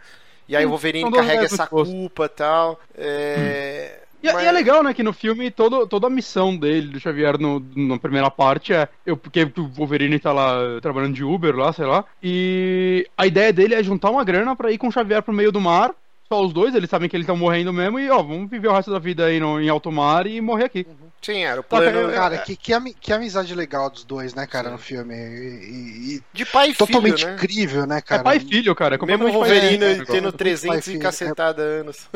[0.50, 2.80] E aí o Wolverine carrega essa culpa e tal.
[2.98, 4.00] É...
[4.20, 6.98] E, e mas- é legal, né, que no filme todo, toda a missão dele, do
[6.98, 8.88] Xavier, no, na primeira parte é.
[9.06, 12.04] Eu, porque o Wolverine tá lá trabalhando de Uber lá, sei lá.
[12.20, 15.52] E a ideia dele é juntar uma grana pra ir com o Xavier pro meio
[15.52, 15.94] do mar.
[16.32, 17.98] Só os dois, eles sabem que eles estão morrendo mesmo.
[17.98, 20.66] E ó, vamos viver o resto da vida aí no, em alto mar e morrer
[20.66, 20.86] aqui.
[21.20, 24.46] Sim, era o plano eu- Cara, que, que, ami- que amizade legal dos dois, né,
[24.46, 24.72] cara, Sim.
[24.72, 25.12] no filme.
[25.14, 27.34] E, e- de pai e e totalmente filho, né?
[27.34, 28.22] incrível, né, É cara?
[28.22, 28.94] pai e filho, cara.
[28.94, 30.32] É Mesmo o e Wolverine filho, né, tendo agora.
[30.32, 31.00] 300 pai e filho.
[31.00, 32.08] cacetada anos.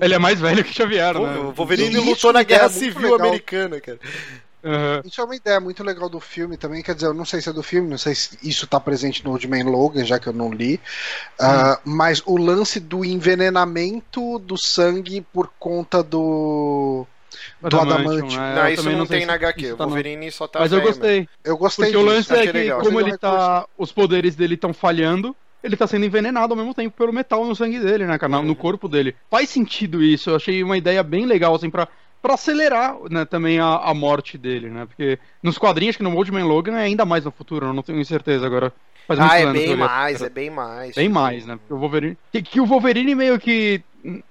[0.00, 1.38] Ele é mais velho que Xavier, Pô, né?
[1.38, 3.28] o Wolverine lutou na Guerra é Civil legal.
[3.28, 3.98] Americana, cara.
[4.68, 5.02] Aham.
[5.04, 6.82] Isso é uma ideia muito legal do filme também.
[6.82, 9.24] Quer dizer, eu não sei se é do filme, não sei se isso tá presente
[9.24, 10.78] no Old Man Logan, já que eu não li.
[11.40, 17.06] Ah, mas o lance do envenenamento do sangue por conta do.
[17.62, 18.40] Do Adamantium.
[18.40, 18.54] né?
[18.54, 19.72] não, isso também não, sei tem na HQ.
[19.72, 21.02] O tá Wolverine só tá Mas eu velho mesmo.
[21.02, 21.28] gostei.
[21.44, 22.80] Eu gostei Porque o disso, lance achei é que, legal.
[22.80, 23.66] como ele tá.
[23.76, 27.54] Os poderes dele estão falhando, ele tá sendo envenenado ao mesmo tempo pelo metal no
[27.54, 28.36] sangue dele, né, cara?
[28.36, 28.42] Uhum.
[28.44, 29.14] No corpo dele.
[29.30, 30.30] Faz sentido isso.
[30.30, 31.88] Eu achei uma ideia bem legal, assim, pra,
[32.20, 34.86] pra acelerar né, também a, a morte dele, né?
[34.86, 37.82] Porque nos quadrinhos, que no Old Man Logan é ainda mais no futuro, eu não
[37.82, 38.72] tenho certeza agora.
[39.06, 40.94] Faz Ah, é bem mais, é bem mais.
[40.94, 41.56] Bem mais, né?
[41.56, 42.18] Porque o Wolverine.
[42.30, 43.82] Que, que o Wolverine meio que.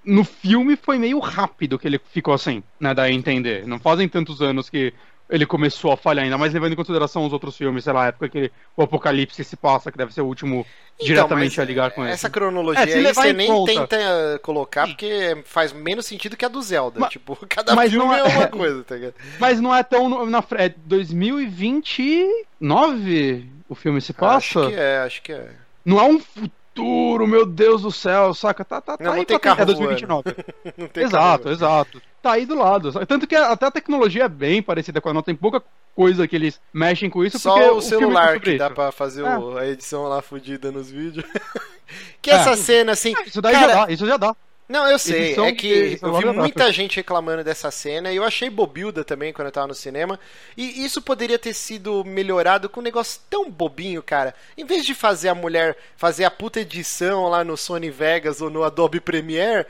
[0.05, 2.93] No filme foi meio rápido que ele ficou assim, né?
[2.93, 3.67] Daí entender.
[3.67, 4.93] Não fazem tantos anos que
[5.29, 8.07] ele começou a falhar, ainda mais levando em consideração os outros filmes, sei lá, a
[8.07, 11.65] época que o Apocalipse se passa, que deve ser o último Então, diretamente mas a
[11.65, 12.13] ligar com ele.
[12.13, 13.73] Essa cronologia É, aí você em nem conta.
[13.73, 16.99] tenta colocar, porque faz menos sentido que a do Zelda.
[16.99, 18.19] Mas- tipo, cada mas filme não é...
[18.19, 19.15] é- uma coisa, tá ligado?
[19.39, 20.63] Mas não é tão no- na frente.
[20.63, 24.59] É 2029 o filme se passa?
[24.61, 25.49] Acho que é, acho que é.
[25.85, 28.63] Não é um futuro, meu Deus do céu, saca?
[28.65, 30.35] Tá, tá, tá Não, aí não tem pra- carro É 2029.
[30.77, 32.01] Não tem exato, como- exato.
[32.27, 33.05] Tá aí do lado.
[33.05, 35.25] Tanto que até a tecnologia é bem parecida com a nossa.
[35.27, 35.63] Tem pouca
[35.95, 37.39] coisa que eles mexem com isso.
[37.39, 38.75] Só o filme é celular que dá isso.
[38.75, 39.37] pra fazer É.
[39.37, 41.25] o- a edição lá fodida nos vídeos.
[42.21, 42.33] que É.
[42.35, 43.13] essa cena, assim.
[43.17, 44.35] Ah, Isso daí cara, já dá, isso já dá.
[44.69, 45.27] Não, eu sei.
[45.27, 49.01] Edição É que eu vi dá, muita gente reclamando dessa cena e eu achei bobilda
[49.01, 50.19] também quando eu tava no cinema.
[50.57, 54.35] E isso poderia ter sido melhorado com um negócio tão bobinho, cara.
[54.57, 58.49] Em vez de fazer a mulher fazer a puta edição lá no Sony Vegas ou
[58.49, 59.65] no Adobe Premiere.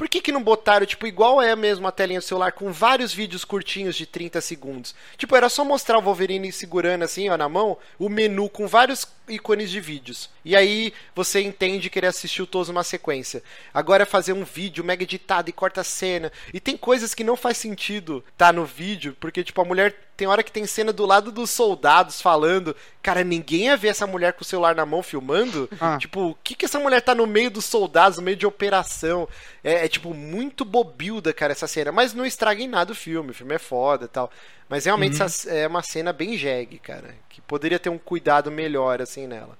[0.00, 3.12] Por que, que não botaram, tipo, igual é mesmo a telinha do celular, com vários
[3.12, 4.94] vídeos curtinhos de 30 segundos?
[5.18, 9.04] Tipo, era só mostrar o Wolverine segurando assim, ó, na mão, o menu com vários
[9.30, 10.28] ícones de vídeos.
[10.44, 13.42] E aí você entende que ele assistiu todos uma sequência.
[13.72, 16.32] Agora é fazer um vídeo mega editado e corta a cena.
[16.52, 20.26] E tem coisas que não faz sentido tá no vídeo, porque, tipo, a mulher tem
[20.26, 22.76] hora que tem cena do lado dos soldados falando.
[23.02, 25.66] Cara, ninguém ia ver essa mulher com o celular na mão filmando.
[25.80, 25.96] Ah.
[25.96, 29.26] Tipo, o que que essa mulher tá no meio dos soldados, no meio de operação?
[29.64, 31.90] É, é, tipo, muito bobilda, cara, essa cena.
[31.90, 33.30] Mas não estraga em nada o filme.
[33.30, 34.30] O filme é foda e tal.
[34.70, 37.16] Mas realmente essa é uma cena bem jegue, cara.
[37.28, 39.58] Que poderia ter um cuidado melhor, assim, nela.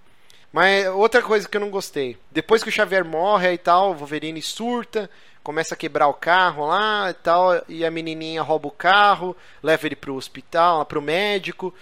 [0.53, 2.17] Mas outra coisa que eu não gostei.
[2.31, 5.11] Depois que o Xavier morre e tal, o Wolverine surta,
[5.43, 9.85] começa a quebrar o carro lá e tal, e a menininha rouba o carro, leva
[9.85, 11.75] ele pro hospital, pro médico.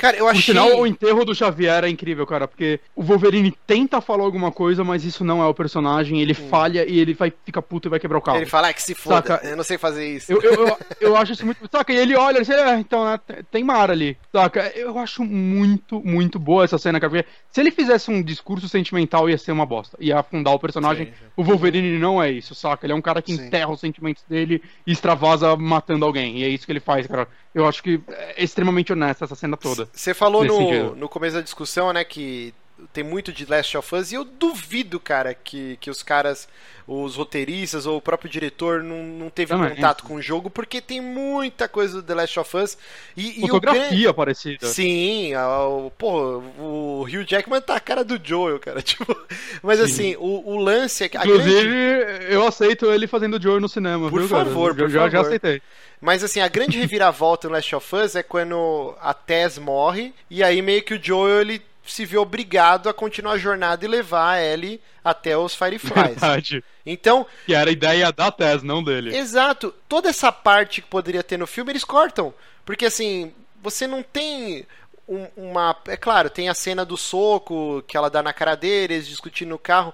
[0.00, 0.42] Cara, eu Por achei.
[0.42, 4.82] sinal, o enterro do Xavier é incrível, cara, porque o Wolverine tenta falar alguma coisa,
[4.82, 8.00] mas isso não é o personagem, ele falha e ele vai fica puto e vai
[8.00, 8.38] quebrar o carro.
[8.38, 9.46] Ele fala ah, que se foda, Saca?
[9.46, 10.32] eu não sei fazer isso.
[10.32, 11.60] Eu, eu, eu, eu acho isso muito.
[11.70, 11.92] Saca?
[11.92, 14.16] E ele olha e diz, é, então, né, tem- tem mar ali.
[14.32, 14.72] Saca?
[14.74, 17.10] Eu acho muito, muito boa essa cena, cara.
[17.10, 19.98] Porque se ele fizesse um discurso sentimental, ia ser uma bosta.
[20.00, 21.06] Ia afundar o personagem.
[21.06, 21.24] Sim, sim.
[21.36, 22.86] O Wolverine não é isso, saca?
[22.86, 23.46] Ele é um cara que Sim.
[23.46, 26.38] enterra os sentimentos dele e extravasa matando alguém.
[26.38, 27.28] E é isso que ele faz, cara.
[27.54, 29.88] Eu acho que é extremamente honesta essa cena toda.
[29.92, 32.54] Você falou no, no começo da discussão, né, que
[32.92, 36.48] tem muito de Last of Us, e eu duvido, cara, que, que os caras,
[36.86, 41.00] os roteiristas ou o próprio diretor não, não teve contato com o jogo, porque tem
[41.00, 42.78] muita coisa do The Last of Us.
[43.16, 44.66] E, e o Fotografia parecida.
[44.66, 48.80] Sim, o, pô, o Hugh Jackman tá a cara do Joel, cara.
[48.90, 49.16] Tipo,
[49.62, 51.16] mas assim, o, o lance é que.
[51.16, 54.90] Inclusive, grande- eu aceito ele fazendo o Joey no cinema, Por viu, favor, Eu por
[54.90, 55.26] já, já favor.
[55.26, 55.62] aceitei.
[56.00, 60.42] Mas assim, a grande reviravolta no Last of Us é quando a Tess morre e
[60.42, 64.32] aí meio que o Joel ele se vê obrigado a continuar a jornada e levar
[64.34, 65.94] a Ellie até os Fireflies.
[66.20, 66.64] Verdade.
[66.86, 69.16] Então, Que era a ideia da Tess, não dele.
[69.16, 69.74] Exato.
[69.88, 72.32] Toda essa parte que poderia ter no filme, eles cortam.
[72.64, 74.66] Porque assim, você não tem
[75.08, 75.76] um- uma.
[75.88, 79.48] É claro, tem a cena do soco que ela dá na cara dele, eles discutindo
[79.50, 79.92] no carro.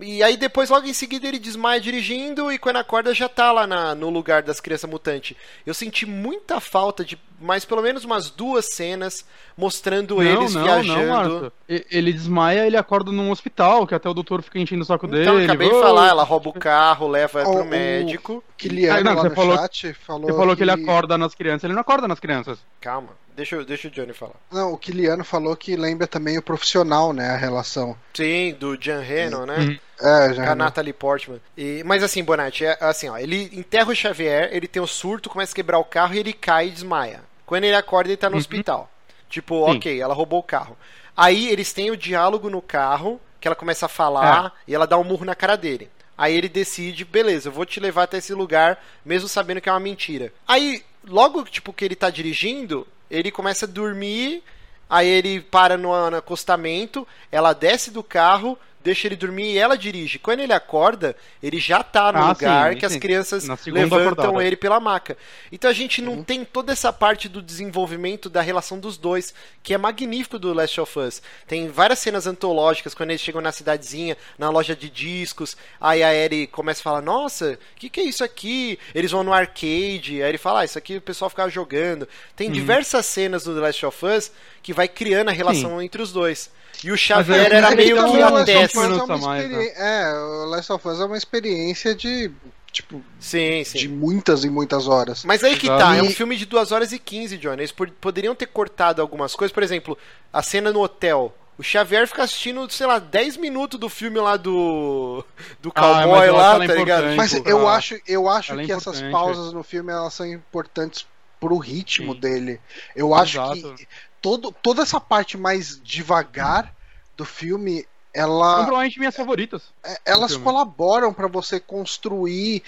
[0.00, 3.64] E aí depois, logo em seguida, ele desmaia dirigindo e quando acorda já tá lá
[3.64, 5.36] na- no lugar das crianças mutantes.
[5.64, 9.24] Eu senti muita falta de mais pelo menos umas duas cenas
[9.56, 11.08] mostrando eles viajando.
[11.08, 11.52] Marta.
[11.68, 15.06] E- Ele desmaia, ele acorda num hospital, que até o doutor fica enchendo o saco
[15.06, 15.22] dele.
[15.22, 18.42] então, acabei de "Ô, falar, ela rouba o carro, leva O- pro o- médico.
[18.56, 21.34] Kiliano Ah, não, lá você no falou- chat falou, Você falou que ele acorda nas
[21.34, 21.64] crianças.
[21.64, 22.58] Ele não acorda nas crianças.
[22.80, 24.34] Calma, deixa, deixa o Johnny falar.
[24.50, 27.30] Não, o Kiliano falou que lembra também o profissional, né?
[27.30, 27.96] A relação.
[28.14, 29.56] Sim, do Jan Reno, né?
[29.58, 29.78] Uhum.
[30.00, 30.50] É, já.
[30.50, 31.40] A Natalie Portman.
[31.56, 35.30] E, mas assim, Bonatti, é assim, ó, ele enterra o Xavier, ele tem um surto,
[35.30, 37.20] começa a quebrar o carro e ele cai e desmaia.
[37.46, 38.90] Quando ele acorda, ele tá no hospital.
[39.28, 39.76] Tipo, Sim.
[39.76, 40.76] ok, ela roubou o carro.
[41.16, 44.96] Aí eles têm o diálogo no carro, que ela começa a falar e ela dá
[44.96, 45.90] um murro na cara dele.
[46.16, 49.72] Aí ele decide, beleza, eu vou te levar até esse lugar, mesmo sabendo que é
[49.72, 50.32] uma mentira.
[50.46, 54.42] Aí, logo tipo que ele tá dirigindo, ele começa a dormir,
[54.88, 59.76] aí ele para no, no acostamento, ela desce do carro, deixa ele dormir e ela
[59.76, 60.18] dirige.
[60.18, 63.00] Quando ele acorda, ele já tá no Ah, lugar sim, que as sim.
[63.00, 64.44] crianças Na segunda levantam acordada.
[64.46, 65.16] ele pela maca.
[65.50, 66.22] Então a gente não Uhum.
[66.22, 69.32] tem toda essa parte do desenvolvimento da relação dos dois,
[69.62, 71.22] que é magnífico do Last of Us.
[71.48, 76.14] Tem várias cenas antológicas quando eles chegam na cidadezinha, na loja de discos, aí a
[76.14, 80.22] Ellie começa a falar: "Nossa, o que, que é isso aqui?" Eles vão no arcade,
[80.22, 82.06] aí ele fala: ah, "Isso aqui o pessoal ficava jogando".
[82.36, 82.52] Tem Uhum.
[82.52, 84.30] diversas cenas do The Last of Us
[84.62, 86.50] que vai criando a relação entre os dois.
[86.84, 88.80] E o Xavier é- era meio que a testa.
[88.80, 89.72] É mais, né?
[89.76, 92.30] É, o Last of Us é uma experiência de,
[92.70, 93.78] tipo, Sim, sim.
[93.78, 95.24] de muitas e muitas horas.
[95.24, 95.82] Mas aí que Exato.
[95.82, 97.60] tá, é um filme de 2 horas e 15, Johnny.
[97.62, 99.96] Eles pod- poderiam ter cortado algumas coisas, por exemplo,
[100.32, 101.34] a cena no hotel.
[101.56, 105.24] O Xavier fica assistindo, sei lá, 10 minutos do filme lá do.
[105.62, 107.06] do Ah, cowboy eu lá, acho ela tá ligado?
[107.16, 109.12] Mas Tipo, eu ah, acho, eu acho é que essas importante.
[109.12, 111.06] pausas no filme elas são importantes
[111.38, 112.20] pro ritmo Sim.
[112.20, 112.60] dele.
[112.96, 113.74] Eu acho Exato.
[113.76, 113.86] que
[114.24, 116.74] todo, toda essa parte mais devagar
[117.14, 119.64] do filme, São ela, provavelmente minhas favoritas.
[119.84, 122.62] é- elas colaboram pra você construir,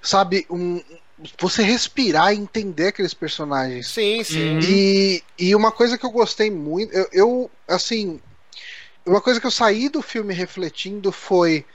[0.00, 0.80] sabe, um
[1.38, 3.88] você respirar e entender aqueles personagens.
[3.88, 4.54] Sim, sim.
[4.54, 4.60] Uhum.
[4.62, 8.20] E, e uma coisa que eu gostei muito, eu, eu, assim,
[9.04, 11.66] uma coisa que eu saí do filme refletindo foi,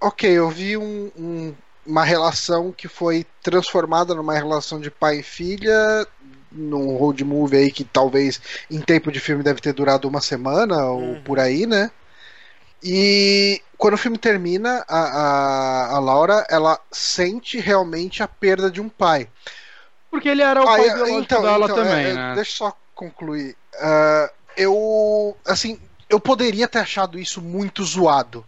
[0.00, 5.22] ok, eu vi um- um- uma relação que foi transformada numa relação de pai e
[5.22, 6.06] filha,
[6.54, 10.84] num road movie aí que talvez em tempo de filme deve ter durado uma semana
[10.86, 11.22] ou Uhum.
[11.24, 11.90] por aí, né?
[12.82, 18.80] E quando o filme termina, a, a, a Laura ela sente realmente a perda de
[18.80, 19.28] um pai.
[20.10, 22.34] Porque ele era o Ah, pai é, biológico então, dela então, também, é, é, né?
[22.34, 23.56] Deixa eu só concluir.
[23.80, 28.44] Ah, eu, assim, eu poderia ter achado isso muito zoado.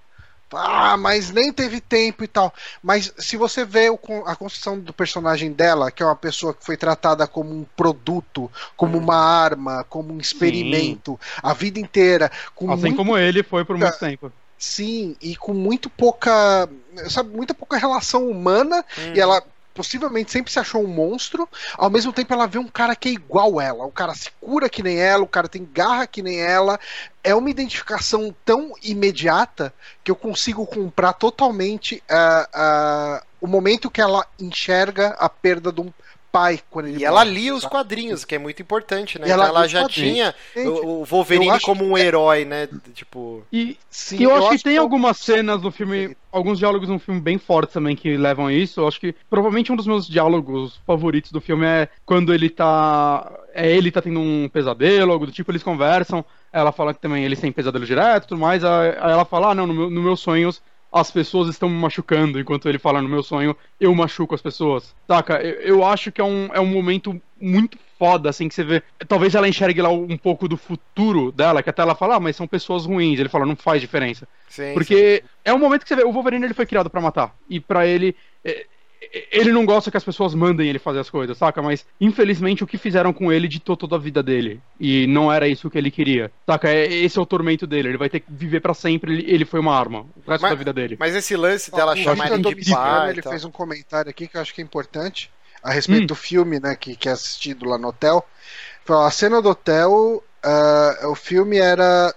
[0.52, 2.52] Ah, mas nem teve tempo e tal.
[2.82, 6.64] Mas se você vê o a construção do personagem dela, que é uma pessoa que
[6.64, 12.70] foi tratada como um produto, como uma arma, como um experimento, a vida inteira, com
[12.70, 14.32] Assim muito como ele foi por muito tempo.
[14.56, 16.68] Sim, e com muito pouca,
[17.08, 19.14] sabe, muita pouca relação humana, Uhum.
[19.14, 19.42] e ela
[19.74, 23.12] possivelmente sempre se achou um monstro, ao mesmo tempo ela vê um cara que é
[23.12, 26.40] igual ela, o cara se cura que nem ela, o cara tem garra que nem
[26.40, 26.78] ela,
[27.22, 34.00] é uma identificação tão imediata que eu consigo comprar totalmente ah, ah, o momento que
[34.00, 35.92] ela enxerga a perda de um
[36.34, 39.28] pai quando ele E ela lia os quadrinhos, que é muito importante, né?
[39.28, 40.34] E ela Então ela já quadrinhos.
[40.56, 42.68] tinha o Wolverine eu acho como um herói, né?
[42.92, 43.44] Tipo.
[43.52, 46.88] E, sim, e eu, acho que tem é um- algumas cenas no filme, alguns diálogos
[46.88, 48.80] no filme bem fortes também que levam a isso.
[48.80, 53.32] Eu acho que provavelmente um dos meus diálogos favoritos do filme é quando ele tá.
[53.54, 56.24] É ele tá tendo um pesadelo, algo do tipo, eles conversam.
[56.52, 58.64] Ela fala que também eles têm pesadelo direto e tudo mais.
[58.64, 60.60] Aí aí ela fala: Ah, não, no meu, no meus sonhos
[60.94, 64.94] as pessoas estão me machucando, enquanto ele fala no meu sonho, eu machuco as pessoas.
[65.08, 65.42] Saca?
[65.42, 68.80] Eu, eu acho que é um, é um momento muito foda, assim, que você vê.
[69.08, 72.36] Talvez ela enxergue lá um pouco do futuro dela, que até ela fala, ah, mas
[72.36, 73.18] são pessoas ruins.
[73.18, 74.28] Ele fala, não faz diferença.
[74.48, 77.34] Sim, Porque é um momento que você vê, o Wolverine ele foi criado pra matar.
[77.50, 78.14] E pra ele.
[79.30, 81.60] Ele não gosta que as pessoas mandem ele fazer as coisas, saca?
[81.62, 84.60] Mas, infelizmente, o que fizeram com ele ditou toda a vida dele.
[84.78, 86.30] E não era isso que ele queria.
[86.46, 86.68] Saca?
[86.68, 87.88] É- Esse é o tormento dele.
[87.88, 89.24] Ele vai ter que viver pra sempre.
[89.26, 90.00] Ele, foi uma arma.
[90.24, 90.96] O resto Mas- da vida dele.
[90.98, 93.10] Mas esse lance dela o chamar ele de pai.
[93.10, 95.30] ele fez um comentário aqui que eu acho que é importante
[95.62, 96.06] a respeito Hum.
[96.06, 98.26] do filme, né, que, que é assistido lá no hotel.
[98.84, 102.14] Falou, a cena do hotel, ah, o filme era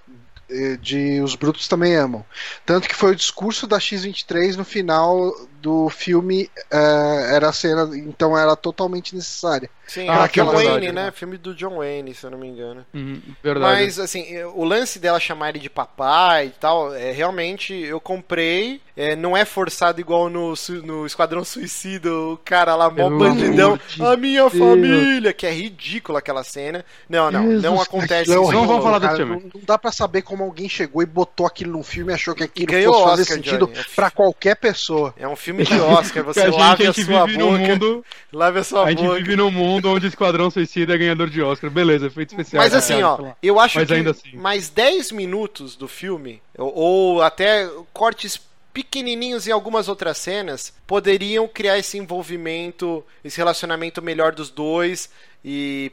[0.49, 2.25] eh, de Os Brutos Também Amam.
[2.65, 7.89] Tanto que foi o discurso da X23 no final do filme uh, era a cena,
[7.95, 9.69] então era totalmente necessária.
[9.87, 11.05] Sim, Ah, é John verdade, Wayne, né?
[11.05, 11.11] né?
[11.11, 12.85] Filme do John Wayne, se eu não me engano.
[12.93, 13.83] Uhum, verdade.
[13.83, 18.81] Mas, assim, o lance dela chamar ele de papai e tal, é, realmente eu comprei.
[18.97, 20.53] é, não é forçado igual no,
[20.83, 23.79] no Esquadrão Suicida, o cara lá, mó bandidão.
[24.01, 24.57] A minha Deus.
[24.57, 26.83] família, que é ridícula aquela cena.
[27.07, 28.51] Não, não, Jesus, não acontece é isso.
[28.51, 29.13] Não vamos falar cara.
[29.13, 29.41] desse filme.
[29.45, 32.35] Não, não dá pra saber como alguém chegou e botou aquilo num filme e achou
[32.35, 33.85] que aquilo fosse fazer Oscar, sentido Johnny.
[33.95, 35.13] pra qualquer pessoa.
[35.17, 37.57] É um filme de Oscar, você a gente, lave a a gente sua vive boca.
[37.57, 39.15] mundo, Lave a sua a gente boca.
[39.15, 41.69] vive num mundo onde Esquadrão Suicida é ganhador de Oscar.
[41.69, 42.63] Beleza, efeito especial.
[42.63, 44.35] Mas assim, ó, eu acho Mas que ainda assim.
[44.35, 48.39] mais 10 minutos do filme, ou, ou até cortes
[48.73, 55.09] pequenininhos em algumas outras cenas, poderiam criar esse envolvimento, esse relacionamento melhor dos dois
[55.43, 55.91] e...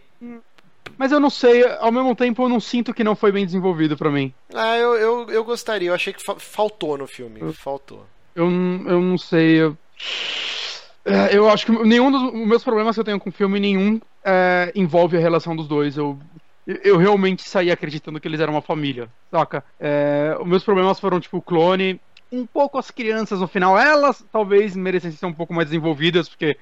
[0.99, 3.97] Mas eu não sei, ao mesmo tempo eu não sinto que não foi bem desenvolvido
[3.97, 4.33] pra mim.
[4.55, 8.07] Ah, eu, eu, eu gostaria, eu achei que fa- faltou no filme, faltou.
[8.35, 9.63] Eu, eu não sei.
[9.63, 9.77] Eu...
[11.05, 13.61] É, eu acho que nenhum dos os meus problemas que eu tenho com o filme,
[13.61, 15.97] nenhum é, envolve a relação dos dois.
[15.97, 16.19] Eu,
[16.67, 19.63] eu realmente saí acreditando que eles eram uma família, saca?
[19.79, 22.01] É, os meus problemas foram, tipo, o clone,
[22.31, 23.79] um pouco as crianças no final.
[23.79, 26.57] Elas talvez merecessem ser um pouco mais desenvolvidas, porque.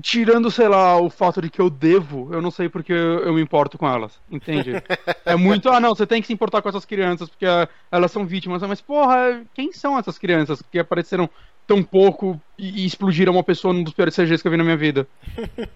[0.00, 3.34] Tirando, sei lá, o fato de que eu devo, eu não sei porque eu, eu
[3.34, 4.72] me importo com elas, entende?
[5.22, 8.10] É muito, ah não, você tem que se importar com essas crianças porque ah, elas
[8.10, 11.28] são vítimas, mas porra, quem são essas crianças que apareceram
[11.66, 14.64] tão pouco e, e explodiram uma pessoa num dos piores CGs que eu vi na
[14.64, 15.06] minha vida?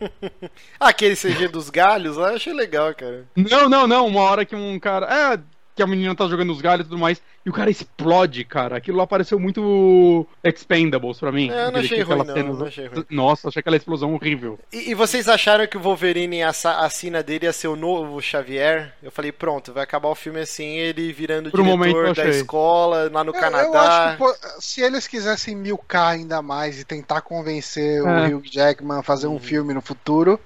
[0.80, 3.26] Aquele CG dos galhos lá, eu achei legal, cara.
[3.36, 5.40] Não, não, não, uma hora que um cara, é,
[5.76, 8.78] que a menina tá jogando os galhos e tudo mais, e o cara explode, cara,
[8.78, 11.50] aquilo lá pareceu muito Expendables pra mim.
[11.50, 13.04] É, eu não achei ruim, não, cena- não achei ruim.
[13.10, 14.58] Nossa, achei aquela explosão horrível.
[14.72, 18.20] E, e vocês acharam que o Wolverine, a, a sina dele ia ser o novo
[18.22, 18.94] Xavier?
[19.02, 23.10] Eu falei, pronto, vai acabar o filme assim, ele virando Por momento diretor da escola
[23.12, 23.66] lá no Eu- Canadá.
[23.66, 28.28] Eu acho que pô, se eles quisessem milcar ainda mais e tentar convencer o É.
[28.28, 30.40] Hugh Jackman a fazer um filme no futuro,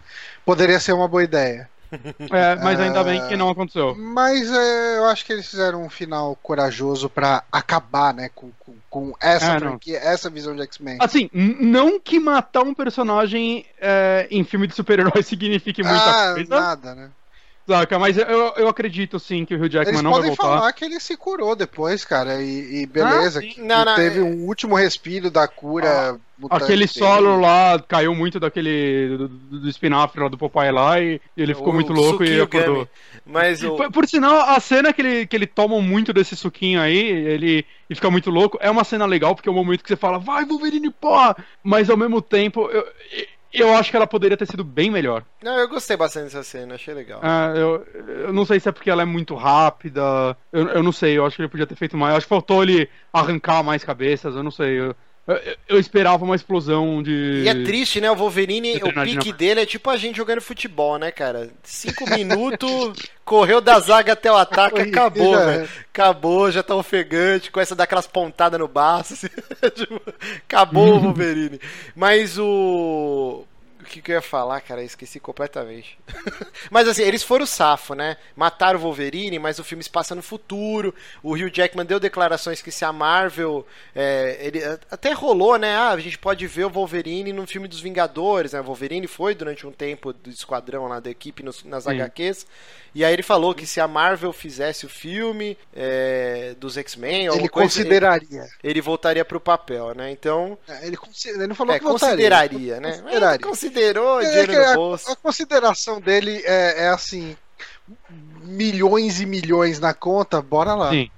[0.45, 1.70] poderia ser uma boa ideia.
[2.31, 3.05] É, mas ainda Ah.
[3.05, 3.95] bem que não aconteceu.
[3.97, 8.75] Mas é, eu acho que eles fizeram um final corajoso pra acabar, né, com, com,
[8.89, 9.71] com essa não.
[9.71, 10.99] franquia, essa visão de X-Men.
[11.01, 16.55] Assim, não que matar um personagem é, em filme de super-herói signifique muita Ah, coisa,
[16.55, 17.11] nada, né?
[17.67, 17.99] Saca?
[17.99, 20.57] Mas eu, eu acredito sim que o Hugh Jackman Eles não vai podem voltar.
[20.59, 24.19] falar que ele se curou depois, cara, e, e beleza, Ah, que Não, não, teve
[24.21, 26.19] é- um último respiro da cura.
[26.39, 26.89] mutante Aquele dele.
[26.89, 31.55] solo lá caiu muito daquele do, do spin-off lá do Popeye lá e, e ele
[31.55, 32.89] ficou O muito louco e acordou.
[33.27, 33.77] Mas o.
[33.77, 37.67] Por, por sinal, a cena que ele, que ele toma muito desse suquinho aí, ele
[37.89, 40.19] e fica muito louco, é uma cena legal, porque é um momento que você fala,
[40.19, 41.37] vai, Wolverine, porra!
[41.63, 42.87] Mas ao mesmo tempo, eu,
[43.53, 45.25] eu acho que ela poderia ter sido bem melhor.
[45.43, 47.21] Não, eu gostei bastante dessa cena, achei legal.
[47.23, 47.87] Ah, eu,
[48.27, 51.27] eu não sei se é porque ela é muito rápida, eu, eu não sei, eu
[51.27, 52.13] acho que ele podia ter feito mais.
[52.13, 54.81] Eu acho que faltou ele arrancar mais cabeças, eu não sei.
[54.81, 54.95] Eu,
[55.27, 57.43] eu, eu esperava uma explosão de.
[57.45, 58.11] E é triste, né?
[58.11, 61.51] O Wolverine, o pique dele é tipo a gente jogando futebol, né, cara?
[61.63, 65.69] Cinco minutos, correu da zaga até o ataque, Corrida, acabou, já velho.
[65.93, 69.15] Acabou, já tá ofegante, começa a dar aquelas pontadas no baço.
[69.15, 69.29] assim,
[69.75, 70.01] tipo,
[70.49, 71.61] acabou o Wolverine.
[71.95, 73.45] Mas o.
[73.91, 74.81] O que, que eu ia falar, cara?
[74.83, 75.99] Eu esqueci completamente.
[76.71, 78.17] mas assim, eles foram safo, né?
[78.37, 80.95] Mataram o Wolverine, mas o filme se passa no futuro.
[81.25, 83.67] O Hugh Jackman deu declarações que se a Marvel.
[83.95, 85.75] é, ele até rolou, né?
[85.75, 88.61] Ah, a gente pode ver o Wolverine no filme dos Vingadores, né?
[88.61, 91.91] O Wolverine foi durante um tempo do esquadrão lá da equipe nos- nas Sim.
[91.91, 92.47] HQs.
[92.95, 97.43] E aí ele falou que se a Marvel fizesse o filme é, dos X-Men, alguma
[97.43, 98.41] Ele coisa, consideraria.
[98.43, 100.11] ele, ele voltaria pro papel, né?
[100.11, 100.59] Então.
[100.69, 100.97] É, Ele,
[101.27, 102.09] ele não falou É, que votaria.
[102.17, 102.91] consideraria, né?
[102.91, 103.29] Consideraria.
[103.31, 103.41] Mas
[103.81, 105.11] É dinheiro que no a, bolso.
[105.11, 107.37] a consideração dele é, é assim:
[108.43, 110.91] milhões e milhões na conta, bora lá.
[110.91, 111.11] Sim.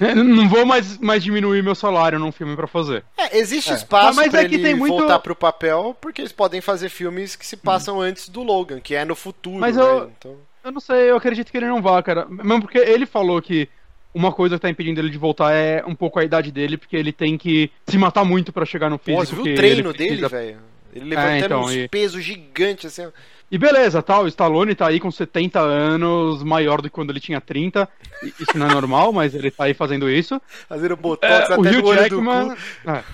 [0.00, 3.04] Eu Não vou mais, mais diminuir meu salário num filme pra fazer.
[3.18, 3.74] É, existe É.
[3.74, 6.88] espaço Mas pra é que ele tem muito- voltar pro papel, porque eles podem fazer
[6.88, 9.82] filmes que se passam antes do Logan, que é no futuro, Mas né?
[9.82, 10.36] eu- Então...
[10.64, 12.26] Eu não sei, eu acredito que ele não vá, cara.
[12.28, 13.68] Mesmo porque ele falou que
[14.14, 16.96] uma coisa que tá impedindo ele de voltar é um pouco a idade dele, porque
[16.96, 19.26] ele tem que se matar muito pra chegar no Pô, físico.
[19.26, 20.28] você viu que o treino ele precisa.
[20.28, 20.58] dele, velho?
[20.98, 23.12] Ele levantando então, uns e- pesos gigantes, assim.
[23.50, 27.18] E beleza, tá, o Stallone tá aí com 70 anos, maior do que quando ele
[27.20, 27.88] tinha 30.
[28.22, 30.38] E Isso não é normal, mas ele tá aí fazendo isso.
[30.68, 32.48] Fazendo botox É, até o Hugh Jackman.
[32.48, 32.90] do cu.
[32.90, 33.04] é.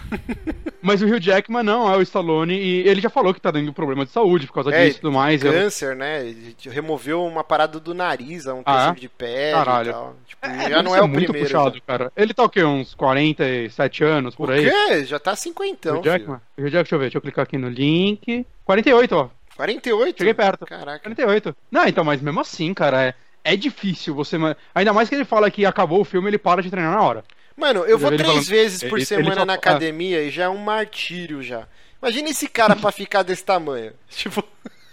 [0.83, 3.73] Mas o Hugh Jackman não é o Stallone e ele já falou que tá dando
[3.73, 5.43] problema de saúde por causa É, disso e tudo mais.
[5.45, 6.27] Eu- Câncer, né?
[6.27, 9.89] Ele removeu uma parada do nariz, um Ah, câncer de pele Caralho.
[9.89, 10.17] e tal.
[10.27, 11.47] Tipo, É, já não é o muito primeiro.
[11.49, 11.81] puxado, já.
[11.87, 12.13] cara.
[12.17, 12.65] Ele tá o quê?
[12.65, 14.69] Uns 47 anos por O aí?
[14.69, 15.05] quê?
[15.05, 16.41] Já tá cinquentão, Hugh Jackman?
[16.59, 18.45] Hugh Jackman, deixa eu ver, deixa eu clicar aqui no link.
[18.65, 19.29] 48, ó.
[19.55, 19.57] Filho.
[19.57, 20.19] 48?
[20.19, 20.67] Cheguei perto.
[20.67, 21.01] Caraca.
[21.01, 21.57] 48.
[21.71, 24.37] Não, então, mas mesmo assim, cara, é, é difícil você.
[24.75, 27.25] Ainda mais que ele fala que acabou o filme, ele para de treinar na hora.
[27.57, 29.57] Mano, eu vou ele três falando- vezes por ele- ele semana só- na ah.
[29.57, 31.67] academia e já é um martírio já.
[32.03, 33.93] Imagina esse cara pra ficar desse tamanho.
[34.11, 34.43] Tipo,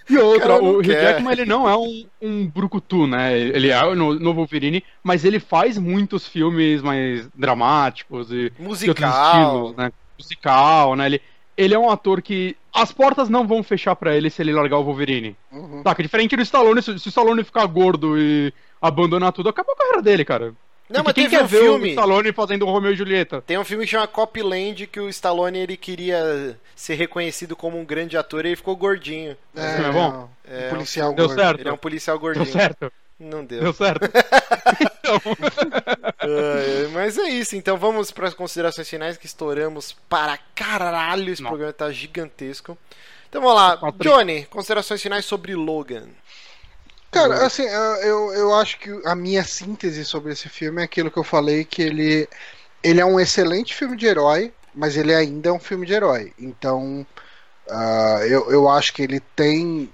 [0.10, 0.84] E outra, não o Hugh.
[0.84, 3.38] Jackman ele não é um, um brucutu, né?
[3.38, 9.10] Ele é o no- novo Wolverine, mas ele faz muitos filmes mais dramáticos e musical.
[9.10, 9.92] estilos, né?
[10.20, 11.06] Musical, né?
[11.08, 11.22] Ele,
[11.58, 14.78] ele é um ator que as portas não vão fechar pra ele se ele largar
[14.78, 15.36] o Wolverine.
[15.52, 15.82] Uhum.
[15.84, 16.02] Saca?
[16.04, 20.02] Diferente do Stallone, se, se o Stallone ficar gordo e abandonar tudo, acabou a carreira
[20.02, 20.54] dele, cara.
[20.90, 21.90] Não, Porque mas quem teve quer um ver o filme.
[21.92, 23.42] Stallone fazendo o Romeo e Julieta?
[23.48, 27.86] Tem um filme que chama Copland que o Stallone ele queria ser reconhecido como um
[27.86, 29.38] grande ator e ele ficou gordinho.
[29.56, 30.24] É, é bom?
[30.24, 31.40] um É, policial Deu gordo.
[31.42, 31.60] certo?
[31.62, 32.52] Ele é um policial Deu gordinho.
[32.52, 32.92] certo?
[33.18, 33.62] Não deu.
[33.62, 34.02] Deu certo.
[34.82, 35.22] então,
[36.40, 41.32] Ai, mas é isso, então vamos para as considerações finais que estouramos para caralho.
[41.32, 41.50] Esse Não.
[41.50, 42.78] programa tá gigantesco.
[43.30, 43.80] Então vamos lá.
[44.00, 46.08] Johnny, considerações finais sobre Logan.
[47.12, 51.18] Cara, assim, eu, eu acho que a minha síntese sobre esse filme é aquilo que
[51.18, 52.28] eu falei, que ele,
[52.82, 56.34] ele é um excelente filme de herói, mas ele ainda é um filme de herói.
[56.40, 57.06] Então,
[57.70, 59.90] ah, eu, eu acho que ele tem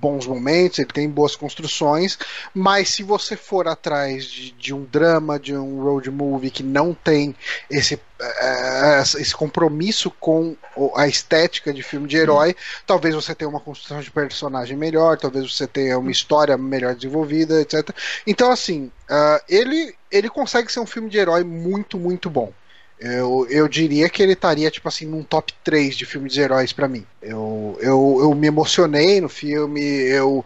[0.00, 2.18] bons momentos, ele tem boas construções,
[2.54, 6.94] mas se você for atrás de, de um drama, de um road movie que não
[6.94, 7.34] tem
[7.70, 10.56] esse, eh, esse compromisso com
[10.96, 12.56] a estética de filme de herói,
[12.86, 17.60] talvez você tenha uma construção de personagem melhor, talvez você tenha uma história melhor desenvolvida,
[17.60, 17.90] etc.
[18.26, 22.52] Então, assim, ah, ele, ele consegue ser um filme de herói muito, muito bom.
[23.00, 26.70] Eu, eu diria que ele estaria, tipo assim, num top 3 de filmes de heróis
[26.72, 27.04] pra mim.
[27.22, 30.44] Eu, eu, eu me emocionei no filme, eu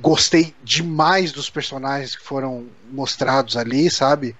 [0.00, 4.34] gostei demais dos personagens que foram mostrados ali, sabe?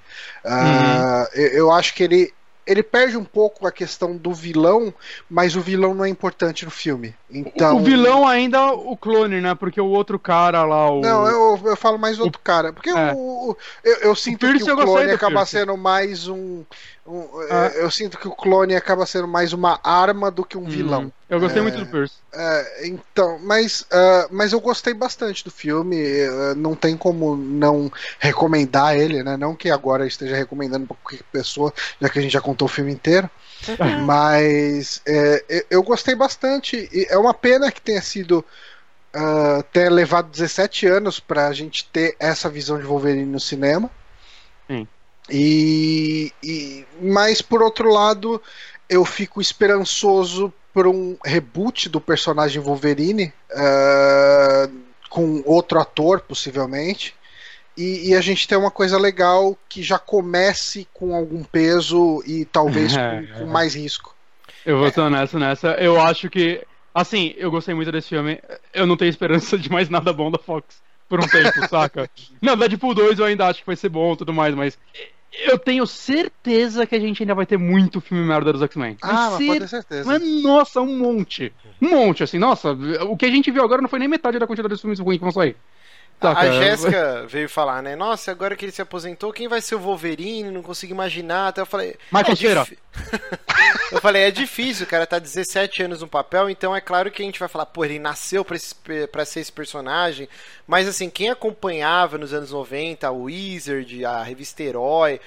[0.45, 2.33] Ah, eu, eu acho que ele,
[2.67, 4.93] ele perde um pouco a questão do vilão,
[5.29, 7.15] mas o vilão não é importante no filme.
[7.31, 9.55] Então, O vilão ainda é o clone, né?
[9.55, 11.01] Porque o outro cara lá, o.
[11.01, 12.73] Não, eu, eu falo mais do outro cara.
[12.73, 13.13] Porque é.
[13.13, 15.53] o, o- eu, eu sinto Pierce que o clone acaba Pierce.
[15.53, 16.65] sendo mais um.
[17.11, 17.71] Um- Ah.
[17.75, 20.69] é, Eu sinto que o clone acaba sendo mais uma arma do que um Hum,
[20.69, 21.13] vilão.
[21.29, 21.63] Eu gostei É.
[21.63, 22.15] muito do Pierce.
[22.33, 25.97] É, então, mas, ah, mas eu gostei bastante do filme.
[26.01, 29.37] eh, não tem como não recomendar ele, né?
[29.37, 32.67] Não que agora eu esteja recomendando pra qualquer pessoa, já que a gente já contou
[32.67, 33.29] o filme inteiro.
[34.07, 36.89] Mas é, eu- gostei bastante.
[36.93, 38.45] E é uma pena que tenha sido.
[39.13, 43.91] ah, ter levado 17 anos pra gente ter essa visão de Wolverine no cinema.
[44.69, 44.87] Sim.
[45.31, 48.41] E, e- mas por outro lado,
[48.89, 54.69] eu fico esperançoso por um reboot do personagem Wolverine ah,
[55.09, 57.15] com outro ator, possivelmente.
[57.77, 62.45] E, e a gente tem uma coisa legal que já comece com algum peso e
[62.45, 64.15] talvez É, com, com mais risco.
[64.65, 65.69] Eu vou ser honesto nessa.
[65.75, 66.65] Eu acho que.
[66.95, 68.41] Assim, eu gostei muito desse filme.
[68.75, 72.11] Eu não tenho esperança de mais nada bom da Fox por um tempo, saca?
[72.43, 74.79] Não, Deadpool 2 eu ainda acho que vai ser bom e tudo mais, mas.
[75.33, 78.97] Eu tenho certeza que a gente ainda vai ter muito filme merda dos X-Men.
[79.01, 80.05] Ah, mas pode ter certeza.
[80.05, 81.53] Mas, nossa, um monte.
[81.81, 84.47] Um monte, assim, nossa, o que a gente viu agora não foi nem metade da
[84.47, 85.57] quantidade de filmes ruins que vão sair.
[86.21, 86.41] Saca?
[86.41, 87.97] A Jéssica veio falar, né?
[87.97, 90.51] Nossa, agora que ele se aposentou, quem vai ser o Wolverine?
[90.51, 91.49] Não consigo imaginar.
[91.49, 91.97] Até eu falei.
[92.13, 92.67] Michael é Cera.
[93.91, 97.23] eu falei, é difícil, o cara tá 17 anos no papel, então é claro que
[97.23, 98.75] a gente vai falar, pô, ele nasceu pra, esse,
[99.11, 100.29] pra ser esse personagem.
[100.67, 105.21] Mas assim, quem acompanhava nos anos 90, o Wizard, a revista Herói.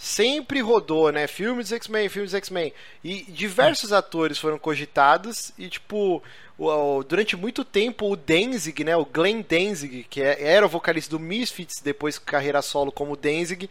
[0.00, 1.26] Sempre rodou, né?
[1.26, 2.72] Filmes X-Men, filmes X-Men.
[3.02, 5.50] E diversos atores foram cogitados.
[5.58, 6.22] E, tipo,
[6.58, 8.96] o- durante muito tempo o Danzig, né?
[8.96, 13.70] O Glenn Danzig, que é- era o vocalista do Misfits, depois carreira solo como Danzig,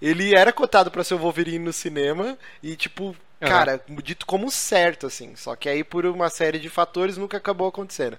[0.00, 2.38] ele era cotado pra ser o Wolverine no cinema.
[2.62, 5.34] E, tipo, cara, dito como certo, assim.
[5.36, 8.18] Só que aí, por uma série de fatores, nunca acabou acontecendo.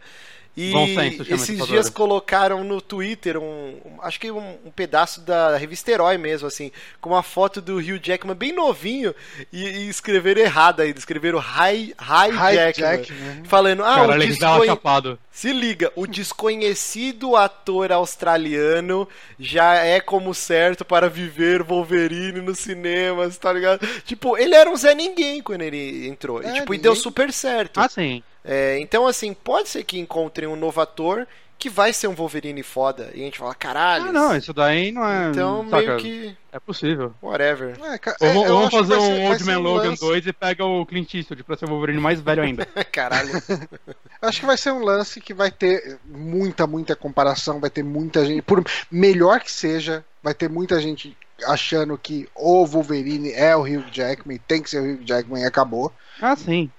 [0.58, 3.44] E senso, esses dias colocaram no Twitter um,
[3.86, 7.77] um- acho que um, um pedaço da revista Herói mesmo, assim, com uma foto do
[7.77, 9.14] Hugh Jackman bem novinho
[9.53, 13.44] e, e escreveram errado ainda, escreveram High, high, High Jackman, Jackman.
[13.45, 15.18] falando, ah, Cara, o desconhe...
[15.32, 19.08] se liga, o desconhecido ator australiano
[19.40, 23.86] já é como certo para viver Wolverine nos cinemas, tá ligado?
[24.03, 27.03] Tipo, ele era um Zé Ninguém quando ele entrou, e, É, tipo, e deu ninguém-
[27.03, 27.80] super certo.
[27.80, 28.24] Ah, sim.
[28.43, 31.27] É, então, assim, pode ser que encontrem um novo ator
[31.59, 33.09] que vai ser um Wolverine foda.
[33.16, 34.09] E a gente fala, caralho.
[34.09, 35.30] Ah, não, isso daí não é.
[35.32, 36.38] Então, saca, meio que.
[36.51, 37.16] É possível.
[37.22, 37.75] Whatever.
[37.83, 40.33] É, ca- Ou é, vamos fazer vai ser- um Old Man Logan lance- 2 e
[40.33, 42.64] pega o Clint Eastwood pra ser o Wolverine mais velho ainda.
[42.91, 43.32] Caralho.
[44.22, 48.24] Acho que vai ser um lance que vai ter muita, muita comparação, vai ter muita
[48.24, 48.43] gente.
[48.43, 53.85] Por melhor que seja, vai ter muita gente achando que o Wolverine é o Hugh
[53.91, 55.91] Jackman, tem que ser o Hugh Jackman e acabou.
[56.22, 56.69] Ah, sim.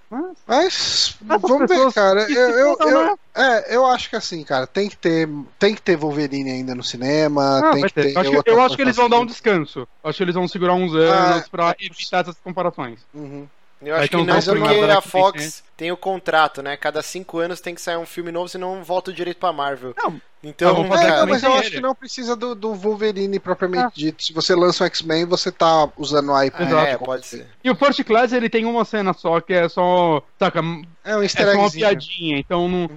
[0.47, 1.17] Mas...
[1.21, 2.23] Mas vamos ver, cara.
[2.31, 5.29] Eu, eu, eu- é, eu acho que assim, cara, tem que ter,
[5.59, 8.15] tem que ter Wolverine ainda no cinema, Ah, tem que ter.
[8.15, 8.17] ter.
[8.17, 9.87] Eu acho, que, eu acho que eles vão dar um descanso.
[10.03, 13.01] Acho que eles vão segurar uns anos Ah, pra evitar essas comparações.
[13.15, 13.47] Uhum.
[13.81, 16.77] Eu acho que não, porque filmes a Fox tem o contrato, né?
[16.77, 19.95] Cada cinco anos tem que sair um filme novo, senão volta o direito pra Marvel.
[19.97, 23.85] Não, Então, fazer É, não, mas eu acho que não precisa do, do Wolverine propriamente
[23.85, 23.93] Ah.
[23.95, 24.23] dito.
[24.23, 26.61] Se você lança um X-Men, você tá usando a IP.
[26.63, 26.87] Exato.
[26.87, 27.47] é, pode ser.
[27.63, 30.23] E o First Class, ele tem uma cena só que é só.
[30.39, 30.59] Saca?
[31.05, 32.91] É um É easter só uma piadinha, então não.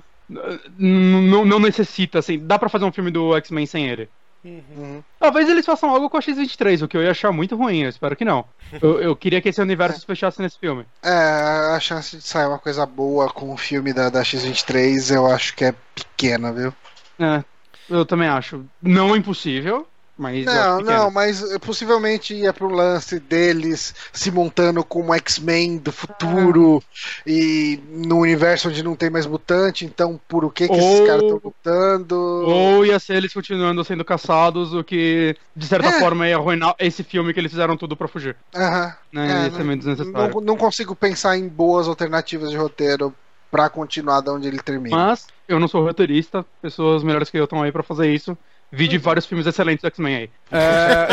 [0.78, 2.40] Não, não, não necessita, assim.
[2.40, 4.10] Dá pra fazer um filme do X-Men sem ele.
[4.44, 5.04] Uhum.
[5.20, 7.90] Talvez eles façam algo com a X-23, o que eu ia achar muito ruim, eu
[7.90, 8.46] espero que não.
[8.82, 10.86] Eu, eu queria que esse universo se fechasse nesse filme.
[11.04, 15.28] É, a chance de sair uma coisa boa com o filme da, da X-23 eu
[15.28, 16.74] acho que é pequena, viu?
[17.20, 17.44] É,
[17.90, 18.66] eu também acho.
[18.82, 19.86] Não impossível,
[20.18, 20.46] mas.
[20.46, 26.84] Não, não, mas eh, possivelmente ia pro lance deles se montando como X-Men do futuro
[27.26, 31.06] e no universo onde não tem mais mutante, então por o que, que esses Ou-
[31.08, 32.16] caras estão lutando?
[32.16, 36.00] Ou ia ser eles continuando sendo caçados, o que, de certa É.
[36.00, 38.36] forma, ia arruinar esse filme que eles fizeram tudo pra fugir.
[38.56, 38.94] Aham.
[39.12, 39.42] Né?
[39.42, 40.34] É, ia ser meio desnecessário.
[40.36, 43.14] Não, não consigo pensar em boas alternativas de roteiro
[43.50, 44.96] pra continuar da onde ele termina.
[44.96, 48.38] Mas eu não sou roteirista, pessoas melhores que eu estão aí pra fazer isso.
[48.72, 50.30] Vi de vários filmes excelentes do X-Men aí.
[50.52, 51.08] É,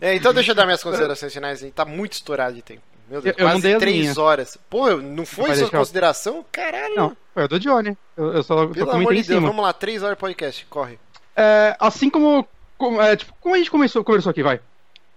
[0.00, 1.58] É, então deixa eu dar minhas considerações finais.
[1.62, 2.82] A gente tá muito estourado de tempo.
[3.08, 4.18] Meu Deus, Eu- eu quase as três minhas.
[4.18, 4.58] horas.
[4.68, 6.44] Pô, não foi sua deixar- consideração?
[6.52, 6.94] Caralho.
[6.96, 7.96] não, foi o do Johnny.
[8.16, 10.66] Eu, eu só, só Pelo amor comentei de Deus, vamos lá, três horas de podcast,
[10.66, 10.98] corre.
[11.36, 12.46] É, assim como,
[12.78, 14.60] como, é, tipo, como a gente começou, conversou aqui, vai.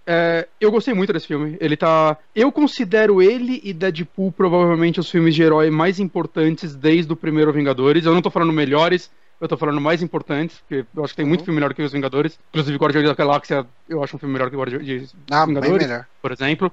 [0.06, 1.56] É, eu gostei muito desse filme.
[1.60, 2.16] Ele tá.
[2.34, 7.52] Eu considero ele e Deadpool provavelmente os filmes de herói mais importantes desde o primeiro
[7.52, 8.04] Vingadores.
[8.04, 11.26] Eu não tô falando melhores, eu tô falando mais importantes, porque eu acho que tem
[11.26, 11.44] muito Uhum.
[11.46, 12.38] filme melhor que os Vingadores.
[12.50, 15.86] Inclusive Guardiões da Galáxia, eu acho um filme melhor que o Guardiões de ah, Vingadores
[15.86, 16.06] melhor.
[16.22, 16.72] por exemplo.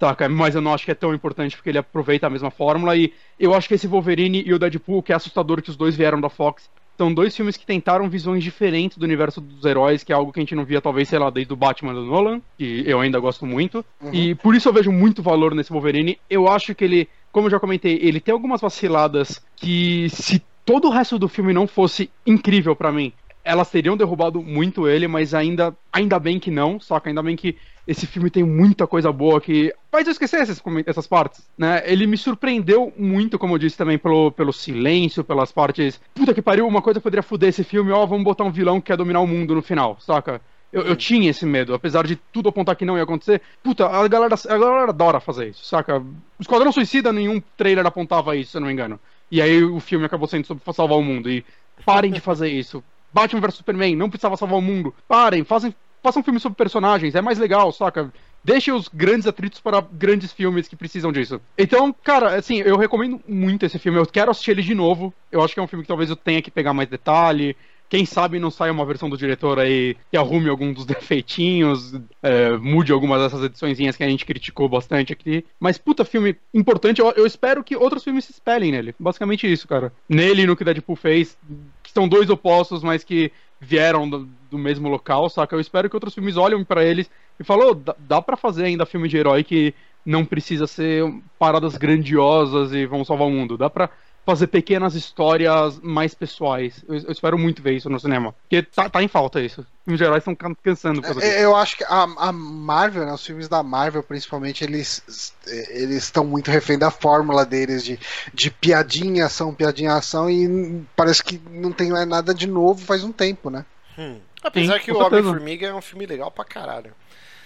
[0.00, 0.28] Saca?
[0.28, 2.96] Mas eu não acho que é tão importante porque ele aproveita a mesma fórmula.
[2.96, 5.94] E eu acho que esse Wolverine e o Deadpool, que é assustador que os dois
[5.96, 6.68] vieram da Fox,
[6.98, 10.38] são dois filmes que tentaram visões diferentes do universo dos heróis, que é algo que
[10.40, 13.18] a gente não via, talvez, sei lá, desde o Batman do Nolan, que eu ainda
[13.18, 13.84] gosto muito.
[14.00, 14.10] Uhum.
[14.12, 16.18] E por isso eu vejo muito valor nesse Wolverine.
[16.28, 20.88] Eu acho que ele, como eu já comentei, ele tem algumas vaciladas que, se todo
[20.88, 23.12] o resto do filme não fosse incrível pra mim,
[23.44, 27.10] elas teriam derrubado muito ele, mas ainda, ainda bem que não, saca?
[27.10, 31.06] Ainda bem que esse filme tem muita coisa boa que faz eu esquecer essas, essas
[31.06, 31.82] partes, né?
[31.84, 36.00] Ele me surpreendeu muito, como eu disse também, pelo, pelo silêncio, pelas partes.
[36.14, 38.86] Puta que pariu, uma coisa poderia foder esse filme, ó, vamos botar um vilão que
[38.86, 40.40] quer dominar o mundo no final, saca?
[40.72, 43.42] Eu, eu tinha esse medo, apesar de tudo apontar que não ia acontecer.
[43.62, 45.98] Puta, a galera, a galera adora fazer isso, saca?
[46.00, 48.98] O Esquadrão Suicida, nenhum trailer apontava isso, se eu não me engano.
[49.30, 51.30] E aí o filme acabou sendo sobre salvar o mundo.
[51.30, 51.44] E
[51.84, 52.82] parem de fazer isso.
[53.12, 54.94] Batman vs Superman, não precisava salvar o mundo.
[55.06, 55.72] Parem, façam
[56.16, 58.12] um filme sobre personagens, é mais legal, saca?
[58.42, 61.40] Deixem os grandes atritos para grandes filmes que precisam disso.
[61.56, 63.98] Então, cara, assim, eu recomendo muito esse filme.
[63.98, 65.14] Eu quero assistir ele de novo.
[65.32, 67.56] Eu acho que é um filme que talvez eu tenha que pegar mais detalhe.
[67.88, 72.56] Quem sabe não saia uma versão do diretor aí que arrume algum dos defeitinhos, é,
[72.56, 75.44] mude algumas dessas ediçõezinhas que a gente criticou bastante aqui.
[75.60, 77.00] Mas, puta, filme importante.
[77.00, 78.94] Eu, eu espero que outros filmes se espelhem nele.
[78.98, 79.92] Basicamente isso, cara.
[80.08, 81.38] Nele e no que Deadpool fez,
[81.82, 83.30] que são dois opostos, mas que
[83.60, 85.54] vieram do, do mesmo local, saca?
[85.54, 88.64] Eu espero que outros filmes olhem pra eles e falem, "Ô, dá, dá pra fazer
[88.64, 91.02] ainda filme de herói que não precisa ser
[91.38, 93.56] paradas grandiosas e vão salvar o mundo.
[93.56, 93.88] Dá pra
[94.24, 96.84] fazer pequenas histórias mais pessoais.
[96.88, 98.34] Eu, eu espero muito ver isso no cinema.
[98.42, 99.66] Porque tá, tá em falta isso.
[99.84, 101.22] Filmes de heróis estão can- cansando por.
[101.22, 105.34] É, Eu acho que a, a Marvel, né, os filmes da Marvel, principalmente, eles
[105.70, 107.98] eles estão muito refém da fórmula deles de,
[108.32, 113.12] de piadinha, ação, piadinha, ação, e parece que não tem nada de novo faz um
[113.12, 113.64] tempo, né?
[113.98, 114.18] Hum.
[114.42, 114.98] Apesar Sim, que o.
[114.98, 116.92] Homem-Formiga é um filme legal pra caralho.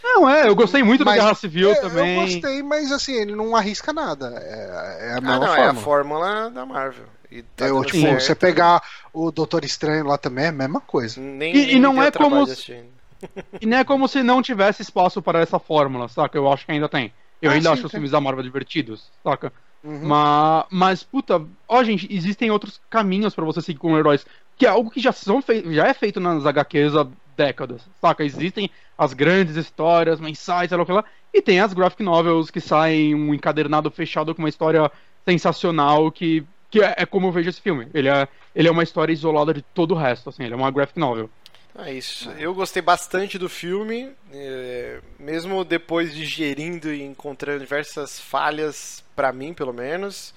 [0.03, 2.17] Não, é, eu gostei muito Mas- do Guerra Civil É, também.
[2.17, 4.35] Eu gostei, mas assim, ele não arrisca nada.
[4.37, 5.63] É, é a Ah, mesma não, forma.
[5.65, 7.05] é a fórmula da Marvel.
[7.31, 8.23] E tá Eu, dando tipo, certo.
[8.23, 11.21] você pegar o Doutor Estranho lá também é a mesma coisa.
[11.21, 12.85] Nem, E- e nem não me deu é como se-.
[13.61, 16.39] E não é como se não tivesse espaço para essa fórmula, saca?
[16.39, 17.13] Eu acho que ainda tem.
[17.43, 17.99] Eu Ah, ainda sim, acho os tem.
[17.99, 19.53] filmes da Marvel divertidos, saca?
[19.85, 20.01] Uhum.
[20.05, 24.25] Mas, mas, puta, ó, gente, existem outros caminhos pra você seguir com heróis.
[24.57, 27.07] Que é algo que já, são fei já é feito nas HQs há
[27.39, 28.25] décadas, saca?
[28.25, 28.69] Existem
[28.99, 31.05] as grandes histórias, mensais, sei lá lá.
[31.33, 34.91] E tem as graphic novels que saem um encadernado fechado com uma história
[35.25, 37.87] sensacional que, que é, é como eu vejo esse filme.
[37.95, 40.71] Ele é, ele é uma história isolada de todo o resto, assim, ele é uma
[40.71, 41.31] graphic novel.
[41.79, 42.29] É isso.
[42.33, 49.55] Eu gostei bastante do filme, é, mesmo depois digerindo e encontrando diversas falhas, pra mim
[49.55, 50.35] pelo menos.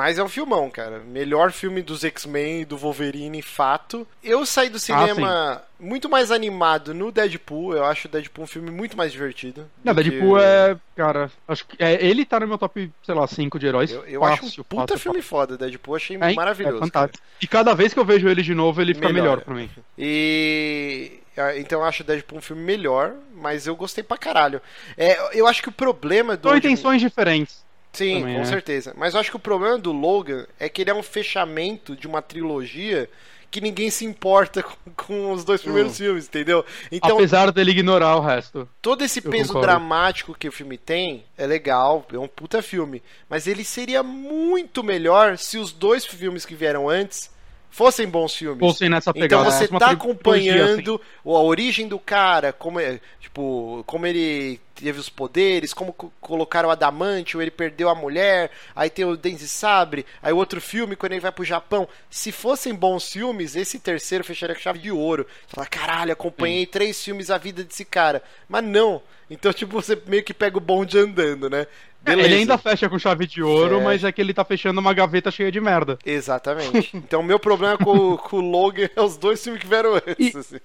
[0.00, 1.00] Mas é um filmão, cara.
[1.00, 4.06] Melhor filme dos X-Men e do Wolverine, fato.
[4.24, 7.74] Eu saí do cinema muito mais animado no Deadpool.
[7.74, 9.68] Eu acho o Deadpool um filme muito mais divertido.
[9.84, 10.76] Não, Deadpool que- é.
[10.96, 11.76] Cara, acho que.
[11.82, 13.90] É, ele tá no meu top, sei lá, 5 de heróis.
[13.90, 15.58] Eu, eu fácil, acho um puta fácil, filme foda.
[15.58, 16.76] Deadpool achei É, maravilhoso.
[16.76, 16.86] É cara.
[16.86, 17.24] fantástico.
[17.42, 19.22] E cada vez que eu vejo ele de novo, ele fica Melhora.
[19.22, 19.68] melhor pra mim.
[19.98, 21.20] E.
[21.36, 24.62] ah, Então eu acho o Deadpool um filme melhor, mas eu gostei pra caralho.
[24.96, 26.48] É, eu acho que o problema do.
[26.48, 27.68] São intenções diferentes.
[27.92, 28.46] Sim, também, com né?
[28.46, 28.94] certeza.
[28.96, 32.06] Mas eu acho que o problema do Logan é que ele é um fechamento de
[32.06, 33.08] uma trilogia
[33.50, 36.64] que ninguém se importa com, com os dois primeiros filmes, entendeu?
[36.90, 38.68] Então, Apesar dele ignorar o resto.
[38.80, 39.66] todo esse peso concordo.
[39.66, 43.02] dramático que o filme tem é legal, é um puta filme.
[43.28, 47.30] Mas ele seria muito melhor se os dois filmes que vieram antes
[47.70, 48.58] fossem bons filmes.
[48.58, 49.44] Fossem nessa Então pegada.
[49.44, 49.94] você uma tá assim.
[49.94, 56.12] acompanhando a origem do cara, como é, tipo, como ele teve os poderes, como co-
[56.20, 60.60] colocaram o adamante, ele perdeu a mulher, aí tem o Dente de Sabre, aí outro
[60.60, 61.86] filme quando ele vai pro Japão.
[62.08, 65.26] Se fossem bons filmes, esse terceiro fecharia com chave de ouro.
[65.46, 68.22] Você fala, caralho, acompanhei três filmes a vida desse cara.
[68.48, 69.02] Mas não.
[69.30, 71.66] Então, tipo, você meio que pega o bonde andando, né?
[72.06, 73.84] É, Ele ainda fecha com chave de ouro, Fecha.
[73.84, 75.98] mas é que ele tá fechando uma gaveta cheia de merda.
[76.04, 76.90] Exatamente.
[76.96, 80.34] Então, o meu problema com, com o Logan é os dois filmes que vieram antes.
[80.34, 80.56] E- assim.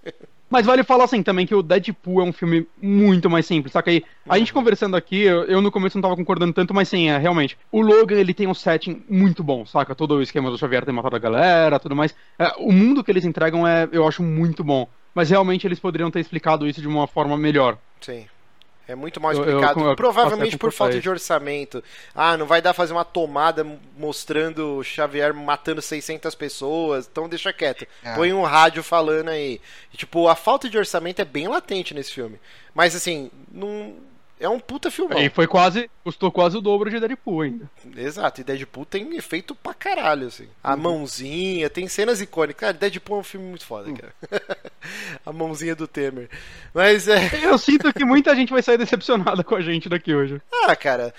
[0.49, 3.89] Mas vale falar assim também que o Deadpool é um filme muito mais simples, saca
[3.89, 4.03] aí?
[4.27, 4.39] A Uhum.
[4.39, 7.57] gente conversando aqui, eu, eu no começo não tava concordando tanto, mas sim, é realmente.
[7.72, 9.95] O Logan, ele tem um setting muito bom, saca?
[9.95, 12.15] Todo o esquema do Xavier ter matado a galera, tudo mais.
[12.38, 14.88] É, o mundo que eles entregam é, eu acho, muito bom.
[15.15, 17.77] Mas realmente eles poderiam ter explicado isso de uma forma melhor.
[17.99, 18.25] Sim.
[18.88, 19.80] É muito mal eu- explicado.
[19.80, 21.83] eu- eu Provavelmente por falta de orçamento.
[22.14, 23.65] Ah, não vai dar fazer uma tomada
[23.97, 27.88] mostrando o Xavier matando 600 pessoas, então deixa quieto.
[28.03, 28.14] É.
[28.15, 29.59] Põe um rádio falando aí.
[29.93, 32.39] E, tipo, a falta de orçamento é bem latente nesse filme.
[32.73, 33.95] Mas assim, não.
[34.38, 35.17] É um puta filmão.
[35.17, 37.69] E foi quase, custou quase o dobro de Deadpool ainda.
[37.95, 40.43] Exato, e Deadpool tem efeito pra caralho, assim.
[40.43, 40.49] Uhum.
[40.61, 42.59] A mãozinha, tem cenas icônicas.
[42.59, 43.95] Cara, Deadpool é um filme muito foda, Uhum.
[43.95, 44.14] cara.
[45.25, 46.30] a mãozinha do Temer.
[46.73, 47.30] Mas é.
[47.47, 50.41] Eu sinto que muita gente vai sair decepcionada com a gente daqui hoje.
[50.67, 51.14] Ah, cara.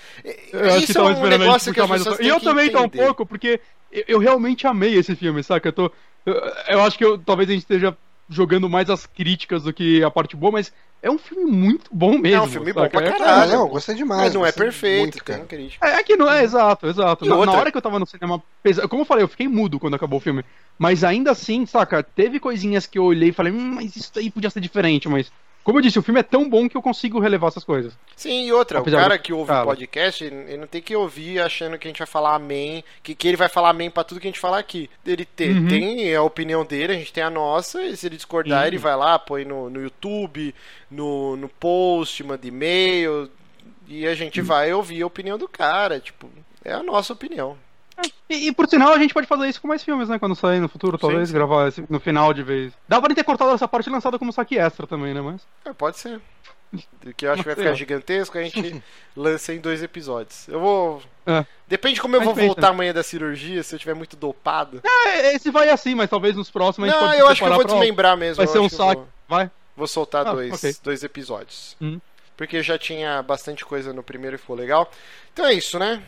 [0.53, 2.03] Eu Isso é um gente negócio que puxar as mais.
[2.03, 3.03] pessoas E eu também tô um entender.
[3.05, 3.59] pouco, porque
[3.91, 5.69] eu, eu realmente amei esse filme, saca?
[5.69, 5.91] Eu tô.
[6.23, 6.35] Eu,
[6.69, 7.97] eu acho que eu- talvez a gente esteja
[8.29, 10.71] jogando mais as críticas do que a parte boa, mas
[11.01, 12.37] é um filme muito bom mesmo.
[12.37, 13.51] É um filme bom pra É- caralho.
[13.53, 14.21] Ah, não, gostei demais.
[14.23, 15.45] Mas não é perfeito, cara.
[15.45, 15.85] crítica.
[15.87, 17.25] É que não é, exato, exato.
[17.25, 18.41] E Na, na hora que eu tava no cinema,
[18.89, 20.43] como eu falei, eu fiquei mudo quando acabou o filme.
[20.77, 24.29] Mas ainda assim, saca, teve coisinhas que eu olhei e falei, hum, mas isso aí
[24.31, 25.31] podia ser diferente, mas.
[25.67, 27.91] Como eu disse, o filme é tão bom que eu consigo relevar essas coisas.
[28.15, 30.95] Sim, e outra, Apesar o cara do- que ouve o podcast, ele não tem que
[30.95, 34.05] ouvir achando que a gente vai falar amém, que, que ele vai falar amém pra
[34.05, 34.89] tudo que a gente falar aqui.
[35.05, 35.67] Ele te- Uhum.
[35.67, 38.67] tem a opinião dele, a gente tem a nossa, e se ele discordar, Sim.
[38.67, 40.55] ele vai lá, põe no, no YouTube,
[40.89, 43.29] no, no post, manda e-mail,
[43.89, 44.45] e a gente Uhum.
[44.47, 46.29] vai ouvir a opinião do cara, tipo,
[46.63, 47.57] é a nossa opinião.
[48.29, 50.19] E, e, por sinal, a gente pode fazer isso com mais filmes, né?
[50.19, 51.33] Quando sair no futuro, talvez, sim.
[51.33, 52.73] gravar esse- no final de vez.
[52.87, 55.21] Dá pra ter cortado essa parte lançada como saque extra também, né?
[55.21, 55.41] Mas.
[55.65, 56.19] É, pode ser.
[57.15, 58.83] Que eu acho que vai ficar gigantesco, a gente
[59.15, 60.47] lança em dois episódios.
[60.49, 61.01] Eu vou.
[61.25, 61.45] É.
[61.67, 62.47] Depende de como eu Mas vou pensa.
[62.47, 64.81] voltar amanhã da cirurgia, se eu tiver muito dopado.
[64.83, 67.43] É, esse vai assim, mas talvez nos próximos a gente Não, pode eu acho que
[67.45, 68.35] eu vou preparar pra- desmembrar mesmo.
[68.35, 68.95] Vai ser um saque.
[69.01, 69.49] Vou, Vai.
[69.77, 70.75] vou soltar Ah, dois, ok.
[70.83, 71.77] dois episódios.
[71.81, 71.99] Hum.
[72.35, 74.91] Porque já tinha bastante coisa no primeiro e ficou legal.
[75.33, 76.03] Então é isso, né?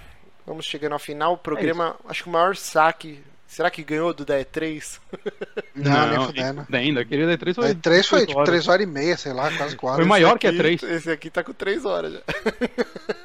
[0.49, 1.33] Vamos chegando ao final.
[1.33, 3.21] O programa, acho que o maior saque.
[3.47, 4.99] Será que ganhou do da E3?
[5.75, 6.67] Não, nem fudendo.
[6.71, 7.69] Ainda, aquele D3 foi.
[7.69, 8.49] É, três foi oito tipo horas.
[8.49, 9.97] 3 horas e meia, sei lá, quase 4.
[9.97, 10.83] Foi maior Esse que a aqui- 3.
[10.83, 12.21] Esse aqui tá com 3 horas já.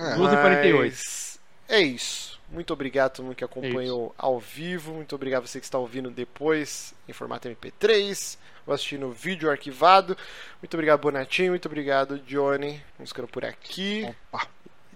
[0.00, 0.14] É.
[0.14, 0.94] Duas e quarenta e oito.
[0.94, 2.38] Mas É isso.
[2.50, 4.94] Muito obrigado a todo mundo que acompanhou ao vivo.
[4.94, 10.16] Muito obrigado a você que está ouvindo depois em formato MP3 ou assistindo vídeo arquivado.
[10.62, 11.50] Muito obrigado, Bonatinho.
[11.50, 12.80] Muito obrigado, Johnny.
[12.96, 14.06] Vamos ficando por aqui.
[14.32, 14.46] Opa.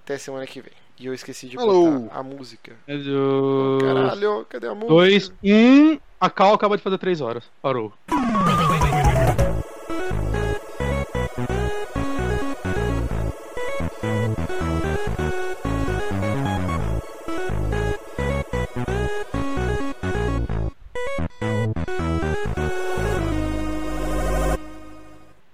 [0.04, 0.72] Até semana que vem.
[1.02, 1.98] E eu esqueci de Falou.
[2.02, 2.76] botar a música.
[2.86, 3.78] Caralho.
[3.82, 4.88] Caralho, cadê a música?
[4.94, 5.98] Dois, um.
[6.20, 7.42] A Cal acaba de fazer 3 horas.
[7.60, 7.92] Parou.